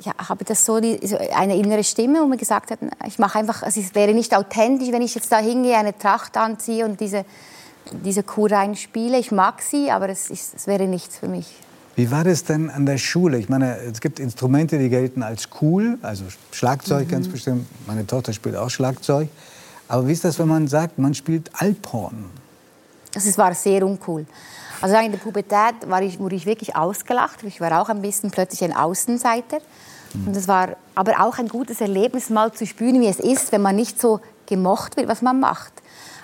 ja, 0.00 0.12
habe 0.28 0.44
das 0.44 0.64
so, 0.64 0.80
die, 0.80 1.06
so 1.06 1.16
eine 1.34 1.56
innere 1.56 1.84
Stimme, 1.84 2.20
wo 2.20 2.26
mir 2.26 2.36
gesagt 2.36 2.70
hat, 2.70 2.78
ich 3.06 3.18
mache 3.18 3.38
einfach, 3.38 3.62
also 3.62 3.80
es 3.80 3.94
wäre 3.94 4.14
nicht 4.14 4.34
authentisch, 4.34 4.90
wenn 4.92 5.02
ich 5.02 5.14
jetzt 5.14 5.30
da 5.30 5.38
hingehe, 5.38 5.76
eine 5.76 5.96
Tracht 5.96 6.36
anziehe 6.36 6.84
und 6.84 7.00
diese, 7.00 7.24
diese 7.92 8.22
Kuh 8.22 8.46
reinspiele. 8.46 9.18
Ich 9.18 9.30
mag 9.30 9.62
sie, 9.62 9.90
aber 9.90 10.08
es, 10.08 10.30
ist, 10.30 10.54
es 10.54 10.66
wäre 10.66 10.84
nichts 10.86 11.18
für 11.18 11.28
mich. 11.28 11.46
Wie 11.96 12.10
war 12.10 12.24
das 12.24 12.44
denn 12.44 12.70
an 12.70 12.86
der 12.86 12.98
Schule? 12.98 13.38
Ich 13.38 13.48
meine, 13.48 13.76
es 13.78 14.00
gibt 14.00 14.20
Instrumente, 14.20 14.78
die 14.78 14.88
gelten 14.88 15.22
als 15.22 15.48
cool, 15.60 15.98
also 16.02 16.24
Schlagzeug 16.50 17.06
Mhm. 17.06 17.10
ganz 17.10 17.28
bestimmt. 17.28 17.66
Meine 17.86 18.06
Tochter 18.06 18.32
spielt 18.32 18.56
auch 18.56 18.70
Schlagzeug. 18.70 19.28
Aber 19.88 20.06
wie 20.06 20.12
ist 20.12 20.24
das, 20.24 20.38
wenn 20.38 20.48
man 20.48 20.68
sagt, 20.68 20.98
man 20.98 21.14
spielt 21.14 21.50
Alphorn? 21.60 22.26
Also 23.14 23.28
es 23.28 23.36
war 23.36 23.52
sehr 23.54 23.84
uncool. 23.84 24.24
Also 24.80 24.96
in 24.96 25.10
der 25.10 25.18
Pubertät 25.18 25.74
war 25.88 26.00
ich, 26.00 26.18
wurde 26.18 26.36
ich 26.36 26.46
wirklich 26.46 26.74
ausgelacht. 26.74 27.42
Ich 27.42 27.60
war 27.60 27.82
auch 27.82 27.88
ein 27.88 28.00
bisschen 28.00 28.30
plötzlich 28.30 28.64
ein 28.64 28.74
Außenseiter. 28.74 29.58
Und 30.26 30.36
es 30.36 30.48
war 30.48 30.76
aber 30.94 31.20
auch 31.20 31.38
ein 31.38 31.48
gutes 31.48 31.80
Erlebnis, 31.80 32.30
mal 32.30 32.52
zu 32.52 32.66
spüren, 32.66 33.00
wie 33.00 33.06
es 33.06 33.20
ist, 33.20 33.52
wenn 33.52 33.62
man 33.62 33.76
nicht 33.76 34.00
so 34.00 34.20
gemocht 34.46 34.96
wird, 34.96 35.08
was 35.08 35.22
man 35.22 35.40
macht. 35.40 35.72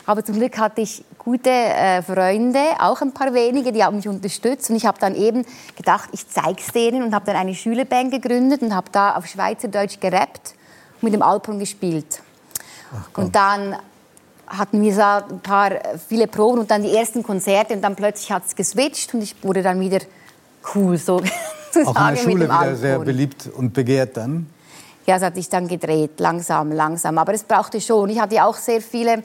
Aber 0.07 0.25
zum 0.25 0.37
Glück 0.37 0.59
hatte 0.59 0.81
ich 0.81 1.05
gute 1.19 1.51
äh, 1.51 2.01
Freunde, 2.03 2.61
auch 2.79 3.01
ein 3.03 3.13
paar 3.13 3.35
wenige, 3.35 3.73
die 3.73 3.83
haben 3.83 3.97
mich 3.97 4.07
unterstützt. 4.07 4.71
Und 4.71 4.77
ich 4.77 4.87
habe 4.87 4.99
dann 5.01 5.15
eben 5.17 5.45
gedacht, 5.77 6.09
ich 6.13 6.29
zeige 6.29 6.61
es 6.61 6.73
denen 6.73 7.03
und 7.03 7.15
habe 7.15 7.27
dann 7.27 7.37
eine 7.37 7.55
Schülerband 7.55 8.13
gegründet 8.13 8.63
und 8.63 8.75
habe 8.75 8.89
da 8.93 9.17
auf 9.17 9.27
Schweizerdeutsch 9.27 9.99
gerappt 9.99 10.55
und 10.95 11.05
mit 11.05 11.15
dem 11.15 11.23
Alphorn 11.23 11.59
gespielt. 11.59 12.23
Und 13.17 13.35
dann 13.35 13.77
hatten 14.47 14.81
wir 14.81 14.95
so 14.95 15.01
ein 15.03 15.41
paar 15.41 15.73
äh, 15.73 15.99
viele 16.09 16.29
Proben 16.29 16.61
und 16.61 16.71
dann 16.71 16.83
die 16.83 16.95
ersten 16.95 17.23
Konzerte 17.23 17.75
und 17.75 17.83
dann 17.83 17.97
plötzlich 17.97 18.31
hat 18.31 18.45
es 18.47 18.55
geswitcht 18.55 19.13
und 19.15 19.23
ich 19.23 19.35
wurde 19.43 19.63
dann 19.63 19.81
wieder 19.81 19.99
cool 20.75 20.97
so 20.97 21.21
zu 21.85 21.91
Auch 21.91 22.09
in 22.09 22.15
der 22.15 22.23
Schule 22.23 22.45
wieder 22.45 22.77
sehr 22.77 22.99
beliebt 22.99 23.49
und 23.55 23.73
begehrt 23.73 24.17
dann. 24.17 24.47
Ja, 25.07 25.17
es 25.17 25.23
hat 25.23 25.37
sich 25.37 25.49
dann 25.49 25.69
gedreht, 25.69 26.19
langsam, 26.19 26.73
langsam. 26.73 27.17
Aber 27.19 27.33
es 27.33 27.45
brauchte 27.45 27.81
schon. 27.81 28.11
Ich 28.11 28.19
hatte 28.21 28.43
auch 28.45 28.57
sehr 28.57 28.81
viele 28.81 29.23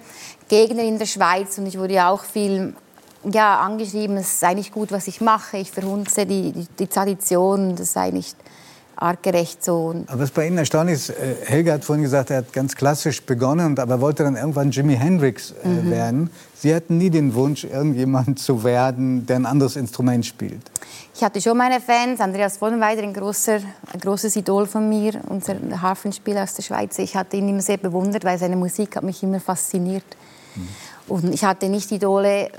Gegner 0.47 0.83
in 0.83 0.99
der 0.99 1.07
Schweiz 1.07 1.57
und 1.57 1.65
ich 1.65 1.77
wurde 1.77 1.95
ja 1.95 2.09
auch 2.09 2.23
viel 2.23 2.75
ja, 3.31 3.59
angeschrieben, 3.59 4.17
es 4.17 4.39
sei 4.39 4.53
nicht 4.53 4.71
gut, 4.71 4.91
was 4.91 5.07
ich 5.07 5.21
mache. 5.21 5.57
Ich 5.57 5.71
verhunze 5.71 6.25
die, 6.25 6.51
die, 6.51 6.67
die 6.79 6.87
Tradition, 6.87 7.75
das 7.75 7.93
sei 7.93 8.11
nicht 8.11 8.35
artgerecht 8.95 9.63
so. 9.63 9.95
Aber 10.07 10.19
was 10.21 10.31
bei 10.31 10.47
Ihnen 10.47 10.59
erstaunlich 10.59 10.95
ist, 10.95 11.09
äh, 11.09 11.35
Helga 11.45 11.73
hat 11.73 11.85
vorhin 11.85 12.03
gesagt, 12.03 12.29
er 12.29 12.37
hat 12.37 12.53
ganz 12.53 12.75
klassisch 12.75 13.23
begonnen, 13.23 13.77
aber 13.79 13.99
wollte 14.01 14.23
dann 14.23 14.35
irgendwann 14.35 14.69
Jimi 14.71 14.95
Hendrix 14.95 15.51
äh, 15.63 15.67
Mhm. 15.67 15.91
werden. 15.91 16.29
Sie 16.61 16.75
hatten 16.75 16.99
nie 16.99 17.09
den 17.09 17.33
Wunsch, 17.33 17.63
irgendjemand 17.63 18.38
zu 18.38 18.63
werden, 18.63 19.25
der 19.25 19.38
ein 19.38 19.47
anderes 19.47 19.75
Instrument 19.75 20.23
spielt. 20.23 20.61
Ich 21.15 21.23
hatte 21.23 21.41
schon 21.41 21.57
meine 21.57 21.81
Fans. 21.81 22.21
Andreas 22.21 22.57
Vollenweider, 22.57 23.01
ein, 23.01 23.15
großer, 23.15 23.61
ein 23.91 23.99
großes 23.99 24.35
Idol 24.35 24.67
von 24.67 24.88
mir, 24.88 25.21
unser 25.27 25.55
Harfenspieler 25.81 26.43
aus 26.43 26.53
der 26.53 26.61
Schweiz. 26.61 26.99
Ich 26.99 27.15
hatte 27.15 27.38
ihn 27.38 27.49
immer 27.49 27.63
sehr 27.63 27.77
bewundert, 27.77 28.23
weil 28.25 28.38
seine 28.38 28.57
Musik 28.57 28.95
hat 28.95 29.03
mich 29.03 29.23
immer 29.23 29.39
fasziniert. 29.39 30.03
Und 31.07 31.33
ich 31.33 31.43
hatte 31.43 31.67
nicht 31.67 31.91
Idole, 31.91 32.51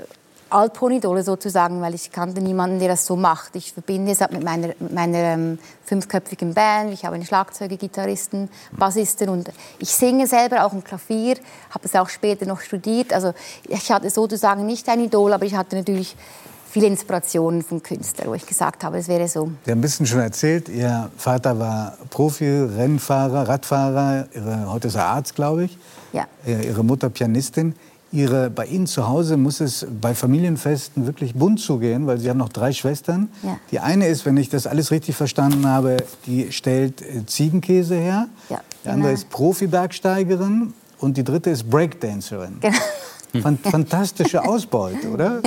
Alphorn-Idole 0.53 1.23
sozusagen, 1.23 1.81
weil 1.81 1.93
ich 1.93 2.11
kannte 2.11 2.41
niemanden, 2.41 2.79
der 2.79 2.89
das 2.89 3.05
so 3.05 3.15
macht. 3.15 3.55
Ich 3.55 3.73
verbinde 3.73 4.11
es 4.11 4.19
mit 4.19 4.43
meiner, 4.43 4.67
mit 4.67 4.93
meiner 4.93 5.17
ähm, 5.17 5.59
fünfköpfigen 5.85 6.53
Band. 6.53 6.93
Ich 6.93 7.05
habe 7.05 7.15
einen 7.15 7.25
Schlagzeuger, 7.25 7.77
Gitarristen, 7.77 8.49
Bassisten 8.71 9.29
und 9.29 9.49
ich 9.79 9.89
singe 9.89 10.27
selber 10.27 10.65
auch 10.65 10.73
ein 10.73 10.83
Klavier, 10.83 11.35
habe 11.71 11.85
es 11.85 11.95
auch 11.95 12.09
später 12.09 12.45
noch 12.45 12.61
studiert. 12.61 13.13
Also 13.13 13.33
ich 13.67 13.91
hatte 13.91 14.09
sozusagen 14.09 14.65
nicht 14.65 14.87
ein 14.89 14.99
Idol, 15.01 15.33
aber 15.33 15.45
ich 15.45 15.55
hatte 15.55 15.75
natürlich 15.75 16.15
viele 16.73 16.87
Inspirationen 16.87 17.61
von 17.61 17.83
Künstlern, 17.83 18.29
wo 18.29 18.33
ich 18.33 18.47
gesagt 18.47 18.83
habe, 18.83 18.97
es 18.97 19.07
wäre 19.07 19.27
so. 19.27 19.51
Sie 19.63 19.71
haben 19.71 19.77
ein 19.77 19.81
bisschen 19.81 20.07
schon 20.07 20.21
erzählt, 20.21 20.69
Ihr 20.69 21.11
Vater 21.17 21.59
war 21.59 21.97
Profi, 22.09 22.49
Rennfahrer, 22.49 23.47
Radfahrer, 23.47 24.27
Ihre, 24.33 24.71
heute 24.71 24.87
ist 24.87 24.95
er 24.95 25.05
Arzt, 25.05 25.35
glaube 25.35 25.65
ich. 25.65 25.77
Ja. 26.13 26.25
Ihre 26.45 26.83
Mutter 26.83 27.09
Pianistin. 27.09 27.75
Ihre, 28.13 28.51
bei 28.51 28.67
Ihnen 28.67 28.85
zu 28.85 29.07
Hause 29.07 29.37
muss 29.37 29.59
es 29.59 29.87
bei 29.99 30.13
Familienfesten 30.13 31.07
wirklich 31.07 31.33
bunt 31.33 31.59
zugehen, 31.59 32.05
weil 32.05 32.19
Sie 32.19 32.29
haben 32.29 32.37
noch 32.37 32.49
drei 32.49 32.71
Schwestern. 32.71 33.27
Ja. 33.41 33.57
Die 33.71 33.79
eine 33.79 34.07
ist, 34.07 34.23
wenn 34.27 34.37
ich 34.37 34.49
das 34.49 34.67
alles 34.67 34.91
richtig 34.91 35.15
verstanden 35.15 35.67
habe, 35.67 35.97
die 36.27 36.51
stellt 36.51 37.01
äh, 37.01 37.25
Ziegenkäse 37.25 37.95
her. 37.95 38.27
Ja, 38.49 38.59
Die 38.85 38.89
andere 38.89 39.09
genau. 39.09 39.19
ist 39.19 39.29
Profi-Bergsteigerin 39.31 40.73
und 40.99 41.17
die 41.17 41.23
dritte 41.23 41.49
ist 41.49 41.67
Breakdancerin. 41.69 42.59
Genau. 42.61 42.77
Fan 43.41 43.57
fantastische 43.57 44.43
Ausbeute, 44.47 45.09
oder? 45.09 45.41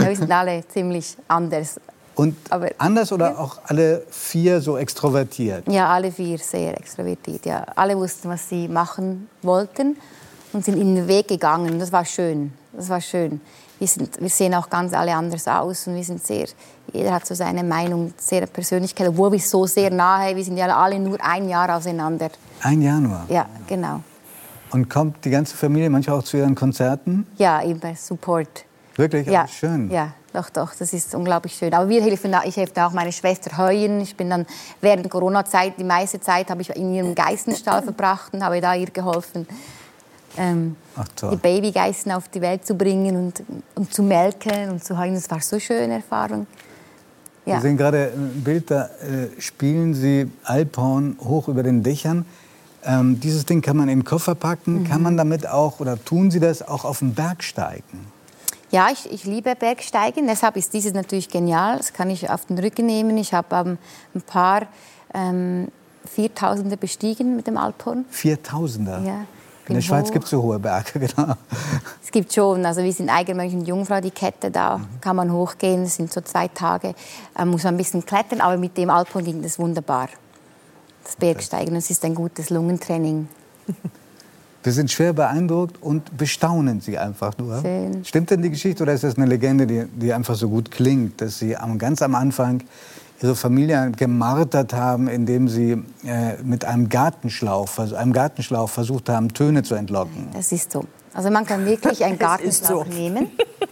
Ja, 0.00 0.08
wir 0.08 0.16
sind 0.16 0.32
alle 0.32 0.66
ziemlich 0.66 1.16
anders. 1.28 1.78
Und 2.16 2.34
Aber- 2.50 2.70
anders 2.78 3.12
oder 3.12 3.38
auch 3.38 3.58
alle 3.66 4.02
vier 4.10 4.60
so 4.60 4.76
extrovertiert? 4.76 5.68
Ja, 5.70 5.90
alle 5.90 6.10
vier 6.10 6.38
sehr 6.38 6.76
extrovertiert. 6.76 7.46
Ja. 7.46 7.64
Alle 7.76 7.96
wussten, 7.96 8.28
was 8.28 8.48
sie 8.48 8.66
machen 8.66 9.28
wollten 9.42 9.96
und 10.54 10.64
sind 10.64 10.78
in 10.78 10.94
den 10.94 11.08
Weg 11.08 11.28
gegangen. 11.28 11.78
Das 11.78 11.92
war 11.92 12.04
schön. 12.04 12.52
Das 12.72 12.88
war 12.88 13.00
schön. 13.00 13.40
Wir, 13.78 13.88
sind, 13.88 14.20
wir 14.20 14.28
sehen 14.28 14.54
auch 14.54 14.70
ganz 14.70 14.92
alle 14.94 15.14
anders 15.14 15.46
aus 15.48 15.86
und 15.86 15.96
wir 15.96 16.04
sind 16.04 16.24
sehr, 16.24 16.46
jeder 16.92 17.12
hat 17.12 17.26
so 17.26 17.34
seine 17.34 17.64
Meinung, 17.64 18.14
sehr 18.16 18.46
Persönlichkeit, 18.46 19.08
obwohl 19.08 19.32
wir 19.32 19.40
so 19.40 19.66
sehr 19.66 19.90
nahe, 19.90 20.34
wir 20.36 20.44
sind 20.44 20.56
ja 20.56 20.66
alle 20.76 20.98
nur 20.98 21.18
ein 21.22 21.48
Jahr 21.48 21.76
auseinander. 21.76 22.30
Ein 22.62 22.80
Januar. 22.82 23.26
Ja, 23.28 23.46
genau. 23.66 24.00
Und 24.70 24.88
kommt 24.88 25.24
die 25.24 25.30
ganze 25.30 25.56
Familie 25.56 25.90
manchmal 25.90 26.18
auch 26.18 26.22
zu 26.22 26.36
Ihren 26.36 26.54
Konzerten? 26.54 27.26
Ja, 27.36 27.60
immer 27.60 27.94
Support. 27.96 28.64
Wirklich? 28.96 29.26
Ja, 29.26 29.42
Ah, 29.42 29.48
schön. 29.48 29.90
Ja, 29.90 30.12
doch, 30.32 30.50
doch, 30.50 30.74
das 30.76 30.92
ist 30.92 31.14
unglaublich 31.14 31.54
schön. 31.54 31.74
Aber 31.74 31.88
wir 31.88 32.02
helfen, 32.02 32.34
ich 32.44 32.56
helfe 32.56 32.84
auch 32.84 32.92
meine 32.92 33.12
Schwester 33.12 33.56
heuen. 33.58 34.00
Ich 34.00 34.16
bin 34.16 34.30
dann 34.30 34.46
während 34.80 35.08
Corona-Zeit, 35.10 35.74
die 35.78 35.84
meiste 35.84 36.20
Zeit 36.20 36.48
habe 36.50 36.62
ich 36.62 36.70
in 36.74 36.94
ihrem 36.94 37.14
Geißenstall 37.14 37.82
verbracht 37.82 38.32
und 38.34 38.44
habe 38.44 38.60
da 38.60 38.74
ihr 38.74 38.86
geholfen, 38.90 39.46
ähm, 40.36 40.76
Ach, 40.96 41.06
die. 41.30 41.36
Babygeißen 41.36 42.12
auf 42.12 42.28
die 42.28 42.40
Welt 42.40 42.66
zu 42.66 42.74
bringen 42.74 43.16
und, 43.16 43.42
und 43.74 43.92
zu 43.92 44.02
melken 44.02 44.70
und 44.70 44.84
zu 44.84 44.98
heuen. 44.98 45.14
Das 45.14 45.30
war 45.30 45.40
so 45.40 45.56
eine 45.56 45.60
schöne 45.60 45.94
Erfahrung. 45.94 46.46
Wir 47.44 47.54
Ja. 47.54 47.60
sehen 47.60 47.76
gerade 47.76 48.12
ein 48.14 48.42
Bild, 48.42 48.70
da 48.70 48.84
äh, 48.86 49.40
spielen 49.40 49.94
Sie 49.94 50.30
Alphorn 50.44 51.16
hoch 51.22 51.48
über 51.48 51.62
den 51.62 51.82
Dächern. 51.82 52.24
Ähm, 52.86 53.18
dieses 53.20 53.46
Ding 53.46 53.62
kann 53.62 53.76
man 53.76 53.88
in 53.88 54.00
den 54.00 54.04
Koffer 54.04 54.34
packen. 54.34 54.80
Mhm. 54.80 54.84
Kann 54.88 55.02
man 55.02 55.16
damit 55.16 55.46
auch, 55.46 55.80
oder 55.80 56.02
tun 56.02 56.30
Sie 56.30 56.40
das 56.40 56.66
auch 56.66 56.84
auf 56.84 56.98
den 57.00 57.14
Berg 57.14 57.42
steigen? 57.42 58.06
Ja, 58.70 58.88
ich, 58.92 59.10
ich 59.12 59.24
liebe 59.24 59.54
Bergsteigen, 59.54 60.26
deshalb 60.26 60.56
ist 60.56 60.74
dieses 60.74 60.92
natürlich 60.94 61.28
genial. 61.28 61.76
Das 61.76 61.92
kann 61.92 62.10
ich 62.10 62.28
auf 62.28 62.46
den 62.46 62.58
Rücken 62.58 62.86
nehmen. 62.86 63.16
Ich 63.18 63.32
habe 63.32 63.54
ähm, 63.54 63.78
ein 64.14 64.22
paar 64.22 64.62
ähm, 65.14 65.68
Viertausende 66.04 66.76
bestiegen 66.76 67.36
mit 67.36 67.46
dem 67.46 67.56
Alphorn. 67.56 68.04
4000er. 68.12 69.04
Ja, 69.06 69.24
In 69.66 69.74
der 69.74 69.80
bin 69.80 69.82
Schweiz 69.82 70.08
hoch. 70.08 70.12
gibt 70.12 70.24
es 70.24 70.30
so 70.30 70.42
hohe 70.42 70.58
Berge, 70.58 70.98
genau. 71.00 71.34
Es 72.02 72.10
gibt 72.10 72.32
schon, 72.32 72.66
also 72.66 72.82
wir 72.82 72.92
sind 72.92 73.08
Eigenmönch 73.08 73.54
und 73.54 73.66
Jungfrau, 73.66 74.00
die 74.00 74.10
Kette, 74.10 74.50
da 74.50 74.80
kann 75.00 75.16
man 75.16 75.32
hochgehen, 75.32 75.84
das 75.84 75.96
sind 75.96 76.12
so 76.12 76.20
zwei 76.20 76.48
Tage, 76.48 76.94
äh, 77.38 77.44
muss 77.44 77.64
man 77.64 77.74
ein 77.74 77.78
bisschen 77.78 78.04
klettern, 78.04 78.40
aber 78.40 78.58
mit 78.58 78.76
dem 78.76 78.90
Alphorn 78.90 79.24
ging 79.24 79.42
das 79.42 79.58
wunderbar. 79.58 80.08
Das 81.02 81.16
Bergsteigen, 81.16 81.74
das 81.74 81.90
ist 81.90 82.04
ein 82.04 82.14
gutes 82.14 82.50
Lungentraining. 82.50 83.28
Wir 84.64 84.72
sind 84.72 84.90
schwer 84.90 85.12
beeindruckt 85.12 85.82
und 85.82 86.16
bestaunen 86.16 86.80
Sie 86.80 86.96
einfach 86.96 87.36
nur. 87.36 87.60
Schön. 87.60 88.02
Stimmt 88.02 88.30
denn 88.30 88.40
die 88.40 88.48
Geschichte 88.48 88.82
oder 88.82 88.94
ist 88.94 89.04
das 89.04 89.18
eine 89.18 89.26
Legende, 89.26 89.66
die, 89.66 89.84
die 89.84 90.10
einfach 90.10 90.36
so 90.36 90.48
gut 90.48 90.70
klingt, 90.70 91.20
dass 91.20 91.38
Sie 91.38 91.54
am, 91.54 91.78
ganz 91.78 92.00
am 92.00 92.14
Anfang 92.14 92.62
Ihre 93.22 93.34
Familie 93.34 93.92
gemartert 93.96 94.72
haben, 94.72 95.08
indem 95.08 95.48
Sie 95.48 95.72
äh, 96.04 96.42
mit 96.42 96.64
einem 96.64 96.88
Gartenschlauch, 96.88 97.68
einem 97.78 98.12
Gartenschlauch 98.12 98.68
versucht 98.68 99.08
haben, 99.08 99.32
Töne 99.32 99.62
zu 99.62 99.74
entlocken? 99.74 100.28
Das 100.34 100.52
ist 100.52 100.72
so. 100.72 100.84
Also 101.14 101.30
man 101.30 101.46
kann 101.46 101.64
wirklich 101.64 102.04
einen 102.04 102.18
Gartenschlauch 102.18 102.86
nehmen, 102.86 103.30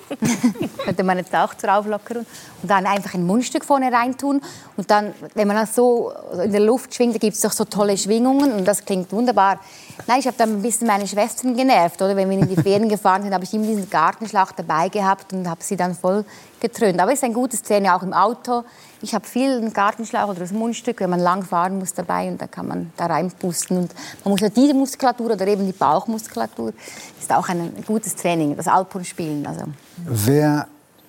könnte 0.85 1.03
man 1.03 1.19
jetzt 1.19 1.35
auch 1.35 1.53
drauf 1.55 1.87
lockern 1.87 2.19
und 2.63 2.71
dann 2.71 2.87
einfach 2.87 3.15
ein 3.15 3.27
Mundstück 3.27 3.65
vorne 3.65 3.93
reintun 3.93 4.41
und 4.77 4.91
dann, 4.91 5.13
wenn 5.35 5.49
man 5.49 5.57
das 5.57 5.75
so 5.75 6.13
in 6.43 6.53
der 6.53 6.61
Luft 6.61 6.95
schwingt, 6.95 7.17
da 7.17 7.19
gibt 7.19 7.35
es 7.35 7.41
doch 7.41 7.51
so 7.51 7.65
tolle 7.65 7.99
Schwingungen 7.99 8.53
und 8.53 8.65
das 8.65 8.85
klingt 8.85 9.11
wunderbar. 9.11 9.59
Nein, 10.07 10.21
ich 10.21 10.27
habe 10.27 10.37
dann 10.39 10.51
ein 10.51 10.63
bisschen 10.63 10.87
meine 10.87 11.09
Schwestern 11.09 11.57
genervt, 11.57 12.01
oder? 12.01 12.15
Wenn 12.15 12.31
wir 12.31 12.39
in 12.39 12.49
die 12.49 12.57
Ferien 12.57 12.89
gefahren 12.89 13.23
sind, 13.23 13.35
habe 13.35 13.43
ich 13.43 13.53
immer 13.53 13.67
diesen 13.67 13.91
Gartenschlauch 13.91 14.53
dabei 14.53 14.89
gehabt 14.89 15.33
und 15.33 15.49
habe 15.51 15.63
sie 15.65 15.77
dann 15.77 15.97
voll 15.97 16.25
getrönt. 16.61 17.01
Aber 17.01 17.13
es 17.13 17.19
ist 17.19 17.25
ein 17.25 17.35
gutes 17.35 17.63
Training, 17.63 17.91
auch 17.91 18.03
im 18.03 18.13
Auto. 18.13 18.63
Ich 19.03 19.15
habe 19.15 19.27
viel 19.27 19.51
einen 19.51 19.73
Gartenschlauch 19.73 20.29
oder 20.29 20.39
das 20.39 20.53
Mundstück, 20.53 21.01
wenn 21.01 21.11
man 21.11 21.19
lang 21.19 21.43
fahren 21.43 21.77
muss 21.79 21.93
dabei 21.93 22.29
und 22.29 22.41
da 22.41 22.47
kann 22.47 22.69
man 22.69 22.93
da 22.97 23.07
reinpusten. 23.07 23.77
Und 23.77 23.93
man 24.25 24.31
muss 24.31 24.41
ja 24.41 24.49
diese 24.49 24.75
Muskulatur 24.75 25.33
oder 25.33 25.47
eben 25.47 25.67
die 25.67 25.73
Bauchmuskulatur, 25.73 26.73
ist 27.21 27.33
auch 27.33 27.49
ein 27.49 27.73
gutes 27.85 28.15
Training, 28.15 28.57
das 28.57 28.69
Alpenspielen. 28.69 29.45
Also. 29.45 29.65
Wer 30.07 30.69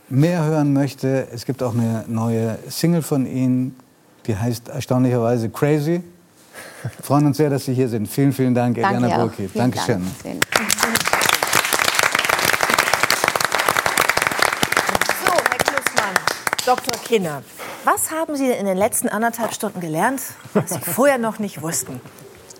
mehr 0.09 0.43
hören 0.43 0.73
möchte, 0.73 1.27
es 1.31 1.45
gibt 1.45 1.61
auch 1.61 1.75
eine 1.75 2.03
neue 2.07 2.57
Single 2.67 3.03
von 3.03 3.27
Ihnen, 3.27 3.75
die 4.25 4.35
heißt 4.35 4.69
erstaunlicherweise 4.69 5.49
Crazy. 5.49 6.03
Wir 6.81 6.91
freuen 7.03 7.27
uns 7.27 7.37
sehr, 7.37 7.51
dass 7.51 7.65
Sie 7.65 7.73
hier 7.75 7.89
sind. 7.89 8.07
Vielen, 8.07 8.33
vielen 8.33 8.55
Dank, 8.55 8.75
Danke 8.75 9.05
Eliana. 9.05 9.23
Burki. 9.23 9.49
Dankeschön. 9.53 10.03
Dank. 10.23 10.47
So, 15.25 15.31
Herr 15.31 15.57
Klussmann, 15.59 16.15
Dr. 16.65 16.99
Kinner, 17.03 17.41
was 17.85 18.11
haben 18.11 18.35
Sie 18.35 18.47
denn 18.47 18.57
in 18.59 18.65
den 18.65 18.77
letzten 18.77 19.09
anderthalb 19.09 19.53
Stunden 19.53 19.79
gelernt, 19.79 20.21
was 20.53 20.71
Sie 20.71 20.79
vorher 20.81 21.17
noch 21.17 21.39
nicht 21.39 21.61
wussten? 21.61 22.01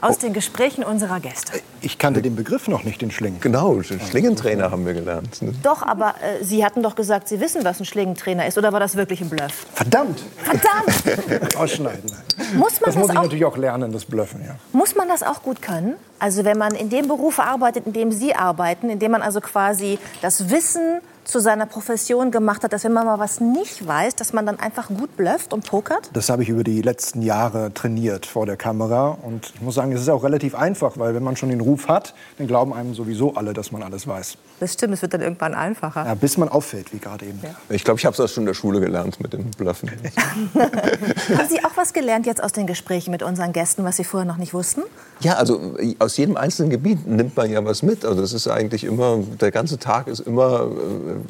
Aus 0.02 0.18
den 0.18 0.34
Gesprächen 0.34 0.84
unserer 0.84 1.22
Gäste. 1.22 1.62
Ich 1.80 1.98
kannte 1.98 2.22
den 2.22 2.36
Begriff 2.36 2.68
noch 2.68 2.84
nicht, 2.84 3.02
den 3.02 3.10
Schlingen. 3.10 3.40
Genau, 3.40 3.82
Schlingentrainer 3.84 4.70
haben 4.70 4.86
wir 4.86 4.94
gelernt. 4.94 5.41
ne? 5.41 5.54
Doch, 5.64 5.82
aber 5.82 6.16
äh, 6.22 6.44
Sie 6.44 6.66
hatten 6.66 6.84
doch 6.84 6.95
gesagt, 6.95 7.30
Sie 7.30 7.40
wissen, 7.40 7.64
was 7.64 7.80
ein 7.80 7.86
Schlingentrainer 7.86 8.45
ist. 8.45 8.58
Oder 8.58 8.74
war 8.74 8.82
das 8.82 8.98
wirklich 8.98 9.22
ein 9.22 9.30
Bluff? 9.30 9.66
Verdammt! 9.74 10.22
Verdammt! 10.40 11.56
Ausschneiden. 11.58 12.12
Muss 12.56 12.82
man 12.82 12.88
Das 12.88 12.95
muss 12.95 13.08
das 13.08 13.14
ich 13.14 13.18
auch 13.18 13.24
natürlich 13.24 13.45
auch 13.45 13.56
lernen, 13.56 13.94
das 13.94 14.04
Blöffen, 14.04 14.44
ja. 14.45 14.56
Muss 14.74 14.94
man 14.95 15.08
das 15.08 15.24
auch 15.24 15.41
gut 15.41 15.62
können? 15.62 15.95
Also 16.20 16.44
wenn 16.44 16.58
man 16.58 16.76
in 16.76 16.90
dem 16.90 17.08
Beruf 17.08 17.40
arbeitet, 17.40 17.88
in 17.88 17.94
dem 17.94 18.12
Sie 18.12 18.36
arbeiten, 18.36 18.90
in 18.90 19.00
dem 19.00 19.12
man 19.12 19.22
also 19.22 19.40
quasi 19.40 20.00
das 20.22 20.50
Wissen 20.50 21.00
zu 21.24 21.40
seiner 21.40 21.66
Profession 21.66 22.32
gemacht 22.32 22.64
hat, 22.64 22.74
dass 22.74 22.84
wenn 22.84 22.94
man 22.94 23.06
mal 23.06 23.20
was 23.20 23.40
nicht 23.40 23.86
weiß, 23.86 24.16
dass 24.16 24.34
man 24.34 24.45
dann 24.45 24.60
einfach 24.60 24.88
gut 24.88 25.16
blufft 25.18 25.54
und 25.54 25.66
pokert? 25.66 26.10
Das 26.14 26.30
habe 26.30 26.44
ich 26.44 26.50
über 26.50 26.64
die 26.64 26.82
letzten 26.82 27.22
Jahre 27.22 27.74
trainiert 27.74 28.26
vor 28.26 28.45
der 28.45 28.58
Kamera. 28.58 29.18
Und 29.22 29.52
ich 29.56 29.62
muss 29.62 29.76
sagen, 29.76 29.91
es 29.91 30.02
ist 30.02 30.10
auch 30.10 30.24
relativ 30.24 30.56
einfach, 30.56 30.98
weil 30.98 31.16
wenn 31.16 31.24
man 31.24 31.36
schon 31.36 31.50
den 31.50 31.62
Ruf 31.62 31.88
hat, 31.88 32.14
dann 32.38 32.48
glauben 32.48 32.74
einem 32.74 32.94
sowieso 32.94 33.36
alle, 33.36 33.54
dass 33.54 33.72
man 33.72 33.84
alles 33.84 34.08
weiß. 34.08 34.38
Das 34.60 34.74
stimmt, 34.74 34.94
es 34.94 35.02
wird 35.02 35.14
dann 35.14 35.22
irgendwann 35.22 35.54
einfacher. 35.54 36.06
Ja, 36.06 36.16
bis 36.16 36.38
man 36.38 36.50
auffällt, 36.50 36.94
wie 36.94 37.00
gerade 37.00 37.26
eben. 37.26 37.41
Ich 37.70 37.84
glaube, 37.84 38.00
ich 38.00 38.06
habe 38.06 38.14
es 38.14 38.20
auch 38.20 38.28
schon 38.28 38.44
in 38.44 38.48
der 38.48 38.54
Schule 38.54 38.80
gelernt 38.80 39.20
mit 39.20 39.34
dem 39.34 39.52
Bluffen. 39.52 39.91
Haben 40.54 41.50
Sie 41.50 41.64
auch 41.64 41.76
was 41.76 41.94
gelernt 41.94 42.26
jetzt 42.26 42.44
aus 42.44 42.54
den 42.54 42.68
Gesprächen 42.68 43.12
mit 43.12 43.24
unseren 43.24 43.54
Gästen, 43.54 43.84
was 43.84 43.98
Sie 43.98 44.04
vorher 44.04 44.26
noch 44.26 44.38
nicht 44.38 44.54
wussten? 44.54 44.84
Ja, 45.24 45.36
also 45.36 45.78
äh, 45.80 45.95
aus 46.00 46.18
jedem 46.18 46.36
einzelnen 46.36 46.70
Gebiet 46.70 47.08
nimmt 47.08 47.38
man 47.38 47.50
ja 47.50 47.64
was 47.64 47.82
mit. 47.82 48.04
Also 48.04 48.22
das 48.22 48.34
ist 48.34 48.48
eigentlich 48.50 48.84
immer, 48.84 49.20
der 49.40 49.52
ganze 49.52 49.80
Tag 49.80 50.08
ist 50.08 50.20
immer 50.20 50.68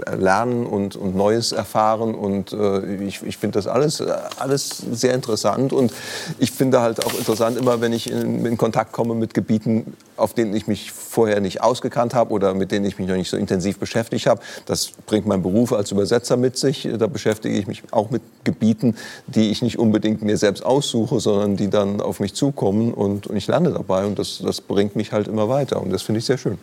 äh, 0.07 0.15
Lernen 0.15 0.65
und, 0.65 0.95
und 0.95 1.15
Neues 1.15 1.52
erfahren. 1.52 2.15
Und 2.15 2.53
äh, 2.53 2.95
ich, 3.06 3.22
ich 3.22 3.38
finde 3.38 3.60
das 3.60 3.68
alles, 3.68 3.99
äh, 3.99 4.11
alles 4.40 4.78
sehr 4.78 5.14
interessant. 5.14 5.74
Und 5.74 5.94
ich 6.40 6.52
finde 6.52 6.82
halt 6.82 7.06
auch 7.06 7.14
interessant 7.14 7.56
immer, 7.56 7.82
wenn 7.82 7.94
ich 7.94 8.10
in, 8.10 8.44
in 8.45 8.57
Kontakt 8.57 8.94
komme 8.94 9.14
mit 9.14 9.36
Gebieten, 9.36 9.95
auf 10.18 10.34
denen 10.34 10.56
ich 10.56 10.68
mich 10.68 10.91
vorher 10.91 11.40
nicht 11.40 11.61
ausgekannt 11.61 12.15
habe 12.15 12.32
oder 12.34 12.53
mit 12.53 12.72
denen 12.72 12.86
ich 12.86 12.98
mich 12.98 13.07
noch 13.07 13.15
nicht 13.15 13.30
so 13.30 13.38
intensiv 13.38 13.78
beschäftigt 13.78 14.26
habe. 14.26 14.41
Das 14.65 14.91
bringt 15.06 15.28
mein 15.28 15.44
Beruf 15.44 15.72
als 15.72 15.91
Übersetzer 15.91 16.38
mit 16.38 16.57
sich. 16.57 16.90
Da 16.98 17.07
beschäftige 17.07 17.56
ich 17.56 17.68
mich 17.68 17.84
auch 17.91 18.10
mit 18.10 18.24
Gebieten, 18.44 18.95
die 19.28 19.52
ich 19.52 19.61
nicht 19.61 19.78
unbedingt 19.78 20.24
mir 20.24 20.38
selbst 20.38 20.65
aussuche, 20.65 21.20
sondern 21.20 21.57
die 21.57 21.70
dann 21.70 22.02
auf 22.02 22.20
mich 22.20 22.34
zukommen 22.34 22.94
und, 22.94 23.28
und 23.28 23.36
ich 23.36 23.48
lande 23.48 23.82
dabei. 23.84 24.05
Und 24.05 24.18
das, 24.19 24.41
das 24.43 24.61
bringt 24.61 24.95
mich 24.95 25.11
halt 25.11 25.27
immer 25.27 25.49
weiter. 25.49 25.81
Und 25.81 25.91
das 25.91 26.01
finde 26.01 26.19
ich 26.19 26.26
sehr 26.26 26.38
schön. 26.38 26.57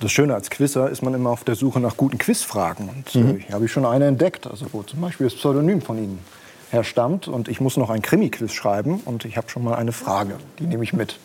Das 0.00 0.12
Schöne 0.12 0.34
als 0.34 0.50
Quizzer 0.50 0.88
ist 0.90 1.02
man 1.02 1.14
immer 1.14 1.30
auf 1.30 1.44
der 1.44 1.54
Suche 1.54 1.80
nach 1.80 1.96
guten 1.96 2.18
Quizfragen. 2.18 2.88
Und 2.88 3.14
Mhm. 3.14 3.30
äh, 3.36 3.40
hier 3.40 3.54
habe 3.54 3.64
ich 3.64 3.72
schon 3.72 3.84
eine 3.86 4.06
entdeckt, 4.06 4.46
also 4.46 4.66
wo 4.72 4.82
zum 4.82 5.00
Beispiel 5.00 5.26
das 5.26 5.34
Pseudonym 5.34 5.80
von 5.82 5.98
Ihnen 5.98 6.18
herstammt. 6.70 7.28
Und 7.28 7.48
ich 7.48 7.60
muss 7.60 7.76
noch 7.76 7.90
ein 7.90 8.02
Krimi-Quiz 8.02 8.52
schreiben 8.52 9.00
und 9.04 9.24
ich 9.24 9.36
habe 9.36 9.48
schon 9.48 9.64
mal 9.64 9.74
eine 9.74 9.92
Frage, 9.92 10.34
die 10.58 10.64
nehme 10.66 10.84
ich 10.84 10.92
mit. 10.92 11.18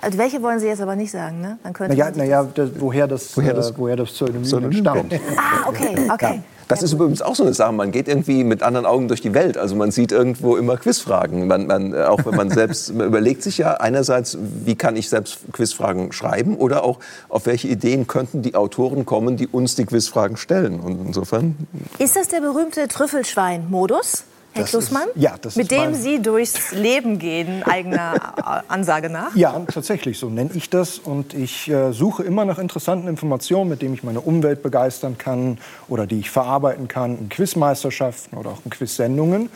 Also 0.00 0.16
welche 0.18 0.40
wollen 0.42 0.60
Sie 0.60 0.66
jetzt 0.68 0.80
aber 0.80 0.94
nicht 0.94 1.10
sagen, 1.10 1.40
ne? 1.40 1.58
Dann 1.64 1.72
könnte 1.72 1.96
Naja, 1.96 2.12
naja 2.14 2.44
das, 2.54 2.70
woher, 2.78 3.08
das, 3.08 3.36
Woher 3.36 3.52
das- 3.54 3.70
äh, 3.70 3.74
woher 3.76 3.96
das 3.96 4.10
Pseudonym, 4.12 4.42
Pseudonym 4.42 4.72
stammt. 4.80 5.12
Ah, 5.36 5.68
okay, 5.68 5.96
okay. 6.12 6.40
Das 6.68 6.82
ist 6.82 6.92
übrigens 6.92 7.22
auch 7.22 7.34
so 7.34 7.42
eine 7.42 7.54
Sache. 7.54 7.72
Man 7.72 7.92
geht 7.92 8.08
irgendwie 8.08 8.44
mit 8.44 8.62
anderen 8.62 8.84
Augen 8.84 9.08
durch 9.08 9.22
die 9.22 9.32
Welt. 9.32 9.56
Also 9.56 9.74
man 9.74 9.90
sieht 9.90 10.12
irgendwo 10.12 10.56
immer 10.56 10.76
Quizfragen. 10.76 11.46
Man, 11.46 11.66
man, 11.66 11.94
äh, 11.94 12.02
auch 12.02 12.24
wenn 12.26 12.36
man 12.36 12.50
selbst 12.50 12.94
man 12.94 13.06
überlegt 13.06 13.42
sich 13.42 13.56
ja 13.56 13.74
einerseits, 13.74 14.36
wie 14.64 14.74
kann 14.74 14.94
ich 14.96 15.08
selbst 15.08 15.38
Quizfragen 15.52 16.12
schreiben 16.12 16.56
oder 16.56 16.84
auch 16.84 16.98
auf 17.30 17.46
welche 17.46 17.68
Ideen 17.68 18.06
könnten 18.06 18.42
die 18.42 18.54
Autoren 18.54 19.06
kommen, 19.06 19.36
die 19.38 19.46
uns 19.46 19.76
die 19.76 19.86
Quizfragen 19.86 20.36
stellen. 20.36 20.80
Und 20.80 21.06
insofern 21.06 21.56
Ist 21.98 22.16
das 22.16 22.28
der 22.28 22.40
berühmte 22.40 22.86
Trüffelschwein-Modus, 22.86 24.24
Herr 24.54 24.62
Das 24.62 24.70
Klussmann? 24.70 25.08
ist- 25.14 25.22
ja, 25.22 25.36
das 25.40 25.56
Mit 25.56 25.70
dem 25.70 25.94
Sie 25.94 26.20
durchs 26.20 26.72
Leben 26.72 27.18
gehen, 27.18 27.62
eigener 27.62 28.64
Ansage 28.68 29.08
nach? 29.10 29.34
Ja, 29.36 29.58
tatsächlich, 29.72 30.18
so 30.18 30.28
nenne 30.30 30.50
ich 30.54 30.68
das. 30.70 30.98
Und 30.98 31.34
ich 31.34 31.68
äh, 31.70 31.92
suche 31.92 32.22
immer 32.24 32.44
nach 32.44 32.58
interessanten 32.58 33.08
Informationen, 33.08 33.68
mit 33.70 33.82
denen 33.82 33.94
ich 33.94 34.02
meine 34.02 34.20
Umwelt 34.20 34.62
begeistern 34.62 35.16
kann 35.18 35.58
oder 35.88 36.06
die 36.06 36.18
ich 36.20 36.30
verarbeiten 36.30 36.88
kann 36.88 37.18
in 37.18 37.28
Quizmeisterschaften 37.28 38.36
oder 38.36 38.50
auch 38.50 38.60
in 38.64 38.70
Quizsendungen. 38.70 39.50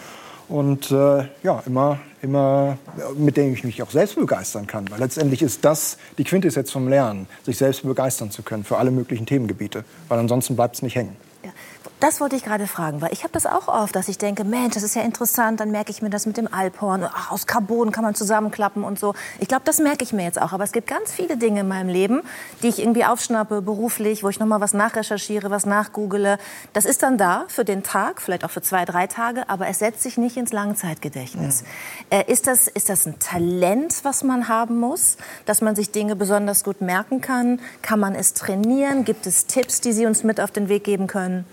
Und 0.48 0.90
äh, 0.90 1.24
ja, 1.42 1.62
immer, 1.66 1.98
immer, 2.20 2.76
äh, 2.98 3.18
mit 3.18 3.36
denen 3.38 3.54
ich 3.54 3.64
mich 3.64 3.82
auch 3.82 3.90
selbst 3.90 4.16
begeistern 4.16 4.66
kann. 4.66 4.90
Weil 4.90 4.98
letztendlich 5.00 5.40
ist 5.40 5.64
das 5.64 5.96
die 6.18 6.24
Quintessenz 6.24 6.70
vom 6.70 6.88
Lernen, 6.88 7.26
sich 7.44 7.56
selbst 7.56 7.82
begeistern 7.84 8.30
zu 8.30 8.42
können 8.42 8.62
für 8.64 8.76
alle 8.76 8.90
möglichen 8.90 9.24
Themengebiete. 9.24 9.84
Weil 10.08 10.18
ansonsten 10.18 10.54
bleibt 10.54 10.74
es 10.76 10.82
nicht 10.82 10.94
hängen. 10.96 11.16
Das 12.02 12.20
wollte 12.20 12.34
ich 12.34 12.42
gerade 12.42 12.66
fragen, 12.66 13.00
weil 13.00 13.12
ich 13.12 13.22
habe 13.22 13.32
das 13.32 13.46
auch 13.46 13.68
oft, 13.68 13.94
dass 13.94 14.08
ich 14.08 14.18
denke, 14.18 14.42
Mensch, 14.42 14.74
das 14.74 14.82
ist 14.82 14.96
ja 14.96 15.02
interessant, 15.02 15.60
dann 15.60 15.70
merke 15.70 15.92
ich 15.92 16.02
mir 16.02 16.10
das 16.10 16.26
mit 16.26 16.36
dem 16.36 16.52
Alphorn, 16.52 17.04
ach, 17.04 17.30
aus 17.30 17.46
Carbon 17.46 17.92
kann 17.92 18.02
man 18.02 18.16
zusammenklappen 18.16 18.82
und 18.82 18.98
so. 18.98 19.14
Ich 19.38 19.46
glaube, 19.46 19.62
das 19.64 19.78
merke 19.78 20.02
ich 20.02 20.12
mir 20.12 20.24
jetzt 20.24 20.42
auch, 20.42 20.52
aber 20.52 20.64
es 20.64 20.72
gibt 20.72 20.88
ganz 20.88 21.12
viele 21.12 21.36
Dinge 21.36 21.60
in 21.60 21.68
meinem 21.68 21.88
Leben, 21.88 22.22
die 22.60 22.66
ich 22.66 22.80
irgendwie 22.80 23.04
aufschnappe, 23.04 23.62
beruflich, 23.62 24.24
wo 24.24 24.30
ich 24.30 24.40
noch 24.40 24.48
mal 24.48 24.60
was 24.60 24.74
nachrecherchiere, 24.74 25.52
was 25.52 25.64
nachgoogle. 25.64 26.38
Das 26.72 26.86
ist 26.86 27.04
dann 27.04 27.18
da 27.18 27.44
für 27.46 27.64
den 27.64 27.84
Tag, 27.84 28.20
vielleicht 28.20 28.44
auch 28.44 28.50
für 28.50 28.62
zwei, 28.62 28.84
drei 28.84 29.06
Tage, 29.06 29.48
aber 29.48 29.68
es 29.68 29.78
setzt 29.78 30.02
sich 30.02 30.18
nicht 30.18 30.36
ins 30.36 30.52
Langzeitgedächtnis. 30.52 31.62
Äh, 32.10 32.24
ist, 32.26 32.48
das, 32.48 32.66
ist 32.66 32.88
das 32.88 33.06
ein 33.06 33.20
Talent, 33.20 34.00
was 34.02 34.24
man 34.24 34.48
haben 34.48 34.80
muss, 34.80 35.18
dass 35.46 35.60
man 35.60 35.76
sich 35.76 35.92
Dinge 35.92 36.16
besonders 36.16 36.64
gut 36.64 36.80
merken 36.80 37.20
kann? 37.20 37.60
Kann 37.80 38.00
man 38.00 38.16
es 38.16 38.34
trainieren? 38.34 39.04
Gibt 39.04 39.24
es 39.28 39.46
Tipps, 39.46 39.80
die 39.80 39.92
Sie 39.92 40.04
uns 40.04 40.24
mit 40.24 40.40
auf 40.40 40.50
den 40.50 40.68
Weg 40.68 40.82
geben 40.82 41.06
können? 41.06 41.46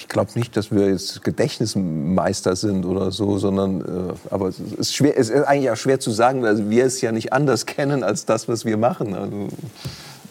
Ich 0.00 0.08
glaube 0.08 0.30
nicht, 0.34 0.56
dass 0.56 0.70
wir 0.70 0.88
jetzt 0.88 1.22
Gedächtnismeister 1.22 2.56
sind 2.56 2.86
oder 2.86 3.10
so, 3.10 3.36
sondern 3.36 3.80
äh, 3.82 4.12
aber 4.30 4.48
es 4.48 4.58
ist 4.58 4.94
schwer, 4.94 5.18
es 5.18 5.28
ist 5.28 5.42
eigentlich 5.44 5.70
auch 5.70 5.76
schwer 5.76 6.00
zu 6.00 6.10
sagen, 6.10 6.42
weil 6.42 6.70
wir 6.70 6.86
es 6.86 7.02
ja 7.02 7.12
nicht 7.12 7.34
anders 7.34 7.66
kennen 7.66 8.02
als 8.02 8.24
das, 8.24 8.48
was 8.48 8.64
wir 8.64 8.78
machen. 8.78 9.14
Also, 9.14 9.48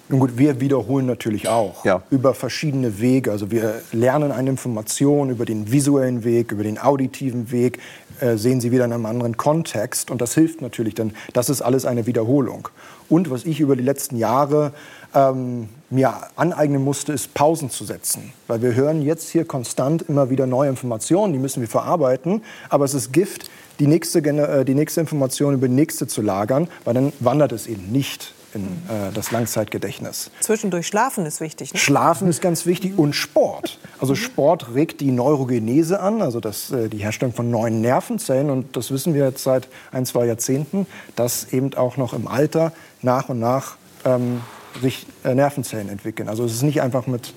Nun 0.10 0.20
gut, 0.20 0.40
wir 0.40 0.60
wiederholen 0.60 1.06
natürlich 1.06 1.50
auch 1.50 1.86
Ja. 1.86 2.02
über 2.10 2.34
verschiedene 2.34 3.00
Wege. 3.00 3.32
Also 3.32 3.52
wir 3.52 3.76
lernen 3.92 4.32
eine 4.32 4.50
Information 4.50 5.30
über 5.30 5.46
den 5.46 5.72
visuellen 5.72 6.24
Weg, 6.24 6.52
über 6.52 6.64
den 6.64 6.80
auditiven 6.80 7.52
Weg, 7.52 7.78
äh, 8.20 8.36
sehen 8.36 8.60
sie 8.62 8.72
wieder 8.72 8.86
in 8.86 8.94
einem 8.94 9.06
anderen 9.06 9.38
Kontext. 9.38 10.10
Und 10.10 10.20
das 10.20 10.34
hilft 10.34 10.64
natürlich 10.64 10.96
dann. 10.96 11.14
Das 11.34 11.48
ist 11.52 11.62
alles 11.62 11.86
eine 11.86 12.08
Wiederholung. 12.08 12.70
Und 13.08 13.30
was 13.30 13.46
ich 13.46 13.60
über 13.60 13.76
die 13.76 13.84
letzten 13.84 14.18
Jahre 14.18 14.74
ähm, 15.14 15.70
mir 15.90 16.14
aneignen 16.36 16.84
musste, 16.84 17.14
ist 17.14 17.34
Pausen 17.34 17.70
zu 17.70 17.86
setzen. 17.86 18.34
Weil 18.48 18.62
wir 18.62 18.76
hören 18.76 19.02
jetzt 19.02 19.30
hier 19.30 19.46
konstant 19.46 20.04
immer 20.04 20.30
wieder 20.30 20.46
neue 20.46 20.70
Informationen, 20.70 21.34
die 21.34 21.40
müssen 21.40 21.62
wir 21.62 21.68
verarbeiten. 21.68 22.44
Aber 22.70 22.86
es 22.86 22.94
ist 22.94 23.12
Gift, 23.12 23.50
die 23.80 23.88
nächste, 23.88 24.20
äh, 24.20 24.66
die 24.66 24.76
nächste 24.76 25.02
Information 25.02 25.54
über 25.54 25.68
die 25.68 25.74
nächste 25.74 26.08
zu 26.08 26.22
lagern, 26.22 26.68
weil 26.84 26.94
dann 26.94 27.14
wandert 27.20 27.52
es 27.52 27.68
eben 27.68 27.92
nicht 27.92 28.34
in 28.54 28.64
äh, 28.64 29.12
das 29.14 29.32
Langzeitgedächtnis. 29.32 30.32
Zwischendurch 30.42 30.88
schlafen 30.88 31.26
ist 31.26 31.40
wichtig. 31.40 31.74
Ne? 31.74 31.80
Schlafen 31.80 32.28
ist 32.28 32.42
ganz 32.42 32.66
wichtig 32.66 32.98
und 32.98 33.14
Sport. 33.14 33.80
Also 34.00 34.16
Sport 34.16 34.74
regt 34.74 35.02
die 35.02 35.12
Neurogenese 35.12 36.00
an, 36.00 36.22
also 36.22 36.40
das, 36.40 36.72
äh, 36.72 36.90
die 36.90 36.98
Herstellung 36.98 37.34
von 37.34 37.52
neuen 37.52 37.82
Nervenzellen. 37.82 38.50
Und 38.50 38.76
das 38.76 38.92
wissen 38.92 39.14
wir 39.14 39.26
jetzt 39.26 39.44
seit 39.44 39.68
ein, 39.92 40.06
zwei 40.06 40.26
Jahrzehnten, 40.26 40.88
dass 41.16 41.54
eben 41.54 41.74
auch 41.76 41.98
noch 41.98 42.14
im 42.14 42.28
Alter 42.28 42.74
nach 43.02 43.30
und 43.30 43.40
nach 43.40 43.78
ähm, 44.06 44.42
sich 44.82 45.06
äh, 45.24 45.36
Nervenzellen 45.36 45.90
entwickeln. 45.90 46.30
Also 46.30 46.46
es 46.46 46.54
ist 46.54 46.64
nicht 46.64 46.82
einfach 46.82 47.08
mit 47.08 47.34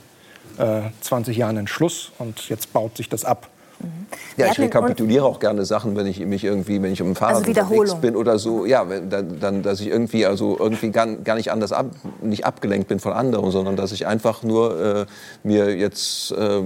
äh, 0.58 0.82
20 1.00 1.36
Jahren 1.36 1.58
ein 1.58 1.66
Schluss 1.66 2.12
und 2.18 2.48
jetzt 2.48 2.72
baut 2.72 2.96
sich 2.96 3.08
das 3.08 3.24
ab. 3.24 3.48
Ja, 4.36 4.46
Wir 4.46 4.52
ich 4.52 4.58
rekapituliere 4.60 5.24
auch 5.24 5.40
gerne 5.40 5.64
Sachen, 5.64 5.94
wenn 5.96 6.06
ich 6.06 6.24
mich 6.24 6.44
irgendwie, 6.44 6.80
wenn 6.82 6.92
ich 6.92 6.98
dem 6.98 7.14
Fahrrad 7.14 7.46
Also 7.46 7.48
unterwegs 7.48 7.94
bin 7.96 8.16
oder 8.16 8.38
so. 8.38 8.64
Ja, 8.64 8.88
wenn, 8.88 9.10
dann, 9.10 9.40
dann, 9.40 9.62
dass 9.62 9.80
ich 9.80 9.88
irgendwie, 9.88 10.24
also 10.24 10.56
irgendwie 10.58 10.90
gar, 10.90 11.06
gar 11.06 11.36
nicht 11.36 11.52
anders 11.52 11.72
ab, 11.72 11.86
nicht 12.22 12.46
abgelenkt 12.46 12.88
bin 12.88 12.98
von 12.98 13.12
anderen, 13.12 13.50
sondern 13.50 13.76
dass 13.76 13.92
ich 13.92 14.06
einfach 14.06 14.42
nur 14.42 14.80
äh, 14.80 15.06
mir 15.42 15.76
jetzt 15.76 16.32
äh, 16.32 16.62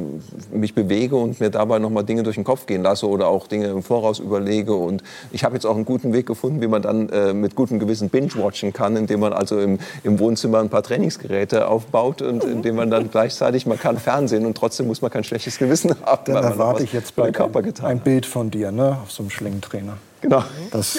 mich 0.53 0.75
bewege 0.75 1.17
und 1.17 1.41
mir 1.41 1.51
dabei 1.51 1.79
noch 1.79 1.91
mal 1.91 2.03
Dinge 2.03 2.23
durch 2.23 2.37
den 2.37 2.45
Kopf 2.45 2.67
gehen 2.67 2.83
lasse 2.83 3.09
oder 3.09 3.29
auch 3.29 3.47
Dinge 3.49 3.67
im 3.67 3.83
Voraus 3.83 4.19
überlege. 4.19 4.75
Und 4.75 5.03
ich 5.33 5.45
habe 5.45 5.55
jetzt 5.55 5.67
auch 5.67 5.77
einen 5.77 5.85
guten 5.85 6.13
Weg 6.13 6.27
gefunden, 6.27 6.61
wie 6.61 6.69
man 6.69 6.83
dann 6.83 7.09
äh, 7.09 7.33
mit 7.33 7.57
gutem 7.57 7.79
Gewissen 7.79 8.11
binge-watchen 8.11 8.73
kann, 8.73 8.97
indem 8.97 9.21
man 9.21 9.33
also 9.33 9.59
im, 9.59 9.79
im 10.05 10.19
Wohnzimmer 10.19 10.61
ein 10.61 10.69
paar 10.69 10.83
Trainingsgeräte 10.83 11.69
aufbaut 11.69 12.23
und 12.23 12.45
indem 12.45 12.77
man 12.77 12.91
dann 12.91 13.11
gleichzeitig, 13.11 13.67
man 13.67 13.79
kann 13.79 13.99
Fernsehen 13.99 14.47
und 14.47 14.57
trotzdem 14.57 14.87
muss 14.87 15.03
man 15.03 15.11
kein 15.11 15.25
schlechtes 15.25 15.59
Gewissen 15.59 15.95
haben. 16.07 16.33
Dann 16.33 16.45
erwarte 16.45 16.85
ich 16.85 16.93
jetzt 16.93 17.06
bei 17.13 17.25
den 17.25 17.33
Körper 17.35 17.63
getan 17.63 17.87
ein 17.87 18.01
Bild 18.01 18.27
von 18.27 18.51
dir, 18.51 18.73
ne, 18.73 18.99
auf 19.03 19.13
so 19.13 19.23
einem 19.23 19.31
Schlingentrainer. 19.31 19.97
Genau. 20.23 20.43
Das, 20.73 20.99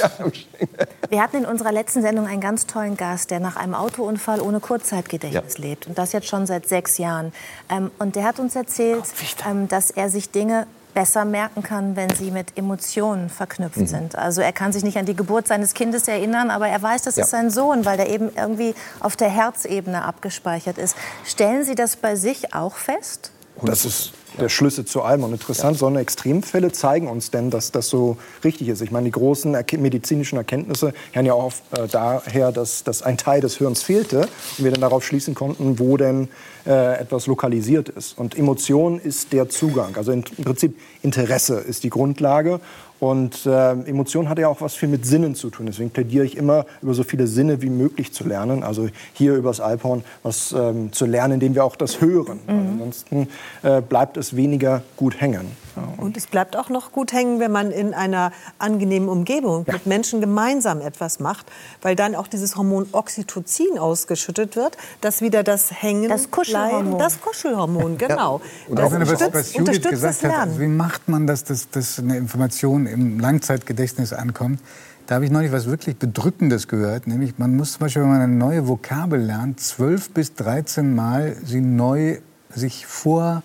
Wir 1.10 1.22
hatten 1.22 1.38
in 1.38 1.46
unserer 1.46 1.72
letzten 1.72 2.02
Sendung 2.02 2.28
einen 2.28 2.40
ganz 2.42 2.68
tollen 2.68 2.96
Gast, 2.98 3.32
der 3.32 3.40
nach 3.40 3.56
einem 3.56 3.74
Autounfall 3.74 4.40
ohne 4.42 4.60
Kurzzeitgedächtnis 4.60 5.58
lebt. 5.58 5.88
Und 5.88 5.98
das 5.98 6.14
jetzt 6.14 6.28
schon 6.28 6.46
seit 6.46 6.68
sechs 6.68 6.98
Jahren. 6.98 7.34
Ähm, 7.70 7.92
und 8.00 8.16
der 8.16 8.24
hat 8.24 8.40
uns 8.40 8.56
erzählt, 8.56 9.04
ähm, 9.50 9.68
dass 9.68 9.92
er 9.92 10.10
sich 10.10 10.30
Dinge 10.30 10.68
besser 10.94 11.26
merken 11.26 11.62
kann, 11.62 11.96
wenn 11.96 12.10
sie 12.12 12.32
mit 12.32 12.58
Emotionen 12.58 13.30
verknüpft 13.30 13.78
Mhm. 13.78 13.88
sind. 13.88 14.16
Also 14.16 14.42
er 14.42 14.52
kann 14.54 14.72
sich 14.72 14.84
nicht 14.84 14.98
an 14.98 15.06
die 15.06 15.16
Geburt 15.16 15.48
seines 15.48 15.74
Kindes 15.74 16.08
erinnern, 16.08 16.50
aber 16.50 16.68
er 16.70 16.82
weiß, 16.82 17.04
das 17.04 17.18
Ja. 17.18 17.24
ist 17.24 17.30
sein 17.32 17.52
Sohn, 17.52 17.86
weil 17.86 17.98
der 17.98 18.10
eben 18.10 18.30
irgendwie 18.36 18.74
auf 19.00 19.16
der 19.16 19.30
Herzebene 19.30 20.04
abgespeichert 20.04 20.78
ist. 20.80 20.96
Stellen 21.26 21.64
Sie 21.66 21.76
das 21.76 21.96
bei 21.98 22.16
sich 22.16 22.54
auch 22.56 22.76
fest? 22.76 23.32
Das 23.62 23.86
ist 23.86 24.14
der 24.40 24.50
Schlüssel 24.50 24.86
zu 24.86 25.02
allem. 25.02 25.24
Und 25.24 25.32
interessant, 25.32 25.78
so 25.78 25.88
eine 25.88 26.00
Extremfälle 26.00 26.72
zeigen 26.72 27.08
uns 27.08 27.32
denn, 27.32 27.50
dass 27.50 27.72
das 27.72 27.90
so 27.90 28.18
richtig 28.44 28.70
ist. 28.70 28.82
Ich 28.82 28.92
meine, 28.92 29.06
die 29.06 29.12
großen 29.12 29.56
erke- 29.56 29.78
medizinischen 29.78 30.38
Erkenntnisse 30.38 30.94
hören 31.12 31.26
ja 31.26 31.34
auch 31.34 31.44
auf, 31.44 31.62
äh, 31.72 31.88
daher, 31.88 32.52
dass, 32.52 32.84
dass 32.84 33.02
ein 33.02 33.18
Teil 33.18 33.42
des 33.42 33.58
Hirns 33.58 33.84
fehlte 33.84 34.28
und 34.58 34.64
wir 34.64 34.72
dann 34.72 34.82
darauf 34.82 35.04
schließen 35.04 35.36
konnten, 35.36 35.80
wo 35.80 35.98
denn 35.98 36.30
äh, 36.66 37.00
etwas 37.00 37.28
lokalisiert 37.28 37.90
ist. 37.90 38.18
Und 38.18 38.38
Emotion 38.38 39.00
ist 39.00 39.34
der 39.34 39.50
Zugang. 39.50 39.96
Also 39.96 40.12
in, 40.12 40.24
im 40.38 40.44
Prinzip 40.44 40.78
Interesse 41.02 41.56
ist 41.56 41.84
die 41.84 41.90
Grundlage. 41.90 42.60
Und 43.00 43.46
äh, 43.46 43.72
Emotion 43.72 44.28
hat 44.28 44.40
ja 44.40 44.48
auch 44.48 44.62
was 44.62 44.74
viel 44.74 44.90
mit 44.90 45.06
Sinnen 45.06 45.36
zu 45.36 45.50
tun. 45.50 45.68
Deswegen 45.68 45.92
plädiere 45.92 46.26
ich 46.26 46.36
immer, 46.36 46.66
über 46.82 46.94
so 46.96 47.04
viele 47.04 47.28
Sinne 47.28 47.62
wie 47.62 47.70
möglich 47.70 48.12
zu 48.12 48.24
lernen. 48.28 48.64
Also 48.64 48.90
hier 49.14 49.36
übers 49.36 49.60
Alphorn 49.60 50.04
was 50.24 50.52
ähm, 50.52 50.92
zu 50.92 51.06
lernen, 51.06 51.34
indem 51.36 51.54
wir 51.56 51.64
auch 51.64 51.76
das 51.76 52.02
hören. 52.02 52.40
Weil 52.48 52.56
ansonsten 52.56 53.28
äh, 53.64 53.82
bleibt 53.82 54.18
es 54.18 54.36
weniger 54.36 54.82
gut 54.96 55.22
hängen. 55.22 55.52
Ja, 55.76 55.84
Und 55.98 56.18
es 56.18 56.26
bleibt 56.26 56.58
auch 56.58 56.70
noch 56.70 56.92
gut 56.92 57.14
hängen, 57.14 57.40
wenn 57.40 57.52
man 57.52 57.70
in 57.70 57.94
einer 57.94 58.32
angenehmen 58.58 59.10
Umgebung 59.10 59.64
mit 59.68 59.86
Menschen 59.86 60.20
gemeinsam 60.22 60.82
etwas 60.82 61.20
macht, 61.20 61.46
weil 61.84 61.96
dann 61.96 62.16
auch 62.16 62.28
dieses 62.28 62.56
Hormon 62.56 62.88
Oxytocin 62.94 63.78
ausgeschüttet 63.78 64.56
wird, 64.56 64.76
das 65.02 65.22
wieder 65.22 65.44
das 65.44 65.70
Hängen 65.84 66.10
Das 66.10 66.32
Kuschelhormon. 66.32 66.82
bleiben- 66.86 66.98
Das 66.98 67.22
Kuschelhormon, 67.22 67.98
genau. 68.00 68.42
Und 68.68 68.80
Das 68.80 68.86
auch 68.88 68.92
wenn 68.92 69.02
was, 69.02 69.10
unterstützt- 69.12 69.34
was 69.36 69.54
Judith 69.54 69.60
unterstützt 69.60 69.90
gesagt 69.92 70.14
das 70.16 70.24
hat, 70.24 70.32
Lernen. 70.32 70.52
also 70.54 70.62
wie 70.62 70.68
macht 70.68 71.08
man 71.10 71.28
das, 71.28 71.44
dass, 71.44 71.70
dass 71.70 72.00
eine 72.00 72.18
Information 72.18 72.87
im 72.90 73.20
Langzeitgedächtnis 73.20 74.14
ankommt? 74.14 74.60
Da 75.08 75.16
habe 75.16 75.26
ich 75.26 75.32
neulich 75.32 75.52
was 75.52 75.68
wirklich 75.68 75.98
Bedrückendes 75.98 76.68
gehört, 76.68 77.08
nämlich 77.08 77.38
man 77.38 77.56
muss 77.56 77.74
zum 77.74 77.82
Beispiel, 77.82 78.02
wenn 78.02 78.10
man 78.10 78.22
eine 78.22 78.34
neue 78.34 78.68
Vokabel 78.68 79.22
lernt, 79.22 79.60
12 79.60 80.10
bis 80.12 80.34
13 80.36 80.94
Mal 80.94 81.38
sie 81.46 81.62
neu 81.62 82.18
sich 82.54 82.86
vor 82.86 83.42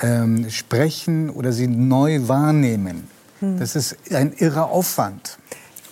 ähm, 0.00 0.46
oder 1.34 1.52
sie 1.52 1.66
neu 1.66 2.28
wahrnehmen. 2.28 3.08
Das 3.40 3.76
ist 3.76 3.96
ein 4.12 4.32
irrer 4.38 4.70
Aufwand, 4.70 5.38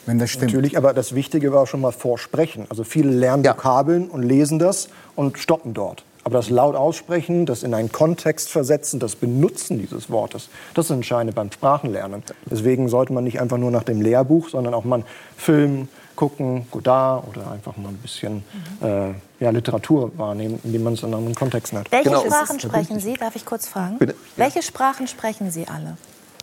wenn 0.07 0.19
das 0.19 0.31
stimmt. 0.31 0.53
Natürlich, 0.53 0.79
aber 0.79 0.95
das 0.95 1.15
Wichtige 1.15 1.53
war 1.53 1.67
schon 1.67 1.81
mal 1.81 1.93
vorsprechen. 1.93 2.67
Also 2.71 2.85
viele 2.85 3.11
lernen 3.11 3.45
Vokabeln 3.45 4.09
und 4.09 4.23
lesen 4.23 4.59
das 4.59 4.89
und 5.15 5.39
stoppen 5.39 5.75
dort. 5.75 6.05
Aber 6.25 6.39
das 6.39 6.49
laut 6.49 6.75
aussprechen, 6.75 7.45
das 7.45 7.63
in 7.63 7.75
einen 7.75 7.93
Kontext 7.93 8.49
versetzen, 8.51 8.99
das 8.99 9.15
Benutzen 9.15 9.79
dieses 9.79 10.11
Wortes, 10.11 10.49
das 10.73 10.87
ist 10.87 10.91
das 10.91 10.95
Entscheidende 10.97 11.35
beim 11.35 11.53
Sprachenlernen. 11.53 12.23
Deswegen 12.51 12.89
sollte 12.89 13.13
man 13.13 13.25
nicht 13.25 13.41
einfach 13.41 13.59
nur 13.59 13.71
nach 13.71 13.83
dem 13.85 14.01
Lehrbuch, 14.01 14.49
sondern 14.49 14.73
auch 14.73 14.85
mal 14.85 15.05
Film 15.37 15.89
gucken, 16.17 16.67
Godard 16.71 17.27
oder 17.29 17.51
einfach 17.51 17.77
mal 17.77 17.89
ein 17.91 17.97
bisschen 17.99 18.43
äh, 18.81 19.09
ja, 19.41 19.51
Literatur 19.51 20.13
wahrnehmen, 20.17 20.61
indem 20.65 20.85
man 20.85 20.93
es 20.95 21.01
in 21.01 21.07
einem 21.07 21.15
anderen 21.17 21.35
Kontext 21.35 21.73
hat. 21.75 21.91
Welche 21.93 22.09
Genau. 22.09 22.25
Sprachen 22.25 22.61
sprechen 22.61 23.01
Sie? 23.01 23.15
Darf 23.15 23.37
ich 23.37 23.45
kurz 23.45 23.69
fragen? 23.69 23.99
Bitte? 23.99 24.15
Welche 24.37 24.63
Sprachen 24.63 25.07
sprechen 25.09 25.51
Sie 25.51 25.67
alle? 25.69 25.97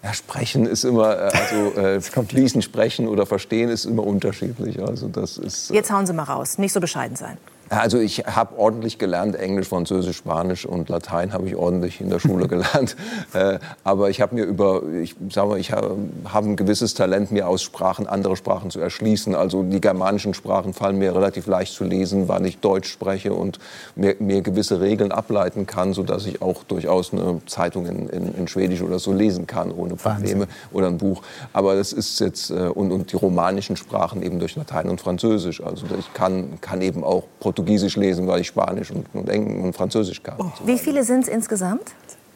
Ja, 0.04 0.14
sprechen 0.14 0.66
ist 0.66 0.84
immer, 0.84 1.16
äh, 1.18 1.32
also 1.32 1.80
äh, 1.80 2.02
fließend 2.28 2.64
sprechen 2.64 3.08
oder 3.08 3.26
verstehen 3.26 3.70
ist 3.70 3.86
immer 3.86 4.06
unterschiedlich. 4.06 4.80
Also 4.82 5.08
das 5.08 5.38
ist. 5.38 5.72
äh, 5.72 5.76
Jetzt 5.76 5.92
hauen 5.92 6.06
Sie 6.06 6.14
mal 6.14 6.24
raus, 6.24 6.58
nicht 6.58 6.74
so 6.74 6.80
bescheiden 6.80 7.16
sein. 7.16 7.38
Also 7.72 8.00
ich 8.00 8.26
habe 8.26 8.60
ordentlich 8.60 8.98
gelernt, 8.98 9.38
Englisch, 9.38 9.70
Französisch, 9.70 10.18
Spanisch 10.18 10.66
und 10.66 10.90
Latein 10.90 11.32
habe 11.32 11.48
ich 11.48 11.56
ordentlich 11.56 12.02
in 12.02 12.10
der 12.10 12.20
Schule 12.20 12.48
gelernt. 12.50 12.98
Äh, 13.34 13.60
aber 13.86 14.10
ich 14.10 14.20
habe 14.20 14.36
mir 14.36 14.44
über, 14.44 14.84
ich 15.02 15.16
sag 15.30 15.48
mal, 15.48 15.58
ich 15.58 15.72
habe 15.72 15.96
hab 16.26 16.44
ein 16.44 16.58
gewisses 16.58 16.96
Talent, 16.96 17.32
mir 17.32 17.48
aus 17.48 17.62
Sprachen 17.62 18.08
andere 18.08 18.36
Sprachen 18.36 18.72
zu 18.72 18.82
erschließen. 18.82 19.36
Also 19.36 19.64
die 19.64 19.80
germanischen 19.80 20.34
Sprachen 20.34 20.74
fallen 20.74 20.98
mir 20.98 21.16
relativ 21.16 21.48
leicht 21.48 21.74
zu 21.74 21.86
lesen, 21.86 22.28
weil 22.28 22.46
ich 22.46 22.58
Deutsch 22.58 22.92
spreche 22.92 23.32
und 23.34 23.58
mir, 23.96 24.18
mir 24.20 24.42
gewisse 24.42 24.82
Regeln 24.82 25.14
ableiten 25.14 25.66
kann, 25.66 25.94
sodass 25.94 26.26
ich 26.26 26.42
auch 26.42 26.66
durchaus 26.66 27.14
eine 27.14 27.40
Zeitung 27.46 27.86
in, 27.86 28.10
in, 28.10 28.36
in 28.36 28.48
Schwedisch 28.50 28.82
oder 28.82 29.00
so 29.00 29.14
lesen 29.14 29.48
kann, 29.48 29.72
ohne 29.72 29.96
Probleme 29.96 30.48
oder 30.74 30.88
ein 30.88 30.98
Buch. 30.98 31.22
Aber 31.54 31.76
das 31.76 31.94
ist 31.94 32.20
jetzt, 32.20 32.50
äh, 32.50 32.68
und, 32.68 32.92
und 32.92 33.14
die 33.14 33.16
romanischen 33.16 33.78
Sprachen 33.78 34.24
eben 34.24 34.40
durch 34.40 34.58
Latein 34.58 34.90
und 34.90 35.00
Französisch. 35.00 35.64
Also 35.64 35.86
ich 35.98 36.14
kann, 36.14 36.60
kann 36.60 36.82
eben 36.82 37.06
auch 37.06 37.24
Portugiesisch 37.40 37.61
lesen, 37.96 38.28
weil 38.28 38.42
ich 38.42 38.48
Spanisch 38.48 38.92
und, 38.92 39.06
und, 39.14 39.30
Eng 39.30 39.64
und 39.64 39.74
Französisch 39.74 40.22
kann. 40.22 40.38
so 40.38 40.68
Wie 40.68 40.78
viele 40.78 41.04
sind 41.04 41.24
es 41.24 41.28
insgesamt? 41.28 41.94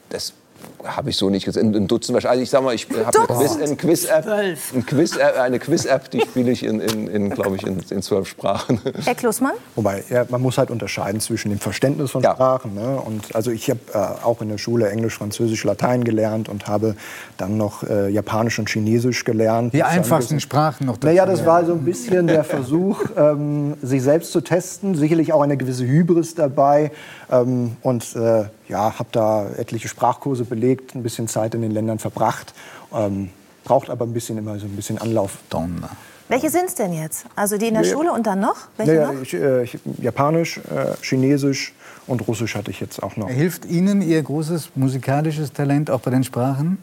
Das 0.08 0.32
habe 0.84 1.10
ich 1.10 1.16
so 1.16 1.30
nicht 1.30 1.44
gesehen. 1.44 1.74
Ein 1.74 1.88
Dutzend 1.88 2.14
wahrscheinlich. 2.14 2.30
Also 2.30 2.42
ich 2.42 2.50
sag 2.50 2.62
mal, 2.62 2.74
ich 2.74 2.86
habe 3.04 3.18
eine 3.18 3.26
Quiz- 3.26 3.60
eine 3.60 3.76
Quiz-App, 3.76 4.26
ein 4.74 4.86
Quiz 4.86 5.16
eine 5.18 5.58
Quiz-App, 5.58 6.10
die 6.10 6.20
spiele 6.20 6.50
ich 6.52 6.62
in, 6.64 6.80
in, 6.80 7.08
in 7.08 7.30
glaube 7.30 7.56
ich, 7.56 7.66
in, 7.66 7.80
in 7.90 8.02
zwölf 8.02 8.28
Sprachen. 8.28 8.80
Herr 9.04 9.14
Klussmann? 9.16 9.54
Wobei, 9.74 10.04
ja, 10.10 10.24
man 10.28 10.40
muss 10.42 10.58
halt 10.58 10.70
unterscheiden 10.70 11.20
zwischen 11.20 11.50
dem 11.50 11.58
Verständnis 11.58 12.12
von 12.12 12.22
Ja. 12.22 12.34
Sprachen. 12.34 12.74
Ne? 12.74 13.00
Und 13.00 13.34
also 13.34 13.50
ich 13.50 13.68
habe 13.68 13.80
äh, 13.92 13.98
auch 14.24 14.40
in 14.42 14.48
der 14.48 14.58
Schule 14.58 14.88
Englisch, 14.88 15.18
Französisch, 15.18 15.64
Latein 15.64 16.04
gelernt 16.04 16.48
und 16.48 16.68
habe 16.68 16.94
dann 17.36 17.56
noch 17.56 17.82
äh, 17.82 18.08
Japanisch 18.10 18.58
und 18.58 18.68
Chinesisch 18.70 19.24
gelernt. 19.24 19.74
Die 19.74 19.82
einfachsten 19.82 20.36
bisschen- 20.36 20.40
Sprachen 20.40 20.86
noch 20.86 20.96
dazu. 20.98 21.08
Naja, 21.08 21.26
das 21.26 21.44
war 21.44 21.64
so 21.66 21.72
ein 21.72 21.84
bisschen 21.84 22.28
der 22.28 22.44
Versuch, 22.44 23.00
ähm, 23.16 23.74
sich 23.82 24.02
selbst 24.02 24.30
zu 24.32 24.40
testen. 24.40 24.94
Sicherlich 24.94 25.32
auch 25.32 25.42
eine 25.42 25.56
gewisse 25.56 25.84
Hybris 25.84 26.34
dabei. 26.36 26.92
Ähm, 27.30 27.76
und 27.82 28.14
äh, 28.14 28.44
ja, 28.68 28.98
habe 28.98 29.08
da 29.12 29.46
etliche 29.56 29.88
Sprachkurse 29.88 30.44
belegt, 30.46 30.94
ein 30.94 31.02
bisschen 31.02 31.28
Zeit 31.28 31.54
in 31.54 31.62
den 31.62 31.70
Ländern 31.70 31.98
verbracht. 31.98 32.54
Ähm, 32.92 33.30
braucht 33.64 33.90
aber 33.90 34.04
ein 34.06 34.12
bisschen 34.12 34.38
immer 34.38 34.58
so 34.58 34.66
ein 34.66 34.76
bisschen 34.76 34.98
Anlauf. 34.98 35.38
Donner. 35.50 35.90
Welche 36.28 36.50
sind 36.50 36.66
es 36.66 36.74
denn 36.74 36.92
jetzt? 36.92 37.26
Also 37.36 37.56
die 37.56 37.68
in 37.68 37.74
der 37.74 37.82
Nee. 37.84 37.90
Schule 37.90 38.12
und 38.12 38.26
dann 38.26 38.40
noch? 38.40 38.56
Welche 38.76 38.94
Naja, 38.94 39.12
noch? 39.12 39.22
ich, 39.22 39.34
äh, 39.34 39.62
ich, 39.62 39.78
Japanisch, 40.00 40.58
äh, 40.58 40.94
Chinesisch 41.00 41.72
und 42.08 42.26
Russisch 42.26 42.56
hatte 42.56 42.70
ich 42.70 42.80
jetzt 42.80 43.02
auch 43.02 43.16
noch. 43.16 43.28
Hilft 43.28 43.64
Ihnen 43.64 44.02
Ihr 44.02 44.22
großes 44.22 44.70
musikalisches 44.74 45.52
Talent 45.52 45.90
auch 45.90 46.00
bei 46.00 46.10
den 46.10 46.24
Sprachen? 46.24 46.78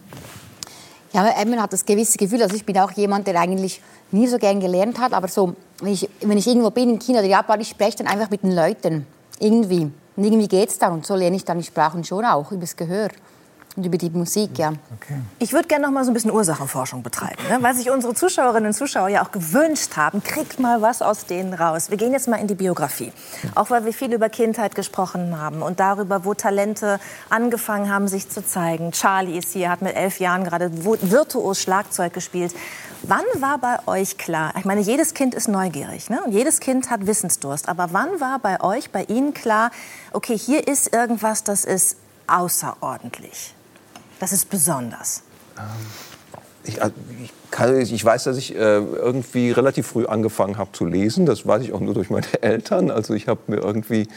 Ja, 1.12 1.24
man 1.46 1.62
hat 1.62 1.74
das 1.74 1.86
gewisse 1.86 2.18
Gefühl, 2.18 2.42
also 2.42 2.56
ich 2.56 2.66
bin 2.66 2.78
auch 2.80 2.92
jemand, 2.92 3.28
der 3.28 3.40
eigentlich 3.40 3.82
nie 4.12 4.28
so 4.28 4.38
gern 4.40 4.60
gelernt 4.60 5.00
hat, 5.00 5.14
aber 5.14 5.28
so, 5.28 5.56
wenn 5.80 5.94
ich, 5.94 6.10
wenn 6.22 6.38
ich 6.38 6.48
irgendwo 6.48 6.72
bin 6.72 6.90
in 6.90 7.00
China 7.00 7.20
oder 7.20 7.28
Japan, 7.28 7.62
ich 7.62 7.70
spreche 7.70 7.98
dann 7.98 8.08
einfach 8.08 8.30
mit 8.32 8.44
den 8.44 8.52
Leuten, 8.52 9.06
irgendwie. 9.40 9.92
Und 10.16 10.24
irgendwie 10.24 10.48
geht's 10.48 10.80
dann 10.80 10.94
und 10.94 11.06
so 11.06 11.16
lerne 11.16 11.36
ich 11.36 11.46
dann 11.46 11.58
die 11.60 11.64
Sprachen 11.64 12.04
schon 12.04 12.26
auch, 12.26 12.52
übers 12.52 12.76
Gehör 12.76 13.10
und 13.76 13.86
über 13.86 13.98
die 13.98 14.10
Musik, 14.12 14.58
ja. 14.60 14.74
Ich 15.40 15.52
würde 15.52 15.68
gerne 15.68 15.86
noch 15.86 15.92
mal 15.92 16.04
so 16.04 16.12
ein 16.12 16.14
bisschen 16.14 16.32
Ursachenforschung 16.32 17.02
betreiben, 17.02 17.42
ne? 17.50 17.58
weil 17.62 17.74
sich 17.74 17.90
unsere 17.90 18.14
Zuschauerinnen 18.14 18.68
und 18.68 18.74
Zuschauer 18.74 19.10
ja 19.10 19.24
auch 19.24 19.32
gewünscht 19.32 19.98
haben. 19.98 20.22
Kriegt 20.24 20.60
mal 20.60 20.82
was 20.82 21.02
aus 21.02 21.26
denen 21.26 21.54
raus. 21.54 21.90
Wir 21.90 21.98
gehen 21.98 22.12
jetzt 22.12 22.28
mal 22.28 22.38
in 22.38 22.48
die 22.48 22.56
Biografie, 22.56 23.12
auch 23.56 23.70
weil 23.72 23.86
wir 23.86 23.94
viel 23.94 24.14
über 24.14 24.30
Kindheit 24.30 24.76
gesprochen 24.76 25.40
haben 25.40 25.62
und 25.62 25.80
darüber, 25.80 26.24
wo 26.24 26.34
Talente 26.34 27.00
angefangen 27.30 27.92
haben, 27.92 28.08
sich 28.08 28.30
zu 28.30 28.46
zeigen. 28.46 28.92
Charlie 28.92 29.38
ist 29.38 29.54
hier, 29.54 29.70
hat 29.70 29.82
mit 29.82 29.96
elf 29.96 30.20
Jahren 30.20 30.44
gerade 30.44 30.72
virtuos 30.74 31.60
Schlagzeug 31.60 32.14
gespielt. 32.14 32.54
Wann 33.02 33.26
war 33.40 33.58
bei 33.58 33.80
euch 33.88 34.18
klar? 34.18 34.54
Ich 34.58 34.66
meine, 34.66 34.82
jedes 34.82 35.14
Kind 35.14 35.36
ist 35.36 35.50
neugierig, 35.50 36.10
ne? 36.10 36.22
Und 36.24 36.32
jedes 36.32 36.62
Kind 36.62 36.90
hat 36.90 37.06
Wissensdurst. 37.06 37.68
Aber 37.68 37.90
wann 37.92 38.22
war 38.22 38.40
bei 38.40 38.62
euch, 38.62 38.92
bei 38.92 39.04
Ihnen 39.04 39.34
klar, 39.34 39.72
okay, 40.14 40.38
hier 40.38 40.68
ist 40.68 40.94
irgendwas, 40.94 41.44
das 41.44 41.66
ist 41.66 41.98
außerordentlich? 42.28 43.56
Das 44.24 44.32
ist 44.32 44.50
besonders. 44.50 45.22
Ich, 46.64 46.82
also, 46.82 46.96
ich, 47.22 47.34
kann, 47.52 47.78
ich 47.78 48.06
weiß, 48.06 48.24
dass 48.24 48.38
ich 48.38 48.56
äh, 48.56 48.78
irgendwie 48.78 49.52
relativ 49.52 49.86
früh 49.86 50.06
angefangen 50.06 50.58
habe 50.58 50.72
zu 50.72 50.86
lesen. 50.86 51.26
Das 51.26 51.46
weiß 51.46 51.62
ich 51.64 51.74
auch 51.74 51.82
nur 51.82 51.94
durch 51.94 52.10
meine 52.10 52.26
Eltern. 52.42 52.90
Also 52.90 53.16
ich 53.16 53.28
habe 53.28 53.42
mir 53.48 53.58
irgendwie 53.58 54.08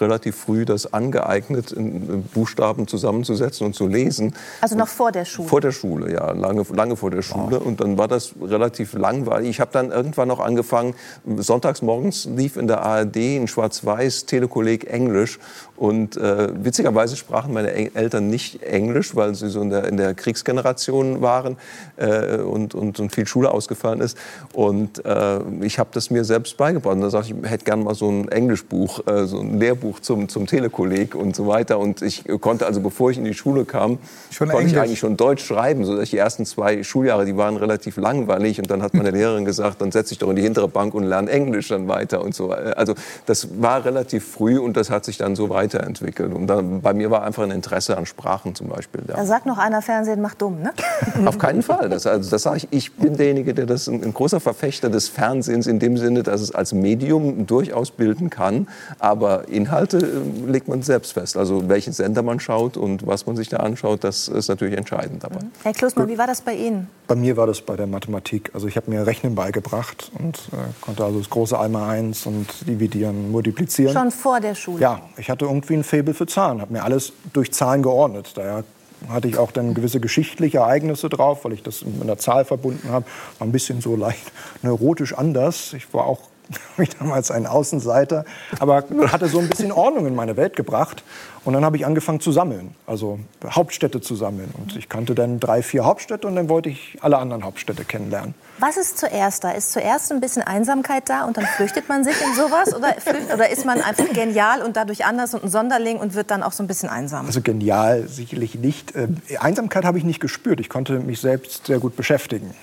relativ 0.00 0.36
früh 0.36 0.64
das 0.64 0.92
angeeignet, 0.92 1.72
in, 1.72 2.22
Buchstaben 2.32 2.86
zusammenzusetzen 2.86 3.66
und 3.66 3.74
zu 3.74 3.88
lesen. 3.88 4.34
Also 4.60 4.76
noch 4.76 4.86
vor 4.86 5.10
der 5.10 5.24
Schule? 5.24 5.48
Vor 5.48 5.60
der 5.60 5.72
Schule, 5.72 6.12
ja, 6.12 6.30
lange, 6.30 6.64
lange 6.72 6.96
vor 6.96 7.10
der 7.10 7.22
Schule. 7.22 7.58
Und 7.58 7.80
dann 7.80 7.98
war 7.98 8.06
das 8.06 8.34
relativ 8.40 8.94
langweilig. 8.94 9.50
Ich 9.50 9.60
habe 9.60 9.72
dann 9.72 9.90
irgendwann 9.90 10.28
noch 10.28 10.38
angefangen, 10.38 10.94
sonntags 11.38 11.82
morgens 11.82 12.26
lief 12.26 12.56
in 12.56 12.68
der 12.68 12.82
ARD 12.82 13.16
in 13.16 13.48
Schwarz-Weiß 13.48 14.26
Telekolleg 14.26 14.84
Englisch. 14.84 15.40
Und 15.76 16.16
äh, 16.16 16.48
witzigerweise 16.64 17.16
sprachen 17.16 17.52
meine 17.52 17.72
Eltern 17.94 18.28
nicht 18.28 18.62
Englisch, 18.62 19.14
weil 19.14 19.34
sie 19.34 19.48
so 19.48 19.60
in 19.60 19.70
der, 19.70 19.84
in 19.84 19.96
der 19.96 20.14
Kriegsgeneration 20.14 21.20
waren 21.20 21.56
äh, 21.96 22.38
und, 22.38 22.74
und, 22.74 22.98
und 22.98 23.14
viel 23.14 23.26
Schule 23.26 23.50
ausgefallen 23.50 24.00
ist. 24.00 24.16
Und 24.52 25.04
äh, 25.04 25.40
ich 25.60 25.78
habe 25.78 25.90
das 25.92 26.10
mir 26.10 26.24
selbst 26.24 26.56
beigebracht. 26.56 26.94
Und 26.94 27.02
da 27.02 27.10
sagte 27.10 27.32
ich, 27.32 27.44
ich 27.44 27.50
hätte 27.50 27.64
gerne 27.64 27.84
mal 27.84 27.94
so 27.94 28.08
ein 28.08 28.28
Englischbuch, 28.28 29.06
äh, 29.06 29.26
so 29.26 29.40
ein 29.40 29.58
Lehrbuch 29.58 30.00
zum, 30.00 30.28
zum 30.28 30.46
Telekolleg 30.46 31.14
und 31.14 31.36
so 31.36 31.46
weiter. 31.46 31.78
Und 31.78 32.02
ich 32.02 32.24
konnte 32.40 32.66
also, 32.66 32.80
bevor 32.80 33.10
ich 33.10 33.18
in 33.18 33.24
die 33.24 33.34
Schule 33.34 33.64
kam, 33.64 33.98
Schon 34.30 34.48
konnte 34.48 34.62
ich 34.62 34.72
Englisch? 34.72 34.82
eigentlich 34.82 34.98
schon 34.98 35.16
Deutsch 35.16 35.44
schreiben, 35.44 35.84
sodass 35.84 36.04
ich 36.04 36.10
die 36.10 36.18
ersten 36.18 36.46
zwei 36.46 36.82
Schuljahre, 36.82 37.26
die 37.26 37.36
waren 37.36 37.56
relativ 37.56 37.96
langweilig. 37.96 38.58
Und 38.58 38.70
dann 38.70 38.82
hat 38.82 38.94
meine 38.94 39.10
Lehrerin 39.16 39.44
gesagt, 39.44 39.80
dann 39.80 39.92
setz 39.92 40.08
dich 40.08 40.18
doch 40.18 40.30
in 40.30 40.36
die 40.36 40.42
hintere 40.42 40.68
Bank 40.68 40.94
und 40.94 41.04
lerne 41.04 41.30
Englisch 41.30 41.68
dann 41.68 41.88
weiter 41.88 42.22
und 42.22 42.34
so. 42.34 42.50
Also 42.50 42.94
das 43.26 43.60
war 43.60 43.84
relativ 43.84 44.26
früh 44.26 44.58
und 44.58 44.76
das 44.76 44.90
hat 44.90 45.04
sich 45.04 45.18
dann 45.18 45.36
so 45.36 45.50
weiterentwickelt. 45.66 46.32
Und 46.32 46.46
dann, 46.46 46.80
bei 46.80 46.94
mir 46.94 47.10
war 47.10 47.22
einfach 47.22 47.42
ein 47.42 47.50
Interesse 47.50 47.96
an 47.96 48.06
Sprachen 48.06 48.54
zum 48.54 48.68
Beispiel. 48.68 49.02
Da 49.06 49.24
sagt 49.24 49.46
noch 49.46 49.58
einer, 49.58 49.82
Fernsehen 49.82 50.20
macht 50.20 50.42
dumm, 50.42 50.62
ne? 50.62 50.72
Auf 51.26 51.38
keinen 51.38 51.62
Fall. 51.62 51.88
Das, 51.88 52.06
also, 52.06 52.30
das 52.30 52.42
sage 52.42 52.58
ich. 52.58 52.68
Ich 52.70 52.92
bin 52.94 53.16
derjenige, 53.16 53.54
der 53.54 53.66
das 53.66 53.88
ein, 53.88 54.02
ein 54.02 54.14
großer 54.14 54.40
Verfechter 54.40 54.90
des 54.90 55.08
Fernsehens 55.08 55.66
in 55.66 55.78
dem 55.78 55.96
Sinne, 55.96 56.22
dass 56.22 56.40
es 56.40 56.54
als 56.54 56.72
Medium 56.72 57.46
durchaus 57.46 57.90
bilden 57.90 58.30
kann. 58.30 58.68
Aber 58.98 59.48
Inhalte 59.48 59.98
äh, 59.98 60.50
legt 60.50 60.68
man 60.68 60.82
selbst 60.82 61.12
fest. 61.12 61.36
Also 61.36 61.68
welchen 61.68 61.92
Sender 61.92 62.22
man 62.22 62.40
schaut 62.40 62.76
und 62.76 63.06
was 63.06 63.26
man 63.26 63.36
sich 63.36 63.48
da 63.48 63.58
anschaut, 63.58 64.04
das 64.04 64.28
ist 64.28 64.48
natürlich 64.48 64.76
entscheidend 64.76 65.24
dabei. 65.24 65.40
Herr 65.62 65.72
Klusmann, 65.72 66.08
wie 66.08 66.18
war 66.18 66.26
das 66.26 66.40
bei 66.40 66.54
Ihnen? 66.54 66.88
Bei 67.06 67.14
mir 67.14 67.36
war 67.36 67.46
das 67.46 67.60
bei 67.60 67.76
der 67.76 67.86
Mathematik. 67.86 68.50
Also 68.52 68.66
ich 68.66 68.76
habe 68.76 68.90
mir 68.90 69.06
Rechnen 69.06 69.34
beigebracht 69.34 70.10
und 70.18 70.36
äh, 70.52 70.56
konnte 70.80 71.04
also 71.04 71.18
das 71.18 71.30
große 71.30 71.58
einmal 71.58 71.90
eins 71.90 72.26
und 72.26 72.46
dividieren, 72.66 73.30
multiplizieren. 73.30 73.92
Schon 73.92 74.10
vor 74.10 74.40
der 74.40 74.54
Schule? 74.54 74.80
Ja, 74.80 75.00
ich 75.16 75.30
hatte 75.30 75.46
irgendwie 75.56 75.74
ein 75.74 75.84
Faible 75.84 76.14
für 76.14 76.26
Zahlen, 76.26 76.60
habe 76.60 76.72
mir 76.72 76.84
alles 76.84 77.12
durch 77.32 77.52
Zahlen 77.52 77.82
geordnet. 77.82 78.32
Daher 78.34 78.64
hatte 79.08 79.28
ich 79.28 79.38
auch 79.38 79.50
dann 79.50 79.74
gewisse 79.74 80.00
geschichtliche 80.00 80.58
Ereignisse 80.58 81.08
drauf, 81.08 81.44
weil 81.44 81.52
ich 81.52 81.62
das 81.62 81.84
mit 81.84 82.02
einer 82.02 82.18
Zahl 82.18 82.44
verbunden 82.44 82.88
habe. 82.90 83.04
War 83.38 83.46
ein 83.46 83.52
bisschen 83.52 83.80
so 83.80 83.96
leicht 83.96 84.32
neurotisch 84.62 85.14
anders. 85.14 85.72
Ich 85.72 85.92
war 85.92 86.06
auch 86.06 86.20
ich 86.78 86.90
damals 86.96 87.30
ein 87.30 87.46
Außenseiter, 87.46 88.24
aber 88.58 88.84
hatte 89.10 89.28
so 89.28 89.38
ein 89.38 89.48
bisschen 89.48 89.72
Ordnung 89.72 90.06
in 90.06 90.14
meine 90.14 90.36
Welt 90.36 90.56
gebracht. 90.56 91.02
Und 91.44 91.52
dann 91.52 91.64
habe 91.64 91.76
ich 91.76 91.86
angefangen 91.86 92.18
zu 92.18 92.32
sammeln, 92.32 92.74
also 92.88 93.20
Hauptstädte 93.48 94.00
zu 94.00 94.16
sammeln. 94.16 94.52
Und 94.58 94.74
ich 94.74 94.88
kannte 94.88 95.14
dann 95.14 95.38
drei, 95.38 95.62
vier 95.62 95.84
Hauptstädte 95.84 96.26
und 96.26 96.34
dann 96.34 96.48
wollte 96.48 96.70
ich 96.70 96.98
alle 97.02 97.18
anderen 97.18 97.44
Hauptstädte 97.44 97.84
kennenlernen. 97.84 98.34
Was 98.58 98.76
ist 98.76 98.98
zuerst 98.98 99.44
da? 99.44 99.52
Ist 99.52 99.70
zuerst 99.70 100.10
ein 100.10 100.20
bisschen 100.20 100.42
Einsamkeit 100.42 101.08
da 101.08 101.24
und 101.24 101.36
dann 101.36 101.46
flüchtet 101.46 101.88
man 101.88 102.02
sich 102.02 102.16
in 102.20 102.34
sowas? 102.34 102.74
Oder, 102.74 102.96
oder 103.32 103.48
ist 103.48 103.64
man 103.64 103.80
einfach 103.80 104.12
genial 104.12 104.60
und 104.60 104.76
dadurch 104.76 105.04
anders 105.04 105.34
und 105.34 105.44
ein 105.44 105.48
Sonderling 105.48 105.98
und 105.98 106.14
wird 106.14 106.32
dann 106.32 106.42
auch 106.42 106.50
so 106.50 106.64
ein 106.64 106.66
bisschen 106.66 106.88
einsam? 106.88 107.26
Also 107.26 107.40
genial 107.40 108.08
sicherlich 108.08 108.56
nicht. 108.56 108.96
Ähm, 108.96 109.18
Einsamkeit 109.38 109.84
habe 109.84 109.98
ich 109.98 110.04
nicht 110.04 110.18
gespürt. 110.18 110.58
Ich 110.58 110.68
konnte 110.68 110.98
mich 110.98 111.20
selbst 111.20 111.66
sehr 111.66 111.78
gut 111.78 111.94
beschäftigen. 111.94 112.54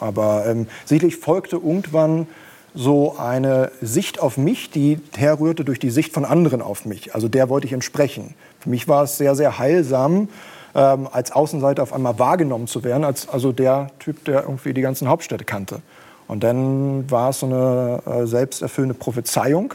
Aber 0.00 0.46
ähm, 0.46 0.68
sicherlich 0.86 1.16
folgte 1.16 1.56
irgendwann 1.56 2.26
so 2.74 3.16
eine 3.18 3.70
Sicht 3.80 4.20
auf 4.20 4.38
mich, 4.38 4.70
die 4.70 4.98
herrührte 5.16 5.64
durch 5.64 5.78
die 5.78 5.90
Sicht 5.90 6.12
von 6.12 6.24
anderen 6.24 6.62
auf 6.62 6.84
mich. 6.84 7.14
Also 7.14 7.28
der 7.28 7.48
wollte 7.48 7.66
ich 7.66 7.72
entsprechen. 7.72 8.34
Für 8.60 8.70
mich 8.70 8.88
war 8.88 9.04
es 9.04 9.18
sehr, 9.18 9.34
sehr 9.34 9.58
heilsam, 9.58 10.28
ähm, 10.74 11.08
als 11.12 11.32
Außenseiter 11.32 11.82
auf 11.82 11.92
einmal 11.92 12.18
wahrgenommen 12.18 12.66
zu 12.66 12.82
werden, 12.82 13.04
als 13.04 13.28
also 13.28 13.52
der 13.52 13.90
Typ, 13.98 14.24
der 14.24 14.42
irgendwie 14.42 14.72
die 14.72 14.80
ganzen 14.80 15.08
Hauptstädte 15.08 15.44
kannte. 15.44 15.82
Und 16.28 16.44
dann 16.44 17.10
war 17.10 17.30
es 17.30 17.40
so 17.40 17.46
eine 17.46 18.00
äh, 18.06 18.26
selbsterfüllende 18.26 18.94
Prophezeiung, 18.94 19.74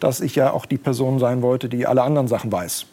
dass 0.00 0.20
ich 0.20 0.34
ja 0.34 0.52
auch 0.52 0.66
die 0.66 0.78
Person 0.78 1.20
sein 1.20 1.42
wollte, 1.42 1.68
die 1.68 1.86
alle 1.86 2.02
anderen 2.02 2.26
Sachen 2.26 2.50
weiß. 2.50 2.86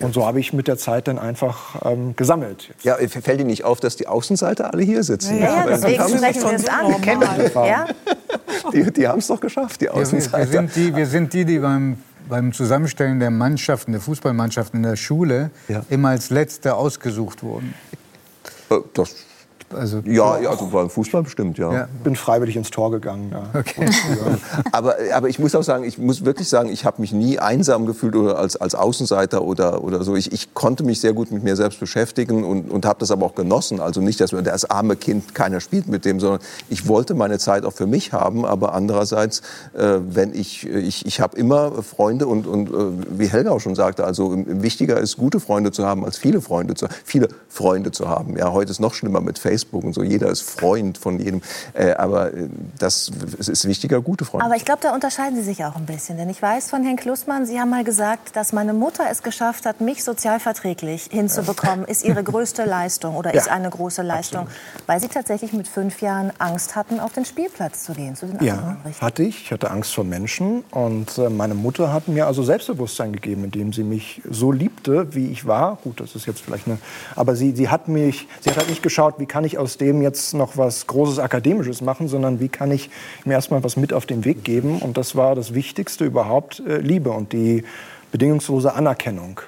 Und 0.00 0.14
so 0.14 0.26
habe 0.26 0.40
ich 0.40 0.52
mit 0.52 0.66
der 0.66 0.78
Zeit 0.78 1.08
dann 1.08 1.18
einfach 1.18 1.76
ähm, 1.84 2.16
gesammelt. 2.16 2.70
Ja, 2.82 2.96
fällt 2.96 3.40
Ihnen 3.40 3.48
nicht 3.48 3.64
auf, 3.64 3.80
dass 3.80 3.96
die 3.96 4.06
Außenseiter 4.06 4.72
alle 4.72 4.82
hier 4.82 5.02
sitzen? 5.02 5.38
Ja, 5.38 5.44
ja, 5.44 5.66
deswegen 5.66 5.98
haben 6.02 6.12
es 6.14 6.18
sprechen 6.20 6.42
wir 6.42 6.52
es 6.54 6.68
an. 6.68 6.90
Normal. 6.90 7.68
Ja? 7.68 7.86
Die, 8.72 8.90
die 8.92 9.06
haben 9.08 9.18
es 9.18 9.26
doch 9.26 9.40
geschafft, 9.40 9.80
die 9.80 9.86
Ja, 9.86 9.90
wir, 9.92 9.96
wir, 9.96 10.02
Außenseiter. 10.02 10.46
sind 10.50 10.76
die, 10.76 10.96
wir 10.96 11.06
sind 11.06 11.32
die, 11.34 11.44
die 11.44 11.58
beim, 11.58 11.98
beim 12.28 12.52
Zusammenstellen 12.52 13.20
der 13.20 13.30
Mannschaften, 13.30 13.92
der 13.92 14.00
Fußballmannschaften 14.00 14.82
in 14.82 14.88
der 14.90 14.96
Schule 14.96 15.50
Ja. 15.68 15.82
immer 15.90 16.10
als 16.10 16.30
Letzte 16.30 16.74
ausgesucht 16.74 17.42
wurden. 17.42 17.74
Äh, 18.70 18.76
das, 18.94 19.14
Also, 19.72 20.02
ja, 20.04 20.40
ja, 20.40 20.50
also 20.50 20.66
beim 20.66 20.90
Fußball 20.90 21.22
bestimmt, 21.22 21.56
ja. 21.56 21.72
Ja. 21.72 21.88
bin 22.02 22.16
freiwillig 22.16 22.56
ins 22.56 22.70
Tor 22.70 22.90
gegangen. 22.90 23.30
Ja. 23.30 23.42
Aber, 24.72 24.96
aber 25.12 25.28
ich 25.28 25.38
muss 25.38 25.54
auch 25.54 25.62
sagen, 25.62 25.84
ich 25.84 25.98
muss 25.98 26.24
wirklich 26.24 26.48
sagen, 26.48 26.70
ich 26.70 26.84
habe 26.84 27.00
mich 27.00 27.12
nie 27.12 27.38
einsam 27.38 27.86
gefühlt 27.86 28.14
oder 28.16 28.38
als, 28.38 28.56
als 28.56 28.74
Außenseiter 28.74 29.42
oder, 29.42 29.82
oder 29.82 30.02
so. 30.02 30.16
Ich, 30.16 30.32
ich 30.32 30.54
konnte 30.54 30.84
mich 30.84 31.00
sehr 31.00 31.12
gut 31.12 31.30
mit 31.30 31.42
mir 31.42 31.56
selbst 31.56 31.80
beschäftigen 31.80 32.44
und, 32.44 32.70
und 32.70 32.86
habe 32.86 32.98
das 33.00 33.10
aber 33.10 33.26
auch 33.26 33.34
genossen. 33.34 33.80
Also 33.80 34.00
nicht, 34.00 34.20
dass 34.20 34.30
das 34.30 34.70
arme 34.70 34.96
Kind 34.96 35.34
keiner 35.34 35.60
spielt 35.60 35.88
mit 35.88 36.04
dem, 36.04 36.20
sondern 36.20 36.40
ich 36.68 36.88
wollte 36.88 37.14
meine 37.14 37.38
Zeit 37.38 37.64
auch 37.64 37.72
für 37.72 37.86
mich 37.86 38.12
haben. 38.12 38.44
Aber 38.44 38.74
andererseits, 38.74 39.40
äh, 39.74 39.98
wenn 40.00 40.34
ich, 40.34 40.66
ich, 40.66 41.06
ich 41.06 41.20
habe 41.20 41.36
immer 41.36 41.82
Freunde 41.82 42.26
und, 42.26 42.46
und 42.46 42.70
äh, 42.70 43.18
wie 43.18 43.26
Helga 43.26 43.50
auch 43.50 43.60
schon 43.60 43.74
sagte, 43.74 44.04
also 44.04 44.34
wichtiger 44.46 44.98
ist, 44.98 45.16
gute 45.16 45.40
Freunde 45.40 45.72
zu 45.72 45.86
haben, 45.86 46.04
als 46.04 46.16
viele 46.16 46.40
Freunde 46.40 46.74
zu, 46.74 46.86
viele 47.04 47.28
Freunde 47.48 47.90
zu 47.90 48.08
haben. 48.08 48.36
Ja, 48.36 48.52
heute 48.52 48.70
ist 48.70 48.80
noch 48.80 48.94
schlimmer 48.94 49.20
mit 49.20 49.38
Facebook 49.38 49.59
und 49.84 49.92
so. 49.94 50.02
Jeder 50.02 50.28
ist 50.28 50.42
Freund 50.42 50.98
von 50.98 51.18
jedem. 51.18 51.42
Äh, 51.74 51.92
aber 51.92 52.32
äh, 52.34 52.48
das, 52.78 53.10
ist 53.38 53.66
wichtiger, 53.66 54.00
gute 54.00 54.24
Freunde 54.24 54.46
Aber 54.46 54.56
ich 54.56 54.64
glaube, 54.64 54.80
da 54.82 54.94
unterscheiden 54.94 55.36
Sie 55.36 55.42
sich 55.42 55.64
auch 55.64 55.76
ein 55.76 55.86
bisschen. 55.86 56.16
Denn 56.16 56.28
ich 56.30 56.40
weiß 56.40 56.70
von 56.70 56.82
Herrn 56.84 56.96
Klussmann, 56.96 57.46
Sie 57.46 57.60
haben 57.60 57.70
mal 57.70 57.84
gesagt, 57.84 58.36
dass 58.36 58.52
meine 58.52 58.72
Mutter 58.72 59.04
es 59.10 59.22
geschafft 59.22 59.66
hat, 59.66 59.80
mich 59.80 60.02
sozialverträglich 60.04 61.08
hinzubekommen, 61.10 61.84
ist 61.86 62.04
ihre 62.04 62.22
größte 62.22 62.64
Leistung 62.64 63.16
oder 63.16 63.34
ist 63.34 63.46
Ja, 63.46 63.52
eine 63.52 63.70
große 63.70 64.02
Leistung. 64.02 64.46
Weil 64.86 65.00
Sie 65.00 65.08
tatsächlich 65.08 65.52
mit 65.52 65.68
fünf 65.68 66.00
Jahren 66.02 66.32
Angst 66.38 66.76
hatten, 66.76 67.00
auf 67.00 67.12
den 67.12 67.24
Spielplatz 67.24 67.84
zu 67.84 67.92
gehen, 67.92 68.16
zu 68.16 68.26
den 68.26 68.42
Ja, 68.44 68.54
anderen. 68.54 68.76
richtig? 68.84 69.02
hatte 69.02 69.22
ich. 69.22 69.42
Ich 69.44 69.52
hatte 69.52 69.70
Angst 69.70 69.94
vor 69.94 70.04
Menschen. 70.04 70.64
Und 70.70 71.18
äh, 71.18 71.28
meine 71.28 71.54
Mutter 71.54 71.92
hat 71.92 72.08
mir 72.08 72.26
also 72.26 72.42
Selbstbewusstsein 72.42 73.12
gegeben, 73.12 73.44
indem 73.44 73.72
sie 73.72 73.82
mich 73.84 74.22
so 74.28 74.52
liebte, 74.52 75.14
wie 75.14 75.30
ich 75.30 75.46
war. 75.46 75.76
Gut, 75.82 76.00
das 76.00 76.14
ist 76.14 76.26
jetzt 76.26 76.40
vielleicht 76.40 76.66
eine. 76.66 76.78
Aber 77.16 77.36
sie, 77.36 77.52
sie 77.52 77.68
hat 77.68 77.88
mich, 77.88 78.28
sie 78.40 78.50
hat 78.50 78.56
halt 78.56 78.68
nicht 78.68 78.82
geschaut, 78.82 79.14
wie 79.18 79.26
kann 79.26 79.44
ich 79.44 79.49
aus 79.58 79.76
dem 79.76 80.02
jetzt 80.02 80.34
noch 80.34 80.56
was 80.56 80.86
Großes 80.86 81.18
Akademisches 81.18 81.80
machen, 81.80 82.08
sondern 82.08 82.40
wie 82.40 82.48
kann 82.48 82.70
ich 82.70 82.90
mir 83.24 83.34
erstmal 83.34 83.62
was 83.64 83.76
mit 83.76 83.92
auf 83.92 84.06
den 84.06 84.24
Weg 84.24 84.44
geben. 84.44 84.80
Und 84.80 84.96
das 84.96 85.16
war 85.16 85.34
das 85.34 85.54
Wichtigste 85.54 86.04
überhaupt, 86.04 86.60
äh, 86.60 86.78
Liebe 86.78 87.10
und 87.10 87.32
die 87.32 87.64
bedingungslose 88.12 88.74
Anerkennung. 88.74 89.40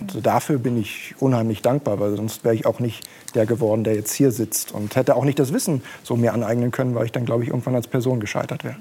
Und 0.00 0.26
dafür 0.26 0.58
bin 0.58 0.80
ich 0.80 1.14
unheimlich 1.18 1.62
dankbar, 1.62 2.00
weil 2.00 2.16
sonst 2.16 2.44
wäre 2.44 2.54
ich 2.54 2.66
auch 2.66 2.80
nicht 2.80 3.06
der 3.34 3.46
geworden, 3.46 3.84
der 3.84 3.94
jetzt 3.94 4.12
hier 4.12 4.32
sitzt 4.32 4.72
und 4.72 4.96
hätte 4.96 5.16
auch 5.16 5.24
nicht 5.24 5.38
das 5.38 5.52
Wissen 5.52 5.82
so 6.02 6.16
mir 6.16 6.32
aneignen 6.32 6.70
können, 6.70 6.94
weil 6.94 7.06
ich 7.06 7.12
dann, 7.12 7.24
glaube 7.24 7.42
ich, 7.44 7.50
irgendwann 7.50 7.74
als 7.74 7.88
Person 7.88 8.20
gescheitert 8.20 8.64
wäre. 8.64 8.76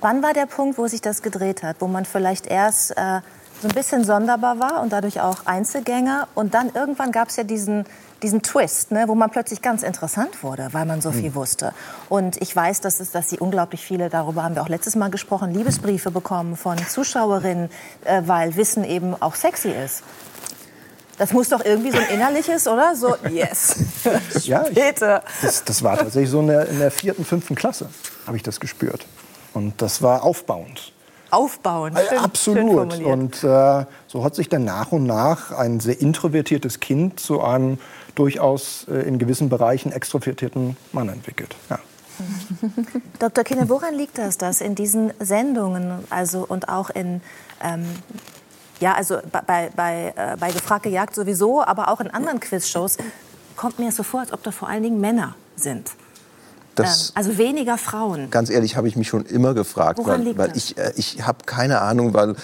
Wann 0.00 0.22
war 0.22 0.34
der 0.34 0.46
Punkt, 0.46 0.78
wo 0.78 0.86
sich 0.86 1.00
das 1.00 1.22
gedreht 1.22 1.62
hat, 1.62 1.76
wo 1.80 1.88
man 1.88 2.04
vielleicht 2.04 2.46
erst 2.46 2.92
äh, 2.92 3.20
so 3.62 3.68
ein 3.68 3.74
bisschen 3.74 4.04
sonderbar 4.04 4.60
war 4.60 4.82
und 4.82 4.92
dadurch 4.92 5.20
auch 5.20 5.46
Einzelgänger 5.46 6.28
und 6.34 6.54
dann 6.54 6.70
irgendwann 6.74 7.12
gab 7.12 7.28
es 7.28 7.36
ja 7.36 7.44
diesen 7.44 7.84
diesen 8.22 8.42
Twist, 8.42 8.90
ne, 8.90 9.04
wo 9.08 9.14
man 9.14 9.30
plötzlich 9.30 9.62
ganz 9.62 9.82
interessant 9.82 10.42
wurde, 10.42 10.68
weil 10.72 10.86
man 10.86 11.00
so 11.00 11.12
viel 11.12 11.34
wusste. 11.34 11.72
Und 12.08 12.40
ich 12.40 12.54
weiß, 12.54 12.80
dass, 12.80 13.00
es, 13.00 13.10
dass 13.10 13.28
Sie 13.28 13.38
unglaublich 13.38 13.84
viele, 13.84 14.08
darüber 14.08 14.42
haben 14.42 14.54
wir 14.54 14.62
auch 14.62 14.68
letztes 14.68 14.96
Mal 14.96 15.10
gesprochen, 15.10 15.52
Liebesbriefe 15.52 16.10
bekommen 16.10 16.56
von 16.56 16.78
Zuschauerinnen, 16.78 17.70
äh, 18.04 18.22
weil 18.24 18.56
Wissen 18.56 18.84
eben 18.84 19.14
auch 19.20 19.34
sexy 19.34 19.70
ist. 19.70 20.02
Das 21.18 21.32
muss 21.32 21.48
doch 21.48 21.64
irgendwie 21.64 21.90
so 21.90 21.98
ein 21.98 22.08
innerliches, 22.08 22.66
oder? 22.66 22.94
So, 22.94 23.16
yes. 23.30 23.76
Ja, 24.44 24.66
ich, 24.68 24.94
das, 24.94 25.64
das 25.64 25.82
war 25.82 25.96
tatsächlich 25.96 26.30
so 26.30 26.40
in 26.40 26.48
der, 26.48 26.68
in 26.68 26.78
der 26.78 26.90
vierten, 26.90 27.24
fünften 27.24 27.54
Klasse, 27.54 27.88
habe 28.26 28.36
ich 28.36 28.42
das 28.42 28.60
gespürt. 28.60 29.06
Und 29.54 29.80
das 29.80 30.02
war 30.02 30.22
aufbauend. 30.22 30.92
Aufbauen. 31.30 31.96
Äh, 31.96 32.08
Schön- 32.08 32.18
Absolut. 32.18 33.00
Und 33.00 33.44
äh, 33.44 33.84
so 34.06 34.24
hat 34.24 34.34
sich 34.34 34.48
dann 34.48 34.64
nach 34.64 34.92
und 34.92 35.04
nach 35.04 35.52
ein 35.52 35.80
sehr 35.80 36.00
introvertiertes 36.00 36.80
Kind 36.80 37.20
zu 37.20 37.42
einem 37.42 37.78
durchaus 38.14 38.86
äh, 38.88 39.06
in 39.06 39.18
gewissen 39.18 39.48
Bereichen 39.48 39.92
extrovertierten 39.92 40.76
Mann 40.92 41.08
entwickelt. 41.08 41.54
Ja. 41.70 41.78
Dr. 43.18 43.44
Kinne, 43.44 43.68
woran 43.68 43.94
liegt 43.94 44.16
das, 44.18 44.38
dass 44.38 44.60
in 44.62 44.74
diesen 44.74 45.12
Sendungen 45.20 46.04
also 46.08 46.46
und 46.48 46.68
auch 46.68 46.88
in 46.90 47.20
ähm, 47.62 47.84
ja 48.80 48.94
also 48.94 49.18
bei, 49.30 49.40
bei, 49.46 49.70
bei, 49.76 50.14
äh, 50.16 50.36
bei 50.38 50.50
Gefragte 50.50 50.88
Jagd 50.88 51.14
sowieso, 51.14 51.62
aber 51.62 51.88
auch 51.88 52.00
in 52.00 52.10
anderen 52.10 52.40
Quizshows 52.40 52.96
kommt 53.54 53.78
mir 53.78 53.92
so 53.92 54.02
vor, 54.02 54.20
als 54.20 54.32
ob 54.32 54.42
da 54.42 54.50
vor 54.50 54.68
allen 54.68 54.82
Dingen 54.82 55.00
Männer 55.00 55.34
sind. 55.56 55.90
Das- 56.76 57.08
ähm, 57.08 57.12
also 57.16 57.38
weniger 57.38 57.78
Frauen. 57.78 58.30
Ganz 58.30 58.50
ehrlich, 58.50 58.76
habe 58.76 58.86
ich 58.88 58.96
mich 58.96 59.08
schon 59.08 59.24
immer 59.26 59.54
gefragt, 59.54 59.98
Woran 59.98 60.20
weil, 60.20 60.26
liegt 60.26 60.38
weil 60.38 60.48
das? 60.48 60.56
ich, 60.56 60.78
äh, 60.78 60.92
ich 60.96 61.26
habe 61.26 61.38
keine 61.46 61.80
Ahnung, 61.80 62.14
weil 62.14 62.36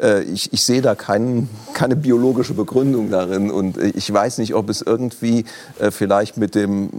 äh, 0.00 0.22
ich, 0.22 0.52
ich 0.52 0.62
sehe 0.62 0.82
da 0.82 0.94
keinen, 0.94 1.48
keine 1.72 1.96
biologische 1.96 2.54
Begründung 2.54 3.10
darin 3.10 3.50
und 3.50 3.78
äh, 3.78 3.88
ich 3.88 4.12
weiß 4.12 4.38
nicht, 4.38 4.54
ob 4.54 4.68
es 4.70 4.82
irgendwie 4.82 5.44
äh, 5.78 5.90
vielleicht 5.90 6.36
mit 6.36 6.54
dem 6.54 6.90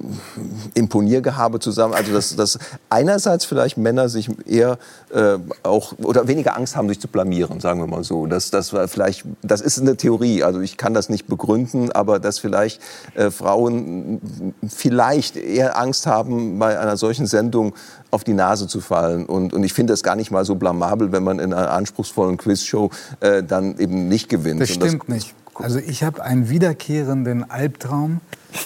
Imponiergehabe 0.74 1.60
zusammen, 1.60 1.94
also 1.94 2.11
dass, 2.14 2.36
dass 2.36 2.60
einerseits 2.90 3.45
vielleicht 3.45 3.78
Männer 3.78 4.10
sich 4.10 4.30
eher 4.48 4.78
äh, 5.14 5.38
auch 5.64 5.94
oder 5.99 6.28
weniger 6.28 6.56
Angst 6.57 6.76
haben, 6.76 6.90
sich 6.90 6.99
zu 6.99 7.07
blamieren, 7.07 7.60
sagen 7.60 7.80
wir 7.80 7.88
mal 7.88 8.03
so. 8.03 8.26
Das, 8.26 8.52
das 8.52 8.74
war 8.74 8.88
vielleicht, 8.88 9.26
das 9.41 9.61
ist 9.61 9.80
eine 9.80 9.95
Theorie, 9.95 10.44
also 10.44 10.60
ich 10.60 10.78
kann 10.78 10.94
das 10.94 11.10
nicht 11.10 11.28
begründen, 11.28 11.91
aber 11.91 12.20
dass 12.20 12.40
vielleicht 12.40 12.82
äh, 13.16 13.32
Frauen 13.32 14.22
vielleicht 14.68 15.36
eher 15.36 15.78
Angst 15.78 16.06
haben, 16.07 16.57
bei 16.60 16.78
einer 16.80 16.97
solchen 16.97 17.27
Sendung 17.27 17.76
auf 18.11 18.23
die 18.23 18.34
Nase 18.34 18.68
zu 18.68 18.81
fallen. 18.81 19.26
Und, 19.26 19.53
und 19.53 19.64
ich 19.64 19.73
finde 19.73 19.93
das 19.93 20.03
gar 20.03 20.15
nicht 20.15 20.31
mal 20.31 20.45
so 20.45 20.56
blamabel, 20.56 21.11
wenn 21.11 21.23
man 21.23 21.39
in 21.39 21.53
einer 21.53 21.72
anspruchsvollen 21.72 22.38
Quizshow 22.38 22.89
äh, 23.19 23.43
dann 23.43 23.77
eben 23.77 24.07
nicht 24.07 24.30
gewinnt. 24.30 24.61
Das 24.61 24.69
stimmt 24.69 25.10
nicht. 25.10 25.35
Also 25.56 25.80
ich 25.80 26.03
habe 26.03 26.23
einen 26.23 26.49
wiederkehrenden 26.49 27.49
Albtraum 27.49 28.22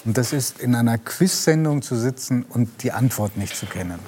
und 0.05 0.17
das 0.17 0.31
ist 0.31 0.59
in 0.59 0.75
einer 0.75 0.97
Quiz-Sendung 0.97 1.81
zu 1.81 1.95
sitzen 1.95 2.45
und 2.47 2.83
die 2.83 2.91
Antwort 2.91 3.35
nicht 3.35 3.55
zu 3.55 3.65
kennen. 3.65 3.99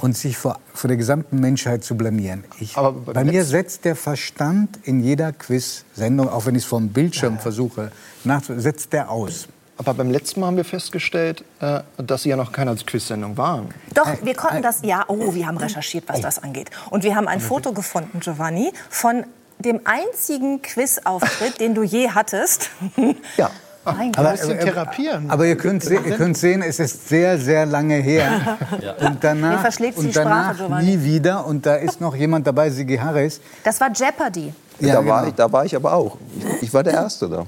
und 0.00 0.16
sich 0.16 0.36
vor, 0.36 0.58
vor 0.72 0.88
der 0.88 0.96
gesamten 0.96 1.40
Menschheit 1.40 1.84
zu 1.84 1.94
blamieren. 1.94 2.44
Ich, 2.58 2.76
Aber 2.76 2.92
bei 2.92 3.12
beim 3.12 3.26
mir 3.26 3.44
setzt 3.44 3.84
der 3.84 3.96
Verstand 3.96 4.78
in 4.82 5.00
jeder 5.00 5.32
Quiz-Sendung, 5.32 6.28
auch 6.28 6.46
wenn 6.46 6.54
ich 6.54 6.62
es 6.62 6.68
vom 6.68 6.88
Bildschirm 6.88 7.38
versuche, 7.38 7.92
nach, 8.24 8.42
setzt 8.44 8.92
der 8.92 9.10
aus. 9.10 9.48
Aber 9.80 9.94
beim 9.94 10.10
letzten 10.10 10.40
Mal 10.40 10.48
haben 10.48 10.58
wir 10.58 10.66
festgestellt, 10.66 11.42
äh, 11.62 11.80
dass 11.96 12.24
Sie 12.24 12.28
ja 12.28 12.36
noch 12.36 12.52
keine 12.52 12.76
Quiz-Sendung 12.76 13.38
waren. 13.38 13.72
Doch, 13.94 14.08
wir 14.22 14.34
konnten 14.34 14.60
das, 14.60 14.80
ja, 14.82 15.06
oh, 15.08 15.32
wir 15.32 15.46
haben 15.46 15.56
recherchiert, 15.56 16.04
was 16.06 16.20
das 16.20 16.42
angeht. 16.42 16.70
Und 16.90 17.02
wir 17.02 17.16
haben 17.16 17.26
ein 17.26 17.40
Foto 17.40 17.72
gefunden, 17.72 18.20
Giovanni, 18.20 18.74
von 18.90 19.24
dem 19.58 19.80
einzigen 19.84 20.60
Quiz-Auftritt, 20.60 21.60
den 21.60 21.74
du 21.74 21.82
je 21.82 22.10
hattest. 22.10 22.68
Ja. 23.38 23.50
Mein 23.82 24.14
Aber, 24.14 24.32
Gott. 24.32 24.40
bisschen 24.40 24.60
therapieren. 24.60 25.30
Aber 25.30 25.46
ihr 25.46 25.56
könnt, 25.56 25.82
se 25.82 25.94
ihr 25.94 26.16
könnt 26.18 26.36
sehen, 26.36 26.60
es 26.60 26.78
ist 26.78 27.08
sehr, 27.08 27.38
sehr 27.38 27.64
lange 27.64 27.94
her. 27.94 28.58
Und 28.70 28.80
Mir 28.80 29.16
danach, 29.18 29.64
und 29.96 30.14
danach 30.14 30.52
Sprache, 30.52 30.56
Giovanni. 30.58 30.96
nie 30.96 31.02
wieder. 31.02 31.46
Und 31.46 31.64
da 31.64 31.76
ist 31.76 31.98
noch 31.98 32.14
jemand 32.14 32.46
dabei, 32.46 32.68
Sigi 32.68 32.98
Harris. 32.98 33.40
Das 33.64 33.80
war 33.80 33.90
Jeopardy. 33.90 34.52
Ja, 34.80 34.96
da, 34.96 35.06
war 35.06 35.20
genau. 35.20 35.28
ich, 35.28 35.34
da 35.34 35.50
war 35.50 35.64
ich 35.64 35.74
aber 35.74 35.94
auch. 35.94 36.18
Ich 36.60 36.74
war 36.74 36.82
der 36.82 36.92
Erste 36.92 37.26
da. 37.30 37.46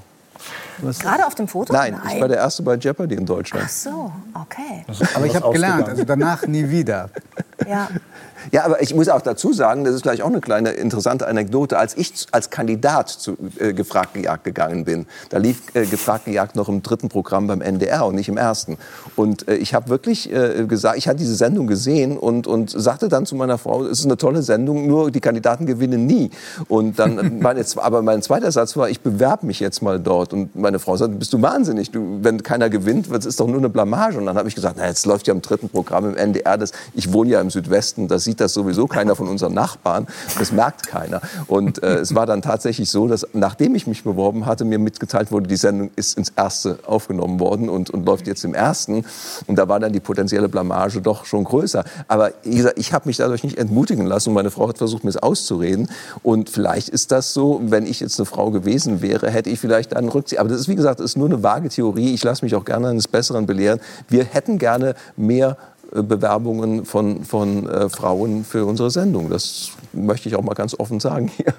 Gerade 0.82 1.26
auf 1.26 1.34
dem 1.34 1.48
Foto? 1.48 1.72
Nein, 1.72 2.00
ich 2.12 2.20
war 2.20 2.28
der 2.28 2.38
Erste 2.38 2.62
bei 2.62 2.74
Jeopardy 2.74 3.14
in 3.14 3.26
Deutschland. 3.26 3.64
Ach 3.66 3.70
so, 3.70 4.12
okay. 4.34 4.84
Aber 5.14 5.26
ich 5.26 5.34
habe 5.34 5.50
gelernt, 5.52 5.88
also 5.88 6.04
danach 6.04 6.46
nie 6.46 6.68
wieder. 6.68 7.10
Ja. 7.68 7.88
Ja, 8.50 8.64
aber 8.64 8.82
ich 8.82 8.94
muss 8.94 9.08
auch 9.08 9.20
dazu 9.20 9.52
sagen, 9.52 9.84
das 9.84 9.94
ist 9.94 10.02
gleich 10.02 10.22
auch 10.22 10.28
eine 10.28 10.40
kleine 10.40 10.70
interessante 10.70 11.26
Anekdote. 11.26 11.78
Als 11.78 11.96
ich 11.96 12.26
als 12.32 12.50
Kandidat 12.50 13.08
zu 13.08 13.36
äh, 13.58 13.72
Gefragt 13.72 14.14
gejagt 14.14 14.44
gegangen 14.44 14.84
bin, 14.84 15.06
da 15.30 15.38
lief 15.38 15.62
äh, 15.74 15.86
Gefragt 15.86 16.24
gejagt 16.24 16.56
noch 16.56 16.68
im 16.68 16.82
dritten 16.82 17.08
Programm 17.08 17.46
beim 17.46 17.60
NDR 17.60 18.06
und 18.06 18.14
nicht 18.14 18.28
im 18.28 18.36
ersten. 18.36 18.78
Und 19.16 19.48
äh, 19.48 19.54
ich 19.54 19.74
habe 19.74 19.88
wirklich 19.88 20.32
äh, 20.32 20.66
gesagt, 20.66 20.98
ich 20.98 21.08
hatte 21.08 21.18
diese 21.18 21.34
Sendung 21.34 21.66
gesehen 21.66 22.18
und, 22.18 22.46
und 22.46 22.70
sagte 22.70 23.08
dann 23.08 23.26
zu 23.26 23.36
meiner 23.36 23.58
Frau, 23.58 23.84
es 23.84 24.00
ist 24.00 24.04
eine 24.06 24.16
tolle 24.16 24.42
Sendung, 24.42 24.86
nur 24.86 25.10
die 25.10 25.20
Kandidaten 25.20 25.66
gewinnen 25.66 26.06
nie. 26.06 26.30
Und 26.68 26.98
dann 26.98 27.38
meine, 27.40 27.64
aber 27.76 28.02
mein 28.02 28.22
zweiter 28.22 28.50
Satz 28.50 28.76
war, 28.76 28.88
ich 28.88 29.00
bewerbe 29.00 29.46
mich 29.46 29.60
jetzt 29.60 29.82
mal 29.82 30.00
dort. 30.00 30.32
Und 30.32 30.56
meine 30.56 30.78
Frau 30.78 30.96
sagte, 30.96 31.16
bist 31.16 31.32
du 31.32 31.42
wahnsinnig? 31.42 31.90
Du, 31.90 32.18
wenn 32.22 32.42
keiner 32.42 32.70
gewinnt, 32.70 33.08
das 33.12 33.26
ist 33.26 33.40
doch 33.40 33.46
nur 33.46 33.58
eine 33.58 33.68
Blamage. 33.68 34.18
Und 34.18 34.26
dann 34.26 34.36
habe 34.36 34.48
ich 34.48 34.54
gesagt, 34.54 34.76
na, 34.78 34.86
jetzt 34.86 35.06
läuft 35.06 35.26
ja 35.26 35.34
im 35.34 35.42
dritten 35.42 35.68
Programm 35.68 36.08
im 36.08 36.16
NDR. 36.16 36.58
Das, 36.58 36.72
ich 36.94 37.12
wohne 37.12 37.30
ja 37.30 37.40
im 37.40 37.50
Südwesten, 37.50 38.08
da 38.08 38.18
sieht 38.18 38.31
das 38.36 38.54
sowieso 38.54 38.86
keiner 38.86 39.16
von 39.16 39.28
unseren 39.28 39.54
Nachbarn. 39.54 40.06
Das 40.38 40.52
merkt 40.52 40.86
keiner. 40.86 41.20
Und 41.46 41.82
äh, 41.82 41.96
es 41.96 42.14
war 42.14 42.26
dann 42.26 42.42
tatsächlich 42.42 42.90
so, 42.90 43.08
dass 43.08 43.26
nachdem 43.32 43.74
ich 43.74 43.86
mich 43.86 44.04
beworben 44.04 44.46
hatte, 44.46 44.64
mir 44.64 44.78
mitgeteilt 44.78 45.32
wurde, 45.32 45.48
die 45.48 45.56
Sendung 45.56 45.90
ist 45.96 46.16
ins 46.16 46.30
erste 46.30 46.78
aufgenommen 46.86 47.40
worden 47.40 47.68
und, 47.68 47.90
und 47.90 48.06
läuft 48.06 48.26
jetzt 48.26 48.44
im 48.44 48.54
ersten. 48.54 49.04
Und 49.46 49.56
da 49.56 49.68
war 49.68 49.80
dann 49.80 49.92
die 49.92 50.00
potenzielle 50.00 50.48
Blamage 50.48 51.00
doch 51.00 51.24
schon 51.24 51.44
größer. 51.44 51.84
Aber 52.08 52.32
wie 52.42 52.56
gesagt, 52.56 52.78
ich 52.78 52.92
habe 52.92 53.08
mich 53.08 53.16
dadurch 53.16 53.44
nicht 53.44 53.58
entmutigen 53.58 54.06
lassen 54.06 54.30
und 54.30 54.34
meine 54.34 54.50
Frau 54.50 54.68
hat 54.68 54.78
versucht, 54.78 55.04
mir 55.04 55.10
es 55.10 55.16
auszureden. 55.16 55.88
Und 56.22 56.50
vielleicht 56.50 56.88
ist 56.88 57.12
das 57.12 57.34
so, 57.34 57.60
wenn 57.64 57.86
ich 57.86 58.00
jetzt 58.00 58.18
eine 58.18 58.26
Frau 58.26 58.50
gewesen 58.50 59.02
wäre, 59.02 59.30
hätte 59.30 59.50
ich 59.50 59.60
vielleicht 59.60 59.94
einen 59.96 60.08
Rückzieher. 60.08 60.40
Aber 60.40 60.48
das 60.48 60.60
ist, 60.60 60.68
wie 60.68 60.76
gesagt, 60.76 61.00
ist 61.00 61.16
nur 61.16 61.26
eine 61.26 61.42
vage 61.42 61.68
Theorie. 61.68 62.14
Ich 62.14 62.24
lasse 62.24 62.44
mich 62.44 62.54
auch 62.54 62.64
gerne 62.64 62.88
eines 62.88 63.08
Besseren 63.08 63.46
belehren. 63.46 63.80
Wir 64.08 64.24
hätten 64.24 64.58
gerne 64.58 64.94
mehr 65.16 65.56
Bewerbungen 65.94 66.84
von, 66.84 67.24
von 67.24 67.68
äh, 67.68 67.88
Frauen 67.88 68.44
für 68.44 68.64
unsere 68.64 68.90
Sendung. 68.90 69.28
Das 69.28 69.72
möchte 69.92 70.28
ich 70.28 70.36
auch 70.36 70.42
mal 70.42 70.54
ganz 70.54 70.78
offen 70.78 71.00
sagen 71.00 71.28
hier. 71.28 71.52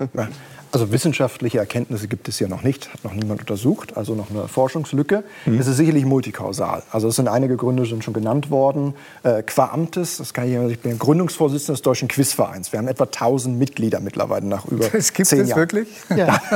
Also 0.71 0.91
wissenschaftliche 0.91 1.59
Erkenntnisse 1.59 2.07
gibt 2.07 2.27
es 2.27 2.39
ja 2.39 2.47
noch 2.47 2.63
nicht, 2.63 2.91
hat 2.91 3.03
noch 3.03 3.13
niemand 3.13 3.41
untersucht, 3.41 3.95
also 3.95 4.15
noch 4.15 4.31
eine 4.31 4.47
Forschungslücke. 4.47 5.23
Es 5.59 5.67
ist 5.67 5.77
sicherlich 5.77 6.05
multikausal. 6.05 6.81
Also 6.91 7.09
es 7.09 7.15
sind 7.15 7.27
einige 7.27 7.57
Gründe 7.57 7.85
sind 7.85 8.03
schon 8.03 8.13
genannt 8.13 8.49
worden. 8.49 8.95
Äh, 9.23 9.43
qua 9.43 9.69
Amtes, 9.71 10.17
das 10.17 10.33
kann 10.33 10.47
ich, 10.47 10.71
ich 10.71 10.79
bin 10.79 10.97
Gründungsvorsitzender 10.97 11.73
des 11.73 11.81
Deutschen 11.83 12.07
Quizvereins. 12.07 12.71
Wir 12.71 12.79
haben 12.79 12.87
etwa 12.87 13.03
1000 13.03 13.57
Mitglieder 13.57 13.99
mittlerweile 13.99 14.47
nach 14.47 14.65
über 14.65 14.87
Das 14.89 15.13
gibt 15.13 15.27
zehn 15.27 15.41
es 15.41 15.49
Jahren. 15.49 15.59
wirklich? 15.59 15.87
Ja. 16.15 16.41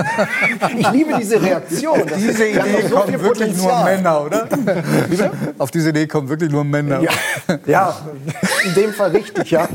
Ich 0.77 0.91
liebe 0.91 1.13
diese 1.19 1.41
Reaktion. 1.41 2.01
Das 2.07 2.17
Diese 2.17 2.47
Idee 2.47 2.87
so 2.89 2.95
kommen 2.95 3.21
wirklich 3.21 3.55
nur 3.57 3.67
Potenzial. 3.67 3.95
Männer, 3.97 4.25
oder? 4.25 4.47
Auf 5.57 5.71
diese 5.71 5.89
Idee 5.89 6.07
kommen 6.07 6.29
wirklich 6.29 6.51
nur 6.51 6.63
Männer. 6.63 7.01
Ja, 7.01 7.11
ja, 7.65 7.97
in 8.65 8.73
dem 8.75 8.93
Fall 8.93 9.11
richtig, 9.11 9.51
ja. 9.51 9.67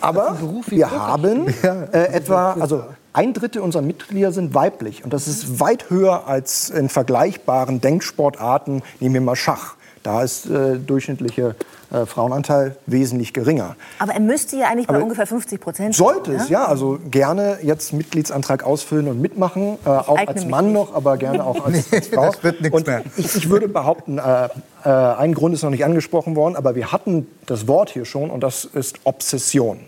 Aber 0.00 0.36
wir 0.68 0.90
haben 0.90 1.19
äh, 1.24 2.12
etwa, 2.12 2.52
also 2.60 2.84
ein 3.12 3.32
Drittel 3.32 3.62
unserer 3.62 3.82
Mitglieder 3.82 4.32
sind 4.32 4.54
weiblich. 4.54 5.04
Und 5.04 5.12
das 5.12 5.26
ist 5.28 5.60
weit 5.60 5.90
höher 5.90 6.26
als 6.26 6.70
in 6.70 6.88
vergleichbaren 6.88 7.80
Denksportarten, 7.80 8.82
nehmen 9.00 9.14
wir 9.14 9.20
mal 9.20 9.36
Schach. 9.36 9.74
Da 10.02 10.22
ist 10.22 10.46
äh, 10.46 10.78
durchschnittliche 10.78 11.54
äh, 11.90 12.06
Frauenanteil 12.06 12.76
wesentlich 12.86 13.34
geringer. 13.34 13.76
Aber 13.98 14.14
er 14.14 14.20
müsste 14.20 14.56
ja 14.56 14.68
eigentlich 14.68 14.86
bei 14.86 14.94
Aber 14.94 15.02
ungefähr 15.02 15.26
50 15.26 15.60
Prozent 15.60 15.94
Sollte 15.94 16.32
es, 16.32 16.48
ja. 16.48 16.64
Also 16.64 16.98
gerne 17.10 17.58
jetzt 17.62 17.92
Mitgliedsantrag 17.92 18.64
ausfüllen 18.64 19.08
und 19.08 19.20
mitmachen. 19.20 19.76
Äh, 19.84 19.88
auch 19.88 20.16
als 20.26 20.46
Mann 20.46 20.66
nicht. 20.66 20.74
noch, 20.74 20.94
aber 20.94 21.18
gerne 21.18 21.44
auch 21.44 21.66
als, 21.66 21.92
als 21.92 22.08
Frau. 22.08 22.26
das 22.26 22.42
wird 22.42 22.62
nichts 22.62 22.86
mehr. 22.86 23.02
Ich, 23.18 23.34
ich 23.34 23.50
würde 23.50 23.68
behaupten, 23.68 24.18
äh, 24.18 24.48
äh, 24.84 24.88
ein 24.88 25.34
Grund 25.34 25.54
ist 25.54 25.62
noch 25.62 25.70
nicht 25.70 25.84
angesprochen 25.84 26.34
worden, 26.34 26.56
aber 26.56 26.74
wir 26.74 26.92
hatten 26.92 27.26
das 27.44 27.68
Wort 27.68 27.90
hier 27.90 28.06
schon 28.06 28.30
und 28.30 28.40
das 28.42 28.64
ist 28.64 29.00
Obsession. 29.04 29.80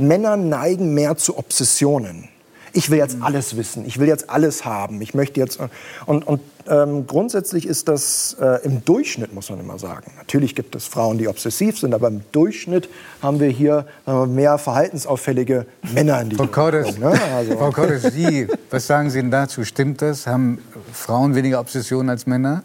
Männer 0.00 0.36
neigen 0.36 0.94
mehr 0.94 1.16
zu 1.16 1.38
Obsessionen. 1.38 2.28
Ich 2.72 2.90
will 2.90 2.98
jetzt 2.98 3.16
alles 3.20 3.56
wissen, 3.56 3.84
ich 3.84 3.98
will 3.98 4.06
jetzt 4.06 4.30
alles 4.30 4.64
haben, 4.64 5.00
ich 5.02 5.12
möchte 5.12 5.40
jetzt. 5.40 5.58
Und, 6.06 6.24
und 6.26 6.40
ähm, 6.68 7.06
grundsätzlich 7.06 7.66
ist 7.66 7.88
das 7.88 8.36
äh, 8.40 8.64
im 8.64 8.84
Durchschnitt, 8.84 9.34
muss 9.34 9.50
man 9.50 9.58
immer 9.58 9.78
sagen. 9.78 10.12
Natürlich 10.18 10.54
gibt 10.54 10.76
es 10.76 10.86
Frauen, 10.86 11.18
die 11.18 11.26
obsessiv 11.26 11.80
sind, 11.80 11.94
aber 11.94 12.08
im 12.08 12.22
Durchschnitt 12.30 12.88
haben 13.22 13.40
wir 13.40 13.48
hier 13.48 13.86
äh, 14.06 14.26
mehr 14.26 14.56
verhaltensauffällige 14.58 15.66
Männer 15.92 16.20
in 16.20 16.30
Frau 16.30 16.44
dieser 16.44 16.52
Cordes, 16.52 16.98
Ne? 16.98 17.20
Also, 17.34 17.56
Frau 17.56 17.70
Cordes, 17.70 18.02
Sie, 18.14 18.46
was 18.70 18.86
sagen 18.86 19.10
Sie 19.10 19.20
denn 19.20 19.32
dazu? 19.32 19.64
Stimmt 19.64 20.00
das? 20.00 20.28
Haben 20.28 20.58
Frauen 20.92 21.34
weniger 21.34 21.58
Obsessionen 21.58 22.08
als 22.08 22.26
Männer? 22.26 22.62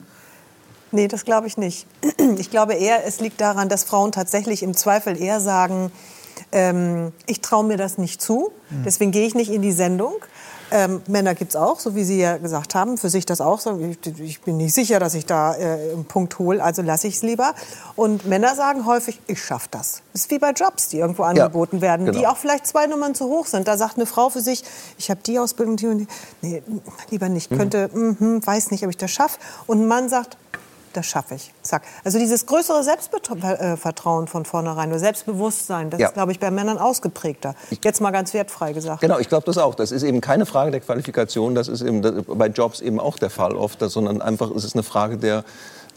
Nee, 0.91 1.07
das 1.07 1.25
glaube 1.25 1.47
ich 1.47 1.57
nicht. 1.57 1.87
Ich 2.39 2.49
glaube 2.49 2.73
eher, 2.73 3.05
es 3.05 3.19
liegt 3.19 3.41
daran, 3.41 3.69
dass 3.69 3.83
Frauen 3.83 4.11
tatsächlich 4.11 4.63
im 4.63 4.75
Zweifel 4.75 5.19
eher 5.19 5.39
sagen, 5.39 5.91
ähm, 6.51 7.11
ich 7.25 7.41
traue 7.41 7.63
mir 7.63 7.77
das 7.77 7.97
nicht 7.97 8.21
zu, 8.21 8.51
deswegen 8.85 9.11
gehe 9.11 9.27
ich 9.27 9.35
nicht 9.35 9.51
in 9.51 9.61
die 9.61 9.71
Sendung. 9.71 10.13
Ähm, 10.71 11.01
Männer 11.07 11.35
gibt 11.35 11.51
es 11.51 11.55
auch, 11.55 11.79
so 11.79 11.95
wie 11.95 12.03
Sie 12.03 12.19
ja 12.19 12.37
gesagt 12.37 12.73
haben, 12.73 12.97
für 12.97 13.09
sich 13.09 13.25
das 13.25 13.39
auch 13.39 13.59
so. 13.59 13.79
Ich, 13.79 14.19
ich 14.19 14.41
bin 14.41 14.57
nicht 14.57 14.73
sicher, 14.73 14.99
dass 14.99 15.13
ich 15.13 15.25
da 15.25 15.55
äh, 15.55 15.93
einen 15.93 16.05
Punkt 16.05 16.39
hole, 16.39 16.63
also 16.63 16.81
lasse 16.81 17.07
ich 17.07 17.17
es 17.17 17.21
lieber. 17.21 17.53
Und 17.95 18.25
Männer 18.25 18.55
sagen 18.55 18.85
häufig, 18.85 19.21
ich 19.27 19.43
schaffe 19.43 19.67
das. 19.69 20.01
Das 20.11 20.23
ist 20.23 20.31
wie 20.31 20.39
bei 20.39 20.51
Jobs, 20.51 20.89
die 20.89 20.97
irgendwo 20.97 21.23
angeboten 21.23 21.81
werden, 21.81 22.07
die 22.07 22.13
genau. 22.13 22.31
auch 22.31 22.37
vielleicht 22.37 22.65
zwei 22.65 22.87
Nummern 22.87 23.13
zu 23.13 23.25
hoch 23.25 23.45
sind. 23.45 23.67
Da 23.67 23.77
sagt 23.77 23.97
eine 23.97 24.07
Frau 24.07 24.29
für 24.29 24.41
sich, 24.41 24.63
ich 24.97 25.11
habe 25.11 25.19
die 25.23 25.37
Ausbildung, 25.37 25.75
die 25.75 25.87
und 25.87 25.97
die. 25.99 26.07
Nee, 26.41 26.63
lieber 27.11 27.29
nicht. 27.29 27.51
Könnte, 27.51 27.89
mhm, 27.93 28.45
weiß 28.45 28.71
nicht, 28.71 28.83
ob 28.83 28.89
ich 28.89 28.97
das 28.97 29.11
schaffe. 29.11 29.37
Und 29.67 29.81
ein 29.81 29.87
Mann 29.87 30.09
sagt, 30.09 30.37
das 30.95 31.05
schaffe 31.05 31.35
ich. 31.35 31.53
Zack. 31.61 31.83
Also 32.03 32.17
dieses 32.19 32.45
größere 32.45 32.83
Selbstvertrauen 32.83 34.27
von 34.27 34.45
vornherein 34.45 34.89
oder 34.89 34.99
Selbstbewusstsein, 34.99 35.89
das 35.89 35.99
Ja. 35.99 36.07
ist, 36.07 36.13
glaube 36.13 36.31
ich, 36.31 36.39
bei 36.39 36.51
Männern 36.51 36.77
ausgeprägter. 36.77 37.55
Jetzt 37.83 38.01
mal 38.01 38.11
ganz 38.11 38.33
wertfrei 38.33 38.73
gesagt. 38.73 39.01
Genau, 39.01 39.19
ich 39.19 39.29
glaube 39.29 39.45
das 39.45 39.57
auch. 39.57 39.75
Das 39.75 39.91
ist 39.91 40.03
eben 40.03 40.21
keine 40.21 40.45
Frage 40.45 40.71
der 40.71 40.79
Qualifikation, 40.81 41.55
das 41.55 41.67
ist 41.67 41.81
eben 41.81 42.01
bei 42.27 42.47
Jobs 42.47 42.81
eben 42.81 42.99
auch 42.99 43.17
der 43.17 43.29
Fall 43.29 43.55
oft, 43.55 43.79
sondern 43.81 44.21
einfach 44.21 44.51
es 44.51 44.63
ist 44.63 44.75
eine 44.75 44.83
Frage 44.83 45.17
der 45.17 45.43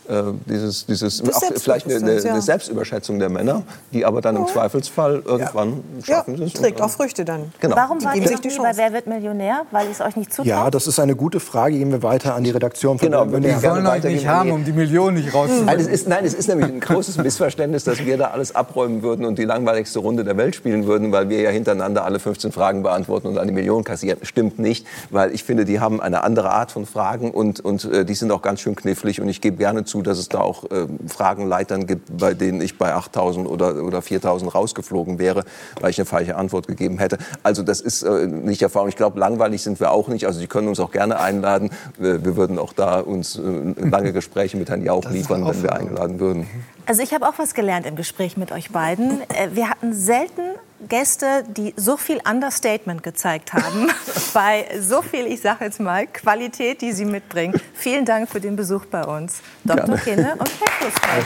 Äh, 0.09 0.23
dieses, 0.47 0.87
dieses, 0.87 1.23
auch 1.23 1.43
vielleicht 1.57 1.87
eine, 1.87 1.97
eine, 1.97 2.19
ja. 2.19 2.31
eine 2.31 2.41
Selbstüberschätzung 2.41 3.19
der 3.19 3.29
Männer, 3.29 3.63
die 3.93 4.07
aber 4.07 4.23
dann 4.23 4.37
im 4.37 4.47
Zweifelsfall 4.47 5.23
irgendwann 5.23 5.85
Ja, 5.99 6.17
schaffen 6.17 6.43
es. 6.43 6.55
trägt 6.55 6.81
auch 6.81 6.89
Früchte 6.89 7.27
dann. 7.27 7.53
Genau. 7.61 7.77
Warum 7.77 7.99
geben 7.99 8.23
ihr 8.23 8.39
Chance. 8.39 8.59
bei 8.63 8.77
Wer 8.77 8.95
wird 8.95 9.07
Millionär? 9.07 9.67
Weil 9.71 9.85
ihr 9.85 9.93
es 9.93 10.01
euch 10.01 10.17
nicht 10.17 10.33
zutraut? 10.33 10.47
Ja, 10.47 10.71
das 10.71 10.87
ist 10.87 10.99
eine 10.99 11.15
gute 11.15 11.41
Frage. 11.41 11.77
Gehen 11.77 11.93
wir 11.93 12.03
weiter 12.03 12.35
an 12.35 12.43
die 12.43 12.51
Redaktion 12.51 12.99
von 12.99 13.07
Genau, 13.07 13.25
ich 13.25 13.61
gerne 13.61 13.63
wollen 13.63 13.87
euch 13.87 14.05
nicht 14.05 14.27
haben, 14.27 14.51
um 14.51 14.65
die 14.65 14.73
Millionen 14.73 15.19
nicht 15.19 15.35
rauszuholen. 15.35 15.67
Nein 15.67 15.79
es, 15.79 15.87
ist, 15.87 16.09
nein, 16.09 16.25
es 16.25 16.33
ist 16.33 16.49
nämlich 16.49 16.69
ein 16.69 16.81
großes 16.81 17.19
Missverständnis, 17.23 17.85
dass 17.85 17.99
wir 18.05 18.17
da 18.17 18.29
alles 18.29 18.55
abräumen 18.55 19.03
würden 19.03 19.27
und 19.27 19.39
die 19.39 19.45
langweiligste 19.45 19.99
Runde 19.99 20.25
der 20.25 20.39
Welt 20.39 20.55
spielen 20.55 20.87
würden, 20.87 21.13
weil 21.13 21.29
wir 21.29 21.43
ja 21.43 21.51
hintereinander 21.51 22.07
alle 22.07 22.19
15 22.19 22.51
Fragen 22.51 22.83
beantworten 22.83 23.29
und 23.29 23.37
eine 23.37 23.53
Million 23.53 23.85
kassieren. 23.85 24.19
Stimmt 24.23 24.59
nicht, 24.59 24.87
weil 25.11 25.35
ich 25.35 25.45
finde, 25.45 25.67
die 25.67 25.81
haben 25.81 26.01
eine 26.01 26.25
andere 26.25 26.51
Art 26.51 26.73
von 26.73 26.87
Fragen 26.87 27.31
und, 27.31 27.61
und 27.61 27.85
äh, 27.85 28.07
die 28.07 28.15
sind 28.15 28.31
auch 28.31 28.41
ganz 28.41 28.61
schön 28.61 28.75
knifflig 28.75 29.21
und 29.21 29.29
ich 29.29 29.43
gebe 29.43 29.59
gerne 29.59 29.85
zu, 29.85 29.98
dass 30.03 30.19
es 30.19 30.29
da 30.29 30.41
auch 30.41 30.65
äh, 30.65 30.87
Fragenleitern 31.07 31.87
gibt, 31.87 32.17
bei 32.19 32.35
denen 32.35 32.61
ich 32.61 32.79
bei 32.79 32.95
8.000 32.95 33.47
oder, 33.47 33.83
oder 33.83 34.01
4.000 34.01 34.51
rausgeflogen 34.51 35.19
wäre, 35.19 35.45
weil 35.81 35.91
ich 35.91 35.99
eine 35.99 36.07
falsche 36.07 36.37
Antwort 36.37 36.67
gegeben 36.67 36.99
hätte. 36.99 37.19
Also 37.43 37.63
das 37.63 37.81
ist 37.81 38.03
äh, 38.03 38.27
nicht 38.27 38.63
Erfahrung. 38.63 38.89
Ich 38.89 38.97
glaube, 38.97 39.19
langweilig 39.19 39.63
sind 39.63 39.81
wir 39.81 39.91
auch 39.93 40.09
nicht. 40.09 40.27
Also 40.27 40.39
Sie 40.39 40.47
können 40.47 40.69
uns 40.69 40.81
auch 40.81 40.91
gerne 40.91 41.19
einladen. 41.21 41.71
Wir, 41.99 42.25
wir 42.25 42.37
würden 42.37 42.59
auch 42.59 42.73
da 42.73 43.01
uns 43.01 43.37
äh, 43.37 43.43
lange 43.77 44.13
Gespräche 44.13 44.57
mit 44.57 44.69
Herrn 44.69 44.83
Jauch 44.83 45.11
liefern, 45.11 45.47
wenn 45.47 45.63
wir 45.63 45.73
eingeladen 45.73 46.21
würden. 46.21 46.47
Also 46.87 47.03
ich 47.03 47.13
habe 47.13 47.29
auch 47.29 47.39
was 47.39 47.55
gelernt 47.55 47.87
im 47.87 47.97
Gespräch 47.97 48.37
mit 48.37 48.51
euch 48.53 48.71
beiden. 48.71 49.21
Äh, 49.31 49.49
Wir 49.53 49.69
hatten 49.69 49.93
selten 49.93 50.43
Gäste, 50.87 51.45
die 51.49 51.75
so 51.77 51.97
viel 51.97 52.21
Understatement 52.29 53.03
gezeigt 53.03 53.53
haben, 53.53 53.91
bei 54.35 54.67
so 54.81 55.03
viel, 55.03 55.27
ich 55.27 55.41
sage 55.41 55.65
jetzt 55.65 55.81
mal, 55.81 56.07
Qualität, 56.07 56.81
die 56.81 56.93
sie 56.93 57.05
mitbringen. 57.05 57.61
Vielen 57.75 58.05
Dank 58.05 58.29
für 58.29 58.41
den 58.41 58.55
Besuch 58.55 58.87
bei 58.87 59.05
uns. 59.05 59.41
Dr. 59.65 59.85
Gerne. 59.85 60.01
Kinne 60.03 60.33
und 60.39 60.51
Herr 60.61 60.91
Kussmann. 60.91 61.25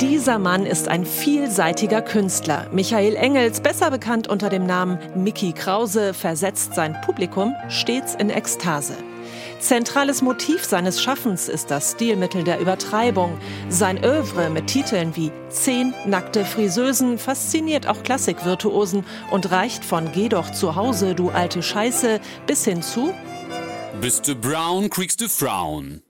Dieser 0.00 0.38
Mann 0.38 0.66
ist 0.66 0.88
ein 0.88 1.04
vielseitiger 1.04 2.02
Künstler. 2.02 2.66
Michael 2.72 3.16
Engels, 3.16 3.60
besser 3.60 3.90
bekannt 3.90 4.28
unter 4.28 4.48
dem 4.48 4.66
Namen 4.66 4.98
Mickey 5.14 5.52
Krause, 5.52 6.14
versetzt 6.14 6.74
sein 6.74 6.96
Publikum 7.04 7.54
stets 7.68 8.14
in 8.14 8.30
Ekstase. 8.30 8.94
Zentrales 9.58 10.22
Motiv 10.22 10.64
seines 10.64 11.02
Schaffens 11.02 11.48
ist 11.48 11.70
das 11.70 11.92
Stilmittel 11.92 12.44
der 12.44 12.60
Übertreibung. 12.60 13.38
Sein 13.68 14.02
Övre 14.04 14.50
mit 14.50 14.66
Titeln 14.66 15.16
wie 15.16 15.32
Zehn 15.48 15.94
nackte 16.04 16.44
Friseusen 16.44 17.18
fasziniert 17.18 17.86
auch 17.86 18.02
Klassikvirtuosen 18.02 19.04
und 19.30 19.50
reicht 19.50 19.84
von 19.84 20.12
Geh 20.12 20.28
doch 20.28 20.50
zu 20.52 20.76
Hause, 20.76 21.14
du 21.14 21.30
alte 21.30 21.62
Scheiße, 21.62 22.20
bis 22.46 22.64
hin 22.64 22.82
zu 22.82 23.12
Bist 24.00 24.28
du 24.28 24.34
brown, 24.34 24.90
kriegst 24.90 25.20
du 25.20 25.28
Frauen. 25.28 26.02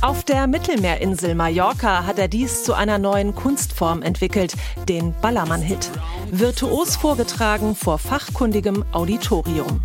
Auf 0.00 0.24
der 0.24 0.46
Mittelmeerinsel 0.46 1.34
Mallorca 1.34 2.06
hat 2.06 2.18
er 2.18 2.28
dies 2.28 2.64
zu 2.64 2.74
einer 2.74 2.98
neuen 2.98 3.34
Kunstform 3.34 4.02
entwickelt, 4.02 4.54
den 4.88 5.14
Ballermann-Hit. 5.20 5.90
Virtuos 6.30 6.96
vorgetragen 6.96 7.74
vor 7.74 7.98
fachkundigem 7.98 8.84
Auditorium. 8.92 9.82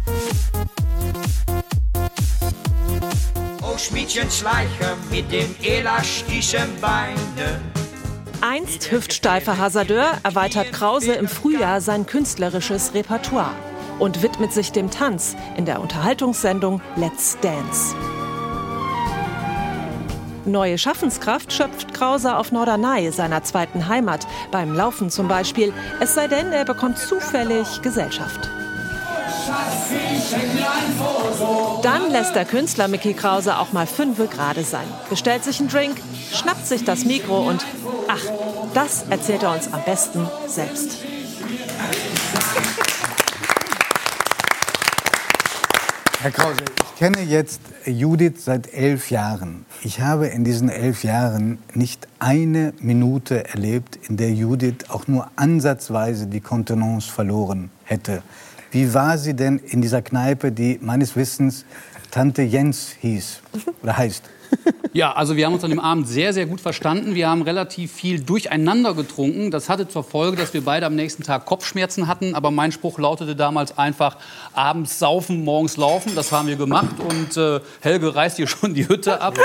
Oh 3.81 3.83
Schmiedchen 3.83 4.29
Schleicher 4.29 4.95
mit 5.09 5.31
dem 5.31 5.55
elastischen 5.63 6.69
Beine. 6.79 7.61
Einst 8.41 8.91
hüftsteifer 8.91 9.57
Hasardeur 9.57 10.17
erweitert 10.23 10.71
Krause 10.71 11.13
im 11.13 11.27
Frühjahr 11.27 11.81
sein 11.81 12.05
künstlerisches 12.05 12.93
Repertoire 12.93 13.53
und 13.99 14.21
widmet 14.21 14.53
sich 14.53 14.71
dem 14.71 14.91
Tanz 14.91 15.35
in 15.57 15.65
der 15.65 15.81
Unterhaltungssendung 15.81 16.81
Let's 16.95 17.37
Dance. 17.41 17.95
Neue 20.45 20.77
Schaffenskraft 20.77 21.51
schöpft 21.53 21.93
Krause 21.93 22.35
auf 22.35 22.51
Norderney, 22.51 23.11
seiner 23.11 23.43
zweiten 23.43 23.87
Heimat, 23.87 24.27
beim 24.51 24.73
Laufen 24.73 25.09
zum 25.09 25.27
Beispiel, 25.27 25.73
es 25.99 26.13
sei 26.13 26.27
denn, 26.27 26.51
er 26.51 26.65
bekommt 26.65 26.97
zufällig 26.97 27.81
Gesellschaft. 27.81 28.49
Dann 31.81 32.11
lässt 32.11 32.35
der 32.35 32.45
Künstler 32.45 32.87
Mickey 32.87 33.13
Krause 33.13 33.57
auch 33.57 33.71
mal 33.71 33.87
fünfe 33.87 34.27
gerade 34.27 34.63
sein, 34.63 34.87
bestellt 35.09 35.43
sich 35.43 35.59
einen 35.59 35.69
Drink, 35.69 35.97
schnappt 36.33 36.65
sich 36.65 36.83
das 36.83 37.05
Mikro 37.05 37.47
und 37.47 37.65
ach, 38.07 38.23
das 38.73 39.05
erzählt 39.09 39.43
er 39.43 39.53
uns 39.53 39.71
am 39.71 39.83
besten 39.83 40.27
selbst. 40.47 40.97
Herr 46.21 46.29
Krause, 46.29 46.59
ich 46.77 46.99
kenne 46.99 47.23
jetzt 47.23 47.61
Judith 47.83 48.45
seit 48.45 48.71
elf 48.75 49.09
Jahren. 49.09 49.65
Ich 49.81 50.01
habe 50.01 50.27
in 50.27 50.43
diesen 50.43 50.69
elf 50.69 51.03
Jahren 51.03 51.57
nicht 51.73 52.07
eine 52.19 52.73
Minute 52.79 53.49
erlebt, 53.49 53.97
in 54.07 54.17
der 54.17 54.31
Judith 54.31 54.85
auch 54.89 55.07
nur 55.07 55.31
ansatzweise 55.35 56.27
die 56.27 56.39
Kontenance 56.39 57.11
verloren 57.11 57.71
hätte. 57.85 58.21
Wie 58.69 58.93
war 58.93 59.17
sie 59.17 59.33
denn 59.33 59.57
in 59.57 59.81
dieser 59.81 60.03
Kneipe, 60.03 60.51
die 60.51 60.77
meines 60.79 61.15
Wissens 61.15 61.65
Tante 62.11 62.43
Jens 62.43 62.91
hieß 62.99 63.41
oder 63.81 63.97
heißt? 63.97 64.23
Ja, 64.93 65.13
also 65.13 65.37
wir 65.37 65.45
haben 65.45 65.53
uns 65.53 65.63
an 65.63 65.69
dem 65.69 65.79
Abend 65.79 66.05
sehr, 66.05 66.33
sehr 66.33 66.45
gut 66.45 66.59
verstanden. 66.59 67.15
Wir 67.15 67.29
haben 67.29 67.43
relativ 67.43 67.93
viel 67.93 68.19
durcheinander 68.19 68.93
getrunken. 68.93 69.49
Das 69.49 69.69
hatte 69.69 69.87
zur 69.87 70.03
Folge, 70.03 70.35
dass 70.35 70.53
wir 70.53 70.65
beide 70.65 70.85
am 70.85 70.95
nächsten 70.95 71.23
Tag 71.23 71.45
Kopfschmerzen 71.45 72.07
hatten. 72.07 72.35
Aber 72.35 72.51
mein 72.51 72.73
Spruch 72.73 72.99
lautete 72.99 73.37
damals 73.37 73.77
einfach, 73.77 74.17
abends 74.53 74.99
saufen, 74.99 75.45
morgens 75.45 75.77
laufen. 75.77 76.13
Das 76.13 76.33
haben 76.33 76.49
wir 76.49 76.57
gemacht. 76.57 76.95
Und 76.99 77.37
äh, 77.37 77.61
Helge 77.79 78.13
reißt 78.13 78.35
hier 78.35 78.47
schon 78.47 78.73
die 78.73 78.89
Hütte 78.89 79.21
ab. 79.21 79.37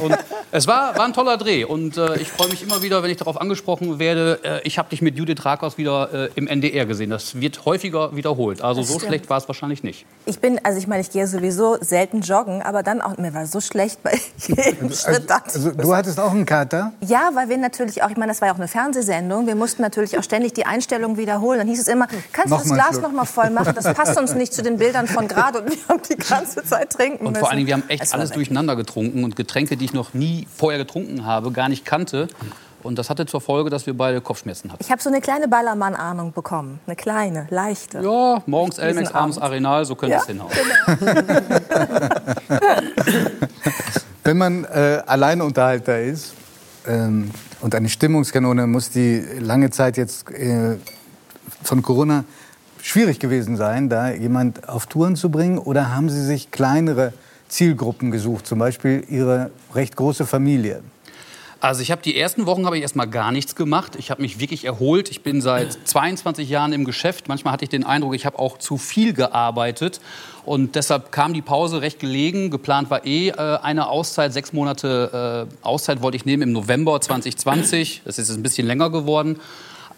Und 0.00 0.16
es 0.50 0.66
war, 0.66 0.96
war 0.96 1.04
ein 1.04 1.12
toller 1.12 1.36
Dreh. 1.36 1.64
Und 1.64 1.98
äh, 1.98 2.18
ich 2.18 2.28
freue 2.28 2.48
mich 2.48 2.62
immer 2.62 2.80
wieder, 2.80 3.02
wenn 3.02 3.10
ich 3.10 3.18
darauf 3.18 3.38
angesprochen 3.38 3.98
werde, 3.98 4.40
äh, 4.42 4.60
ich 4.64 4.78
habe 4.78 4.88
dich 4.88 5.02
mit 5.02 5.18
Judith 5.18 5.44
Rakos 5.44 5.76
wieder 5.76 6.28
äh, 6.28 6.30
im 6.36 6.46
NDR 6.46 6.86
gesehen. 6.86 7.10
Das 7.10 7.38
wird 7.38 7.66
häufiger 7.66 8.16
wiederholt. 8.16 8.62
Also 8.62 8.82
so 8.82 8.98
schlecht 8.98 9.28
war 9.28 9.36
es 9.36 9.46
wahrscheinlich 9.46 9.82
nicht. 9.82 10.06
Ich 10.24 10.38
bin, 10.38 10.58
also 10.64 10.78
ich 10.78 10.86
meine, 10.86 11.02
ich 11.02 11.10
gehe 11.10 11.26
sowieso 11.26 11.76
selten 11.82 12.22
joggen, 12.22 12.62
aber 12.62 12.82
dann 12.82 13.02
auch, 13.02 13.18
mir 13.18 13.34
war 13.34 13.44
so 13.44 13.60
schlecht 13.60 14.02
bei 14.02 14.18
jedem 14.38 14.69
Schritt. 14.94 15.28
dachte 15.30 15.50
ich, 15.50 15.54
Also, 15.56 15.70
du 15.72 15.94
hattest 15.94 16.18
auch 16.20 16.30
einen 16.30 16.46
Kater? 16.46 16.92
Ja, 17.00 17.30
weil 17.34 17.48
wir 17.48 17.58
natürlich 17.58 18.02
auch, 18.02 18.10
ich 18.10 18.16
meine, 18.16 18.30
das 18.32 18.40
war 18.40 18.48
ja 18.48 18.54
auch 18.54 18.58
eine 18.58 18.68
Fernsehsendung, 18.68 19.46
wir 19.46 19.54
mussten 19.54 19.82
natürlich 19.82 20.18
auch 20.18 20.22
ständig 20.22 20.52
die 20.54 20.66
Einstellung 20.66 21.16
wiederholen. 21.16 21.58
Dann 21.58 21.68
hieß 21.68 21.80
es 21.80 21.88
immer, 21.88 22.06
kannst 22.32 22.46
du 22.46 22.50
Noch 22.50 22.58
das 22.60 22.68
mal 22.68 22.74
Glas 22.76 22.88
Schluck. 22.90 23.02
noch 23.02 23.12
mal 23.12 23.24
voll 23.24 23.50
machen? 23.50 23.74
Das 23.74 23.92
passt 23.94 24.18
uns 24.18 24.34
nicht 24.34 24.52
zu 24.52 24.62
den 24.62 24.76
Bildern 24.78 25.06
von 25.06 25.28
gerade 25.28 25.60
und 25.62 25.70
wir 25.70 25.78
haben 25.88 26.00
die 26.10 26.16
ganze 26.16 26.64
Zeit 26.64 26.90
trinken 26.90 27.26
Und 27.26 27.32
müssen. 27.32 27.40
vor 27.40 27.48
allen 27.50 27.56
Dingen, 27.58 27.66
wir 27.68 27.74
haben 27.74 27.88
echt 27.88 28.12
alles 28.14 28.30
durcheinander 28.30 28.76
getrunken 28.76 29.24
und 29.24 29.36
Getränke, 29.36 29.76
die 29.76 29.84
ich 29.84 29.92
noch 29.92 30.14
nie 30.14 30.46
vorher 30.56 30.78
getrunken 30.78 31.24
habe, 31.24 31.50
gar 31.52 31.68
nicht 31.68 31.84
kannte. 31.84 32.28
Und 32.82 32.98
das 32.98 33.10
hatte 33.10 33.26
zur 33.26 33.40
Folge, 33.40 33.70
dass 33.70 33.86
wir 33.86 33.96
beide 33.96 34.20
Kopfschmerzen 34.20 34.72
hatten. 34.72 34.82
Ich 34.82 34.90
habe 34.90 35.02
so 35.02 35.10
eine 35.10 35.20
kleine 35.20 35.48
Ballermann-Ahnung 35.48 36.32
bekommen. 36.32 36.80
Eine 36.86 36.96
kleine, 36.96 37.46
leichte. 37.50 38.00
Ja, 38.00 38.42
morgens 38.46 38.78
Elmex, 38.78 39.12
abends 39.12 39.36
Abend. 39.38 39.52
Arenal, 39.52 39.84
so 39.84 39.94
könnte 39.94 40.14
Ja, 40.14 40.20
es 40.20 40.26
hinhauen. 40.26 40.50
Wenn 44.24 44.38
man 44.38 44.64
äh, 44.64 45.02
Alleinunterhalter 45.06 46.00
ist 46.00 46.34
ähm, 46.86 47.30
und 47.60 47.74
eine 47.74 47.88
Stimmungskanone, 47.88 48.66
muss 48.66 48.90
die 48.90 49.24
lange 49.38 49.70
Zeit 49.70 49.96
jetzt 49.96 50.30
äh, 50.30 50.76
von 51.62 51.82
Corona 51.82 52.24
schwierig 52.82 53.18
gewesen 53.18 53.56
sein, 53.56 53.88
da 53.88 54.10
jemand 54.10 54.68
auf 54.68 54.86
Touren 54.86 55.16
zu 55.16 55.30
bringen? 55.30 55.58
Oder 55.58 55.94
haben 55.94 56.08
Sie 56.08 56.24
sich 56.24 56.50
kleinere 56.50 57.12
Zielgruppen 57.48 58.10
gesucht, 58.10 58.46
zum 58.46 58.58
Beispiel 58.58 59.04
Ihre 59.08 59.50
recht 59.74 59.96
große 59.96 60.26
Familie? 60.26 60.82
Also 61.60 61.82
ich 61.82 61.90
habe 61.90 62.00
die 62.00 62.18
ersten 62.18 62.46
Wochen 62.46 62.64
habe 62.64 62.76
ich 62.76 62.82
erstmal 62.82 63.06
gar 63.06 63.32
nichts 63.32 63.54
gemacht. 63.54 63.94
Ich 63.96 64.10
habe 64.10 64.22
mich 64.22 64.40
wirklich 64.40 64.64
erholt. 64.64 65.10
Ich 65.10 65.22
bin 65.22 65.42
seit 65.42 65.76
22 65.84 66.48
Jahren 66.48 66.72
im 66.72 66.86
Geschäft. 66.86 67.28
Manchmal 67.28 67.52
hatte 67.52 67.64
ich 67.64 67.68
den 67.68 67.84
Eindruck, 67.84 68.14
ich 68.14 68.24
habe 68.24 68.38
auch 68.38 68.56
zu 68.56 68.78
viel 68.78 69.12
gearbeitet. 69.12 70.00
Und 70.46 70.74
deshalb 70.74 71.12
kam 71.12 71.34
die 71.34 71.42
Pause 71.42 71.82
recht 71.82 72.00
gelegen. 72.00 72.50
Geplant 72.50 72.88
war 72.90 73.04
eh 73.04 73.28
äh, 73.28 73.58
eine 73.62 73.88
Auszeit, 73.88 74.32
sechs 74.32 74.54
Monate 74.54 75.46
äh, 75.50 75.66
Auszeit 75.66 76.00
wollte 76.00 76.16
ich 76.16 76.24
nehmen 76.24 76.44
im 76.44 76.52
November 76.52 76.98
2020. 76.98 78.02
Das 78.06 78.16
ist 78.16 78.28
jetzt 78.28 78.38
ein 78.38 78.42
bisschen 78.42 78.66
länger 78.66 78.88
geworden. 78.88 79.38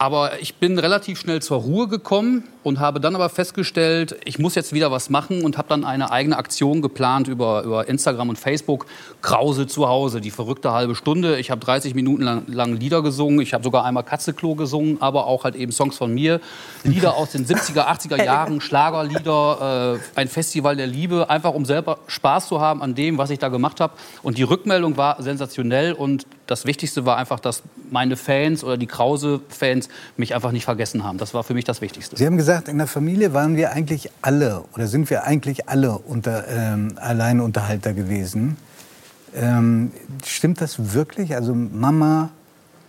Aber 0.03 0.41
ich 0.41 0.57
bin 0.57 0.81
relativ 0.81 1.21
schnell 1.21 1.41
zur 1.41 1.59
Ruhe 1.59 1.87
gekommen 1.87 2.43
und 2.65 2.81
habe 2.81 2.99
dann 2.99 3.15
aber 3.15 3.29
festgestellt, 3.29 4.17
ich 4.25 4.41
muss 4.41 4.57
jetzt 4.57 4.73
wieder 4.73 4.91
was 4.91 5.11
machen 5.11 5.45
und 5.45 5.59
habe 5.59 5.69
dann 5.69 5.85
eine 5.85 6.11
eigene 6.11 6.37
Aktion 6.37 6.83
geplant 6.83 7.29
über, 7.29 7.63
über 7.63 7.89
Instagram 7.89 8.31
und 8.31 8.37
Facebook. 8.37 8.87
Krause 9.21 9.69
zu 9.69 9.89
Hause, 9.89 10.21
die 10.21 10.33
verrückte 10.33 10.73
halbe 10.73 10.97
Stunde. 10.97 11.39
Ich 11.39 11.53
habe 11.53 11.61
30 11.61 11.95
Minuten 11.95 12.23
lang, 12.23 12.43
lang 12.49 12.75
Lieder 12.75 13.01
gesungen. 13.01 13.41
Ich 13.43 13.55
habe 13.55 13.63
sogar 13.63 13.85
einmal 13.85 14.03
Katzeklo 14.03 14.57
gesungen, 14.57 15.01
aber 15.01 15.29
auch 15.29 15.45
halt 15.45 15.55
eben 15.55 15.71
Songs 15.71 15.97
von 15.97 16.13
mir. 16.13 16.41
Lieder 16.83 17.15
aus 17.15 17.31
den 17.31 17.47
70er, 17.47 17.87
80er 17.87 18.25
Jahren, 18.25 18.61
Schlagerlieder, 18.61 20.01
äh, 20.17 20.19
ein 20.19 20.27
Festival 20.27 20.75
der 20.75 20.89
Liebe, 20.89 21.31
einfach 21.31 21.55
um 21.55 21.65
selber 21.65 21.99
Spaß 22.09 22.49
zu 22.49 22.61
haben 22.61 22.83
an 22.83 22.97
dem, 22.97 23.19
was 23.19 23.31
ich 23.31 23.39
da 23.39 23.51
gemacht 23.51 23.79
habe. 23.79 23.93
Und 24.25 24.37
die 24.37 24.43
Rückmeldung 24.43 24.97
war 24.97 25.23
sensationell 25.23 25.93
und 25.93 26.27
das 26.49 26.67
Wichtigste 26.67 27.07
war 27.07 27.19
einfach, 27.19 27.39
dass 27.39 27.63
meine 27.91 28.17
Fans 28.17 28.65
oder 28.65 28.77
die 28.77 28.87
Krause-Fans 28.87 29.89
mich 30.17 30.35
einfach 30.35 30.53
nicht 30.53 30.65
vergessen 30.65 31.05
haben. 31.05 31.19
Das 31.19 31.35
war 31.35 31.45
für 31.45 31.55
mich 31.55 31.65
das 31.65 31.81
Wichtigste. 31.81 32.17
Sie 32.17 32.27
haben 32.27 32.37
gesagt, 32.37 32.69
in 32.69 32.79
der 32.79 32.87
Familie 32.87 33.35
waren 33.35 33.57
wir 33.57 33.73
eigentlich 33.73 34.11
alle 34.21 34.65
oder 34.75 34.87
sind 34.87 35.11
wir 35.11 35.25
eigentlich 35.25 35.69
alle 35.69 35.99
unter, 35.99 36.47
ähm, 36.49 36.95
Alleinunterhalter 36.97 37.93
gewesen. 37.93 38.57
Ähm, 39.35 39.93
stimmt 40.25 40.61
das 40.61 40.93
wirklich? 40.93 41.35
Also 41.35 41.55
Mama, 41.55 42.31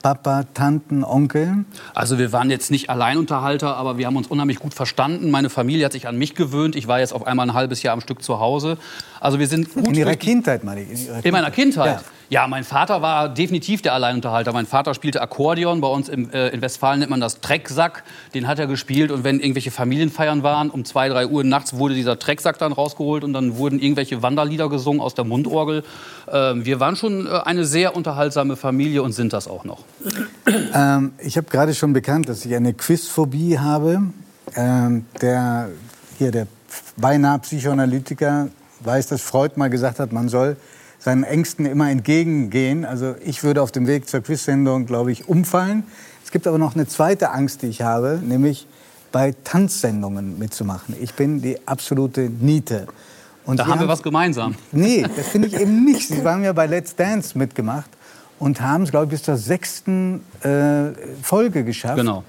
Papa, 0.04 0.44
Tanten, 0.54 1.06
Onkel? 1.06 1.64
Also 1.96 2.20
wir 2.20 2.34
waren 2.34 2.52
jetzt 2.52 2.70
nicht 2.72 2.90
Alleinunterhalter, 2.90 3.78
aber 3.78 3.98
wir 3.98 4.06
haben 4.06 4.18
uns 4.18 4.28
unheimlich 4.28 4.60
gut 4.60 4.74
verstanden. 4.74 5.32
Meine 5.32 5.50
Familie 5.50 5.86
hat 5.86 5.94
sich 5.94 6.08
an 6.08 6.18
mich 6.18 6.36
gewöhnt. 6.36 6.76
Ich 6.76 6.90
war 6.90 7.00
jetzt 7.00 7.14
auf 7.14 7.26
einmal 7.26 7.50
ein 7.50 7.54
halbes 7.54 7.82
Jahr 7.84 7.94
am 7.94 8.02
Stück 8.02 8.22
zu 8.22 8.40
Hause. 8.40 8.78
Also 9.22 9.40
wir 9.40 9.48
sind 9.48 9.74
gut 9.74 9.88
In 9.88 9.96
Ihrer 9.96 10.18
Kindheit, 10.18 10.66
meine 10.66 10.82
ich. 10.82 10.92
In, 10.92 11.06
Ihrer 11.08 11.26
In 11.26 11.32
meiner 11.32 11.52
Kindheit? 11.52 12.02
Ja. 12.02 12.04
Ja. 12.30 12.48
mein 12.48 12.64
Vater 12.64 13.02
war 13.02 13.30
definitiv 13.30 13.82
der 13.82 13.94
Alleinunterhalter. 13.94 14.54
Mein 14.54 14.66
Vater 14.66 14.94
spielte 14.94 15.22
Akkordeon. 15.22 15.82
Bei 15.82 15.88
uns 15.88 16.10
im, 16.10 16.30
äh, 16.32 16.50
in 16.50 16.62
Westfalen 16.62 17.00
nennt 17.00 17.12
man 17.12 17.20
das 17.20 17.42
Trecksack. 17.42 18.04
Den 18.34 18.48
hat 18.48 18.60
er 18.60 18.68
gespielt. 18.68 19.12
Und 19.12 19.24
wenn 19.24 19.40
irgendwelche 19.40 19.72
Familienfeiern 19.72 20.44
waren, 20.44 20.70
um 20.70 20.86
zwei, 20.86 21.10
drei 21.10 21.28
Uhr 21.28 21.44
nachts 21.44 21.74
wurde 21.74 21.96
dieser 21.96 22.20
Trecksack 22.20 22.58
dann 22.58 22.72
rausgeholt 22.74 23.24
und 23.24 23.34
dann 23.34 23.58
wurden 23.58 23.80
irgendwelche 23.80 24.22
Wanderlieder 24.22 24.70
gesungen 24.70 25.02
aus 25.02 25.16
der 25.16 25.26
Mundorgel. 25.26 25.84
Ähm, 26.32 26.66
wir 26.66 26.80
waren 26.80 26.96
schon 26.96 27.28
äh, 27.28 27.30
eine 27.46 27.66
sehr 27.66 27.96
unterhaltsame 27.96 28.56
Familie 28.56 29.04
und 29.04 29.14
sind 29.14 29.34
das 29.34 29.48
auch 29.48 29.64
noch. 29.64 29.84
Ähm, 30.74 31.14
ich 31.20 31.38
habe 31.38 31.50
gerade 31.50 31.74
schon 31.74 31.94
bekannt, 31.94 32.30
dass 32.30 32.46
ich 32.46 32.56
eine 32.56 32.74
Quizphobie 32.74 33.60
habe. 33.60 34.02
Ähm, 34.56 35.06
der, 35.22 35.70
hier 36.18 36.32
der 36.32 36.48
beinahe 36.98 37.40
Psychoanalytiker 37.40 38.50
weiß, 38.82 39.08
dass 39.08 39.22
Freud 39.22 39.54
mal 39.56 39.70
gesagt 39.70 40.00
hat, 40.00 40.12
man 40.12 40.30
soll 40.30 40.58
seinen 41.04 41.24
Ängsten 41.24 41.66
immer 41.66 41.90
entgegengehen. 41.90 42.86
Also 42.86 43.16
ich 43.24 43.44
würde 43.44 43.62
auf 43.62 43.72
dem 43.72 43.88
Weg 43.88 44.08
zur 44.08 44.22
Quizsendung, 44.22 44.86
glaube 44.86 45.12
ich, 45.12 45.28
umfallen. 45.28 45.84
Es 46.24 46.32
gibt 46.32 46.48
aber 46.48 46.58
noch 46.58 46.76
eine 46.76 46.88
zweite 46.88 47.32
Angst, 47.32 47.62
die 47.62 47.68
ich 47.68 47.82
habe, 47.82 48.20
nämlich 48.24 48.68
bei 49.12 49.36
Tanzsendungen 49.44 50.40
mitzumachen. 50.40 50.96
Ich 51.00 51.14
bin 51.14 51.42
die 51.42 51.58
absolute 51.68 52.22
Niete. 52.22 52.88
Und 53.46 53.60
Da 53.60 53.68
haben 53.68 53.82
wir 53.82 53.88
was 53.88 54.02
gemeinsam. 54.02 54.56
Nee, 54.72 55.06
das 55.16 55.28
finde 55.28 55.50
ich 55.50 55.60
eben 55.60 55.84
nicht. 55.84 56.08
Sie 56.08 56.24
waren 56.24 56.44
ja 56.44 56.54
bei 56.54 56.66
Let's 56.66 56.96
Dance 56.96 57.38
mitgemacht 57.38 57.90
und 58.40 58.62
haben 58.62 58.84
es, 58.84 58.92
glaube 58.92 59.06
ich, 59.06 59.12
bis 59.12 59.24
zur 59.24 59.38
sechsten 59.38 60.22
äh, 60.42 60.92
Folge 61.22 61.66
geschafft. 61.66 61.98
Genau. 61.98 62.24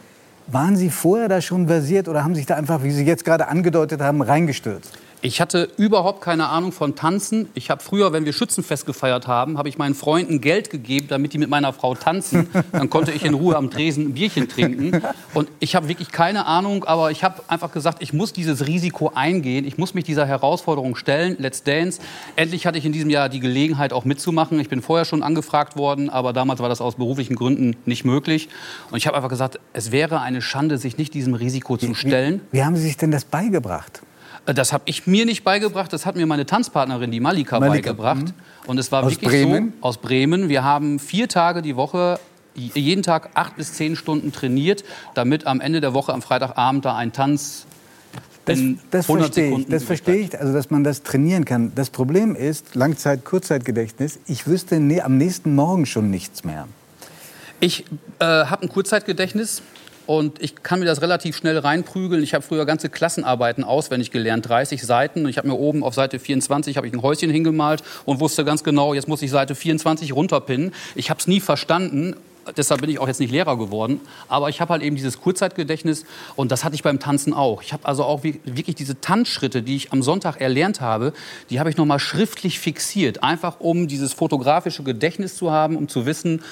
Waren 0.49 0.77
Sie 0.77 0.91
vorher 0.91 1.29
da 1.29 1.41
schon 1.41 1.69
versiert 1.69 2.09
oder 2.09 2.25
haben 2.25 2.35
sich 2.35 2.45
da 2.45 2.57
einfach, 2.57 2.83
wie 2.83 2.91
Sie 2.91 3.05
jetzt 3.05 3.25
gerade 3.25 3.49
angedeutet 3.49 4.01
haben, 4.03 4.21
reingestürzt? 4.21 4.99
Ich 5.25 5.41
hatte 5.41 5.71
überhaupt 5.79 6.21
keine 6.21 6.51
Ahnung 6.51 6.71
von 6.71 6.97
Tanzen. 6.97 7.49
Ich 7.55 7.71
habe 7.71 7.83
früher, 7.83 8.13
wenn 8.13 8.27
wir 8.27 8.35
Schützenfest 8.35 8.85
gefeiert 8.85 9.27
haben, 9.27 9.57
habe 9.57 9.71
ich 9.71 9.79
meinen 9.79 9.95
Freunden 9.95 10.43
Geld 10.43 10.69
gegeben, 10.69 11.07
damit 11.09 11.33
die 11.33 11.39
mit 11.39 11.49
meiner 11.49 11.73
Frau 11.73 11.95
tanzen. 11.95 12.51
Dann 12.73 12.91
konnte 12.91 13.11
ich 13.11 13.25
in 13.25 13.33
Ruhe 13.33 13.57
am 13.57 13.71
Tresen 13.71 14.09
ein 14.09 14.13
Bierchen 14.13 14.51
trinken. 14.51 15.01
Und 15.33 15.49
ich 15.61 15.77
habe 15.77 15.89
wirklich 15.89 16.13
keine 16.13 16.45
Ahnung, 16.45 16.85
aber 16.85 17.11
ich 17.11 17.25
habe 17.25 17.43
einfach 17.49 17.73
gesagt, 17.73 18.03
ich 18.03 18.13
muss 18.13 18.35
dieses 18.35 18.67
Risiko 18.67 19.13
eingehen. 19.15 19.67
Ich 19.67 19.79
muss 19.79 19.95
mich 19.95 20.05
dieser 20.05 20.27
Herausforderung 20.27 20.95
stellen. 20.95 21.37
Let's 21.39 21.63
Dance. 21.63 22.03
Endlich 22.37 22.67
hatte 22.67 22.77
ich 22.77 22.85
in 22.85 22.93
diesem 22.93 23.09
Jahr 23.09 23.31
die 23.31 23.41
Gelegenheit, 23.41 23.95
auch 23.95 24.05
mitzumachen. 24.05 24.61
Ich 24.61 24.69
bin 24.69 24.83
vorher 24.83 25.07
schon 25.07 25.23
angefragt 25.23 25.75
worden, 25.75 26.11
aber 26.11 26.35
damals 26.35 26.61
war 26.61 26.69
das 26.69 26.83
aus 26.83 26.97
beruflichen 26.97 27.35
Gründen 27.35 27.77
nicht 27.87 28.05
möglich. 28.05 28.51
Und 28.91 28.99
ich 28.99 29.07
habe 29.07 29.17
einfach 29.17 29.31
gesagt, 29.31 29.59
es 29.73 29.91
wäre 29.91 30.21
eine 30.21 30.43
Schande, 30.43 30.77
sich 30.77 30.99
nicht 30.99 31.15
diesem 31.15 31.33
Risiko 31.33 31.79
zu 31.79 31.95
stellen. 31.95 32.43
Wie 32.53 32.63
haben 32.63 32.77
Sie 32.77 32.83
sich 32.83 32.99
denn 32.99 33.11
das 33.11 33.25
beigebracht? 33.25 34.03
Äh, 34.47 34.55
Das 34.55 34.73
habe 34.73 34.85
ich 34.87 35.07
mir 35.07 35.27
nicht 35.27 35.45
beigebracht, 35.45 35.93
das 35.93 36.07
hat 36.07 36.17
mir 36.17 36.27
meine 36.27 36.47
Tanzpartnerin, 36.47 37.11
die 37.11 37.21
Malika, 37.21 37.61
Malika, 37.61 37.91
beigebracht. 37.93 38.27
mhm. 38.29 38.67
Und 38.67 38.79
es 38.79 38.91
war 38.93 39.05
Aus 39.05 39.13
wirklich 39.13 39.31
Bremen? 39.31 39.73
so 39.81 39.87
aus 39.87 39.99
Bremen. 39.99 40.49
Wir 40.49 40.65
haben 40.65 40.99
vier 40.99 41.29
Tage 41.29 41.63
die 41.63 41.77
Woche, 41.77 42.19
jeden 42.55 43.03
Tag 43.03 43.31
acht 43.35 43.57
bis 43.57 43.75
zehn 43.75 43.97
Stunden 43.97 44.33
trainiert, 44.33 44.85
damit 45.15 45.47
am 45.47 45.61
Ende 45.61 45.81
der 45.81 45.93
Woche 45.95 46.13
am 46.13 46.23
Freitagabend 46.23 46.85
da 46.85 46.97
ein 46.97 47.13
Tanz 47.13 47.67
Das, 48.47 48.59
in 48.59 48.79
das 48.91 49.09
100 49.09 49.35
verstehe 49.35 49.59
ich. 49.59 49.67
Das 49.67 49.83
verstehe 49.85 50.17
ich, 50.17 50.39
also 50.41 50.53
dass 50.53 50.71
man 50.71 50.85
das 50.85 51.03
trainieren 51.03 51.45
kann. 51.45 51.73
Das 51.75 51.91
Problem 51.91 52.37
ist 52.37 52.75
Langzeit, 52.75 53.25
Kurzzeitgedächtnis. 53.25 54.19
Ich 54.27 54.47
wüsste 54.47 54.79
nee, 54.81 55.01
am 55.01 55.17
nächsten 55.19 55.55
Morgen 55.55 55.85
schon 55.87 56.11
nichts 56.11 56.45
mehr. 56.45 56.69
Ich 57.61 57.85
äh, 58.19 58.25
habe 58.25 58.63
ein 58.63 58.69
Kurzzeitgedächtnis 58.69 59.63
und 60.07 60.43
ich 60.43 60.63
kann 60.63 60.81
mir 60.81 60.85
das 60.87 61.01
relativ 61.01 61.37
schnell 61.37 61.59
reinprügeln. 61.59 62.23
Ich 62.23 62.35
habe 62.35 62.45
früher 62.45 62.67
ganze 62.67 62.91
Klassenarbeiten 62.91 63.65
auswendig 63.65 64.11
gelernt, 64.11 64.49
30 64.49 64.83
Seiten. 64.83 65.25
Und 65.25 65.31
ich 65.31 65.39
habe 65.39 65.49
mir 65.49 65.55
oben 65.55 65.83
auf 65.83 65.95
Seite 65.95 66.19
24 66.19 66.77
habe 66.77 66.87
ich 66.87 66.93
ein 66.93 67.03
Häuschen 67.03 67.31
hingemalt 67.31 67.83
und 68.05 68.21
wusste 68.21 68.45
ganz 68.45 68.65
genau, 68.65 68.93
jetzt 68.93 69.09
muss 69.09 69.23
ich 69.23 69.31
Seite 69.31 69.55
24 69.55 70.15
runterpinnen. 70.15 70.75
Ich 70.95 71.11
habe 71.11 71.21
es 71.21 71.27
nie 71.27 71.41
verstanden. 71.41 72.17
Deshalb 72.57 72.81
bin 72.81 72.91
ich 72.91 72.99
auch 72.99 73.09
jetzt 73.09 73.21
nicht 73.21 73.31
Lehrer 73.31 73.57
geworden. 73.57 74.01
Aber 74.29 74.49
ich 74.49 74.61
habe 74.61 74.73
halt 74.73 74.83
eben 74.83 74.97
dieses 74.97 75.21
Kurzzeitgedächtnis 75.21 76.05
und 76.37 76.53
das 76.53 76.65
hatte 76.65 76.75
ich 76.75 76.83
beim 76.83 77.01
Tanzen 77.01 77.33
auch. 77.33 77.63
Ich 77.63 77.73
habe 77.73 77.87
also 77.87 78.05
auch 78.05 78.23
wirklich 78.23 78.77
diese 78.77 79.01
Tanzschritte, 79.01 79.63
die 79.63 79.77
ich 79.77 79.93
am 79.93 80.03
Sonntag 80.03 80.41
erlernt 80.41 80.81
habe, 80.81 81.13
die 81.51 81.61
habe 81.61 81.71
ich 81.71 81.77
nochmal 81.77 81.99
schriftlich 81.99 82.59
fixiert. 82.59 83.23
Einfach 83.23 83.61
um 83.61 83.89
dieses 83.89 84.13
fotografische 84.13 84.83
Gedächtnis 84.83 85.37
zu 85.37 85.51
haben, 85.51 85.77
um 85.77 85.89
zu 85.89 86.07
wissen, 86.07 86.43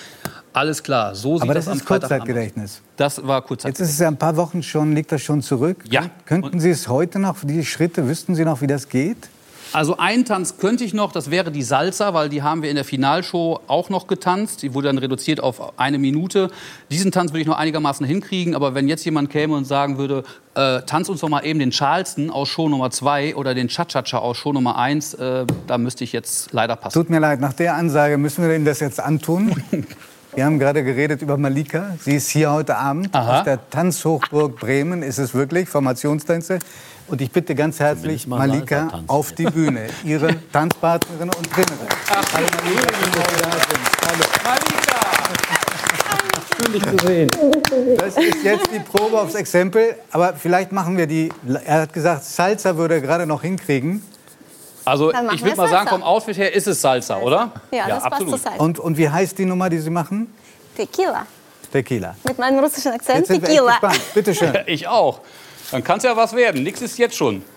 alles 0.53 0.83
klar, 0.83 1.15
so 1.15 1.37
sieht 1.37 1.45
Aber 1.45 1.55
das, 1.55 1.65
das 1.65 1.79
ist. 1.79 1.87
Kurzzeitgedächtnis. 1.87 2.83
Das 2.97 3.27
war 3.27 3.41
Kurzzeitgedächtnis. 3.41 3.81
Jetzt 3.81 3.89
ist 3.89 3.95
es 3.95 4.01
ja 4.01 4.09
ein 4.09 4.19
paar 4.19 4.37
Wochen 4.37 4.63
schon, 4.63 4.95
liegt 4.95 5.11
das 5.11 5.23
schon 5.23 5.41
zurück. 5.43 5.85
Ja. 5.91 6.11
Könnten 6.27 6.61
Sie 6.61 6.71
es 6.71 6.89
heute 6.89 7.19
noch, 7.19 7.39
die 7.43 7.65
Schritte, 7.65 8.07
wüssten 8.07 8.35
Sie 8.35 8.45
noch, 8.45 8.61
wie 8.61 8.67
das 8.67 8.89
geht? 8.89 9.29
Also 9.73 9.97
einen 9.97 10.25
Tanz 10.25 10.59
könnte 10.59 10.85
ich 10.85 10.93
noch, 10.93 11.13
das 11.13 11.31
wäre 11.31 11.51
die 11.51 11.63
Salsa, 11.63 12.13
weil 12.13 12.29
die 12.29 12.43
haben 12.43 12.63
wir 12.63 12.69
in 12.69 12.77
der 12.77 12.85
Finalshow 12.85 13.61
auch 13.67 13.89
noch 13.89 14.07
getanzt. 14.07 14.63
Die 14.63 14.75
wurde 14.75 14.89
dann 14.89 14.99
reduziert 14.99 15.41
auf 15.41 15.79
eine 15.79 15.99
Minute. 15.99 16.51
Diesen 16.91 17.11
Tanz 17.11 17.33
würde 17.33 17.41
ich 17.41 17.47
noch 17.47 17.57
einigermaßen 17.57 18.05
hinkriegen, 18.05 18.55
aber 18.55 18.75
wenn 18.75 18.89
jetzt 18.89 19.05
jemand 19.05 19.31
käme 19.31 19.55
und 19.55 19.65
sagen 19.65 19.97
würde, 19.97 20.25
äh, 20.55 20.83
tanz 20.83 21.09
uns 21.09 21.21
doch 21.21 21.29
mal 21.29 21.45
eben 21.45 21.59
den 21.59 21.71
Charleston 21.71 22.31
aus 22.31 22.49
Show 22.49 22.69
Nummer 22.69 22.91
2 22.91 23.37
oder 23.37 23.55
den 23.55 23.69
Cha-Cha-Cha 23.69 24.19
aus 24.19 24.37
Show 24.37 24.53
Nummer 24.53 24.79
1, 24.79 25.15
äh, 25.15 25.47
da 25.67 25.79
müsste 25.79 26.05
ich 26.05 26.13
jetzt 26.13 26.53
leider 26.53 26.77
passen. 26.77 26.95
Tut 26.95 27.09
mir 27.09 27.21
leid, 27.21 27.41
nach 27.41 27.55
der 27.55 27.75
Ansage 27.75 28.19
müssen 28.19 28.47
wir 28.47 28.55
Ihnen 28.55 28.67
das 28.67 28.81
jetzt 28.81 29.01
antun. 29.01 29.63
Wir 30.35 30.47
haben 30.47 30.59
gerade 30.59 30.83
geredet 30.83 31.21
über 31.21 31.37
Malika. 31.37 31.95
Sie 32.01 32.17
ist 32.17 32.31
hier 32.31 32.51
heute 32.51 32.79
Abend 32.79 33.15
Aha. 33.15 33.41
aus 33.41 33.45
der 33.45 33.69
Tanzhochburg 33.69 34.59
Bremen. 34.59 35.03
Ist 35.03 35.19
es 35.19 35.35
wirklich 35.35 35.69
Formationstänze? 35.69 36.59
Und 37.09 37.21
ich 37.21 37.31
bitte 37.31 37.55
ganz 37.55 37.79
herzlich 37.81 38.27
mal 38.27 38.39
Malika 38.39 39.03
auf 39.07 39.33
die 39.33 39.45
Bühne, 39.45 39.89
ihre 40.05 40.35
Tanzpartnerin 40.53 41.29
und 41.29 41.51
Trainerin. 41.51 41.89
Hallo 42.09 42.47
Malika. 42.57 42.93
Hallo. 44.07 44.25
Schön, 46.57 46.73
dich 46.73 46.83
zu 46.85 47.07
sehen. 47.07 47.31
Das 47.99 48.17
ist 48.17 48.45
jetzt 48.45 48.71
die 48.73 48.79
Probe 48.79 49.21
aufs 49.21 49.35
Exempel, 49.35 49.97
aber 50.11 50.35
vielleicht 50.35 50.73
machen 50.73 50.97
wir 50.97 51.07
die. 51.07 51.31
Er 51.65 51.83
hat 51.83 51.93
gesagt, 51.93 52.25
Salsa 52.25 52.77
würde 52.77 52.95
er 52.95 53.01
gerade 53.01 53.27
noch 53.27 53.43
hinkriegen. 53.43 54.03
Also 54.85 55.13
ich 55.13 55.45
würde 55.45 55.57
mal 55.57 55.69
sagen, 55.69 55.89
vom 55.89 56.03
Outfit 56.03 56.37
her 56.37 56.53
ist 56.55 56.67
es 56.67 56.81
Salsa, 56.81 57.19
oder? 57.19 57.53
Ja, 57.71 57.89
das 57.89 58.05
passt 58.05 58.29
zur 58.29 58.39
Salsa. 58.39 58.59
Und, 58.59 58.79
und 58.79 58.97
wie 58.97 59.09
heißt 59.09 59.39
die 59.39 59.45
Nummer, 59.45 59.69
die 59.71 59.79
Sie 59.79 59.91
machen? 59.91 60.33
Tequila. 60.77 61.27
Tequila. 61.73 62.15
Mit 62.25 62.39
meinem 62.39 62.59
russischen 62.59 62.93
Akzent. 62.93 63.27
Tequila. 63.27 63.73
gespannt. 63.73 64.01
Bitte 64.15 64.35
schön. 64.35 64.53
Ich 64.67 64.87
auch. 64.89 65.21
Dann 65.73 65.83
kann 65.83 65.97
es 65.97 66.05
ja 66.05 66.17
was 66.17 66.37
werden. 66.37 66.63
Nix 66.63 66.81
ist 66.83 66.99
jetzt 66.99 67.17
schon. 67.17 67.43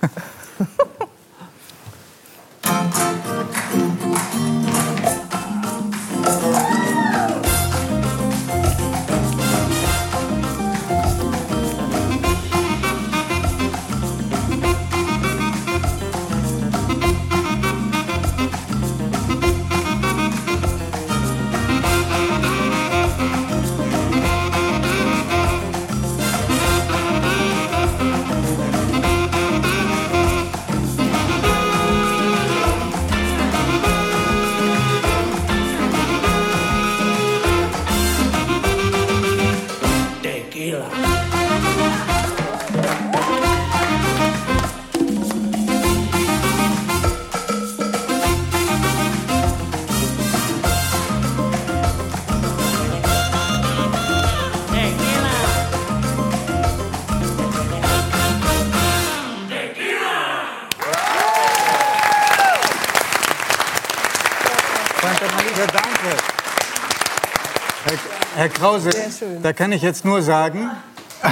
Herr, 68.46 68.54
Krause, 68.54 68.92
Sehr 68.92 69.10
schön. 69.10 69.42
da 69.42 69.54
kann 69.54 69.72
ich 69.72 69.82
jetzt 69.82 70.06
nur 70.06 70.22
sagen, 70.22 70.70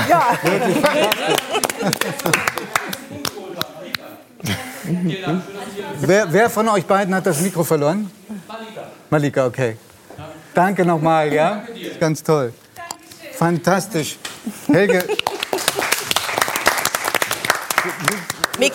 Ja. 0.09 0.35
wirklich 4.83 5.23
wer, 6.01 6.33
wer 6.33 6.49
von 6.49 6.67
euch 6.69 6.85
beiden 6.85 7.13
hat 7.13 7.27
das 7.27 7.39
Mikro 7.41 7.63
verloren? 7.63 8.09
Malika, 9.11 9.45
okay. 9.45 9.77
Danke 10.55 10.83
nochmal, 10.85 11.31
ja? 11.31 11.63
Ganz 11.99 12.23
toll. 12.23 12.51
Fantastisch. 13.33 14.17
Helge, 14.71 15.05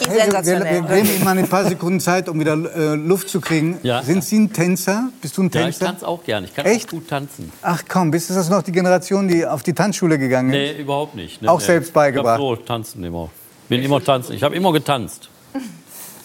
Miki, 0.08 0.20
Helge 0.20 0.32
wir, 0.32 0.44
wir 0.44 0.44
sensationell. 0.44 1.02
geben 1.02 1.14
Ihnen 1.16 1.24
mal 1.24 1.38
ein 1.38 1.48
paar 1.48 1.64
Sekunden 1.64 2.00
Zeit, 2.00 2.28
um 2.28 2.38
wieder 2.40 2.52
äh, 2.54 2.94
Luft 2.94 3.28
zu 3.28 3.40
kriegen. 3.40 3.78
Ja. 3.82 4.02
Sind 4.02 4.24
Sie 4.24 4.38
ein 4.38 4.52
Tänzer? 4.52 5.10
Bist 5.22 5.36
du 5.36 5.42
ein 5.42 5.50
Ja, 5.52 5.60
ich 5.68 5.76
Tänzer? 5.76 5.86
tanze 5.86 6.08
auch 6.08 6.24
gern. 6.24 6.44
Ich 6.44 6.54
kann 6.54 6.66
Echt? 6.66 6.86
auch 6.88 6.92
gut 6.92 7.08
tanzen. 7.08 7.52
Ach 7.62 7.82
komm, 7.88 8.10
bist 8.10 8.30
du 8.30 8.34
das 8.34 8.48
noch 8.50 8.62
die 8.62 8.72
Generation, 8.72 9.28
die 9.28 9.46
auf 9.46 9.62
die 9.62 9.72
Tanzschule 9.72 10.18
gegangen 10.18 10.50
ist? 10.50 10.76
Nee, 10.76 10.82
überhaupt 10.82 11.14
nicht. 11.14 11.42
Nee, 11.42 11.48
Auch 11.48 11.60
nee. 11.60 11.66
selbst 11.66 11.92
beigebracht? 11.92 12.38
Ich 12.40 12.46
hab 12.50 12.56
so 12.58 12.64
tanzen 12.64 13.04
immer. 13.04 13.30
Bin 13.68 13.82
immer 13.82 14.02
tanzen. 14.02 14.32
Ich 14.34 14.42
habe 14.42 14.54
immer 14.56 14.72
getanzt. 14.72 15.28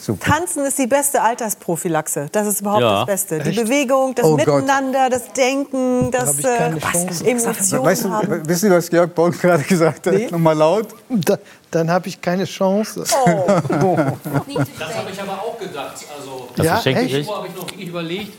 Super. 0.06 0.32
Tanzen 0.34 0.66
ist 0.66 0.78
die 0.78 0.88
beste 0.88 1.22
Altersprophylaxe. 1.22 2.28
Das 2.30 2.46
ist 2.46 2.60
überhaupt 2.60 2.82
Ja. 2.82 2.98
das 2.98 3.06
Beste. 3.06 3.40
Die 3.40 3.52
Echt? 3.52 3.64
Bewegung, 3.64 4.14
das 4.14 4.26
Oh 4.26 4.36
Gott. 4.36 4.48
Miteinander, 4.48 5.10
das 5.10 5.32
Denken, 5.32 6.12
das 6.12 6.36
keine 6.42 6.76
äh. 6.76 7.30
Emotionen 7.32 7.86
Weißt 7.86 8.04
du, 8.04 8.10
haben. 8.10 8.48
wissen 8.50 8.70
Sie, 8.70 8.76
was 8.76 8.90
Georg 8.90 9.16
Borg 9.16 9.40
gerade 9.42 9.64
gesagt 9.64 10.06
hat? 10.08 10.14
Nee. 10.14 10.28
Nochmal 10.30 10.58
laut. 10.58 10.88
Da, 11.08 11.38
dann 11.72 11.90
habe 11.90 12.10
ich 12.10 12.20
keine 12.20 12.44
Chance. 12.44 13.06
Das 13.14 13.14
habe 13.16 15.10
ich 15.12 15.22
aber 15.22 15.34
auch 15.42 15.58
gedacht. 15.58 15.96
Also, 16.18 16.50
Das 16.56 16.66
Ja, 16.66 16.74
verschenke 16.74 17.02
echt? 17.04 17.14
ich. 17.16 17.26
so 17.26 17.36
habe 17.38 17.48
ich 17.48 17.56
noch 17.56 17.62
wirklich 17.70 17.88
überlegt. 17.88 18.34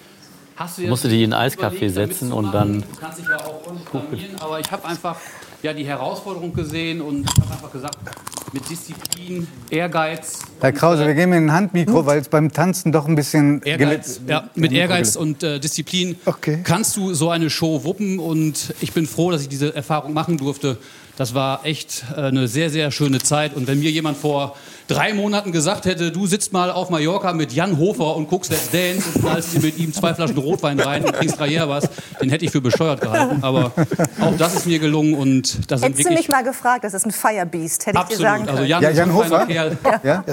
Hast 0.57 0.79
du 0.79 0.83
Musst 0.83 1.03
du 1.05 1.09
die 1.09 1.25
in 1.25 1.33
einen 1.33 1.43
Eiskaffee 1.47 1.89
setzen 1.89 2.33
und 2.33 2.53
dann 2.53 2.83
Du 2.83 3.01
kannst 3.01 3.19
dich 3.19 3.27
ja 3.29 3.37
auch 3.39 3.61
blamieren, 3.91 4.37
aber 4.41 4.61
ich 4.61 4.71
habe 4.71 4.85
einfach 4.87 5.17
ja, 5.65 5.73
die 5.73 5.87
Herausforderung 5.87 6.53
gesehen 6.53 7.01
und 7.01 7.23
ich 7.23 7.41
habe 7.43 7.53
einfach 7.55 7.73
gesagt, 7.73 7.97
mit 8.53 8.69
Disziplin, 8.69 9.49
Ehrgeiz. 9.71 10.41
Herr 10.61 10.73
Krause, 10.73 11.07
wir 11.07 11.15
geben 11.15 11.33
Ihnen 11.33 11.49
ein 11.49 11.53
Handmikro, 11.55 12.05
weil 12.05 12.19
es 12.19 12.29
beim 12.29 12.53
Tanzen 12.53 12.93
doch 12.93 13.09
ein 13.09 13.15
bisschen... 13.15 13.63
Ehrgeiz, 13.63 14.21
ja, 14.29 14.51
mit 14.55 14.73
Ehrgeiz 14.73 15.17
und 15.17 15.43
äh, 15.43 15.59
Disziplin 15.59 16.17
Okay. 16.27 16.61
kannst 16.63 16.99
du 16.99 17.15
so 17.15 17.31
eine 17.31 17.49
Show 17.49 17.83
wuppen 17.83 18.19
und 18.19 18.75
ich 18.83 18.93
bin 18.93 19.07
froh, 19.07 19.31
dass 19.31 19.41
ich 19.41 19.49
diese 19.49 19.75
Erfahrung 19.75 20.13
machen 20.13 20.37
durfte. 20.37 20.77
Das 21.17 21.35
war 21.35 21.65
echt 21.65 22.05
äh, 22.15 22.21
eine 22.21 22.47
sehr, 22.47 22.69
sehr 22.69 22.91
schöne 22.91 23.21
Zeit 23.21 23.57
und 23.57 23.67
wenn 23.67 23.79
mir 23.81 23.91
jemand 23.91 24.19
vor 24.19 24.57
drei 24.89 25.15
Monaten 25.15 25.53
gesagt 25.53 25.87
hätte, 25.87 26.13
du 26.13 26.27
sitzt 26.27 26.53
mal 26.53 26.71
auf 26.71 26.91
Mallorca 26.91 27.33
mit 27.33 27.53
Jan 27.53 27.79
Hofer 27.79 28.17
und 28.17 28.29
guckst 28.29 28.51
Let's 28.51 28.71
Dance 28.71 29.09
und 29.15 29.23
knallst 29.23 29.55
dir 29.55 29.61
mit 29.61 29.79
ihm 29.79 29.93
zwei 29.93 30.15
Flaschen 30.15 30.39
Rotwein 30.39 30.79
rein 30.81 31.05
und 31.05 31.13
kriegst 31.15 31.39
drei 31.39 31.55
was, 31.55 31.89
den 32.21 32.31
hätte 32.31 32.45
ich 32.45 32.51
für 32.51 32.61
bescheuert 32.61 33.01
gehalten. 33.01 33.43
Aber 33.43 33.73
auch 34.21 34.37
das 34.37 34.55
ist 34.55 34.67
mir 34.67 34.79
gelungen 34.79 35.15
und 35.15 35.71
da 35.71 35.79
sind 35.79 35.93
Hättest 35.93 36.11
du 36.11 36.15
mich 36.15 36.29
mal 36.29 36.43
gefragt, 36.43 36.85
das 36.85 36.95
ist 36.95 37.07
ein 37.07 37.13
Firebeast, 37.13 37.87
hätte 37.87 38.01
ich 38.03 38.17
dir 38.17 38.23
sagen 38.23 38.43
absolut. 38.43 38.47
können. 38.47 38.59
Also 38.59 38.65
Jan, 38.65 38.83
Ja, 38.83 38.89
ist 38.89 38.97
Jan 38.97 39.11
ein 39.11 39.17
feiner 39.17 39.37
Hofer? 39.37 39.47
Kerl. 39.47 39.79
Ja? 40.03 40.25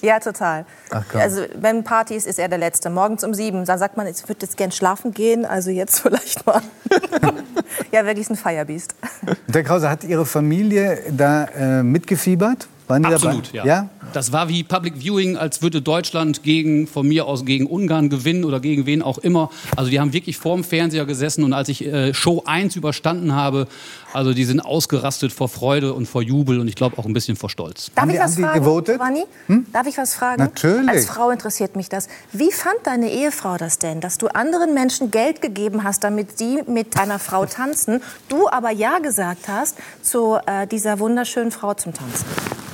Ja, 0.00 0.20
total. 0.20 0.64
Ach, 0.90 1.04
also, 1.14 1.42
wenn 1.54 1.84
Partys 1.84 2.26
ist 2.26 2.38
er 2.38 2.48
der 2.48 2.58
Letzte. 2.58 2.90
Morgens 2.90 3.22
um 3.24 3.34
sieben, 3.34 3.64
da 3.64 3.78
sagt 3.78 3.96
man, 3.96 4.06
ich 4.06 4.22
würde 4.28 4.42
jetzt 4.42 4.56
gern 4.56 4.72
schlafen 4.72 5.12
gehen, 5.12 5.44
also 5.44 5.70
jetzt 5.70 6.00
vielleicht 6.00 6.46
mal. 6.46 6.62
ja, 7.92 8.04
wirklich 8.06 8.28
ein 8.30 8.36
Firebeast. 8.36 8.94
Herr 9.52 9.62
Krause, 9.62 9.90
hat 9.90 10.04
Ihre 10.04 10.26
Familie 10.26 10.98
da 11.10 11.44
äh, 11.44 11.82
mitgefiebert? 11.82 12.68
Waren 12.90 13.04
die 13.04 13.08
Absolut, 13.08 13.54
dabei? 13.54 13.56
ja. 13.58 13.64
ja? 13.64 13.88
Das 14.12 14.32
war 14.32 14.48
wie 14.48 14.64
Public 14.64 14.94
Viewing, 14.98 15.36
als 15.36 15.62
würde 15.62 15.80
Deutschland 15.80 16.42
gegen, 16.42 16.88
von 16.88 17.06
mir 17.06 17.26
aus 17.26 17.44
gegen 17.44 17.66
Ungarn 17.66 18.10
gewinnen 18.10 18.44
oder 18.44 18.58
gegen 18.58 18.84
wen 18.86 19.02
auch 19.02 19.18
immer. 19.18 19.50
Also 19.76 19.90
die 19.90 20.00
haben 20.00 20.12
wirklich 20.12 20.36
vorm 20.36 20.64
Fernseher 20.64 21.06
gesessen 21.06 21.44
und 21.44 21.52
als 21.52 21.68
ich 21.68 21.84
äh, 21.84 22.12
Show 22.12 22.42
1 22.44 22.74
überstanden 22.74 23.32
habe, 23.32 23.68
also 24.12 24.32
die 24.34 24.44
sind 24.44 24.60
ausgerastet 24.60 25.32
vor 25.32 25.48
Freude 25.48 25.94
und 25.94 26.06
vor 26.06 26.22
Jubel 26.22 26.60
und 26.60 26.68
ich 26.68 26.74
glaube 26.74 26.98
auch 26.98 27.04
ein 27.06 27.12
bisschen 27.12 27.36
vor 27.36 27.50
Stolz. 27.50 27.90
Darf 27.94 28.02
Haben 28.02 28.10
ich 28.10 28.16
die- 28.16 28.22
was 28.22 28.34
fragen, 28.36 28.58
gewotet? 28.60 28.96
Giovanni? 28.96 29.24
Darf 29.72 29.86
ich 29.86 29.96
was 29.98 30.14
fragen? 30.14 30.42
Natürlich. 30.42 30.88
Als 30.88 31.06
Frau 31.06 31.30
interessiert 31.30 31.76
mich 31.76 31.88
das. 31.88 32.08
Wie 32.32 32.50
fand 32.52 32.76
deine 32.84 33.10
Ehefrau 33.10 33.56
das 33.56 33.78
denn, 33.78 34.00
dass 34.00 34.18
du 34.18 34.28
anderen 34.28 34.74
Menschen 34.74 35.10
Geld 35.10 35.40
gegeben 35.42 35.84
hast, 35.84 36.04
damit 36.04 36.38
sie 36.38 36.60
mit 36.66 36.96
deiner 36.96 37.18
Frau 37.18 37.46
tanzen, 37.46 38.02
du 38.28 38.48
aber 38.48 38.70
Ja 38.70 38.98
gesagt 38.98 39.48
hast 39.48 39.76
zu 40.02 40.38
äh, 40.46 40.66
dieser 40.66 40.98
wunderschönen 40.98 41.50
Frau 41.50 41.74
zum 41.74 41.92
Tanzen? 41.94 42.24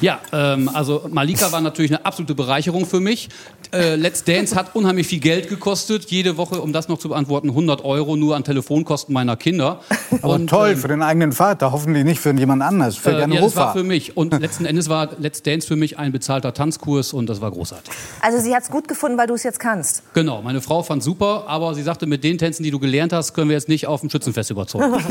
Ja, 0.03 0.21
ähm, 0.31 0.69
also 0.75 1.07
Malika 1.11 1.53
war 1.53 1.63
natürlich 1.63 1.91
eine 1.91 2.05
absolute 2.05 2.35
Bereicherung 2.35 2.85
für 2.85 3.01
mich. 3.01 3.31
Äh, 3.73 3.95
Let's 3.97 4.25
Dance 4.25 4.55
hat 4.55 4.75
unheimlich 4.77 5.07
viel 5.07 5.21
Geld 5.21 5.49
gekostet. 5.49 6.11
Jede 6.11 6.37
Woche, 6.37 6.61
um 6.61 6.73
das 6.75 6.89
noch 6.89 6.99
zu 6.99 7.09
beantworten, 7.09 7.49
100 7.49 7.83
Euro 7.83 8.15
nur 8.15 8.37
an 8.37 8.45
Telefonkosten 8.45 9.15
meiner 9.15 9.37
Kinder. 9.37 9.81
Aber 10.21 10.35
Und, 10.35 10.49
toll, 10.49 10.73
ähm, 10.73 10.77
für 10.77 10.89
den 10.89 11.01
eigenen 11.03 11.26
Vater, 11.33 11.73
hoffentlich 11.73 12.05
nicht 12.05 12.21
für 12.21 12.33
jemand 12.35 12.63
anders, 12.63 12.97
für 12.97 13.11
Äh, 13.13 13.21
Jan 13.21 13.33
ja, 13.33 13.41
das 13.41 13.57
war 13.57 13.69
Hofer. 13.71 13.79
für 13.79 13.85
mich. 13.85 14.17
Und 14.17 14.39
letzten 14.41 14.65
Endes 14.67 14.89
war 14.89 15.11
Let's 15.19 15.43
Dance 15.43 15.67
für 15.67 15.77
mich 15.77 15.99
ein 15.99 16.13
bezahlter 16.13 16.53
Tanzkurs 16.55 17.13
und 17.13 17.27
das 17.29 17.41
war 17.41 17.51
großartig. 17.51 17.93
Also 18.21 18.39
sie 18.39 18.55
hat 18.55 18.63
es 18.65 18.71
gut 18.71 18.89
gefunden, 18.89 19.19
weil 19.19 19.27
du 19.27 19.35
es 19.35 19.43
jetzt 19.43 19.61
kannst. 19.61 20.03
Genau, 20.15 20.43
meine 20.43 20.61
Frau 20.61 20.83
fand 20.83 21.03
super, 21.03 21.45
aber 21.47 21.75
sie 21.75 21.83
sagte, 21.83 22.07
mit 22.07 22.25
den 22.25 22.39
Tänzen, 22.39 22.63
die 22.63 22.71
du 22.71 22.79
gelernt 22.79 23.13
hast, 23.13 23.35
können 23.35 23.49
wir 23.49 23.57
jetzt 23.57 23.69
nicht 23.69 23.87
auf 23.87 24.01
dem 24.01 24.11
Schützenfest 24.11 24.51
überzeugen. 24.51 24.95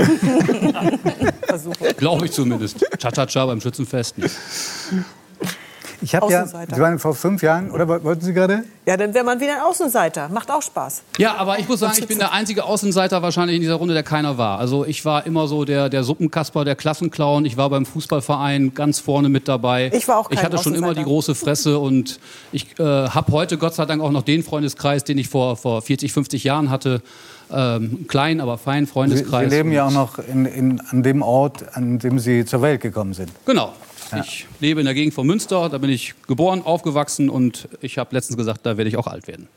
Glaube 1.97 2.25
ich 2.25 2.31
zumindest. 2.31 2.85
Cha-cha-cha 2.99 3.45
beim 3.45 3.61
Schützenfest. 3.61 4.17
nicht. 4.17 4.35
Ich 6.05 6.13
habe 6.13 6.31
ja, 6.31 6.43
Außenseiter. 6.43 6.75
Sie 6.75 6.81
waren 6.81 6.99
vor 6.99 7.15
fünf 7.15 7.41
Jahren, 7.41 7.71
oder 7.71 7.87
wollten 7.87 8.23
Sie 8.23 8.31
gerade? 8.31 8.63
Ja, 8.85 8.95
dann 8.95 9.15
wäre 9.15 9.25
man 9.25 9.39
wieder 9.39 9.55
ein 9.55 9.61
Außenseiter. 9.61 10.29
Macht 10.29 10.51
auch 10.51 10.61
Spaß. 10.61 11.01
Ja, 11.17 11.33
aber 11.35 11.57
ich 11.57 11.67
muss 11.67 11.79
sagen, 11.79 11.95
ich 11.97 12.05
bin 12.07 12.19
der 12.19 12.31
einzige 12.31 12.63
Außenseiter 12.63 13.23
wahrscheinlich 13.23 13.55
in 13.55 13.63
dieser 13.63 13.73
Runde, 13.73 13.95
der 13.95 14.03
keiner 14.03 14.37
war. 14.37 14.59
Also 14.59 14.85
ich 14.85 15.03
war 15.03 15.25
immer 15.25 15.47
so 15.47 15.65
der, 15.65 15.89
der 15.89 16.03
Suppenkasper, 16.03 16.63
der 16.63 16.75
Klassenclown. 16.75 17.45
Ich 17.45 17.57
war 17.57 17.71
beim 17.71 17.87
Fußballverein 17.87 18.75
ganz 18.75 18.99
vorne 18.99 19.29
mit 19.29 19.47
dabei. 19.47 19.89
Ich 19.95 20.07
war 20.07 20.19
auch 20.19 20.29
Ich 20.29 20.37
kein 20.37 20.45
hatte 20.45 20.61
schon 20.61 20.75
immer 20.75 20.93
die 20.93 21.03
große 21.03 21.33
Fresse 21.33 21.79
und 21.79 22.19
ich 22.51 22.79
äh, 22.79 22.83
habe 22.83 23.31
heute 23.31 23.57
Gott 23.57 23.73
sei 23.73 23.87
Dank 23.87 24.03
auch 24.03 24.11
noch 24.11 24.21
den 24.21 24.43
Freundeskreis, 24.43 25.05
den 25.05 25.17
ich 25.17 25.27
vor, 25.27 25.57
vor 25.57 25.81
40, 25.81 26.13
50 26.13 26.43
Jahren 26.43 26.69
hatte. 26.69 27.01
Ähm, 27.51 28.05
klein, 28.07 28.41
aber 28.41 28.59
fein 28.59 28.85
Sie, 28.85 28.91
Freundeskreis. 28.91 29.49
Sie 29.49 29.57
leben 29.57 29.71
ja 29.71 29.87
auch 29.87 29.91
noch 29.91 30.19
in, 30.19 30.45
in, 30.45 30.81
an 30.91 31.01
dem 31.01 31.23
Ort, 31.23 31.75
an 31.75 31.97
dem 31.97 32.19
Sie 32.19 32.45
zur 32.45 32.61
Welt 32.61 32.81
gekommen 32.81 33.13
sind. 33.13 33.31
Genau. 33.47 33.73
Ich 34.19 34.47
lebe 34.59 34.79
in 34.79 34.85
der 34.85 34.93
Gegend 34.93 35.13
von 35.13 35.25
Münster, 35.25 35.69
da 35.69 35.77
bin 35.77 35.89
ich 35.89 36.13
geboren, 36.27 36.61
aufgewachsen 36.63 37.29
und 37.29 37.67
ich 37.81 37.97
habe 37.97 38.15
letztens 38.15 38.37
gesagt, 38.37 38.65
da 38.65 38.77
werde 38.77 38.89
ich 38.89 38.97
auch 38.97 39.07
alt 39.07 39.27
werden. 39.27 39.47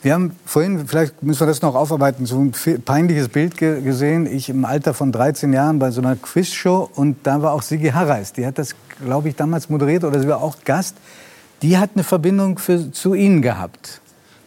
Wir 0.00 0.14
haben 0.14 0.36
vorhin, 0.44 0.86
vielleicht 0.86 1.22
müssen 1.24 1.40
wir 1.40 1.46
das 1.48 1.60
noch 1.60 1.74
aufarbeiten, 1.74 2.24
so 2.24 2.38
ein 2.38 2.52
peinliches 2.84 3.28
Bild 3.28 3.56
ge 3.56 3.82
gesehen. 3.82 4.26
Ich 4.26 4.48
im 4.48 4.64
Alter 4.64 4.94
von 4.94 5.10
13 5.10 5.52
Jahren 5.52 5.80
bei 5.80 5.90
so 5.90 6.00
einer 6.00 6.14
Quizshow 6.14 6.88
und 6.94 7.16
da 7.24 7.42
war 7.42 7.52
auch 7.52 7.62
Sigi 7.62 7.88
Harreis. 7.88 8.32
Die 8.32 8.46
hat 8.46 8.58
das, 8.58 8.76
glaube 9.04 9.28
ich, 9.28 9.34
damals 9.34 9.68
moderiert 9.68 10.04
oder 10.04 10.20
sie 10.20 10.28
war 10.28 10.40
auch 10.40 10.56
Gast. 10.64 10.96
Die 11.62 11.78
hat 11.78 11.90
eine 11.94 12.04
Verbindung 12.04 12.58
für, 12.58 12.92
zu 12.92 13.14
Ihnen 13.14 13.42
gehabt. 13.42 14.00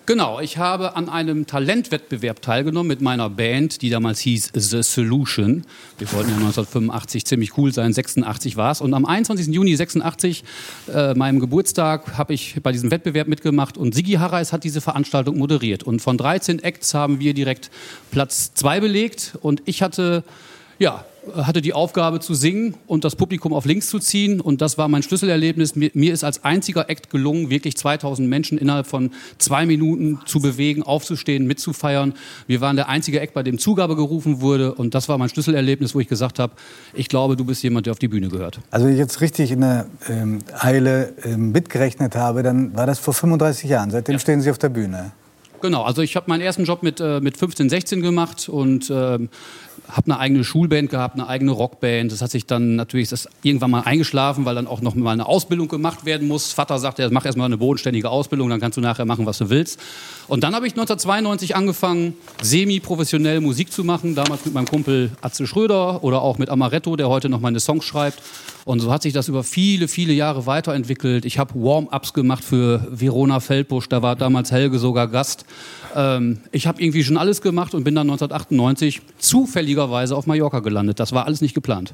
Genau, 0.07 0.39
ich 0.39 0.57
habe 0.57 0.95
an 0.95 1.09
einem 1.09 1.45
Talentwettbewerb 1.45 2.41
teilgenommen 2.41 2.87
mit 2.87 3.01
meiner 3.01 3.29
Band, 3.29 3.83
die 3.83 3.91
damals 3.91 4.19
hieß 4.21 4.51
The 4.55 4.81
Solution. 4.81 5.63
Wir 5.99 6.11
wollten 6.11 6.29
ja 6.31 6.37
1985 6.37 7.23
ziemlich 7.23 7.55
cool 7.55 7.71
sein, 7.71 7.93
86 7.93 8.57
war 8.57 8.71
es. 8.71 8.81
Und 8.81 8.95
am 8.95 9.05
21. 9.05 9.53
Juni 9.53 9.75
86, 9.75 10.43
äh, 10.91 11.13
meinem 11.13 11.39
Geburtstag, 11.39 12.17
habe 12.17 12.33
ich 12.33 12.57
bei 12.63 12.71
diesem 12.71 12.89
Wettbewerb 12.89 13.27
mitgemacht 13.27 13.77
und 13.77 13.93
Sigi 13.93 14.13
Harreis 14.13 14.51
hat 14.51 14.63
diese 14.63 14.81
Veranstaltung 14.81 15.37
moderiert. 15.37 15.83
Und 15.83 16.01
von 16.01 16.17
13 16.17 16.63
Acts 16.63 16.95
haben 16.95 17.19
wir 17.19 17.35
direkt 17.35 17.69
Platz 18.09 18.55
2 18.55 18.79
belegt 18.79 19.37
und 19.39 19.61
ich 19.65 19.83
hatte 19.83 20.23
ja, 20.79 21.05
hatte 21.35 21.61
die 21.61 21.73
Aufgabe 21.73 22.19
zu 22.19 22.33
singen 22.33 22.75
und 22.87 23.03
das 23.03 23.15
Publikum 23.15 23.53
auf 23.53 23.65
links 23.65 23.87
zu 23.87 23.99
ziehen. 23.99 24.41
Und 24.41 24.61
das 24.61 24.77
war 24.77 24.87
mein 24.87 25.03
Schlüsselerlebnis. 25.03 25.75
Mir, 25.75 25.91
mir 25.93 26.13
ist 26.13 26.23
als 26.23 26.43
einziger 26.43 26.89
Act 26.89 27.09
gelungen, 27.09 27.49
wirklich 27.49 27.77
2000 27.77 28.27
Menschen 28.27 28.57
innerhalb 28.57 28.87
von 28.87 29.11
zwei 29.37 29.65
Minuten 29.65 30.19
zu 30.25 30.39
bewegen, 30.39 30.83
aufzustehen, 30.83 31.45
mitzufeiern. 31.45 32.13
Wir 32.47 32.61
waren 32.61 32.75
der 32.75 32.89
einzige 32.89 33.19
Act, 33.19 33.33
bei 33.33 33.43
dem 33.43 33.59
Zugabe 33.59 33.95
gerufen 33.95 34.41
wurde. 34.41 34.73
Und 34.73 34.95
das 34.95 35.09
war 35.09 35.17
mein 35.17 35.29
Schlüsselerlebnis, 35.29 35.93
wo 35.93 35.99
ich 35.99 36.07
gesagt 36.07 36.39
habe, 36.39 36.53
ich 36.93 37.07
glaube, 37.07 37.35
du 37.35 37.45
bist 37.45 37.61
jemand, 37.63 37.85
der 37.85 37.91
auf 37.91 37.99
die 37.99 38.07
Bühne 38.07 38.29
gehört. 38.29 38.59
Also 38.71 38.85
wenn 38.85 38.93
ich 38.93 38.99
jetzt 38.99 39.21
richtig 39.21 39.51
in 39.51 39.61
der 39.61 39.87
ähm, 40.09 40.39
Eile 40.59 41.13
ähm, 41.23 41.51
mitgerechnet 41.51 42.15
habe, 42.15 42.43
dann 42.43 42.75
war 42.75 42.87
das 42.87 42.99
vor 42.99 43.13
35 43.13 43.69
Jahren. 43.69 43.91
Seitdem 43.91 44.17
stehen 44.19 44.41
Sie 44.41 44.49
auf 44.49 44.57
der 44.57 44.69
Bühne. 44.69 45.11
Genau, 45.61 45.83
also 45.83 46.01
ich 46.01 46.15
habe 46.15 46.25
meinen 46.27 46.41
ersten 46.41 46.63
Job 46.63 46.81
mit, 46.81 46.99
äh, 46.99 47.21
mit 47.21 47.37
15, 47.37 47.69
16 47.69 48.01
gemacht 48.01 48.49
und 48.49 48.89
ähm, 48.89 49.29
habe 49.89 50.11
eine 50.11 50.19
eigene 50.19 50.43
Schulband 50.43 50.89
gehabt, 50.89 51.15
eine 51.15 51.27
eigene 51.27 51.51
Rockband. 51.51 52.11
Das 52.11 52.21
hat 52.21 52.31
sich 52.31 52.45
dann 52.45 52.75
natürlich 52.75 53.09
das 53.09 53.27
irgendwann 53.43 53.71
mal 53.71 53.81
eingeschlafen, 53.81 54.45
weil 54.45 54.55
dann 54.55 54.67
auch 54.67 54.81
noch 54.81 54.95
mal 54.95 55.11
eine 55.11 55.25
Ausbildung 55.25 55.67
gemacht 55.67 56.05
werden 56.05 56.27
muss. 56.27 56.53
Vater 56.53 56.79
sagte, 56.79 57.09
mach 57.11 57.25
erst 57.25 57.37
mal 57.37 57.45
eine 57.45 57.57
bodenständige 57.57 58.09
Ausbildung, 58.09 58.49
dann 58.49 58.59
kannst 58.59 58.77
du 58.77 58.81
nachher 58.81 59.05
machen, 59.05 59.25
was 59.25 59.37
du 59.37 59.49
willst. 59.49 59.79
Und 60.27 60.43
dann 60.43 60.55
habe 60.55 60.65
ich 60.65 60.73
1992 60.73 61.55
angefangen, 61.55 62.13
semi-professionell 62.41 63.41
Musik 63.41 63.71
zu 63.71 63.83
machen, 63.83 64.15
damals 64.15 64.45
mit 64.45 64.53
meinem 64.53 64.67
Kumpel 64.67 65.11
Atze 65.21 65.45
Schröder 65.45 66.03
oder 66.03 66.21
auch 66.21 66.37
mit 66.37 66.49
Amaretto, 66.49 66.95
der 66.95 67.09
heute 67.09 67.27
noch 67.27 67.41
meine 67.41 67.59
Songs 67.59 67.83
schreibt. 67.83 68.21
Und 68.63 68.79
so 68.79 68.91
hat 68.91 69.01
sich 69.01 69.13
das 69.13 69.27
über 69.27 69.43
viele, 69.43 69.87
viele 69.87 70.13
Jahre 70.13 70.45
weiterentwickelt. 70.45 71.25
Ich 71.25 71.39
habe 71.39 71.55
Warm-ups 71.55 72.13
gemacht 72.13 72.43
für 72.43 72.87
Verona 72.91 73.39
Feldbusch, 73.39 73.89
da 73.89 74.01
war 74.01 74.15
damals 74.15 74.51
Helge 74.51 74.77
sogar 74.77 75.07
Gast. 75.07 75.45
Ähm, 75.95 76.41
ich 76.51 76.67
habe 76.67 76.81
irgendwie 76.81 77.03
schon 77.03 77.17
alles 77.17 77.41
gemacht 77.41 77.73
und 77.73 77.83
bin 77.83 77.95
dann 77.95 78.09
1998 78.09 79.01
zufälligerweise 79.71 80.15
auf 80.15 80.27
Mallorca 80.27 80.59
gelandet. 80.59 80.99
Das 80.99 81.13
war 81.13 81.25
alles 81.25 81.41
nicht 81.41 81.53
geplant. 81.53 81.93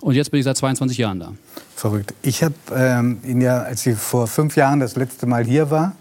Und 0.00 0.14
jetzt 0.14 0.30
bin 0.30 0.40
ich 0.40 0.44
seit 0.44 0.56
22 0.56 0.98
Jahren 0.98 1.20
da. 1.20 1.32
Verrückt. 1.76 2.14
Ich 2.22 2.42
habe 2.42 2.54
ähm, 2.74 3.18
Ihnen 3.24 3.40
ja, 3.40 3.58
als 3.58 3.86
ich 3.86 3.96
vor 3.96 4.26
fünf 4.26 4.56
Jahren 4.56 4.80
das 4.80 4.96
letzte 4.96 5.26
Mal 5.26 5.44
hier 5.44 5.70
war, 5.70 5.92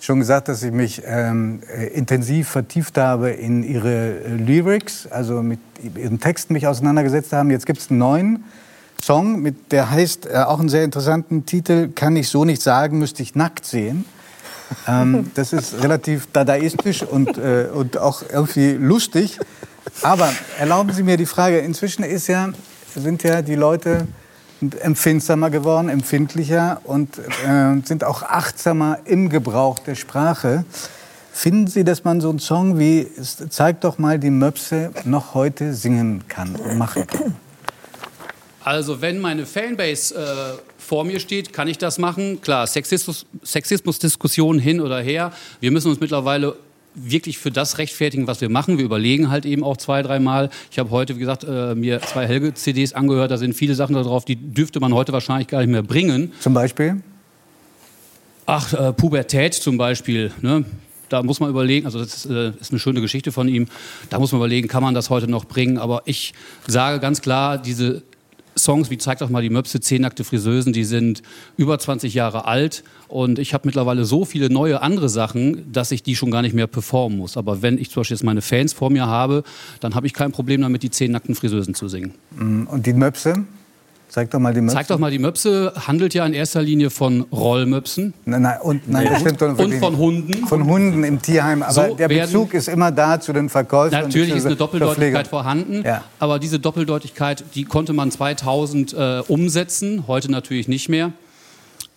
schon 0.00 0.20
gesagt, 0.20 0.48
dass 0.48 0.62
ich 0.62 0.72
mich 0.72 1.02
ähm, 1.04 1.60
äh, 1.72 1.88
intensiv 1.88 2.48
vertieft 2.48 2.98
habe 2.98 3.30
in 3.30 3.62
Ihre 3.62 4.24
äh, 4.24 4.34
Lyrics, 4.36 5.06
also 5.06 5.42
mit 5.42 5.60
Ihren 5.96 6.18
Texten 6.18 6.54
mich 6.54 6.66
auseinandergesetzt 6.66 7.32
haben. 7.32 7.50
Jetzt 7.50 7.66
gibt 7.66 7.80
es 7.80 7.90
einen 7.90 7.98
neuen 7.98 8.44
Song, 9.02 9.40
mit, 9.40 9.70
der 9.70 9.90
heißt, 9.90 10.26
äh, 10.26 10.38
auch 10.38 10.60
einen 10.60 10.68
sehr 10.68 10.84
interessanten 10.84 11.46
Titel, 11.46 11.90
Kann 11.94 12.16
ich 12.16 12.28
so 12.28 12.44
nicht 12.44 12.62
sagen, 12.62 12.98
müsste 12.98 13.22
ich 13.22 13.34
nackt 13.34 13.66
sehen. 13.66 14.04
Ähm, 14.86 15.30
das 15.34 15.52
ist 15.52 15.82
relativ 15.82 16.28
dadaistisch 16.32 17.02
und, 17.02 17.38
äh, 17.38 17.68
und 17.72 17.98
auch 17.98 18.22
irgendwie 18.30 18.72
lustig. 18.72 19.38
Aber 20.02 20.32
erlauben 20.58 20.92
Sie 20.92 21.02
mir 21.02 21.16
die 21.16 21.26
Frage, 21.26 21.58
inzwischen 21.58 22.04
ist 22.04 22.26
ja, 22.26 22.50
sind 22.94 23.22
ja 23.22 23.42
die 23.42 23.54
Leute 23.54 24.06
empfindsamer 24.80 25.50
geworden, 25.50 25.88
empfindlicher 25.88 26.80
und 26.84 27.18
äh, 27.18 27.80
sind 27.84 28.04
auch 28.04 28.22
achtsamer 28.22 28.98
im 29.04 29.28
Gebrauch 29.28 29.78
der 29.78 29.94
Sprache. 29.94 30.64
Finden 31.32 31.68
Sie, 31.68 31.84
dass 31.84 32.02
man 32.02 32.20
so 32.20 32.30
einen 32.30 32.40
Song 32.40 32.78
wie 32.78 33.06
Zeig 33.50 33.80
doch 33.82 33.98
mal 33.98 34.18
die 34.18 34.30
Möpse 34.30 34.90
noch 35.04 35.34
heute 35.34 35.72
singen 35.74 36.24
kann 36.26 36.56
und 36.56 36.76
machen 36.76 37.06
kann? 37.06 37.36
Also 38.64 39.00
wenn 39.00 39.20
meine 39.20 39.46
Fanbase 39.46 40.14
äh, 40.14 40.62
vor 40.78 41.04
mir 41.04 41.20
steht, 41.20 41.52
kann 41.52 41.68
ich 41.68 41.78
das 41.78 41.98
machen. 41.98 42.40
Klar, 42.40 42.66
Sexismus, 42.66 43.24
Sexismusdiskussionen 43.42 44.60
hin 44.60 44.80
oder 44.80 45.00
her. 45.00 45.32
Wir 45.60 45.70
müssen 45.70 45.88
uns 45.88 46.00
mittlerweile 46.00 46.56
wirklich 46.98 47.38
für 47.38 47.50
das 47.50 47.78
rechtfertigen, 47.78 48.26
was 48.26 48.40
wir 48.40 48.48
machen. 48.48 48.78
Wir 48.78 48.84
überlegen 48.84 49.30
halt 49.30 49.46
eben 49.46 49.64
auch 49.64 49.76
zwei, 49.76 50.02
dreimal. 50.02 50.50
Ich 50.70 50.78
habe 50.78 50.90
heute, 50.90 51.16
wie 51.16 51.20
gesagt, 51.20 51.44
äh, 51.44 51.74
mir 51.74 52.00
zwei 52.02 52.26
Helge-CDs 52.26 52.92
angehört. 52.92 53.30
Da 53.30 53.36
sind 53.36 53.54
viele 53.54 53.74
Sachen 53.74 53.94
darauf, 53.94 54.24
die 54.24 54.36
dürfte 54.36 54.80
man 54.80 54.94
heute 54.94 55.12
wahrscheinlich 55.12 55.48
gar 55.48 55.60
nicht 55.60 55.70
mehr 55.70 55.82
bringen. 55.82 56.32
Zum 56.40 56.54
Beispiel? 56.54 57.02
Ach, 58.46 58.72
äh, 58.72 58.92
Pubertät 58.92 59.54
zum 59.54 59.76
Beispiel. 59.76 60.32
Ne? 60.40 60.64
Da 61.08 61.22
muss 61.22 61.40
man 61.40 61.50
überlegen, 61.50 61.86
also 61.86 61.98
das 61.98 62.24
ist, 62.24 62.26
äh, 62.26 62.52
ist, 62.60 62.70
eine 62.70 62.78
schöne 62.78 63.00
Geschichte 63.00 63.32
von 63.32 63.48
ihm. 63.48 63.66
Da 64.10 64.18
muss 64.18 64.32
man 64.32 64.40
überlegen, 64.40 64.68
kann 64.68 64.82
man 64.82 64.94
das 64.94 65.10
heute 65.10 65.28
noch 65.28 65.44
bringen? 65.44 65.78
Aber 65.78 66.02
ich 66.04 66.34
sage 66.66 67.00
ganz 67.00 67.20
klar, 67.20 67.58
diese 67.58 68.02
Songs 68.58 68.90
wie 68.90 68.98
Zeig 68.98 69.18
doch 69.18 69.30
mal 69.30 69.42
die 69.42 69.50
Möpse, 69.50 69.80
Zehn 69.80 70.02
nackte 70.02 70.24
Friseusen, 70.24 70.72
die 70.72 70.84
sind 70.84 71.22
über 71.56 71.78
20 71.78 72.14
Jahre 72.14 72.44
alt 72.46 72.84
und 73.08 73.38
ich 73.38 73.54
habe 73.54 73.66
mittlerweile 73.66 74.04
so 74.04 74.24
viele 74.24 74.50
neue 74.50 74.82
andere 74.82 75.08
Sachen, 75.08 75.72
dass 75.72 75.90
ich 75.90 76.02
die 76.02 76.16
schon 76.16 76.30
gar 76.30 76.42
nicht 76.42 76.54
mehr 76.54 76.66
performen 76.66 77.18
muss. 77.18 77.36
Aber 77.36 77.62
wenn 77.62 77.78
ich 77.78 77.90
zum 77.90 78.00
Beispiel 78.00 78.16
jetzt 78.16 78.24
meine 78.24 78.42
Fans 78.42 78.72
vor 78.72 78.90
mir 78.90 79.06
habe, 79.06 79.44
dann 79.80 79.94
habe 79.94 80.06
ich 80.06 80.12
kein 80.12 80.32
Problem 80.32 80.60
damit, 80.60 80.82
die 80.82 80.90
Zehn 80.90 81.12
nackten 81.12 81.34
Friseusen 81.34 81.74
zu 81.74 81.88
singen. 81.88 82.14
Mm, 82.36 82.64
und 82.64 82.86
die 82.86 82.92
Möpse? 82.92 83.44
Zeig 84.08 84.30
doch 84.30 84.38
mal 84.38 84.54
die 84.54 84.62
Möpse. 84.62 84.76
Zeig 84.76 84.88
doch 84.88 84.98
mal 84.98 85.10
die 85.10 85.18
Möpse 85.18 85.72
handelt 85.86 86.14
ja 86.14 86.24
in 86.24 86.32
erster 86.32 86.62
Linie 86.62 86.90
von 86.90 87.26
Rollmöpsen. 87.30 88.14
Nein, 88.24 88.42
nein, 88.42 88.60
und, 88.62 88.88
nein, 88.88 89.06
das 89.10 89.20
stimmt 89.20 89.42
und 89.42 89.74
von 89.74 89.98
Hunden. 89.98 90.46
Von 90.46 90.64
Hunden 90.64 91.04
im 91.04 91.20
Tierheim. 91.20 91.62
Aber 91.62 91.72
so 91.72 91.94
der 91.94 92.08
Bezug 92.08 92.54
ist 92.54 92.68
immer 92.68 92.90
da 92.90 93.20
zu 93.20 93.32
den 93.32 93.48
Verkäufern. 93.48 94.04
Natürlich 94.04 94.34
ist 94.34 94.46
eine 94.46 94.56
Doppeldeutigkeit 94.56 95.28
vorhanden. 95.28 95.82
Ja. 95.84 96.04
Aber 96.18 96.38
diese 96.38 96.58
Doppeldeutigkeit, 96.58 97.44
die 97.54 97.64
konnte 97.64 97.92
man 97.92 98.10
2000 98.10 98.94
äh, 98.94 99.22
umsetzen. 99.28 100.04
Heute 100.06 100.30
natürlich 100.30 100.68
nicht 100.68 100.88
mehr. 100.88 101.12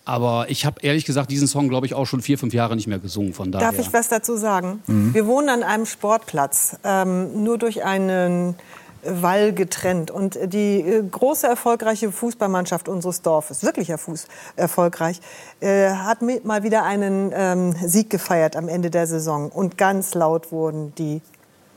Aber 0.04 0.46
ich 0.48 0.66
habe 0.66 0.80
ehrlich 0.82 1.04
gesagt 1.04 1.30
diesen 1.30 1.46
Song, 1.46 1.68
glaube 1.68 1.86
ich, 1.86 1.94
auch 1.94 2.06
schon 2.06 2.22
vier, 2.22 2.36
fünf 2.36 2.52
Jahre 2.52 2.74
nicht 2.74 2.88
mehr 2.88 2.98
gesungen. 2.98 3.32
Von 3.32 3.52
daher. 3.52 3.70
Darf 3.70 3.78
ich 3.78 3.92
was 3.92 4.08
dazu 4.08 4.36
sagen? 4.36 4.82
Mhm. 4.86 5.14
Wir 5.14 5.26
wohnen 5.26 5.48
an 5.48 5.62
einem 5.62 5.86
Sportplatz, 5.86 6.76
ähm, 6.84 7.44
nur 7.44 7.56
durch 7.56 7.84
einen 7.84 8.56
Wall 9.02 9.52
getrennt. 9.52 10.10
Und 10.10 10.38
die 10.52 10.80
äh, 10.80 11.02
große 11.02 11.46
erfolgreiche 11.46 12.12
Fußballmannschaft 12.12 12.88
unseres 12.88 13.22
Dorfes, 13.22 13.62
wirklicher 13.62 13.98
Fuß 13.98 14.26
erfolgreich, 14.56 15.20
äh, 15.60 15.90
hat 15.90 16.22
mal 16.22 16.62
wieder 16.62 16.84
einen 16.84 17.32
ähm, 17.34 17.74
Sieg 17.84 18.10
gefeiert 18.10 18.56
am 18.56 18.68
Ende 18.68 18.90
der 18.90 19.06
Saison. 19.06 19.50
Und 19.50 19.78
ganz 19.78 20.14
laut 20.14 20.52
wurden 20.52 20.94
die 20.96 21.20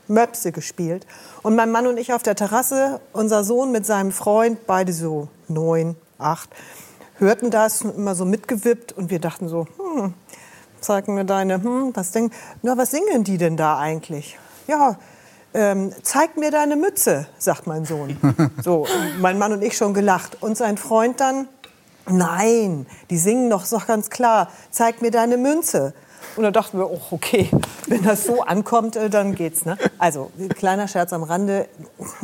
Möpse 0.08 0.52
gespielt. 0.52 1.06
Und 1.42 1.56
mein 1.56 1.70
Mann 1.70 1.86
und 1.86 1.98
ich 1.98 2.12
auf 2.12 2.22
der 2.22 2.36
Terrasse, 2.36 3.00
unser 3.12 3.44
Sohn 3.44 3.72
mit 3.72 3.86
seinem 3.86 4.12
Freund, 4.12 4.66
beide 4.66 4.92
so 4.92 5.28
neun, 5.48 5.96
acht, 6.18 6.50
hörten 7.18 7.50
das 7.50 7.82
immer 7.82 8.14
so 8.14 8.24
mitgewippt 8.24 8.92
und 8.92 9.10
wir 9.10 9.18
dachten 9.18 9.48
so, 9.48 9.66
hm, 9.78 10.14
zeig 10.80 11.08
mir 11.08 11.24
deine, 11.24 11.62
hm, 11.62 11.90
was 11.94 12.12
denken, 12.12 12.34
na, 12.62 12.76
was 12.76 12.90
singen 12.90 13.24
die 13.24 13.38
denn 13.38 13.56
da 13.56 13.78
eigentlich? 13.78 14.38
Ja, 14.66 14.98
ähm, 15.56 15.90
zeig 16.02 16.36
mir 16.36 16.50
deine 16.50 16.76
Mütze, 16.76 17.26
sagt 17.38 17.66
mein 17.66 17.84
Sohn. 17.84 18.16
So, 18.62 18.86
mein 19.20 19.38
Mann 19.38 19.52
und 19.52 19.62
ich 19.62 19.76
schon 19.76 19.94
gelacht. 19.94 20.42
Und 20.42 20.56
sein 20.56 20.76
Freund 20.76 21.20
dann, 21.20 21.48
nein, 22.08 22.86
die 23.10 23.16
singen 23.16 23.48
doch, 23.48 23.66
doch 23.66 23.86
ganz 23.86 24.10
klar, 24.10 24.50
zeig 24.70 25.02
mir 25.02 25.10
deine 25.10 25.36
Münze. 25.36 25.94
Und 26.36 26.42
da 26.42 26.50
dachten 26.50 26.78
wir, 26.78 26.90
oh, 26.90 27.00
okay, 27.10 27.50
wenn 27.86 28.02
das 28.02 28.24
so 28.24 28.42
ankommt, 28.42 28.96
äh, 28.96 29.08
dann 29.08 29.34
geht's. 29.34 29.64
Ne? 29.64 29.78
Also, 29.98 30.30
kleiner 30.56 30.88
Scherz 30.88 31.12
am 31.12 31.22
Rande. 31.22 31.68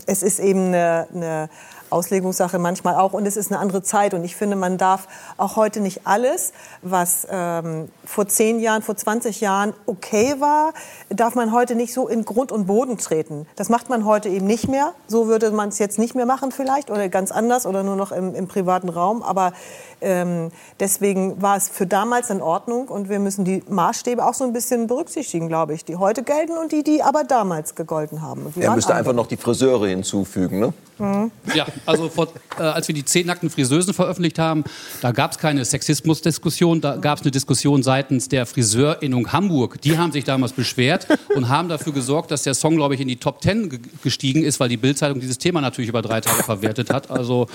Es 0.06 0.22
ist 0.22 0.38
eben 0.38 0.66
eine, 0.66 1.06
eine 1.14 1.48
Auslegungssache 1.93 2.59
manchmal 2.59 2.97
auch 2.97 3.12
und 3.12 3.27
es 3.27 3.36
ist 3.36 3.52
eine 3.52 3.60
andere 3.60 3.82
Zeit. 3.82 4.14
Und 4.14 4.24
ich 4.24 4.35
finde, 4.35 4.56
man 4.56 4.78
darf 4.78 5.06
auch 5.36 5.56
heute 5.56 5.81
nicht 5.81 6.06
alles, 6.06 6.52
was 6.82 7.27
ähm, 7.31 7.89
vor 8.05 8.27
zehn 8.27 8.60
Jahren, 8.60 8.82
vor 8.82 8.97
20 8.97 9.40
Jahren 9.40 9.74
okay 9.86 10.36
war, 10.39 10.73
darf 11.10 11.35
man 11.35 11.52
heute 11.52 11.74
nicht 11.74 11.93
so 11.93 12.09
in 12.09 12.24
Grund 12.24 12.52
und 12.52 12.66
Boden 12.66 12.98
treten. 12.98 13.47
Das 13.56 13.69
macht 13.69 13.89
man 13.89 14.05
heute 14.05 14.28
eben 14.28 14.47
nicht 14.47 14.69
mehr. 14.69 14.93
So 15.06 15.28
würde 15.28 15.51
man 15.51 15.69
es 15.69 15.78
jetzt 15.78 15.98
nicht 15.98 16.14
mehr 16.14 16.27
machen 16.27 16.52
vielleicht 16.52 16.90
oder 16.90 17.09
ganz 17.09 17.31
anders 17.31 17.66
oder 17.66 17.82
nur 17.82 17.97
noch 17.97 18.12
im, 18.12 18.35
im 18.35 18.48
privaten 18.48 18.89
Raum. 18.89 19.23
Aber 19.23 19.52
ähm, 20.01 20.51
deswegen 20.81 21.40
war 21.40 21.56
es 21.56 21.69
für 21.69 21.86
damals 21.86 22.31
in 22.31 22.43
Ordnung 22.43 22.89
und 22.89 23.09
wir 23.09 23.19
müssen 23.19 23.44
die 23.44 23.62
Maßstäbe 23.69 24.24
auch 24.24 24.35
so 24.35 24.44
ein 24.44 24.52
bisschen 24.52 24.86
berücksichtigen, 24.86 25.48
glaube 25.48 25.74
ich, 25.74 25.85
die 25.85 25.97
heute 25.97 26.23
gelten 26.23 26.56
und 26.56 26.73
die, 26.73 26.82
die 26.82 27.02
aber 27.02 27.24
damals 27.24 27.74
gegolten 27.74 28.23
haben. 28.23 28.52
Er 28.59 28.74
müsste 28.74 28.94
einfach 28.94 29.12
noch 29.12 29.27
die 29.27 29.36
Friseure 29.36 29.89
hinzufügen, 29.89 30.60
ne? 30.60 30.73
Mhm. 30.98 31.31
Ja, 31.55 31.66
also 31.86 32.09
vor, 32.09 32.28
äh, 32.59 32.62
als 32.62 32.88
wir 32.88 32.94
die 32.94 33.04
zehn 33.04 33.26
nackten 33.26 33.50
Friseusen 33.50 33.94
veröffentlicht 33.94 34.38
haben, 34.38 34.64
da 35.00 35.12
gab 35.12 35.32
es 35.32 35.38
keine 35.38 35.64
Sexismusdiskussion, 35.64 36.80
da 36.80 36.96
gab 36.96 37.18
es 37.18 37.24
eine 37.24 37.30
Diskussion 37.30 37.82
seitens 37.82 38.28
der 38.28 38.46
Friseurinnung 38.46 39.32
Hamburg. 39.32 39.80
Die 39.82 39.98
haben 39.98 40.12
sich 40.12 40.24
damals 40.24 40.52
beschwert 40.52 41.06
und 41.34 41.48
haben 41.48 41.68
dafür 41.68 41.92
gesorgt, 41.92 42.30
dass 42.30 42.42
der 42.42 42.54
Song, 42.54 42.76
glaube 42.76 42.94
ich, 42.94 43.00
in 43.00 43.09
die 43.09 43.16
Top 43.16 43.40
Ten 43.40 43.80
gestiegen 44.02 44.42
ist, 44.42 44.60
weil 44.60 44.68
die 44.68 44.76
Bildzeitung 44.76 45.20
dieses 45.20 45.38
Thema 45.38 45.60
natürlich 45.60 45.88
über 45.88 46.02
drei 46.02 46.20
Tage 46.20 46.42
verwertet 46.42 46.92
hat. 46.92 47.10
Also 47.10 47.46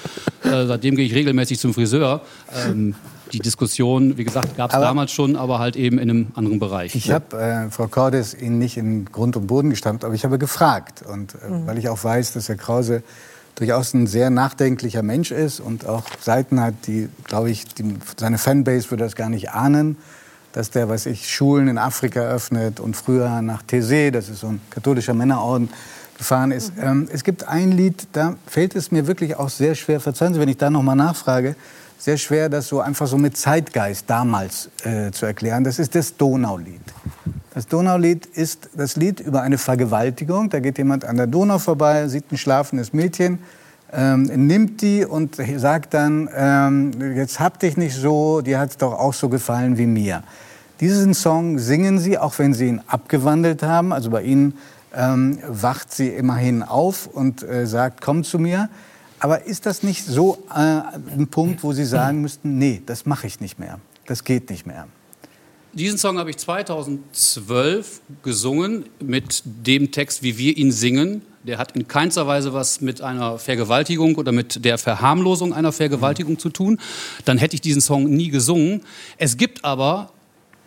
äh, 0.43 0.65
seitdem 0.65 0.95
gehe 0.95 1.05
ich 1.05 1.13
regelmäßig 1.13 1.59
zum 1.59 1.73
Friseur. 1.73 2.21
Ähm, 2.55 2.95
die 3.33 3.39
Diskussion, 3.39 4.17
wie 4.17 4.23
gesagt, 4.23 4.55
gab 4.57 4.71
es 4.71 4.79
damals 4.79 5.11
schon, 5.11 5.35
aber 5.35 5.59
halt 5.59 5.75
eben 5.75 5.99
in 5.99 6.09
einem 6.09 6.27
anderen 6.35 6.59
Bereich. 6.59 6.95
Ich 6.95 7.11
habe 7.11 7.37
äh, 7.37 7.69
Frau 7.71 7.87
Cordes 7.87 8.33
Ihnen 8.33 8.57
nicht 8.57 8.77
in 8.77 9.05
Grund 9.05 9.35
und 9.35 9.47
Boden 9.47 9.69
gestammt, 9.69 10.05
aber 10.05 10.13
ich 10.13 10.23
habe 10.23 10.37
gefragt. 10.37 11.01
Und 11.01 11.35
äh, 11.35 11.49
mhm. 11.49 11.67
weil 11.67 11.77
ich 11.77 11.89
auch 11.89 12.03
weiß, 12.03 12.33
dass 12.33 12.49
Herr 12.49 12.55
Krause 12.55 13.03
durchaus 13.57 13.93
ein 13.93 14.07
sehr 14.07 14.29
nachdenklicher 14.29 15.03
Mensch 15.03 15.31
ist 15.31 15.59
und 15.59 15.85
auch 15.85 16.03
Seiten 16.21 16.61
hat, 16.61 16.75
die, 16.85 17.09
glaube 17.25 17.49
ich, 17.49 17.65
die, 17.65 17.95
seine 18.15 18.37
Fanbase 18.37 18.89
würde 18.91 19.03
das 19.03 19.15
gar 19.15 19.29
nicht 19.29 19.51
ahnen, 19.51 19.97
dass 20.53 20.69
der, 20.69 20.89
was 20.89 21.05
ich, 21.05 21.29
Schulen 21.29 21.67
in 21.67 21.77
Afrika 21.77 22.21
öffnet 22.21 22.79
und 22.79 22.95
früher 22.95 23.41
nach 23.41 23.63
Thésée, 23.63 24.11
das 24.11 24.29
ist 24.29 24.39
so 24.41 24.47
ein 24.47 24.61
katholischer 24.69 25.13
Männerorden, 25.13 25.69
gefahren 26.17 26.51
ist. 26.51 26.75
Mhm. 26.77 26.83
Ähm, 26.83 27.09
es 27.11 27.23
gibt 27.23 27.47
ein 27.47 27.71
Lied, 27.71 28.07
da 28.13 28.35
fällt 28.45 28.75
es 28.75 28.91
mir 28.91 29.07
wirklich 29.07 29.35
auch 29.35 29.49
sehr 29.49 29.75
schwer, 29.75 29.99
verzeihen 29.99 30.33
Sie, 30.33 30.39
wenn 30.39 30.49
ich 30.49 30.57
da 30.57 30.69
noch 30.69 30.83
mal 30.83 30.95
nachfrage, 30.95 31.55
sehr 31.97 32.17
schwer, 32.17 32.49
das 32.49 32.67
so 32.67 32.79
einfach 32.79 33.07
so 33.07 33.17
mit 33.17 33.35
Zeitgeist 33.35 34.09
damals 34.09 34.69
äh, 34.83 35.11
zu 35.11 35.25
erklären. 35.25 35.63
Das 35.63 35.79
ist 35.79 35.95
das 35.95 36.15
Donaulied. 36.15 36.81
Das 37.53 37.67
Donaulied 37.67 38.25
ist 38.27 38.69
das 38.75 38.95
Lied 38.95 39.19
über 39.19 39.41
eine 39.41 39.57
Vergewaltigung. 39.57 40.49
Da 40.49 40.59
geht 40.59 40.77
jemand 40.77 41.05
an 41.05 41.17
der 41.17 41.27
Donau 41.27 41.57
vorbei, 41.57 42.07
sieht 42.07 42.31
ein 42.31 42.37
schlafendes 42.37 42.93
Mädchen, 42.93 43.39
ähm, 43.91 44.23
nimmt 44.23 44.81
die 44.81 45.05
und 45.05 45.37
sagt 45.57 45.93
dann, 45.93 46.29
ähm, 46.35 46.91
jetzt 47.15 47.39
hab 47.39 47.59
dich 47.59 47.77
nicht 47.77 47.95
so, 47.95 48.41
dir 48.41 48.59
hat 48.59 48.71
es 48.71 48.77
doch 48.77 48.93
auch 48.93 49.13
so 49.13 49.27
gefallen 49.29 49.77
wie 49.77 49.87
mir. 49.87 50.23
Diesen 50.79 51.15
Song 51.15 51.57
singen 51.57 51.97
sie, 51.97 52.19
auch 52.19 52.37
wenn 52.37 52.53
sie 52.53 52.67
ihn 52.67 52.81
abgewandelt 52.85 53.63
haben. 53.63 53.91
Also 53.91 54.11
bei 54.11 54.21
ihnen 54.21 54.57
ähm, 54.95 55.39
wacht 55.47 55.91
sie 55.91 56.09
immerhin 56.09 56.61
auf 56.61 57.07
und 57.07 57.41
äh, 57.41 57.65
sagt, 57.65 58.01
komm 58.01 58.23
zu 58.23 58.37
mir. 58.37 58.69
Aber 59.19 59.45
ist 59.45 59.65
das 59.65 59.83
nicht 59.83 60.05
so 60.05 60.43
äh, 60.49 60.59
ein 60.59 61.27
Punkt, 61.29 61.63
wo 61.63 61.73
Sie 61.73 61.85
sagen 61.85 62.21
müssten, 62.21 62.57
nee, 62.57 62.81
das 62.85 63.05
mache 63.05 63.27
ich 63.27 63.39
nicht 63.39 63.59
mehr, 63.59 63.79
das 64.05 64.23
geht 64.23 64.49
nicht 64.49 64.67
mehr? 64.67 64.87
Diesen 65.73 65.97
Song 65.97 66.17
habe 66.17 66.31
ich 66.31 66.37
2012 66.37 68.01
gesungen 68.23 68.85
mit 68.99 69.43
dem 69.45 69.91
Text, 69.91 70.23
wie 70.23 70.37
wir 70.37 70.57
ihn 70.57 70.71
singen. 70.71 71.21
Der 71.43 71.59
hat 71.59 71.75
in 71.75 71.87
keinster 71.87 72.25
Weise 72.25 72.51
was 72.51 72.81
mit 72.81 73.01
einer 73.01 73.37
Vergewaltigung 73.37 74.15
oder 74.15 74.31
mit 74.31 74.65
der 74.65 74.79
Verharmlosung 74.79 75.53
einer 75.53 75.71
Vergewaltigung 75.71 76.39
zu 76.39 76.49
tun. 76.49 76.79
Dann 77.25 77.37
hätte 77.37 77.53
ich 77.53 77.61
diesen 77.61 77.81
Song 77.81 78.05
nie 78.05 78.29
gesungen. 78.29 78.81
Es 79.17 79.37
gibt 79.37 79.65
aber 79.65 80.11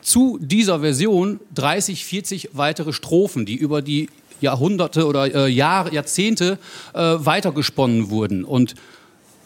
zu 0.01 0.39
dieser 0.41 0.81
Version 0.81 1.41
30, 1.55 2.05
40 2.05 2.51
weitere 2.53 2.93
Strophen, 2.93 3.47
die 3.47 3.57
über 3.57 3.83
die 3.83 4.09
Jahrhunderte 4.41 5.07
oder 5.07 5.35
äh, 5.35 5.49
Jahre, 5.49 5.93
Jahrzehnte 5.93 6.59
äh, 6.95 6.99
weitergesponnen 6.99 8.11
wurden. 8.11 8.45
Und 8.45 8.75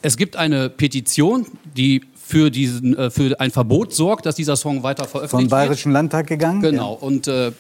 es 0.03 0.17
gibt 0.17 0.37
eine 0.37 0.69
Petition, 0.69 1.47
die 1.77 2.03
für, 2.15 2.51
diesen, 2.51 2.97
äh, 2.97 3.11
für 3.11 3.39
ein 3.41 3.51
Verbot 3.51 3.95
sorgt, 3.95 4.27
dass 4.27 4.37
dieser 4.37 4.57
Song 4.57 4.83
weiter 4.83 5.05
veröffentlicht 5.05 5.31
Vom 5.31 5.41
wird. 5.43 5.51
Bayerischen 5.51 5.93
Landtag 5.93 6.27
gegangen? 6.27 6.61
Genau. 6.61 6.93
Und 6.95 7.29
äh, 7.29 7.53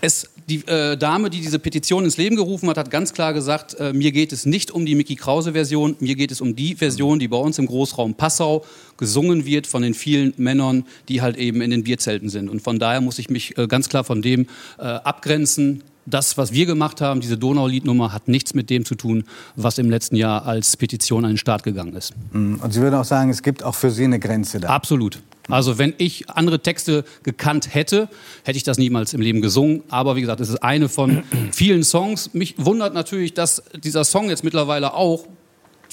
es, 0.00 0.28
die 0.48 0.66
äh, 0.66 0.96
Dame, 0.96 1.30
die 1.30 1.40
diese 1.40 1.58
Petition 1.58 2.04
ins 2.04 2.16
Leben 2.16 2.36
gerufen 2.36 2.68
hat, 2.68 2.76
hat 2.76 2.90
ganz 2.90 3.12
klar 3.12 3.32
gesagt, 3.32 3.74
äh, 3.74 3.92
mir 3.92 4.12
geht 4.12 4.32
es 4.32 4.46
nicht 4.46 4.70
um 4.70 4.84
die 4.84 4.94
Mickey 4.94 5.14
Krause-Version, 5.14 5.96
mir 6.00 6.14
geht 6.14 6.32
es 6.32 6.40
um 6.40 6.56
die 6.56 6.74
Version, 6.74 7.18
die 7.18 7.28
bei 7.28 7.36
uns 7.36 7.58
im 7.58 7.66
Großraum 7.66 8.14
Passau 8.14 8.64
gesungen 8.96 9.46
wird 9.46 9.66
von 9.66 9.82
den 9.82 9.94
vielen 9.94 10.34
Männern, 10.36 10.84
die 11.08 11.22
halt 11.22 11.36
eben 11.36 11.60
in 11.60 11.70
den 11.70 11.84
Bierzelten 11.84 12.28
sind. 12.28 12.48
Und 12.48 12.62
von 12.62 12.78
daher 12.78 13.00
muss 13.00 13.18
ich 13.18 13.30
mich 13.30 13.56
äh, 13.58 13.66
ganz 13.66 13.88
klar 13.88 14.04
von 14.04 14.22
dem 14.22 14.46
äh, 14.78 14.82
abgrenzen. 14.82 15.82
Das, 16.04 16.36
was 16.36 16.52
wir 16.52 16.66
gemacht 16.66 17.00
haben, 17.00 17.20
diese 17.20 17.38
Donauliednummer, 17.38 18.12
hat 18.12 18.26
nichts 18.26 18.54
mit 18.54 18.70
dem 18.70 18.84
zu 18.84 18.96
tun, 18.96 19.24
was 19.54 19.78
im 19.78 19.88
letzten 19.88 20.16
Jahr 20.16 20.46
als 20.46 20.76
Petition 20.76 21.24
an 21.24 21.32
den 21.32 21.38
Start 21.38 21.62
gegangen 21.62 21.94
ist. 21.94 22.12
Mm, 22.32 22.56
Und 22.56 22.72
Sie 22.72 22.80
würden 22.80 22.96
auch 22.96 23.04
sagen, 23.04 23.30
es 23.30 23.42
gibt 23.42 23.62
auch 23.62 23.74
für 23.76 23.90
Sie 23.90 24.04
eine 24.04 24.18
Grenze 24.18 24.58
da. 24.58 24.68
Absolut. 24.68 25.20
Also 25.48 25.78
wenn 25.78 25.94
ich 25.98 26.28
andere 26.30 26.60
Texte 26.60 27.04
gekannt 27.22 27.74
hätte, 27.74 28.08
hätte 28.44 28.56
ich 28.56 28.62
das 28.64 28.78
niemals 28.78 29.12
im 29.12 29.20
Leben 29.20 29.42
gesungen. 29.42 29.82
Aber 29.90 30.16
wie 30.16 30.20
gesagt, 30.20 30.40
es 30.40 30.48
ist 30.48 30.62
eine 30.62 30.88
von 30.88 31.22
vielen 31.52 31.84
Songs. 31.84 32.34
Mich 32.34 32.54
wundert 32.58 32.94
natürlich, 32.94 33.34
dass 33.34 33.62
dieser 33.84 34.04
Song 34.04 34.28
jetzt 34.28 34.44
mittlerweile 34.44 34.94
auch 34.94 35.26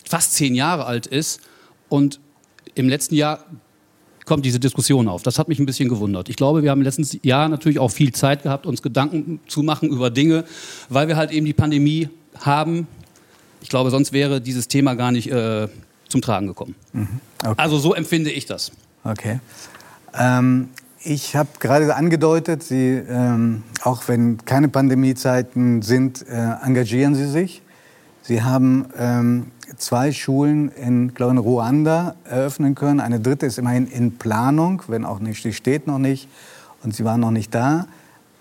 fast 0.07 0.33
zehn 0.33 0.55
Jahre 0.55 0.85
alt 0.85 1.05
ist. 1.07 1.41
Und 1.87 2.19
im 2.75 2.89
letzten 2.89 3.15
Jahr 3.15 3.43
kommt 4.29 4.45
diese 4.45 4.59
Diskussion 4.59 5.09
auf. 5.09 5.23
Das 5.23 5.39
hat 5.39 5.49
mich 5.49 5.59
ein 5.59 5.65
bisschen 5.65 5.89
gewundert. 5.89 6.29
Ich 6.29 6.35
glaube, 6.37 6.63
wir 6.63 6.69
haben 6.71 6.79
im 6.79 6.85
letzten 6.85 7.05
Jahr 7.23 7.49
natürlich 7.49 7.79
auch 7.79 7.89
viel 7.89 8.13
Zeit 8.13 8.43
gehabt, 8.43 8.65
uns 8.65 8.81
Gedanken 8.81 9.41
zu 9.47 9.63
machen 9.63 9.89
über 9.89 10.11
Dinge, 10.11 10.45
weil 10.87 11.07
wir 11.09 11.17
halt 11.17 11.31
eben 11.31 11.45
die 11.45 11.53
Pandemie 11.53 12.09
haben. 12.39 12.87
Ich 13.59 13.69
glaube, 13.69 13.89
sonst 13.89 14.13
wäre 14.13 14.39
dieses 14.39 14.67
Thema 14.67 14.93
gar 14.93 15.11
nicht 15.11 15.31
äh, 15.31 15.67
zum 16.07 16.21
Tragen 16.21 16.47
gekommen. 16.47 16.75
Okay. 17.43 17.53
Also 17.57 17.79
so 17.79 17.93
empfinde 17.93 18.29
ich 18.29 18.45
das. 18.45 18.71
Okay. 19.03 19.39
Ähm, 20.13 20.69
ich 21.03 21.35
habe 21.35 21.49
gerade 21.59 21.95
angedeutet, 21.95 22.61
Sie, 22.61 23.01
ähm, 23.09 23.63
auch 23.83 24.07
wenn 24.07 24.45
keine 24.45 24.69
Pandemiezeiten 24.69 25.81
sind, 25.81 26.25
äh, 26.27 26.53
engagieren 26.63 27.15
Sie 27.15 27.27
sich. 27.27 27.63
Sie 28.21 28.43
haben 28.43 28.85
ähm, 28.95 29.47
zwei 29.77 30.11
Schulen 30.11 30.69
in, 30.69 31.13
glaube 31.13 31.35
ich, 31.35 31.41
Ruanda 31.41 32.15
eröffnen 32.25 32.75
können. 32.75 32.99
Eine 32.99 33.19
dritte 33.19 33.45
ist 33.45 33.57
immerhin 33.57 33.87
in 33.87 34.17
Planung, 34.17 34.83
wenn 34.87 35.05
auch 35.05 35.19
nicht, 35.19 35.43
die 35.43 35.53
steht 35.53 35.87
noch 35.87 35.99
nicht 35.99 36.27
und 36.83 36.95
Sie 36.95 37.05
waren 37.05 37.19
noch 37.19 37.31
nicht 37.31 37.53
da. 37.53 37.87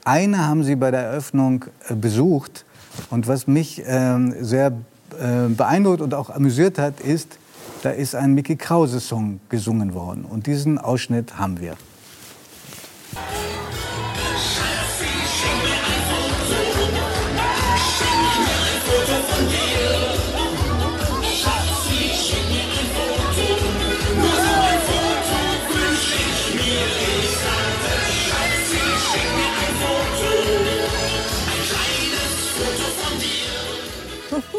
Eine 0.04 0.46
haben 0.46 0.64
Sie 0.64 0.76
bei 0.76 0.90
der 0.90 1.00
Eröffnung 1.00 1.66
äh, 1.88 1.94
besucht 1.94 2.64
und 3.10 3.28
was 3.28 3.46
mich 3.46 3.82
ähm, 3.86 4.34
sehr 4.40 4.72
äh, 5.20 5.48
beeindruckt 5.48 6.00
und 6.00 6.14
auch 6.14 6.30
amüsiert 6.30 6.78
hat, 6.78 7.00
ist, 7.00 7.38
da 7.82 7.90
ist 7.90 8.14
ein 8.14 8.34
Mickey 8.34 8.56
Krause-Song 8.56 9.40
gesungen 9.48 9.94
worden. 9.94 10.24
Und 10.24 10.46
diesen 10.46 10.78
Ausschnitt 10.78 11.38
haben 11.38 11.60
wir. 11.60 11.76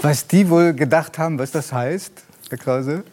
Was 0.02 0.28
die 0.28 0.50
wohl 0.50 0.74
gedacht 0.74 1.18
haben, 1.18 1.38
was 1.40 1.52
das 1.52 1.74
heißt, 1.74 2.14
Herr 2.50 2.58
Krause? 2.58 3.04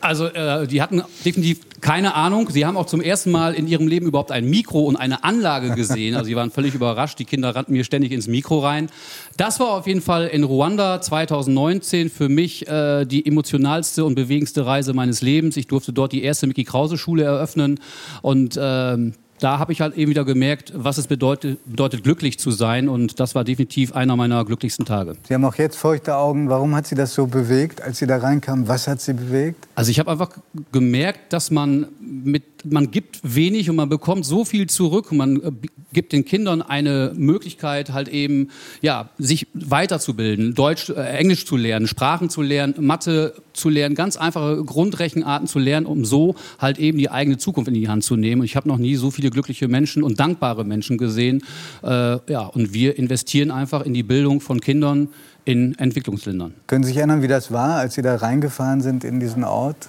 Also 0.00 0.26
äh, 0.26 0.66
die 0.66 0.80
hatten 0.80 1.02
definitiv 1.24 1.60
keine 1.80 2.14
Ahnung. 2.14 2.50
Sie 2.50 2.66
haben 2.66 2.76
auch 2.76 2.86
zum 2.86 3.00
ersten 3.00 3.30
Mal 3.30 3.54
in 3.54 3.66
ihrem 3.66 3.88
Leben 3.88 4.06
überhaupt 4.06 4.30
ein 4.30 4.48
Mikro 4.48 4.80
und 4.80 4.96
eine 4.96 5.24
Anlage 5.24 5.74
gesehen. 5.74 6.14
Also 6.14 6.26
sie 6.26 6.36
waren 6.36 6.50
völlig 6.50 6.74
überrascht. 6.74 7.18
Die 7.18 7.24
Kinder 7.24 7.54
rannten 7.54 7.72
mir 7.72 7.82
ständig 7.82 8.12
ins 8.12 8.28
Mikro 8.28 8.58
rein. 8.58 8.90
Das 9.36 9.58
war 9.58 9.70
auf 9.70 9.86
jeden 9.86 10.00
Fall 10.00 10.26
in 10.28 10.44
Ruanda 10.44 11.00
2019 11.00 12.10
für 12.10 12.28
mich 12.28 12.68
äh, 12.68 13.06
die 13.06 13.26
emotionalste 13.26 14.04
und 14.04 14.14
bewegendste 14.14 14.66
Reise 14.66 14.92
meines 14.92 15.22
Lebens. 15.22 15.56
Ich 15.56 15.66
durfte 15.66 15.92
dort 15.92 16.12
die 16.12 16.22
erste 16.22 16.46
Mickey 16.46 16.64
Krause 16.64 16.98
Schule 16.98 17.24
eröffnen 17.24 17.80
und 18.22 18.58
ähm, 18.60 19.14
da 19.40 19.58
habe 19.58 19.72
ich 19.72 19.80
halt 19.80 19.96
eben 19.96 20.10
wieder 20.10 20.24
gemerkt, 20.24 20.72
was 20.74 20.98
es 20.98 21.06
bedeutet, 21.06 21.58
bedeutet, 21.64 22.04
glücklich 22.04 22.38
zu 22.38 22.50
sein. 22.50 22.88
Und 22.88 23.20
das 23.20 23.34
war 23.34 23.44
definitiv 23.44 23.92
einer 23.92 24.16
meiner 24.16 24.44
glücklichsten 24.44 24.84
Tage. 24.84 25.14
Sie 25.26 25.34
haben 25.34 25.44
auch 25.44 25.54
jetzt 25.56 25.76
feuchte 25.76 26.16
Augen. 26.16 26.48
Warum 26.48 26.74
hat 26.74 26.86
Sie 26.86 26.94
das 26.94 27.14
so 27.14 27.26
bewegt, 27.26 27.82
als 27.82 27.98
Sie 27.98 28.06
da 28.06 28.18
reinkamen? 28.18 28.68
Was 28.68 28.88
hat 28.88 29.00
Sie 29.00 29.12
bewegt? 29.12 29.66
Also 29.74 29.90
ich 29.90 29.98
habe 29.98 30.10
einfach 30.10 30.30
gemerkt, 30.72 31.32
dass 31.32 31.50
man 31.50 31.86
mit 32.00 32.57
man 32.64 32.90
gibt 32.90 33.20
wenig 33.22 33.70
und 33.70 33.76
man 33.76 33.88
bekommt 33.88 34.24
so 34.24 34.44
viel 34.44 34.68
zurück. 34.68 35.12
Man 35.12 35.42
äh, 35.42 35.52
gibt 35.92 36.12
den 36.12 36.24
Kindern 36.24 36.62
eine 36.62 37.12
Möglichkeit, 37.16 37.92
halt 37.92 38.08
eben 38.08 38.48
ja 38.82 39.10
sich 39.18 39.46
weiterzubilden, 39.54 40.54
Deutsch, 40.54 40.90
äh, 40.90 40.94
Englisch 40.94 41.46
zu 41.46 41.56
lernen, 41.56 41.86
Sprachen 41.86 42.30
zu 42.30 42.42
lernen, 42.42 42.74
Mathe 42.78 43.34
zu 43.52 43.68
lernen, 43.68 43.94
ganz 43.94 44.16
einfache 44.16 44.64
Grundrechenarten 44.64 45.48
zu 45.48 45.58
lernen, 45.58 45.86
um 45.86 46.04
so 46.04 46.34
halt 46.58 46.78
eben 46.78 46.98
die 46.98 47.10
eigene 47.10 47.38
Zukunft 47.38 47.68
in 47.68 47.74
die 47.74 47.88
Hand 47.88 48.04
zu 48.04 48.16
nehmen. 48.16 48.40
Und 48.40 48.44
ich 48.44 48.56
habe 48.56 48.68
noch 48.68 48.78
nie 48.78 48.96
so 48.96 49.10
viele 49.10 49.30
glückliche 49.30 49.68
Menschen 49.68 50.02
und 50.02 50.20
dankbare 50.20 50.64
Menschen 50.64 50.98
gesehen. 50.98 51.42
Äh, 51.82 52.18
ja, 52.30 52.46
und 52.46 52.72
wir 52.72 52.98
investieren 52.98 53.50
einfach 53.50 53.82
in 53.82 53.94
die 53.94 54.02
Bildung 54.02 54.40
von 54.40 54.60
Kindern 54.60 55.08
in 55.48 55.74
Entwicklungsländern. 55.78 56.52
Können 56.66 56.84
Sie 56.84 56.88
sich 56.88 56.98
erinnern, 56.98 57.22
wie 57.22 57.28
das 57.28 57.50
war, 57.50 57.76
als 57.76 57.94
Sie 57.94 58.02
da 58.02 58.16
reingefahren 58.16 58.82
sind 58.82 59.02
in 59.02 59.18
diesen 59.18 59.44
Ort? 59.44 59.88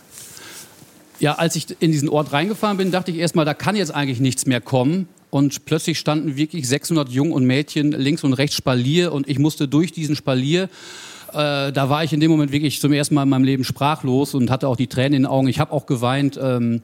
Ja, 1.19 1.33
als 1.33 1.55
ich 1.55 1.67
in 1.79 1.91
diesen 1.91 2.09
Ort 2.09 2.31
reingefahren 2.31 2.77
bin, 2.77 2.91
dachte 2.91 3.11
ich 3.11 3.17
erstmal, 3.17 3.45
da 3.45 3.53
kann 3.53 3.75
jetzt 3.75 3.93
eigentlich 3.93 4.19
nichts 4.19 4.45
mehr 4.45 4.61
kommen. 4.61 5.07
Und 5.29 5.65
plötzlich 5.65 5.99
standen 5.99 6.37
wirklich 6.37 6.67
600 6.67 7.09
Jungen 7.09 7.33
und 7.33 7.45
Mädchen 7.45 7.91
links 7.91 8.23
und 8.23 8.33
rechts 8.33 8.55
Spalier 8.55 9.11
und 9.11 9.27
ich 9.27 9.37
musste 9.37 9.67
durch 9.67 9.91
diesen 9.91 10.15
Spalier. 10.15 10.69
Äh, 11.33 11.71
da 11.71 11.89
war 11.89 12.03
ich 12.03 12.13
in 12.13 12.19
dem 12.19 12.31
Moment 12.31 12.51
wirklich 12.51 12.79
zum 12.81 12.93
ersten 12.93 13.13
Mal 13.13 13.23
in 13.23 13.29
meinem 13.29 13.43
Leben 13.43 13.63
sprachlos 13.63 14.33
und 14.33 14.49
hatte 14.49 14.67
auch 14.67 14.75
die 14.75 14.87
Tränen 14.87 15.13
in 15.13 15.21
den 15.23 15.25
Augen. 15.27 15.47
Ich 15.47 15.59
habe 15.59 15.71
auch 15.71 15.85
geweint. 15.85 16.39
Ähm, 16.41 16.81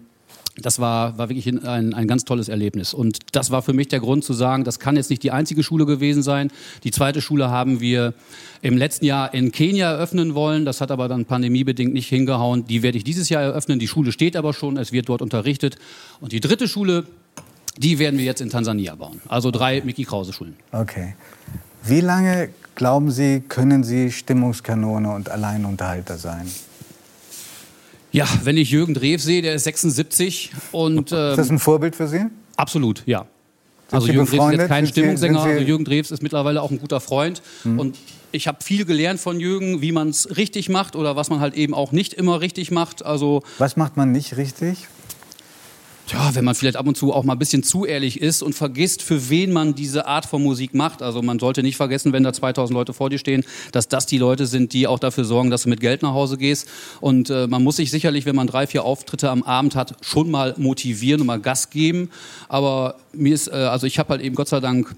das 0.58 0.80
war, 0.80 1.18
war 1.18 1.30
wirklich 1.30 1.48
ein, 1.48 1.94
ein 1.94 2.08
ganz 2.08 2.24
tolles 2.24 2.48
Erlebnis. 2.48 2.94
Und 2.94 3.20
das 3.34 3.52
war 3.52 3.62
für 3.62 3.74
mich 3.74 3.90
der 3.90 4.00
Grund 4.00 4.24
zu 4.24 4.34
sagen, 4.34 4.64
das 4.64 4.80
kann 4.80 4.96
jetzt 4.96 5.10
nicht 5.10 5.22
die 5.24 5.32
einzige 5.32 5.64
Schule 5.64 5.86
gewesen 5.86 6.24
sein. 6.24 6.50
Die 6.84 6.92
zweite 6.92 7.22
Schule 7.22 7.50
haben 7.50 7.82
wir 7.82 8.14
im 8.62 8.78
letzten 8.78 9.06
Jahr 9.06 9.34
in 9.34 9.52
Kenia 9.52 9.92
eröffnen 9.92 10.34
wollen. 10.34 10.64
Das 10.64 10.80
hat 10.80 10.92
aber 10.92 11.10
dann 11.10 11.26
pandemiebedingt 11.26 11.94
nicht 11.94 12.08
hingehauen. 12.08 12.66
Die 12.68 12.84
werde 12.84 12.98
ich 12.98 13.04
dieses 13.04 13.28
Jahr 13.28 13.42
eröffnen. 13.42 13.80
Die 13.80 13.88
Schule 13.88 14.14
steht 14.14 14.38
aber 14.38 14.54
schon, 14.54 14.78
es 14.78 14.94
wird 14.94 15.10
dort 15.10 15.22
unterrichtet. 15.22 15.78
Und 16.22 16.32
die 16.32 16.40
dritte 16.40 16.70
Schule, 16.70 17.06
die 17.78 18.00
werden 18.00 18.18
wir 18.18 18.26
jetzt 18.26 18.40
in 18.40 18.50
Tansania 18.50 18.96
bauen. 18.96 19.22
Also 19.28 19.52
drei 19.52 19.82
Mickey 19.82 20.06
Krause 20.06 20.32
Schulen. 20.32 20.56
Okay. 20.72 21.16
Wie 21.84 22.00
lange, 22.00 22.50
glauben 22.76 23.12
Sie, 23.12 23.42
können 23.42 23.84
Sie 23.84 24.12
Stimmungskanone 24.12 25.14
und 25.14 25.30
Alleinunterhalter 25.30 26.18
sein? 26.18 26.50
Ja, 28.16 28.28
wenn 28.44 28.58
ich 28.58 28.72
Jürgen 28.72 28.94
Drew 28.94 29.18
sehe, 29.18 29.42
der 29.42 29.56
ist 29.56 29.64
76 29.66 30.52
und... 30.72 31.12
Ähm, 31.12 31.32
ist 31.32 31.38
das 31.38 31.50
ein 31.50 31.60
Vorbild 31.60 31.96
für 31.96 32.08
Sie? 32.08 32.22
Absolut, 32.56 33.04
ja. 33.06 33.20
Sind 33.88 33.94
Also 33.94 34.08
Sie 34.08 34.14
Jürgen 34.14 34.30
Drews 34.32 34.46
ist 34.54 34.58
jetzt 34.60 34.68
kein 34.68 34.86
Sind 34.86 34.94
Sie- 34.96 35.00
Stimmungssänger, 35.02 35.40
sind 35.42 35.50
Sie- 35.50 35.54
also 35.58 35.66
Jürgen 35.68 35.86
Drews 35.86 36.12
ist 36.12 36.24
mittlerweile 36.24 36.62
auch 36.62 36.72
ein 36.72 36.80
guter 36.80 37.00
Freund. 37.02 37.42
Mhm. 37.64 37.80
Und 37.80 37.98
ich 38.32 38.48
habe 38.48 38.64
viel 38.64 38.86
gelernt 38.86 39.20
von 39.20 39.40
Jürgen, 39.40 39.82
wie 39.82 39.92
man 39.92 40.10
es 40.10 40.36
richtig 40.38 40.70
macht 40.70 40.96
oder 40.96 41.16
was 41.16 41.30
man 41.30 41.40
halt 41.40 41.54
eben 41.56 41.74
auch 41.74 41.92
nicht 41.92 42.14
immer 42.14 42.42
richtig 42.42 42.72
macht. 42.72 43.06
Also 43.06 43.44
Was 43.58 43.76
macht 43.78 43.96
man 43.98 44.12
nicht 44.12 44.38
richtig? 44.38 44.88
Ja, 46.08 46.36
wenn 46.36 46.46
man 46.46 46.54
vielleicht 46.54 46.78
ab 46.78 46.88
und 46.88 46.96
zu 46.96 47.14
auch 47.14 47.24
mal 47.24 47.34
ein 47.34 47.40
bisschen 47.40 47.64
zu 47.64 47.86
ehrlich 47.86 48.22
ist 48.22 48.44
und 48.44 48.54
vergisst, 48.54 49.02
für 49.02 49.30
wen 49.30 49.52
man 49.52 49.74
diese 49.74 50.06
Art 50.06 50.26
von 50.26 50.44
Musik 50.44 50.74
macht. 50.76 51.02
Also 51.02 51.22
man 51.22 51.40
sollte 51.40 51.64
nicht 51.64 51.78
vergessen, 51.78 52.14
wenn 52.14 52.24
da 52.24 52.32
2000 52.32 52.76
Leute 52.76 52.94
vor 52.94 53.10
dir 53.10 53.18
stehen, 53.18 53.44
dass 53.72 53.88
das 53.88 54.06
die 54.06 54.20
Leute 54.20 54.46
sind, 54.46 54.74
die 54.74 54.86
auch 54.86 55.00
dafür 55.00 55.26
sorgen, 55.26 55.50
dass 55.50 55.64
du 55.64 55.70
mit 55.70 55.80
Geld 55.80 56.04
nach 56.04 56.14
Hause 56.14 56.38
gehst. 56.38 56.70
Und 57.02 57.30
äh, 57.30 57.48
man 57.48 57.64
muss 57.64 57.78
sich 57.78 57.90
sicherlich, 57.90 58.26
wenn 58.26 58.36
man 58.36 58.48
drei, 58.48 58.68
vier 58.68 58.86
Auftritte 58.86 59.30
am 59.32 59.42
Abend 59.44 59.76
hat, 59.76 59.96
schon 60.06 60.30
mal 60.30 60.54
motivieren 60.58 61.22
und 61.22 61.28
mal 61.28 61.40
Gas 61.40 61.72
geben. 61.72 62.12
Aber 62.50 62.96
mir 63.14 63.34
ist, 63.34 63.48
äh, 63.48 63.52
also 63.52 63.88
ich 63.88 63.98
habe 63.98 64.10
halt 64.10 64.22
eben 64.22 64.36
Gott 64.36 64.50
sei 64.50 64.60
Dank 64.60 64.96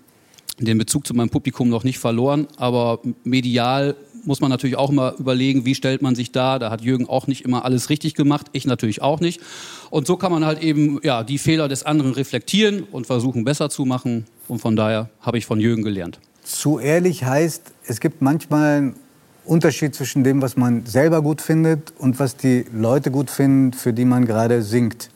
den 0.59 0.77
Bezug 0.77 1.05
zu 1.05 1.13
meinem 1.13 1.29
Publikum 1.29 1.69
noch 1.69 1.83
nicht 1.83 1.99
verloren, 1.99 2.47
aber 2.57 2.99
medial 3.23 3.95
muss 4.27 4.41
man 4.41 4.49
natürlich 4.51 4.75
auch 4.75 4.89
immer 4.89 5.15
überlegen, 5.17 5.65
wie 5.65 5.73
stellt 5.73 6.01
man 6.01 6.13
sich 6.13 6.31
da. 6.31 6.59
Da 6.59 6.69
hat 6.69 6.81
Jürgen 6.81 7.07
auch 7.07 7.27
nicht 7.27 7.45
immer 7.45 7.65
alles 7.65 7.89
richtig 7.89 8.13
gemacht, 8.13 8.47
ich 8.51 8.67
natürlich 8.67 9.01
auch 9.01 9.21
nicht. 9.21 9.41
Und 9.89 10.05
so 10.05 10.17
kann 10.17 10.31
man 10.31 10.45
halt 10.45 10.61
eben 10.61 10.99
ja, 11.01 11.23
die 11.23 11.37
Fehler 11.37 11.67
des 11.67 11.83
anderen 11.83 12.11
reflektieren 12.11 12.83
und 12.83 13.07
versuchen 13.07 13.45
besser 13.45 13.69
zu 13.69 13.85
machen. 13.85 14.25
Und 14.47 14.59
von 14.59 14.75
daher 14.75 15.09
habe 15.21 15.37
ich 15.37 15.45
von 15.45 15.59
Jürgen 15.59 15.81
gelernt. 15.81 16.19
Zu 16.43 16.77
ehrlich 16.77 17.23
heißt, 17.23 17.73
es 17.87 17.99
gibt 17.99 18.21
manchmal 18.21 18.77
einen 18.77 18.95
Unterschied 19.45 19.95
zwischen 19.95 20.23
dem, 20.23 20.41
was 20.41 20.57
man 20.57 20.85
selber 20.85 21.21
gut 21.21 21.41
findet 21.41 21.93
und 21.97 22.19
was 22.19 22.35
die 22.35 22.65
Leute 22.73 23.11
gut 23.11 23.29
finden, 23.29 23.73
für 23.73 23.93
die 23.93 24.05
man 24.05 24.25
gerade 24.25 24.61
singt. 24.61 25.09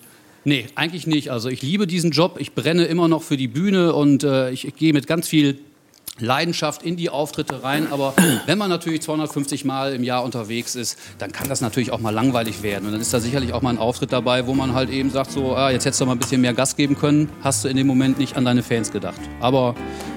Nee, 0.46 0.68
eigentlich 0.76 1.06
nicht. 1.06 1.32
Also 1.32 1.50
ich 1.50 1.62
liebe 1.62 1.86
diesen 1.86 2.12
Job. 2.12 2.38
Ich 2.40 2.56
brenne 2.56 2.86
immer 2.86 3.08
noch 3.08 3.24
für 3.24 3.38
die 3.38 3.50
Bühne 3.50 3.94
und 3.94 4.24
äh, 4.24 4.52
ich, 4.52 4.66
ich 4.66 4.76
gehe 4.76 4.94
mit 4.94 5.06
ganz 5.06 5.28
viel 5.28 5.60
Leidenschaft 6.22 6.84
in 6.84 6.95
die 6.95 7.10
Auftritte 7.10 7.64
rein. 7.64 7.88
Aber 7.91 8.14
wenn 8.45 8.57
man 8.57 8.69
natürlich 8.69 9.02
250 9.02 9.65
Mal 9.65 9.93
im 9.93 10.03
Jahr 10.03 10.23
unterwegs 10.23 10.76
ist, 10.76 10.98
dann 11.18 11.31
kann 11.31 11.49
das 11.49 11.61
natürlich 11.61 11.91
auch 11.91 11.99
mal 11.99 12.11
langweilig 12.11 12.64
werden. 12.64 12.85
Und 12.85 12.93
dann 12.93 13.02
ist 13.02 13.14
da 13.14 13.19
sicherlich 13.19 13.53
auch 13.53 13.61
mal 13.61 13.72
ein 13.72 13.77
Auftritt 13.77 14.14
dabei, 14.14 14.48
wo 14.48 14.53
man 14.53 14.73
halt 14.73 14.89
eben 14.89 15.10
sagt, 15.10 15.31
so, 15.31 15.56
ah, 15.56 15.72
jetzt 15.72 15.85
hättest 15.85 16.02
du 16.02 16.06
mal 16.06 16.14
ein 16.14 16.19
bisschen 16.19 16.41
mehr 16.41 16.53
Gas 16.53 16.76
geben 16.76 16.98
können. 16.98 17.30
Hast 17.41 17.64
du 17.64 17.68
in 17.68 17.77
dem 17.77 17.88
Moment 17.88 18.18
nicht 18.18 18.38
an 18.38 18.45
deine 18.45 18.64
Fans 18.64 18.91
gedacht. 18.91 19.19
Aber 19.39 19.76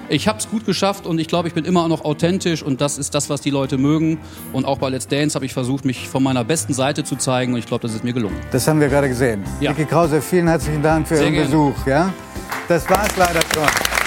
ich 0.09 0.28
habe 0.28 0.39
es 0.39 0.48
gut 0.48 0.66
geschafft 0.66 1.06
und 1.06 1.18
ich 1.18 1.28
glaube, 1.28 1.48
ich 1.48 1.55
bin 1.55 1.64
immer 1.64 1.89
noch 1.89 2.05
authentisch 2.05 2.62
und 2.62 2.81
das 2.81 2.98
ist 2.98 3.14
das, 3.14 3.31
was 3.31 3.40
die 3.40 3.51
Leute 3.51 3.78
mögen. 3.78 4.18
Und 4.52 4.66
auch 4.66 4.78
bei 4.78 4.90
Let's 4.90 5.09
Dance 5.09 5.35
habe 5.35 5.47
ich 5.47 5.55
versucht, 5.55 5.85
mich 5.85 6.09
von 6.09 6.22
meiner 6.22 6.44
besten 6.44 6.74
Seite 6.74 7.05
zu 7.05 7.16
zeigen 7.16 7.55
und 7.55 7.59
ich 7.59 7.66
glaube, 7.66 7.82
das 7.82 7.94
ist 7.94 8.05
mir 8.05 8.12
gelungen. 8.12 8.36
Das 8.52 8.68
haben 8.68 8.81
wir 8.81 8.89
gerade 8.89 9.09
gesehen. 9.09 9.43
Ja. 9.60 9.70
Vicky 9.70 9.86
Krause, 9.86 10.20
vielen 10.20 10.48
herzlichen 10.48 10.82
Dank 10.82 11.09
für 11.09 11.16
Sehr 11.16 11.24
Ihren 11.24 11.35
gerne. 11.35 11.48
Besuch. 11.48 11.86
Ja? 11.86 12.12
Das 12.68 12.89
war's 12.89 13.16
leider 13.16 13.40
schon. 13.55 14.03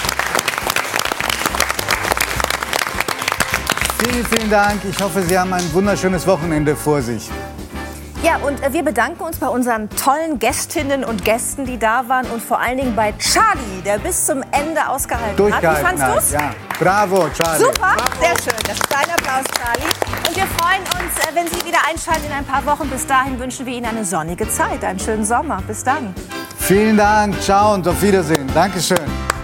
Vielen, 3.98 4.24
vielen 4.26 4.50
Dank. 4.50 4.80
Ich 4.88 5.00
hoffe, 5.02 5.22
Sie 5.22 5.38
haben 5.38 5.52
ein 5.52 5.72
wunderschönes 5.72 6.26
Wochenende 6.26 6.76
vor 6.76 7.02
sich. 7.02 7.30
Ja, 8.22 8.36
und 8.38 8.60
äh, 8.62 8.72
wir 8.72 8.82
bedanken 8.82 9.22
uns 9.22 9.36
bei 9.38 9.48
unseren 9.48 9.88
tollen 9.90 10.40
Gästinnen 10.40 11.04
und 11.04 11.24
Gästen, 11.24 11.64
die 11.64 11.78
da 11.78 12.08
waren 12.08 12.26
und 12.26 12.42
vor 12.42 12.60
allen 12.60 12.76
Dingen 12.76 12.96
bei 12.96 13.12
Charlie, 13.18 13.80
der 13.84 13.98
bis 13.98 14.26
zum 14.26 14.42
Ende 14.50 14.88
ausgehalten 14.88 15.52
hat. 15.54 15.62
Wie 15.62 15.66
hat. 16.02 16.16
du's? 16.16 16.32
Ja. 16.32 16.50
Bravo, 16.80 17.28
Charlie. 17.30 17.64
Super, 17.64 17.96
sehr 18.20 18.34
schön. 18.42 18.60
Das 18.64 18.74
ist 18.74 18.86
dein 18.90 19.10
Applaus, 19.10 19.44
Charlie. 19.56 20.28
Und 20.28 20.36
wir 20.36 20.46
freuen 20.46 20.82
uns, 20.82 21.24
äh, 21.24 21.34
wenn 21.34 21.46
Sie 21.46 21.64
wieder 21.64 21.78
einschalten 21.88 22.24
in 22.26 22.32
ein 22.32 22.44
paar 22.44 22.66
Wochen. 22.66 22.90
Bis 22.90 23.06
dahin 23.06 23.38
wünschen 23.38 23.66
wir 23.66 23.74
Ihnen 23.74 23.86
eine 23.86 24.04
sonnige 24.04 24.48
Zeit, 24.48 24.82
einen 24.84 24.98
schönen 24.98 25.24
Sommer. 25.24 25.62
Bis 25.66 25.84
dann. 25.84 26.12
Vielen 26.58 26.96
Dank. 26.96 27.40
Ciao 27.40 27.74
und 27.74 27.86
auf 27.86 28.02
Wiedersehen. 28.02 28.50
Dankeschön. 28.52 29.37